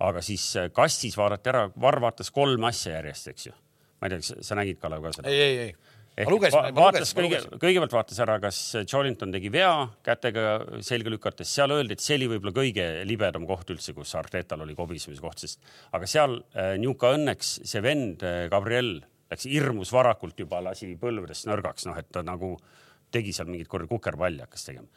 aga 0.00 0.22
siis 0.24 0.44
äh, 0.56 0.70
kastis 0.72 1.16
vaadati 1.20 1.52
ära, 1.52 1.68
Varr 1.80 2.00
vaatas 2.06 2.30
kolm 2.34 2.64
asja 2.68 2.98
järjest, 2.98 3.32
eks 3.34 3.50
ju. 3.50 3.56
ma 4.00 4.08
ei 4.08 4.14
tea, 4.14 4.24
kas 4.24 4.48
sa 4.48 4.60
nägid, 4.60 4.80
Kalev, 4.82 5.02
ka 5.04 5.16
seda? 5.18 5.32
ei, 5.32 5.40
ei, 5.40 5.58
ei. 5.68 5.96
Ehk 6.20 6.30
lugesin, 6.32 6.74
vaatas 6.76 7.12
kõige 7.16 7.38
kõigepealt 7.60 7.94
vaatas 7.94 8.18
ära, 8.20 8.36
kas 8.42 8.58
Jolinton 8.82 9.32
tegi 9.32 9.50
vea 9.52 9.72
kätega 10.04 10.56
selga 10.84 11.12
lükates, 11.12 11.52
seal 11.54 11.72
öeldi, 11.74 11.96
et 11.96 12.04
see 12.04 12.18
oli 12.18 12.28
võib-olla 12.32 12.52
kõige 12.56 12.86
libedam 13.08 13.46
koht 13.48 13.70
üldse, 13.72 13.94
kus 13.96 14.12
Artetal 14.18 14.64
oli 14.66 14.76
kobisemise 14.76 15.22
koht, 15.22 15.40
sest 15.44 15.62
aga 15.96 16.08
seal 16.10 16.40
äh, 16.52 16.74
Newca 16.82 17.14
õnneks 17.16 17.60
see 17.70 17.84
vend 17.84 18.24
äh, 18.26 18.42
Gabriel 18.52 18.98
läks 19.30 19.46
hirmus 19.50 19.92
varakult 19.94 20.38
juba, 20.42 20.60
lasi 20.64 20.94
põlvedest 21.00 21.48
nõrgaks, 21.48 21.86
noh, 21.88 21.98
et 22.00 22.10
ta 22.12 22.22
nagu 22.26 22.56
tegi 23.14 23.34
seal 23.34 23.50
mingit 23.50 23.70
korda 23.70 23.88
kukerpalli 23.90 24.42
hakkas 24.44 24.66
tegema. 24.68 24.88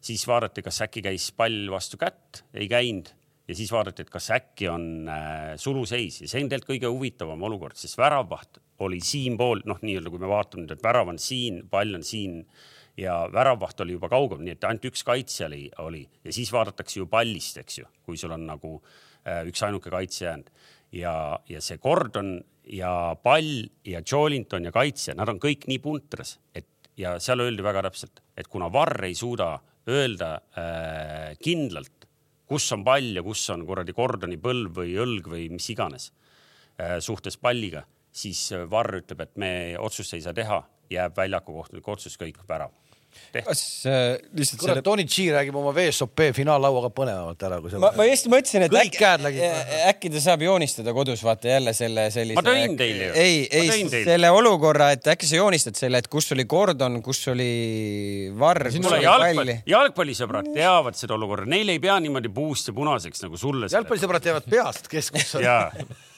siis 0.00 0.22
vaadati, 0.26 0.62
kas 0.62 0.80
äkki 0.86 1.02
käis 1.04 1.30
pall 1.36 1.68
vastu 1.70 1.98
kätt, 2.00 2.44
ei 2.54 2.68
käinud. 2.68 3.10
Ja 3.48 3.54
siis 3.54 3.72
vaadati, 3.72 4.02
et 4.02 4.10
kas 4.10 4.30
äkki 4.30 4.68
on 4.70 5.08
äh, 5.10 5.56
suluseis. 5.58 6.20
Ja 6.22 6.28
see 6.30 6.44
on 6.44 6.48
tegelikult 6.48 6.70
kõige 6.70 6.90
huvitavam 6.92 7.42
olukord, 7.42 7.76
sest 7.76 7.98
väravvaht 7.98 8.60
oli 8.86 9.00
siinpool, 9.02 9.64
noh, 9.66 9.80
nii-öelda 9.82 10.12
kui 10.12 10.22
me 10.22 10.30
vaatame 10.30 10.62
nüüd, 10.62 10.76
et 10.76 10.84
värav 10.84 11.10
on 11.10 11.18
siin, 11.18 11.64
pall 11.68 11.98
on 11.98 12.06
siin 12.06 12.44
ja 12.96 13.24
väravvaht 13.32 13.82
oli 13.82 13.96
juba 13.96 14.08
kaugel, 14.12 14.40
nii 14.44 14.54
et 14.54 14.66
ainult 14.68 14.86
üks 14.92 15.02
kaitsja 15.04 15.48
oli, 15.50 15.64
oli. 15.82 16.04
Ja 16.24 16.32
siis 16.32 16.52
vaadatakse 16.54 17.00
ju 17.00 17.08
pallist, 17.10 17.58
eks 17.60 17.80
ju, 17.82 17.90
kui 18.06 18.20
sul 18.20 18.32
on 18.38 18.46
nagu 18.52 18.76
äh, 18.78 19.42
üksainuke 19.50 19.90
kaitse 19.92 20.24
jäänud 20.28 20.54
ja, 20.92 21.14
ja 21.48 21.60
see 21.64 21.78
Gordon 21.82 22.38
ja 22.70 23.16
pall 23.22 23.64
ja 23.86 24.02
Jolinton 24.06 24.68
ja 24.68 24.72
kaitsja, 24.74 25.14
nad 25.18 25.30
on 25.32 25.40
kõik 25.42 25.66
nii 25.70 25.80
puntras, 25.82 26.38
et 26.54 26.68
ja 27.00 27.16
seal 27.22 27.42
öeldi 27.44 27.64
väga 27.64 27.84
täpselt, 27.88 28.22
et 28.36 28.48
kuna 28.50 28.70
Varr 28.72 29.06
ei 29.08 29.14
suuda 29.18 29.54
öelda 29.90 30.34
äh, 30.58 31.36
kindlalt, 31.42 32.06
kus 32.50 32.66
on 32.74 32.84
pall 32.84 33.14
ja 33.16 33.22
kus 33.24 33.46
on 33.54 33.64
kuradi 33.66 33.94
Gordoni 33.96 34.38
põlv 34.42 34.82
või 34.82 34.96
õlg 35.00 35.30
või 35.32 35.46
mis 35.54 35.70
iganes 35.72 36.10
äh, 36.10 36.98
suhtes 37.02 37.38
palliga, 37.40 37.84
siis 38.12 38.50
äh, 38.56 38.66
Varr 38.70 39.00
ütleb, 39.00 39.24
et 39.24 39.40
me 39.40 39.52
otsust 39.80 40.14
ei 40.18 40.24
saa 40.24 40.36
teha, 40.36 40.60
jääb 40.90 41.16
väljaku 41.16 41.54
kohtuliku 41.54 41.94
otsus 41.94 42.18
kõik 42.20 42.42
värav. 42.48 42.74
Kas 43.34 43.62
äh, 43.86 44.16
lihtsalt 44.36 44.60
kurat 44.62 44.78
selle,, 44.78 44.84
Tony 44.86 45.04
G 45.06 45.28
räägib 45.34 45.56
oma 45.60 45.72
VSOP 45.76 46.22
finaallauaga 46.36 46.90
põnevamalt 46.94 47.44
ära, 47.46 47.60
kui 47.62 47.72
see. 47.72 47.80
ma, 47.82 47.92
ma 47.98 48.06
just 48.08 48.30
mõtlesin, 48.32 48.66
et 48.66 48.74
Kõik 48.74 48.98
äkki, 49.06 49.48
äkki 49.90 50.12
ta 50.14 50.22
saab 50.24 50.44
joonistada 50.46 50.94
kodus, 50.96 51.22
vaata 51.26 51.52
jälle 51.52 51.74
selle 51.76 52.08
sellise. 52.14 52.38
Ma 52.38 52.44
tõin 52.46 52.76
teile 52.80 53.10
ju. 53.10 53.14
ei, 53.20 53.46
ei 53.60 53.88
selle 53.92 54.32
olukorra, 54.34 54.90
et 54.96 55.10
äkki 55.14 55.30
sa 55.30 55.40
joonistad 55.40 55.78
selle, 55.78 56.02
et 56.02 56.10
kus 56.10 56.30
oli 56.36 56.46
Gordon, 56.50 57.00
kus 57.06 57.22
oli 57.32 57.50
Varr, 58.40 58.70
kus 58.70 58.80
kuule, 58.80 58.98
oli 58.98 59.08
jalgpalli 59.08 59.56
pall,. 59.56 59.72
jalgpallisõbrad 59.74 60.52
teavad 60.54 60.98
seda 60.98 61.16
olukorda, 61.18 61.48
neil 61.50 61.74
ei 61.74 61.82
pea 61.82 61.98
niimoodi 62.02 62.32
puust 62.34 62.70
ja 62.70 62.76
punaseks 62.76 63.26
nagu 63.26 63.40
sulle. 63.40 63.70
jalgpallisõbrad 63.72 64.30
teavad 64.30 64.50
peast, 64.50 64.90
kes 64.90 65.12
kus 65.14 65.36
on. 65.40 65.50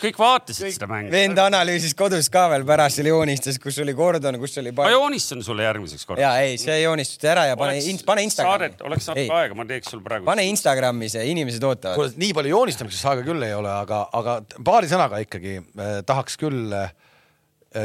kõik 0.00 0.18
vaatasid 0.18 0.74
seda 0.74 0.88
mängu. 0.90 1.12
vend 1.14 1.38
analüüsis 1.38 1.92
kodus 1.98 2.28
ka 2.32 2.46
veel 2.50 2.64
pärast, 2.66 2.98
seal 2.98 3.10
joonistas, 3.10 3.58
kus 3.62 3.78
oli 3.82 3.94
Gordon, 3.96 4.38
kus 4.42 4.58
oli 4.62 4.72
ma 4.74 4.88
joonistan 4.90 5.44
sulle 5.46 5.66
järgmiseks 5.66 6.06
korraks. 6.08 6.22
ja 6.24 6.32
ei, 6.42 6.56
see 6.58 6.80
joonistati 6.82 7.30
ära 7.30 7.46
ja 7.52 7.58
pane, 7.60 7.76
pane 8.06 8.24
Instagrami 8.26 8.56
saadet, 8.58 8.82
oleks 8.86 9.06
natuke 9.10 9.36
aega, 9.38 9.58
ma 9.58 9.68
teeks 9.68 9.92
sul 9.94 10.02
praegu. 10.02 10.26
pane 10.26 10.46
Instagrami 10.50 11.10
see, 11.12 11.22
inimesed 11.34 11.66
ootavad. 11.68 12.00
kuule, 12.00 12.16
nii 12.24 12.34
palju 12.40 12.54
joonistamiseks 12.56 13.06
aega 13.12 13.26
küll 13.30 13.46
ei 13.46 13.54
ole, 13.54 13.70
aga, 13.70 14.02
aga 14.20 14.40
paari 14.66 14.90
sõnaga 14.90 15.22
ikkagi 15.22 15.56
eh, 15.60 15.94
tahaks 16.08 16.38
küll 16.40 16.74
eh, 16.74 16.90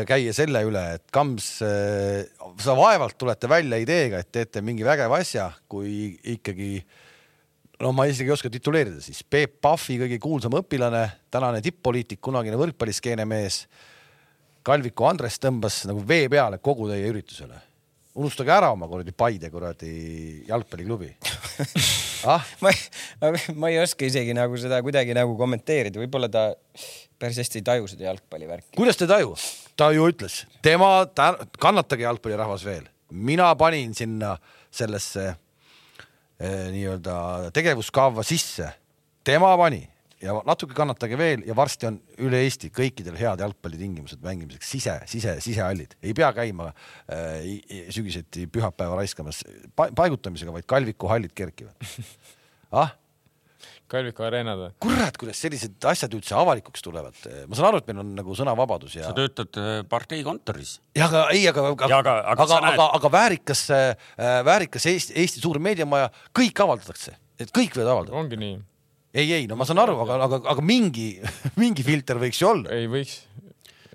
käia 0.09 0.33
selle 0.33 0.65
üle, 0.65 0.85
et 0.97 1.05
Kams 1.13 1.51
eh,, 1.65 2.25
sa 2.65 2.77
vaevalt 2.77 3.19
tulete 3.21 3.51
välja 3.51 3.77
ideega, 3.83 4.25
et 4.25 4.33
teete 4.33 4.65
mingi 4.65 4.87
vägeva 4.87 5.21
asja, 5.21 5.51
kui 5.69 6.15
ikkagi 6.33 6.79
no 7.81 7.91
ma 7.95 8.07
isegi 8.09 8.29
ei 8.29 8.35
oska 8.35 8.51
tituleerida 8.51 9.01
siis 9.03 9.21
Peep 9.23 9.59
Pahvi 9.63 9.97
kõige 10.03 10.19
kuulsam 10.23 10.55
õpilane, 10.59 11.03
tänane 11.33 11.61
tipp-poliitik, 11.65 12.21
kunagine 12.23 12.59
võrkpalliskeene 12.59 13.25
mees. 13.27 13.65
Kalviku 14.65 15.05
Andres 15.09 15.37
tõmbas 15.41 15.83
nagu 15.89 16.01
vee 16.07 16.29
peale 16.31 16.59
kogu 16.63 16.89
teie 16.89 17.07
üritusele. 17.11 17.61
unustage 18.15 18.51
ära 18.51 18.71
oma 18.71 18.87
kuradi 18.87 19.11
Paide 19.11 19.49
kuradi 19.51 20.45
jalgpalliklubi 20.47 21.09
ah?. 22.31 22.45
ma 22.61 22.71
ei, 22.71 22.79
ma 23.53 23.69
ei 23.69 23.81
oska 23.81 24.05
isegi 24.07 24.33
nagu 24.33 24.57
seda 24.57 24.79
kuidagi 24.81 25.13
nagu 25.13 25.35
kommenteerida, 25.37 25.99
võib-olla 25.99 26.29
ta 26.31 26.53
päris 27.19 27.41
hästi 27.43 27.59
ei 27.59 27.67
taju 27.67 27.87
seda 27.91 28.07
jalgpallivärki. 28.07 28.71
kuidas 28.77 28.97
te 28.97 29.03
ei 29.03 29.11
taju? 29.11 29.35
ta 29.75 29.91
ju 29.91 30.07
ütles, 30.07 30.45
tema, 30.63 31.05
kannatage 31.59 32.07
jalgpallirahvas 32.07 32.63
veel, 32.65 32.87
mina 33.11 33.51
panin 33.59 33.93
sinna 33.93 34.37
sellesse 34.71 35.33
nii-öelda 36.39 37.51
tegevuskava 37.55 38.23
sisse, 38.27 38.67
tema 39.23 39.53
pani 39.57 39.85
ja 40.25 40.35
natuke 40.47 40.75
kannatage 40.75 41.17
veel 41.19 41.43
ja 41.47 41.55
varsti 41.57 41.89
on 41.89 41.97
üle 42.25 42.41
Eesti 42.45 42.71
kõikidel 42.75 43.17
head 43.19 43.43
jalgpallitingimused 43.43 44.21
mängimiseks 44.23 44.69
sise, 44.75 44.97
sise, 45.11 45.37
sisehallid, 45.43 45.95
ei 46.03 46.15
pea 46.17 46.31
käima 46.35 46.69
äh, 46.71 47.87
sügiseti 47.93 48.47
pühapäeva 48.51 48.99
raiskamas 49.01 49.43
pa 49.75 49.89
paigutamisega, 49.95 50.53
vaid 50.55 50.67
Kalviku 50.69 51.11
hallid 51.11 51.35
kerkivad. 51.35 51.75
ah 52.81 52.93
Kalviku 53.91 54.23
areenad 54.25 54.57
või? 54.57 54.69
kurat, 54.81 55.17
kuidas 55.21 55.37
sellised 55.43 55.85
asjad 55.85 56.13
üldse 56.17 56.33
avalikuks 56.37 56.81
tulevad, 56.81 57.17
ma 57.45 57.57
saan 57.57 57.67
aru, 57.69 57.81
et 57.83 57.89
meil 57.91 58.01
on 58.01 58.13
nagu 58.17 58.37
sõnavabadus 58.37 58.95
ja 58.97 59.09
sa. 59.11 59.13
töötad 59.17 59.59
äh, 59.61 59.81
partei 59.89 60.23
kontoris. 60.25 60.79
ja 60.97 61.05
aga 61.05 61.27
ei, 61.35 61.43
aga, 61.51 61.67
aga, 61.69 61.89
aga, 61.89 62.15
aga- 62.33 62.45
aga, 62.47 62.61
aga, 62.71 62.87
aga 62.99 63.11
väärikas 63.13 63.65
äh,, 63.75 64.07
väärikas 64.47 64.89
Eesti, 64.89 65.13
Eesti 65.21 65.43
suur 65.43 65.59
meediamaja, 65.61 66.09
kõik 66.33 66.63
avaldatakse, 66.65 67.13
et 67.37 67.53
kõik 67.53 67.77
võivad 67.77 67.91
avaldada. 67.93 68.17
ongi 68.23 68.41
nii, 68.41 68.57
ei, 69.15 69.29
ei 69.37 69.45
no 69.51 69.59
ma 69.59 69.69
saan 69.69 69.83
aru, 69.85 69.99
aga, 70.01 70.17
aga, 70.25 70.41
aga 70.55 70.65
mingi, 70.65 71.11
mingi 71.61 71.85
filter 71.85 72.17
võiks 72.21 72.41
ju 72.41 72.49
olla. 72.55 72.73
ei 72.73 72.89
võiks. 72.89 73.19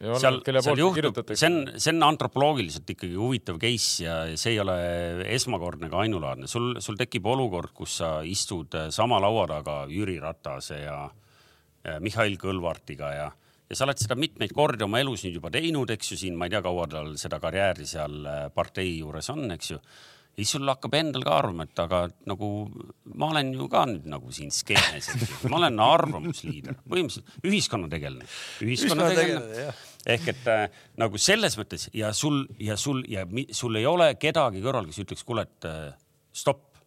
seal, 0.00 0.40
seal 0.64 0.80
juhtub, 0.80 1.18
see 1.34 1.48
on, 1.48 1.58
see 1.76 1.92
on 1.92 2.04
antropoloogiliselt 2.08 2.88
ikkagi 2.94 3.16
huvitav 3.18 3.58
case 3.60 4.04
ja 4.06 4.16
see 4.40 4.54
ei 4.54 4.60
ole 4.62 4.76
esmakordne 5.36 5.90
ega 5.90 6.00
ainulaadne. 6.04 6.48
sul, 6.48 6.72
sul 6.80 6.96
tekib 7.00 7.26
olukord, 7.28 7.74
kus 7.76 7.98
sa 8.00 8.12
istud 8.26 8.76
äh, 8.78 8.88
sama 8.94 9.20
laua 9.20 9.46
taga 9.50 9.82
Jüri 9.90 10.16
Ratase 10.22 10.80
ja 10.86 11.02
äh, 11.04 11.98
Mihhail 12.00 12.38
Kõlvartiga 12.40 13.10
ja, 13.16 13.26
ja 13.68 13.76
sa 13.76 13.88
oled 13.88 14.00
seda 14.00 14.16
mitmeid 14.16 14.54
kordi 14.56 14.86
oma 14.86 15.02
elus 15.02 15.26
nüüd 15.26 15.36
juba 15.40 15.52
teinud, 15.52 15.92
eks 15.92 16.14
ju, 16.14 16.22
siin 16.24 16.38
ma 16.38 16.48
ei 16.48 16.56
tea, 16.56 16.64
kaua 16.64 16.88
tal 16.90 17.12
seda 17.20 17.42
karjääri 17.42 17.88
seal 17.88 18.24
äh, 18.24 18.48
partei 18.54 18.96
juures 19.02 19.28
on, 19.34 19.44
eks 19.52 19.74
ju. 19.74 19.82
ja 19.84 20.40
siis 20.40 20.56
sul 20.56 20.72
hakkab 20.72 20.96
endal 20.96 21.28
ka 21.28 21.36
arvama, 21.42 21.68
et 21.68 21.84
aga 21.84 22.06
nagu 22.30 22.50
ma 23.20 23.34
olen 23.34 23.52
ju 23.52 23.68
ka 23.68 23.84
nüüd 23.92 24.08
nagu 24.08 24.32
siin 24.32 24.48
skeenes, 24.54 25.12
eks 25.12 25.28
ju, 25.28 25.52
ma 25.52 25.60
olen 25.60 25.86
arvamusliider, 25.90 26.80
põhimõtteliselt 26.88 27.48
ühiskonnategelane, 27.52 28.32
ühiskonnategelane 28.64 29.89
ehk 30.08 30.32
et 30.32 30.48
äh, 30.48 30.66
nagu 31.00 31.20
selles 31.20 31.56
mõttes 31.60 31.88
ja 31.96 32.14
sul 32.16 32.44
ja 32.62 32.76
sul 32.80 33.02
ja 33.10 33.26
mi, 33.28 33.46
sul 33.52 33.76
ei 33.80 33.86
ole 33.88 34.14
kedagi 34.20 34.62
kõrval, 34.64 34.88
kes 34.88 35.02
ütleks, 35.04 35.24
kuule, 35.26 35.44
et 35.48 35.68
äh, 35.68 35.90
stopp 36.32 36.78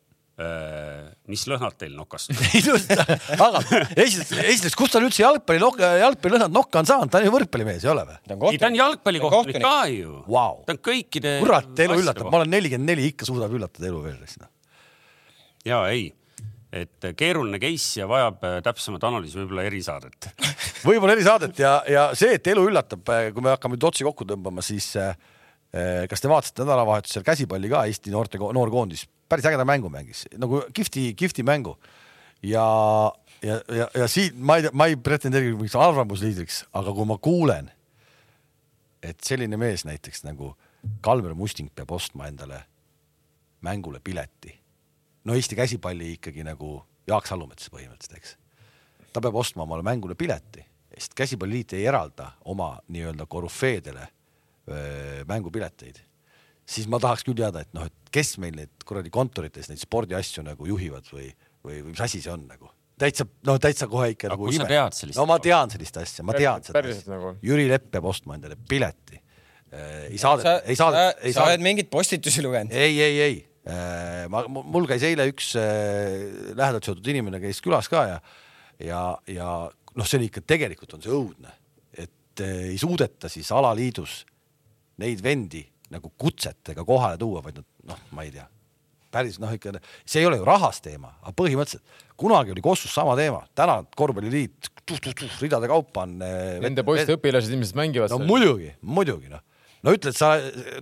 äh,. 0.42 1.12
mis 1.30 1.46
lõhnad 1.50 1.78
teil 1.78 2.00
on? 2.00 2.08
just, 2.70 2.94
aga 3.36 3.62
esiteks, 3.62 4.34
esiteks, 4.34 4.78
kust 4.80 4.96
ta 4.96 5.04
üldse 5.04 5.22
jalgpalli, 5.26 5.62
jalgpallilõhnad 6.02 6.56
nokka 6.56 6.82
on 6.82 6.90
saanud, 6.90 7.14
ta 7.14 7.22
on 7.22 7.30
ju 7.30 7.36
võrkpallimees, 7.36 7.86
ei 7.86 7.94
ole 7.94 8.08
või? 8.10 8.18
ei, 8.50 8.62
ta 8.62 8.72
on 8.72 8.82
jalgpallikohtunik 8.82 9.62
ka 9.62 9.78
ju 9.94 10.18
wow.. 10.26 10.64
ta 10.66 10.78
on 10.78 10.82
kõikide. 10.90 11.38
kurat, 11.44 11.72
elu 11.86 12.02
üllatab, 12.02 12.34
ma 12.34 12.42
olen 12.42 12.54
nelikümmend 12.58 12.94
neli, 12.96 13.14
ikka 13.14 13.30
suudab 13.30 13.54
üllatada 13.54 13.90
elu 13.92 14.04
veel. 14.08 14.50
ja 15.70 15.86
ei, 15.94 16.10
et 16.74 17.06
keeruline 17.18 17.60
case 17.62 18.02
ja 18.02 18.08
vajab 18.10 18.46
äh, 18.48 18.58
täpsemat 18.66 19.04
analüüsi, 19.06 19.38
võib-olla 19.42 19.68
erisaadet 19.70 20.30
võib-olla 20.88 21.14
erisaadet 21.14 21.60
ja, 21.62 21.76
ja 21.90 22.08
see, 22.18 22.38
et 22.40 22.50
elu 22.50 22.66
üllatab, 22.72 23.04
äh, 23.14 23.30
kui 23.36 23.46
me 23.46 23.54
hakkame 23.54 23.78
nüüd 23.78 23.90
otsi 23.92 24.08
kokku 24.08 24.26
tõmbama, 24.30 24.66
siis 24.66 24.90
äh, 24.98 25.14
kas 26.10 26.22
te 26.22 26.30
vaatasite 26.30 26.66
nädalavahetusel 26.66 27.26
käsipalli 27.26 27.70
ka 27.72 27.86
Eesti 27.90 28.14
noorte, 28.14 28.42
noorkoondis 28.42 29.08
päris 29.30 29.46
ägeda 29.50 29.66
mängu 29.66 29.90
mängis, 29.90 30.26
nagu 30.38 30.62
kihvti, 30.74 31.14
kihvti 31.18 31.44
mängu. 31.44 31.78
ja, 32.44 32.66
ja, 33.42 33.62
ja, 33.70 33.88
ja 33.96 34.08
siit 34.08 34.38
ma 34.38 34.58
ei 34.58 34.70
ma 34.74 34.88
ei 34.90 34.96
pretendeeri 34.96 35.54
mingiks 35.54 35.76
arvamusliidriks, 35.80 36.66
aga 36.74 36.94
kui 36.94 37.08
ma 37.10 37.18
kuulen, 37.18 37.72
et 39.04 39.20
selline 39.26 39.58
mees 39.58 39.86
näiteks 39.86 40.24
nagu 40.28 40.54
Kalmer 41.02 41.34
Musting 41.34 41.72
peab 41.76 41.92
ostma 41.96 42.28
endale 42.28 42.64
mängule 43.64 44.00
pileti. 44.04 44.63
No 45.24 45.36
Eesti 45.38 45.58
käsipalli 45.60 46.14
ikkagi 46.18 46.46
nagu 46.48 46.78
Jaak 47.08 47.28
Salumets 47.28 47.70
põhimõtteliselt, 47.74 48.18
eks. 48.18 48.38
ta 49.14 49.22
peab 49.24 49.36
ostma 49.36 49.66
omale 49.68 49.84
mängule 49.86 50.16
pileti, 50.16 50.64
sest 50.94 51.16
käsipalliliit 51.18 51.76
ei 51.78 51.86
eralda 51.90 52.32
oma 52.52 52.76
nii-öelda 52.88 53.28
korüfeedele 53.30 54.08
mängupileteid 55.28 56.00
siis 56.66 56.88
ma 56.92 57.00
tahaks 57.02 57.26
küll 57.28 57.38
teada, 57.38 57.64
et 57.64 57.74
noh, 57.76 57.88
et 57.88 58.14
kes 58.14 58.38
meil 58.42 58.56
neid 58.58 58.86
kuradi 58.88 59.12
kontorites 59.14 59.70
neid 59.70 59.82
spordiasju 59.82 60.46
nagu 60.46 60.68
juhivad 60.70 61.10
või, 61.12 61.28
või, 61.66 61.82
või 61.82 61.92
mis 61.92 62.04
asi 62.06 62.22
see 62.24 62.32
on 62.34 62.46
nagu 62.48 62.70
täitsa, 63.00 63.26
no 63.48 63.58
täitsa 63.62 63.90
kohe 63.92 64.12
ikka 64.14 64.30
Aga 64.30 64.38
nagu 64.38 64.50
sellist 64.96 65.20
no 65.20 65.28
ma 65.30 65.40
tean 65.44 65.74
sellist 65.74 65.98
asja, 66.00 66.26
ma 66.26 66.36
tean 66.38 66.64
seda 66.66 66.84
asja 66.84 67.16
nagu? 67.16 67.36
Jüri 67.44 67.68
Lepp 67.72 67.90
peab 67.96 68.08
ostma 68.12 68.38
endale 68.38 68.58
pileti. 68.70 69.20
ei 69.74 70.20
saadeta, 70.22 70.60
ei 70.70 70.78
sa, 70.78 70.86
saadeta, 70.92 71.26
ei 71.26 71.34
sa 71.36 71.48
oled 71.50 71.66
mingeid 71.66 71.90
postitusi 71.92 72.46
lugenud? 72.46 72.76
ei, 72.78 73.00
ei, 73.02 73.20
ei. 73.28 73.42
Ma, 74.28 74.44
mul 74.50 74.88
käis 74.90 75.06
eile 75.08 75.28
üks 75.32 75.54
äh, 75.60 76.52
lähedalt 76.52 76.84
seotud 76.84 77.08
inimene 77.14 77.40
käis 77.44 77.62
külas 77.64 77.88
ka 77.92 78.02
ja, 78.10 78.18
ja, 78.84 79.04
ja 79.32 79.50
noh, 79.72 80.08
see 80.08 80.20
on 80.20 80.26
ikka, 80.28 80.44
tegelikult 80.48 80.98
on 80.98 81.06
see 81.06 81.14
õudne, 81.14 81.54
et 81.96 82.44
äh, 82.44 82.74
ei 82.74 82.80
suudeta 82.82 83.32
siis 83.32 83.52
alaliidus 83.56 84.24
neid 85.00 85.24
vendi 85.24 85.64
nagu 85.94 86.12
kutsetega 86.20 86.84
kohale 86.88 87.20
tuua, 87.22 87.44
vaid 87.46 87.62
nad 87.62 87.70
noh, 87.94 88.04
ma 88.18 88.26
ei 88.26 88.34
tea, 88.34 88.46
päris 89.14 89.40
noh, 89.40 89.54
ikka 89.54 89.78
see 89.80 90.24
ei 90.24 90.28
ole 90.28 90.42
ju 90.42 90.50
rahas 90.50 90.82
teema, 90.84 91.14
aga 91.22 91.36
põhimõtteliselt 91.38 92.04
kunagi 92.20 92.54
oli 92.54 92.66
Kossus 92.66 92.92
sama 92.94 93.16
teema, 93.20 93.46
täna 93.56 93.80
korvpalliliit 93.96 94.74
ridade 95.40 95.72
kaupa 95.72 96.04
on. 96.04 96.20
äh, 96.26 96.60
Nende 96.64 96.84
poiste 96.84 97.16
õpilased 97.16 97.56
ilmselt 97.56 97.80
mängivad 97.80 98.12
no 98.12 98.20
muidugi, 98.28 98.74
muidugi 98.84 99.32
noh 99.32 99.44
no 99.84 99.94
ütle, 99.96 100.14
et 100.14 100.18
sa, 100.18 100.34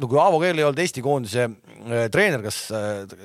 no 0.01 0.09
kui 0.09 0.19
Aavo 0.21 0.39
Keel 0.41 0.59
ei 0.61 0.65
olnud 0.67 0.81
Eesti 0.83 1.03
koondise 1.05 1.47
äh, 1.47 2.05
treener, 2.13 2.43
kas 2.45 2.59
äh,, 2.75 3.15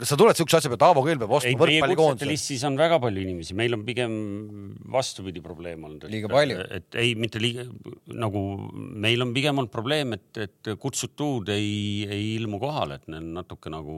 kas 0.00 0.12
sa 0.12 0.18
tuled 0.18 0.38
siukse 0.38 0.58
asja 0.58 0.70
peale, 0.70 0.80
et 0.80 0.86
Aavo 0.88 1.04
Keel 1.06 1.20
peab 1.20 1.34
ostma 1.38 1.60
võrkpallikoondise? 1.62 2.28
listis 2.30 2.64
on 2.68 2.78
väga 2.80 2.98
palju 3.02 3.24
inimesi, 3.26 3.56
meil 3.58 3.76
on 3.76 3.84
pigem 3.86 4.16
vastupidi 4.92 5.44
probleem 5.44 5.84
olnud. 5.88 6.08
Liiga 6.12 6.32
palju. 6.32 6.62
et 6.78 6.98
ei, 7.02 7.12
mitte 7.20 7.42
liiga, 7.42 7.66
nagu 8.14 8.46
meil 9.06 9.26
on 9.26 9.36
pigem 9.36 9.60
olnud 9.60 9.72
probleem, 9.72 10.16
et, 10.16 10.30
et 10.46 10.74
kutsutud 10.80 11.52
ei, 11.54 12.08
ei 12.08 12.34
ilmu 12.38 12.60
kohale, 12.62 13.00
et 13.00 13.12
need 13.12 13.30
natuke 13.36 13.72
nagu 13.72 13.96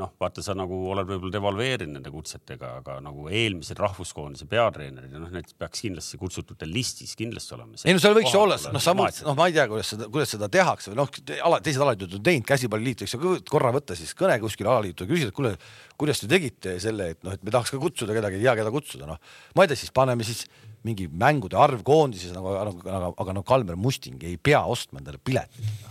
noh, 0.00 0.12
vaata, 0.20 0.42
sa 0.44 0.54
nagu 0.56 0.76
oled 0.92 1.08
võib-olla 1.08 1.34
devalveerinud 1.34 1.98
nende 1.98 2.12
kutsetega, 2.12 2.72
aga 2.80 2.96
nagu 3.04 3.26
eelmised 3.28 3.78
rahvuskoondise 3.80 4.48
peatreenerid 4.50 5.14
ja 5.14 5.20
noh, 5.22 5.30
need 5.34 5.52
peaks 5.60 5.84
kindlasti 5.84 6.20
kutsutute 6.20 6.68
listis 6.68 7.12
kindlasti 7.18 7.56
olema. 7.56 7.80
ei 7.84 7.96
no 7.96 8.02
seal 8.02 8.16
võiks 8.16 8.36
olla, 8.38 8.56
noh, 8.74 8.84
sa 8.84 8.94
mõtlesid, 8.96 9.26
noh, 9.28 9.36
ma 9.38 9.50
ei 9.50 9.56
tea, 9.56 9.66
kuidas 9.70 9.92
seda, 9.94 10.08
kuidas 10.12 10.34
seda 10.36 10.50
tehakse 10.52 10.92
või 10.92 11.00
noh, 11.02 11.12
ala, 11.50 11.60
teised 11.64 11.84
alaliidud 11.84 12.16
on 12.18 12.24
teinud, 12.30 12.48
käsipalliliit 12.48 13.04
võiks 13.04 13.46
korra 13.50 13.74
võtta 13.76 13.98
siis 13.98 14.16
kõne 14.18 14.40
kuskile 14.42 14.72
alaliitu 14.72 15.06
ja 15.06 15.12
küsida, 15.12 15.34
et 15.34 15.36
kuule, 15.36 15.54
kuidas 16.00 16.24
te 16.24 16.30
tegite 16.30 16.78
selle, 16.82 17.12
et 17.14 17.22
noh, 17.26 17.36
et 17.36 17.44
me 17.46 17.54
tahaks 17.54 17.74
ka 17.74 17.82
kutsuda 17.82 18.16
kedagi, 18.16 18.40
ei 18.40 18.48
tea, 18.48 18.56
keda 18.62 18.74
kutsuda, 18.74 19.08
noh. 19.10 19.20
ma 19.56 19.66
ei 19.66 19.72
tea, 19.72 19.82
siis 19.84 19.94
paneme 19.94 20.26
siis 20.26 20.46
mingi 20.86 21.10
mängude 21.12 21.58
arv 21.60 21.82
koondises 21.84 22.32
nagu, 22.32 22.54
aga, 22.56 22.72
aga, 22.88 23.14
aga 23.20 23.36
no 23.36 23.44
Kalmer 23.46 23.76
Musting 23.76 24.22
ei 24.24 24.38
pea 24.40 24.62
ostma 24.64 25.02
endale 25.02 25.20
piletit 25.20 25.89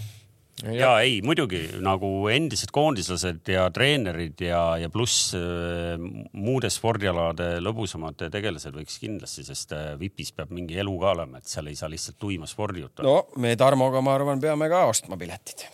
ja 0.64 0.91
ei, 1.03 1.20
muidugi 1.26 1.62
nagu 1.84 2.10
endised 2.32 2.72
koondislased 2.76 3.47
ja 3.51 3.68
treenerid 3.74 4.41
ja, 4.43 4.62
ja 4.82 4.89
pluss 4.91 5.34
äh, 5.38 5.95
muude 6.34 6.72
spordialade 6.74 7.51
lõbusamad 7.64 8.28
tegelased 8.34 8.76
võiks 8.76 8.99
kindlasti, 9.01 9.45
sest 9.47 9.74
äh, 9.76 9.93
VIPis 9.99 10.34
peab 10.36 10.53
mingi 10.55 10.80
elu 10.82 10.95
ka 11.01 11.14
olema, 11.16 11.39
et 11.39 11.49
seal 11.49 11.72
ei 11.72 11.80
saa 11.80 11.91
lihtsalt 11.91 12.20
tuima 12.20 12.49
spordijuttu. 12.49 13.05
no 13.05 13.30
me 13.41 13.55
Tarmoga, 13.60 14.03
ma 14.05 14.16
arvan, 14.18 14.41
peame 14.43 14.70
ka 14.72 14.84
ostma 14.89 15.18
piletid. 15.20 15.66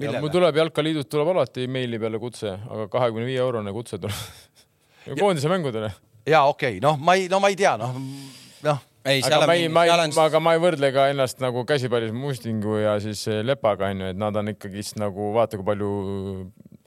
mul 0.00 0.32
tuleb 0.32 0.62
Jalkaliidult 0.62 1.12
tuleb 1.12 1.34
alati 1.34 1.68
meili 1.68 2.00
peale 2.00 2.20
kutse, 2.22 2.56
aga 2.56 2.88
kahekümne 2.92 3.28
viie 3.28 3.40
eurone 3.44 3.76
kutse 3.76 4.00
tuleb 4.00 5.16
koondise 5.20 5.52
mängudele. 5.52 5.92
ja 6.26 6.44
okei 6.48 6.78
okay., 6.78 6.84
noh, 6.84 7.00
ma 7.00 7.18
ei, 7.18 7.28
no 7.32 7.40
ma 7.44 7.52
ei 7.52 7.58
tea, 7.58 7.76
noh, 7.80 7.96
noh 8.64 8.84
ei, 9.06 9.22
aga 9.22 9.46
ma 9.46 9.54
ei, 9.54 9.68
ma 9.72 9.84
ei, 9.86 9.92
aga 10.22 10.40
ma 10.42 10.54
ei 10.56 10.62
võrdle 10.62 10.90
ka 10.94 11.08
ennast 11.12 11.42
nagu 11.44 11.64
käsipallis 11.68 12.14
Mustingu 12.16 12.78
ja 12.82 12.96
siis 13.02 13.24
Lepaga 13.46 13.90
onju, 13.94 14.12
et 14.12 14.20
nad 14.20 14.36
on 14.36 14.52
ikkagist 14.52 14.98
nagu 15.00 15.32
vaata, 15.36 15.58
kui 15.60 15.66
palju 15.66 15.90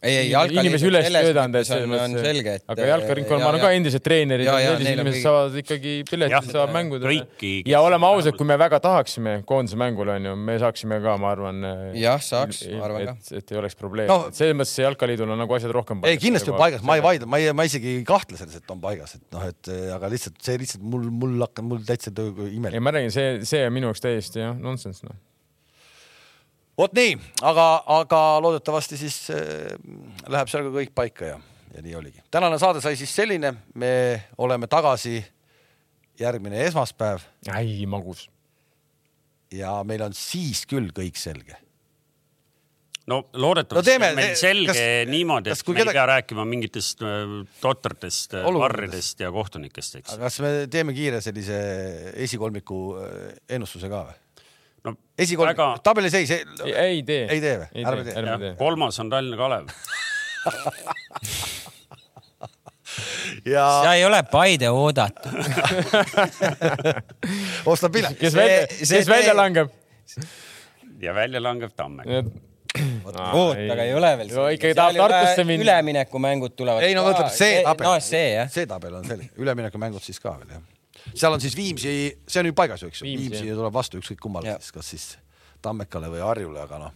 ei, 0.02 0.16
ei, 0.32 0.56
inimesi 0.56 0.88
üles 0.88 1.08
töötanud, 1.12 1.58
et 1.60 1.68
selles 1.68 1.88
mõttes 1.90 2.14
on 2.16 2.24
selge, 2.24 2.54
et 2.60 2.72
aga 2.72 2.88
jalkaringkonnal 2.94 3.58
on 3.58 3.64
ka 3.64 3.72
endised 3.76 4.04
treenerid 4.06 4.48
ja, 4.48 4.56
ja 4.64 4.74
sellised 4.74 4.96
inimesed 4.96 5.26
saavad 5.26 5.58
ikkagi 5.60 5.96
piletid, 6.10 6.52
saavad 6.54 6.74
mängudele. 6.76 7.18
ja 7.68 7.82
oleme 7.84 8.08
ausad, 8.08 8.38
kui 8.40 8.48
me 8.48 8.58
väga 8.60 8.80
tahaksime 8.84 9.40
koondise 9.50 9.80
mängule 9.80 10.16
onju, 10.16 10.36
me 10.50 10.58
saaksime 10.62 11.02
ka, 11.04 11.16
ma 11.22 11.34
arvan. 11.36 11.70
jah, 12.00 12.20
saaks, 12.24 12.64
ma 12.74 12.88
arvan 12.88 13.10
ka. 13.12 13.16
et 13.42 13.56
ei 13.56 13.62
oleks 13.62 13.80
probleemi 13.80 14.12
no,. 14.12 14.30
selles 14.36 14.58
mõttes 14.60 14.76
Jalkaliidul 14.80 15.36
on 15.36 15.44
nagu 15.44 15.58
asjad 15.58 15.76
rohkem 15.76 16.04
paigas. 16.04 16.16
ei, 16.16 16.24
kindlasti 16.24 16.54
on 16.54 16.60
paigas, 16.62 16.86
ma 16.88 17.00
ei 17.00 17.06
vaidle, 17.06 17.30
ma 17.30 17.42
ei, 17.42 17.52
ma 17.56 17.68
isegi 17.68 17.98
ei 18.00 18.06
kahtle 18.08 18.40
selles, 18.40 18.60
et 18.62 18.76
on 18.76 18.84
paigas, 18.84 19.18
et 19.20 19.26
noh, 19.36 19.48
et 19.52 19.74
aga 19.96 20.12
lihtsalt 20.16 20.40
see 20.46 20.62
lihtsalt 20.64 20.86
mul, 20.86 21.10
mul 21.12 21.40
hakkab, 21.44 21.68
mul 21.74 21.84
täitsa 21.88 22.14
imelik. 22.14 22.78
ei, 22.78 22.84
ma 22.84 22.96
räägin, 22.96 23.16
see, 23.16 23.42
see 23.50 23.66
on 23.68 23.76
minu 23.76 23.92
jaoks 23.92 24.06
täiesti 24.06 24.46
jah, 24.46 24.56
nonsense 24.56 25.08
noh 25.08 25.20
vot 26.80 26.96
nii, 26.96 27.16
aga, 27.46 27.68
aga 28.00 28.24
loodetavasti 28.44 29.00
siis 29.00 29.22
äh, 29.34 29.70
läheb 30.32 30.52
seal 30.52 30.68
ka 30.68 30.74
kõik 30.78 30.94
paika 30.96 31.34
ja, 31.34 31.40
ja 31.76 31.86
nii 31.86 31.96
oligi. 32.00 32.24
tänane 32.32 32.60
saade 32.62 32.84
sai 32.84 32.98
siis 33.00 33.14
selline, 33.16 33.54
me 33.76 33.94
oleme 34.40 34.70
tagasi 34.72 35.20
järgmine 36.20 36.62
esmaspäev. 36.68 37.26
ai, 37.52 37.82
magus. 37.88 38.30
ja 39.52 39.80
meil 39.88 40.06
on 40.08 40.16
siis 40.16 40.66
küll 40.70 40.94
kõik 40.96 41.20
selge. 41.20 41.58
no 43.12 43.26
loodetavasti 43.34 43.84
no 43.84 43.92
teeme, 43.92 44.14
on 44.14 44.22
meil 44.22 44.40
selge 44.40 44.72
kas, 44.72 45.12
niimoodi, 45.12 45.52
et 45.52 45.68
me 45.68 45.78
keda... 45.82 45.92
ei 45.92 46.00
pea 46.00 46.08
rääkima 46.14 46.48
mingitest 46.48 47.04
totratest, 47.60 48.40
varridest 48.46 49.26
ja 49.26 49.34
kohtunikest, 49.36 50.00
eks. 50.00 50.16
kas 50.24 50.40
me 50.46 50.56
teeme 50.72 50.96
kiire 50.96 51.20
sellise 51.26 51.60
esikolmiku 52.16 52.82
ennustuse 53.50 53.92
ka 53.92 54.08
või? 54.08 54.20
No 54.86 54.96
esikolm 55.18 55.50
väga..., 55.52 55.68
tabeliseis 55.84 56.32
ei, 56.32 56.44
ei 56.74 57.04
tee, 57.04 57.28
ei 57.28 57.42
tee 57.44 57.56
või? 57.62 57.68
ärme 57.84 58.04
tee, 58.08 58.16
ärme 58.22 58.38
tee. 58.44 58.54
kolmas 58.60 59.00
on 59.04 59.10
Tallinna 59.12 59.38
Kalev 59.40 59.66
ja. 63.46 63.66
sa 63.84 63.94
ei 63.94 64.06
ole 64.06 64.24
Paide 64.32 64.70
oodatud 64.70 65.34
osta 67.72 67.90
pilet. 67.90 68.18
kes 68.20 68.36
välja, 68.36 68.68
kes 68.68 69.08
välja 69.08 69.36
langeb? 69.38 69.70
ja 71.02 71.16
välja 71.16 71.44
langeb 71.44 71.72
Tammeka 71.76 72.24
oot, 73.34 73.58
aga 73.72 73.84
ei 73.84 73.94
ole 73.98 74.12
veel. 74.20 74.34
ikkagi 74.56 74.76
tahab 74.78 74.98
Tartusse 75.00 75.44
minna. 75.44 75.64
üleminekumängud 75.64 76.56
tulevad. 76.58 76.84
ei 76.86 76.98
no 76.98 77.06
võtab 77.08 77.32
see 77.34 77.64
tabel. 77.66 77.88
no 77.88 77.96
see 78.04 78.28
jah. 78.36 78.52
see 78.52 78.68
tabel 78.70 79.00
on 79.00 79.08
selge, 79.08 79.32
üleminekumängud 79.42 80.04
siis 80.06 80.22
ka 80.22 80.36
veel 80.40 80.58
jah. 80.58 80.68
Seal 81.14 81.36
on 81.36 81.44
siis 81.44 81.58
Viimsi, 81.58 81.96
see 82.28 82.44
on 82.44 82.50
ju 82.50 82.56
paigas 82.58 82.84
ju, 82.84 82.92
eks 82.92 83.04
ju, 83.04 83.10
Viimsi 83.10 83.46
tuleb 83.50 83.76
vastu 83.76 84.02
ükskõik 84.02 84.22
kummale 84.24 84.56
siis, 84.58 84.74
kas 84.76 84.94
siis 84.96 85.08
Tammekale 85.64 86.12
või 86.12 86.24
Harjule, 86.24 86.62
aga 86.64 86.80
noh. 86.86 86.96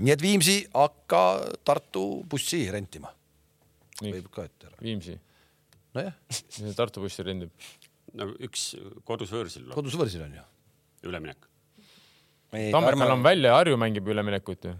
nii 0.00 0.14
et 0.14 0.24
Viimsi 0.24 0.58
hakka 0.74 1.22
Tartu 1.64 2.06
bussi 2.28 2.64
rentima. 2.72 3.12
võib 4.02 4.26
ka 4.34 4.48
ette 4.48 4.70
ära. 4.70 4.76
Viimsi. 4.82 5.16
nojah. 5.94 6.18
Tartu 6.80 7.04
bussi 7.04 7.26
rendib 7.26 7.52
no 8.18 8.28
üks 8.44 8.72
kodus 9.08 9.32
võõrsil 9.32 9.64
tuleb 9.64 9.76
kodus 9.76 9.96
võõrsil 9.98 10.24
on 10.26 10.36
ju. 10.36 10.46
üleminek. 11.08 11.48
Tammekal 12.52 13.14
on 13.14 13.22
välja, 13.24 13.54
Harju 13.56 13.78
mängib 13.80 14.08
üleminekut 14.12 14.68
ju. 14.68 14.74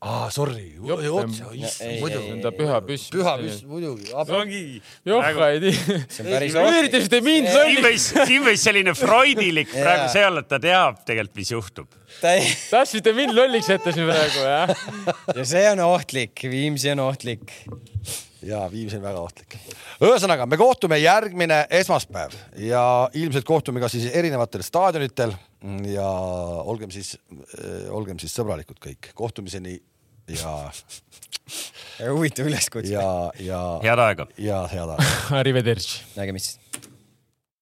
aa, 0.00 0.30
sorry, 0.32 0.78
otse, 0.80 1.44
ei, 1.84 1.98
muidu 2.00 2.20
ei,. 2.24 2.38
ta 2.40 2.52
püha 2.56 2.78
püss. 2.84 3.10
püha 3.12 3.34
püss, 3.36 3.60
muidugi. 3.68 4.08
ongi. 4.16 4.60
joh, 5.04 5.26
ei 5.44 5.60
tea. 5.60 5.98
see 6.16 6.62
üritasite 6.78 7.20
mind 7.24 7.50
siin 7.50 7.58
lolli, 7.58 7.82
võis, 7.84 8.06
siin 8.16 8.46
võis 8.46 8.64
selline 8.64 8.94
freudilik 8.96 9.68
praegu 9.74 10.06
see 10.14 10.24
olla, 10.24 10.40
et 10.40 10.48
ta 10.48 10.60
teab 10.62 11.02
tegelikult, 11.04 11.36
mis 11.42 11.52
juhtub. 11.52 11.98
tahtsite 12.22 13.12
mind 13.16 13.36
lolliks 13.36 13.68
jätta 13.74 13.92
siin 13.92 14.08
praegu 14.08 14.46
jah? 14.46 14.72
ja 15.36 15.46
see 15.52 15.66
on 15.74 15.84
ohtlik, 15.90 16.46
Viimsi 16.48 16.94
on 16.94 17.04
ohtlik. 17.04 17.52
ja 18.40 18.64
Viimsi 18.72 18.96
on 18.96 19.04
väga 19.04 19.20
ohtlik. 19.20 19.58
ühesõnaga, 20.00 20.48
me 20.48 20.56
kohtume 20.60 20.96
järgmine 21.02 21.66
esmaspäev 21.82 22.32
ja 22.56 22.82
ilmselt 23.20 23.44
kohtume 23.44 23.84
ka 23.84 23.92
siis 23.92 24.08
erinevatel 24.16 24.64
staadionitel 24.64 25.36
ja 25.90 26.08
olgem 26.64 26.92
siis, 26.94 27.14
olgem 27.92 28.20
siis 28.22 28.34
sõbralikud 28.36 28.80
kõik, 28.80 29.10
kohtumiseni 29.18 29.76
ja, 30.36 30.54
huvitav 32.14 32.48
üleskutse. 32.48 32.94
ja, 32.94 33.06
ja, 33.42 33.60
head 33.84 34.04
aega. 34.06 34.28
ja 34.40 34.64
head 34.72 34.96
aega. 34.96 35.12
Arrivederci. 35.40 36.02
nägemist 36.16 36.59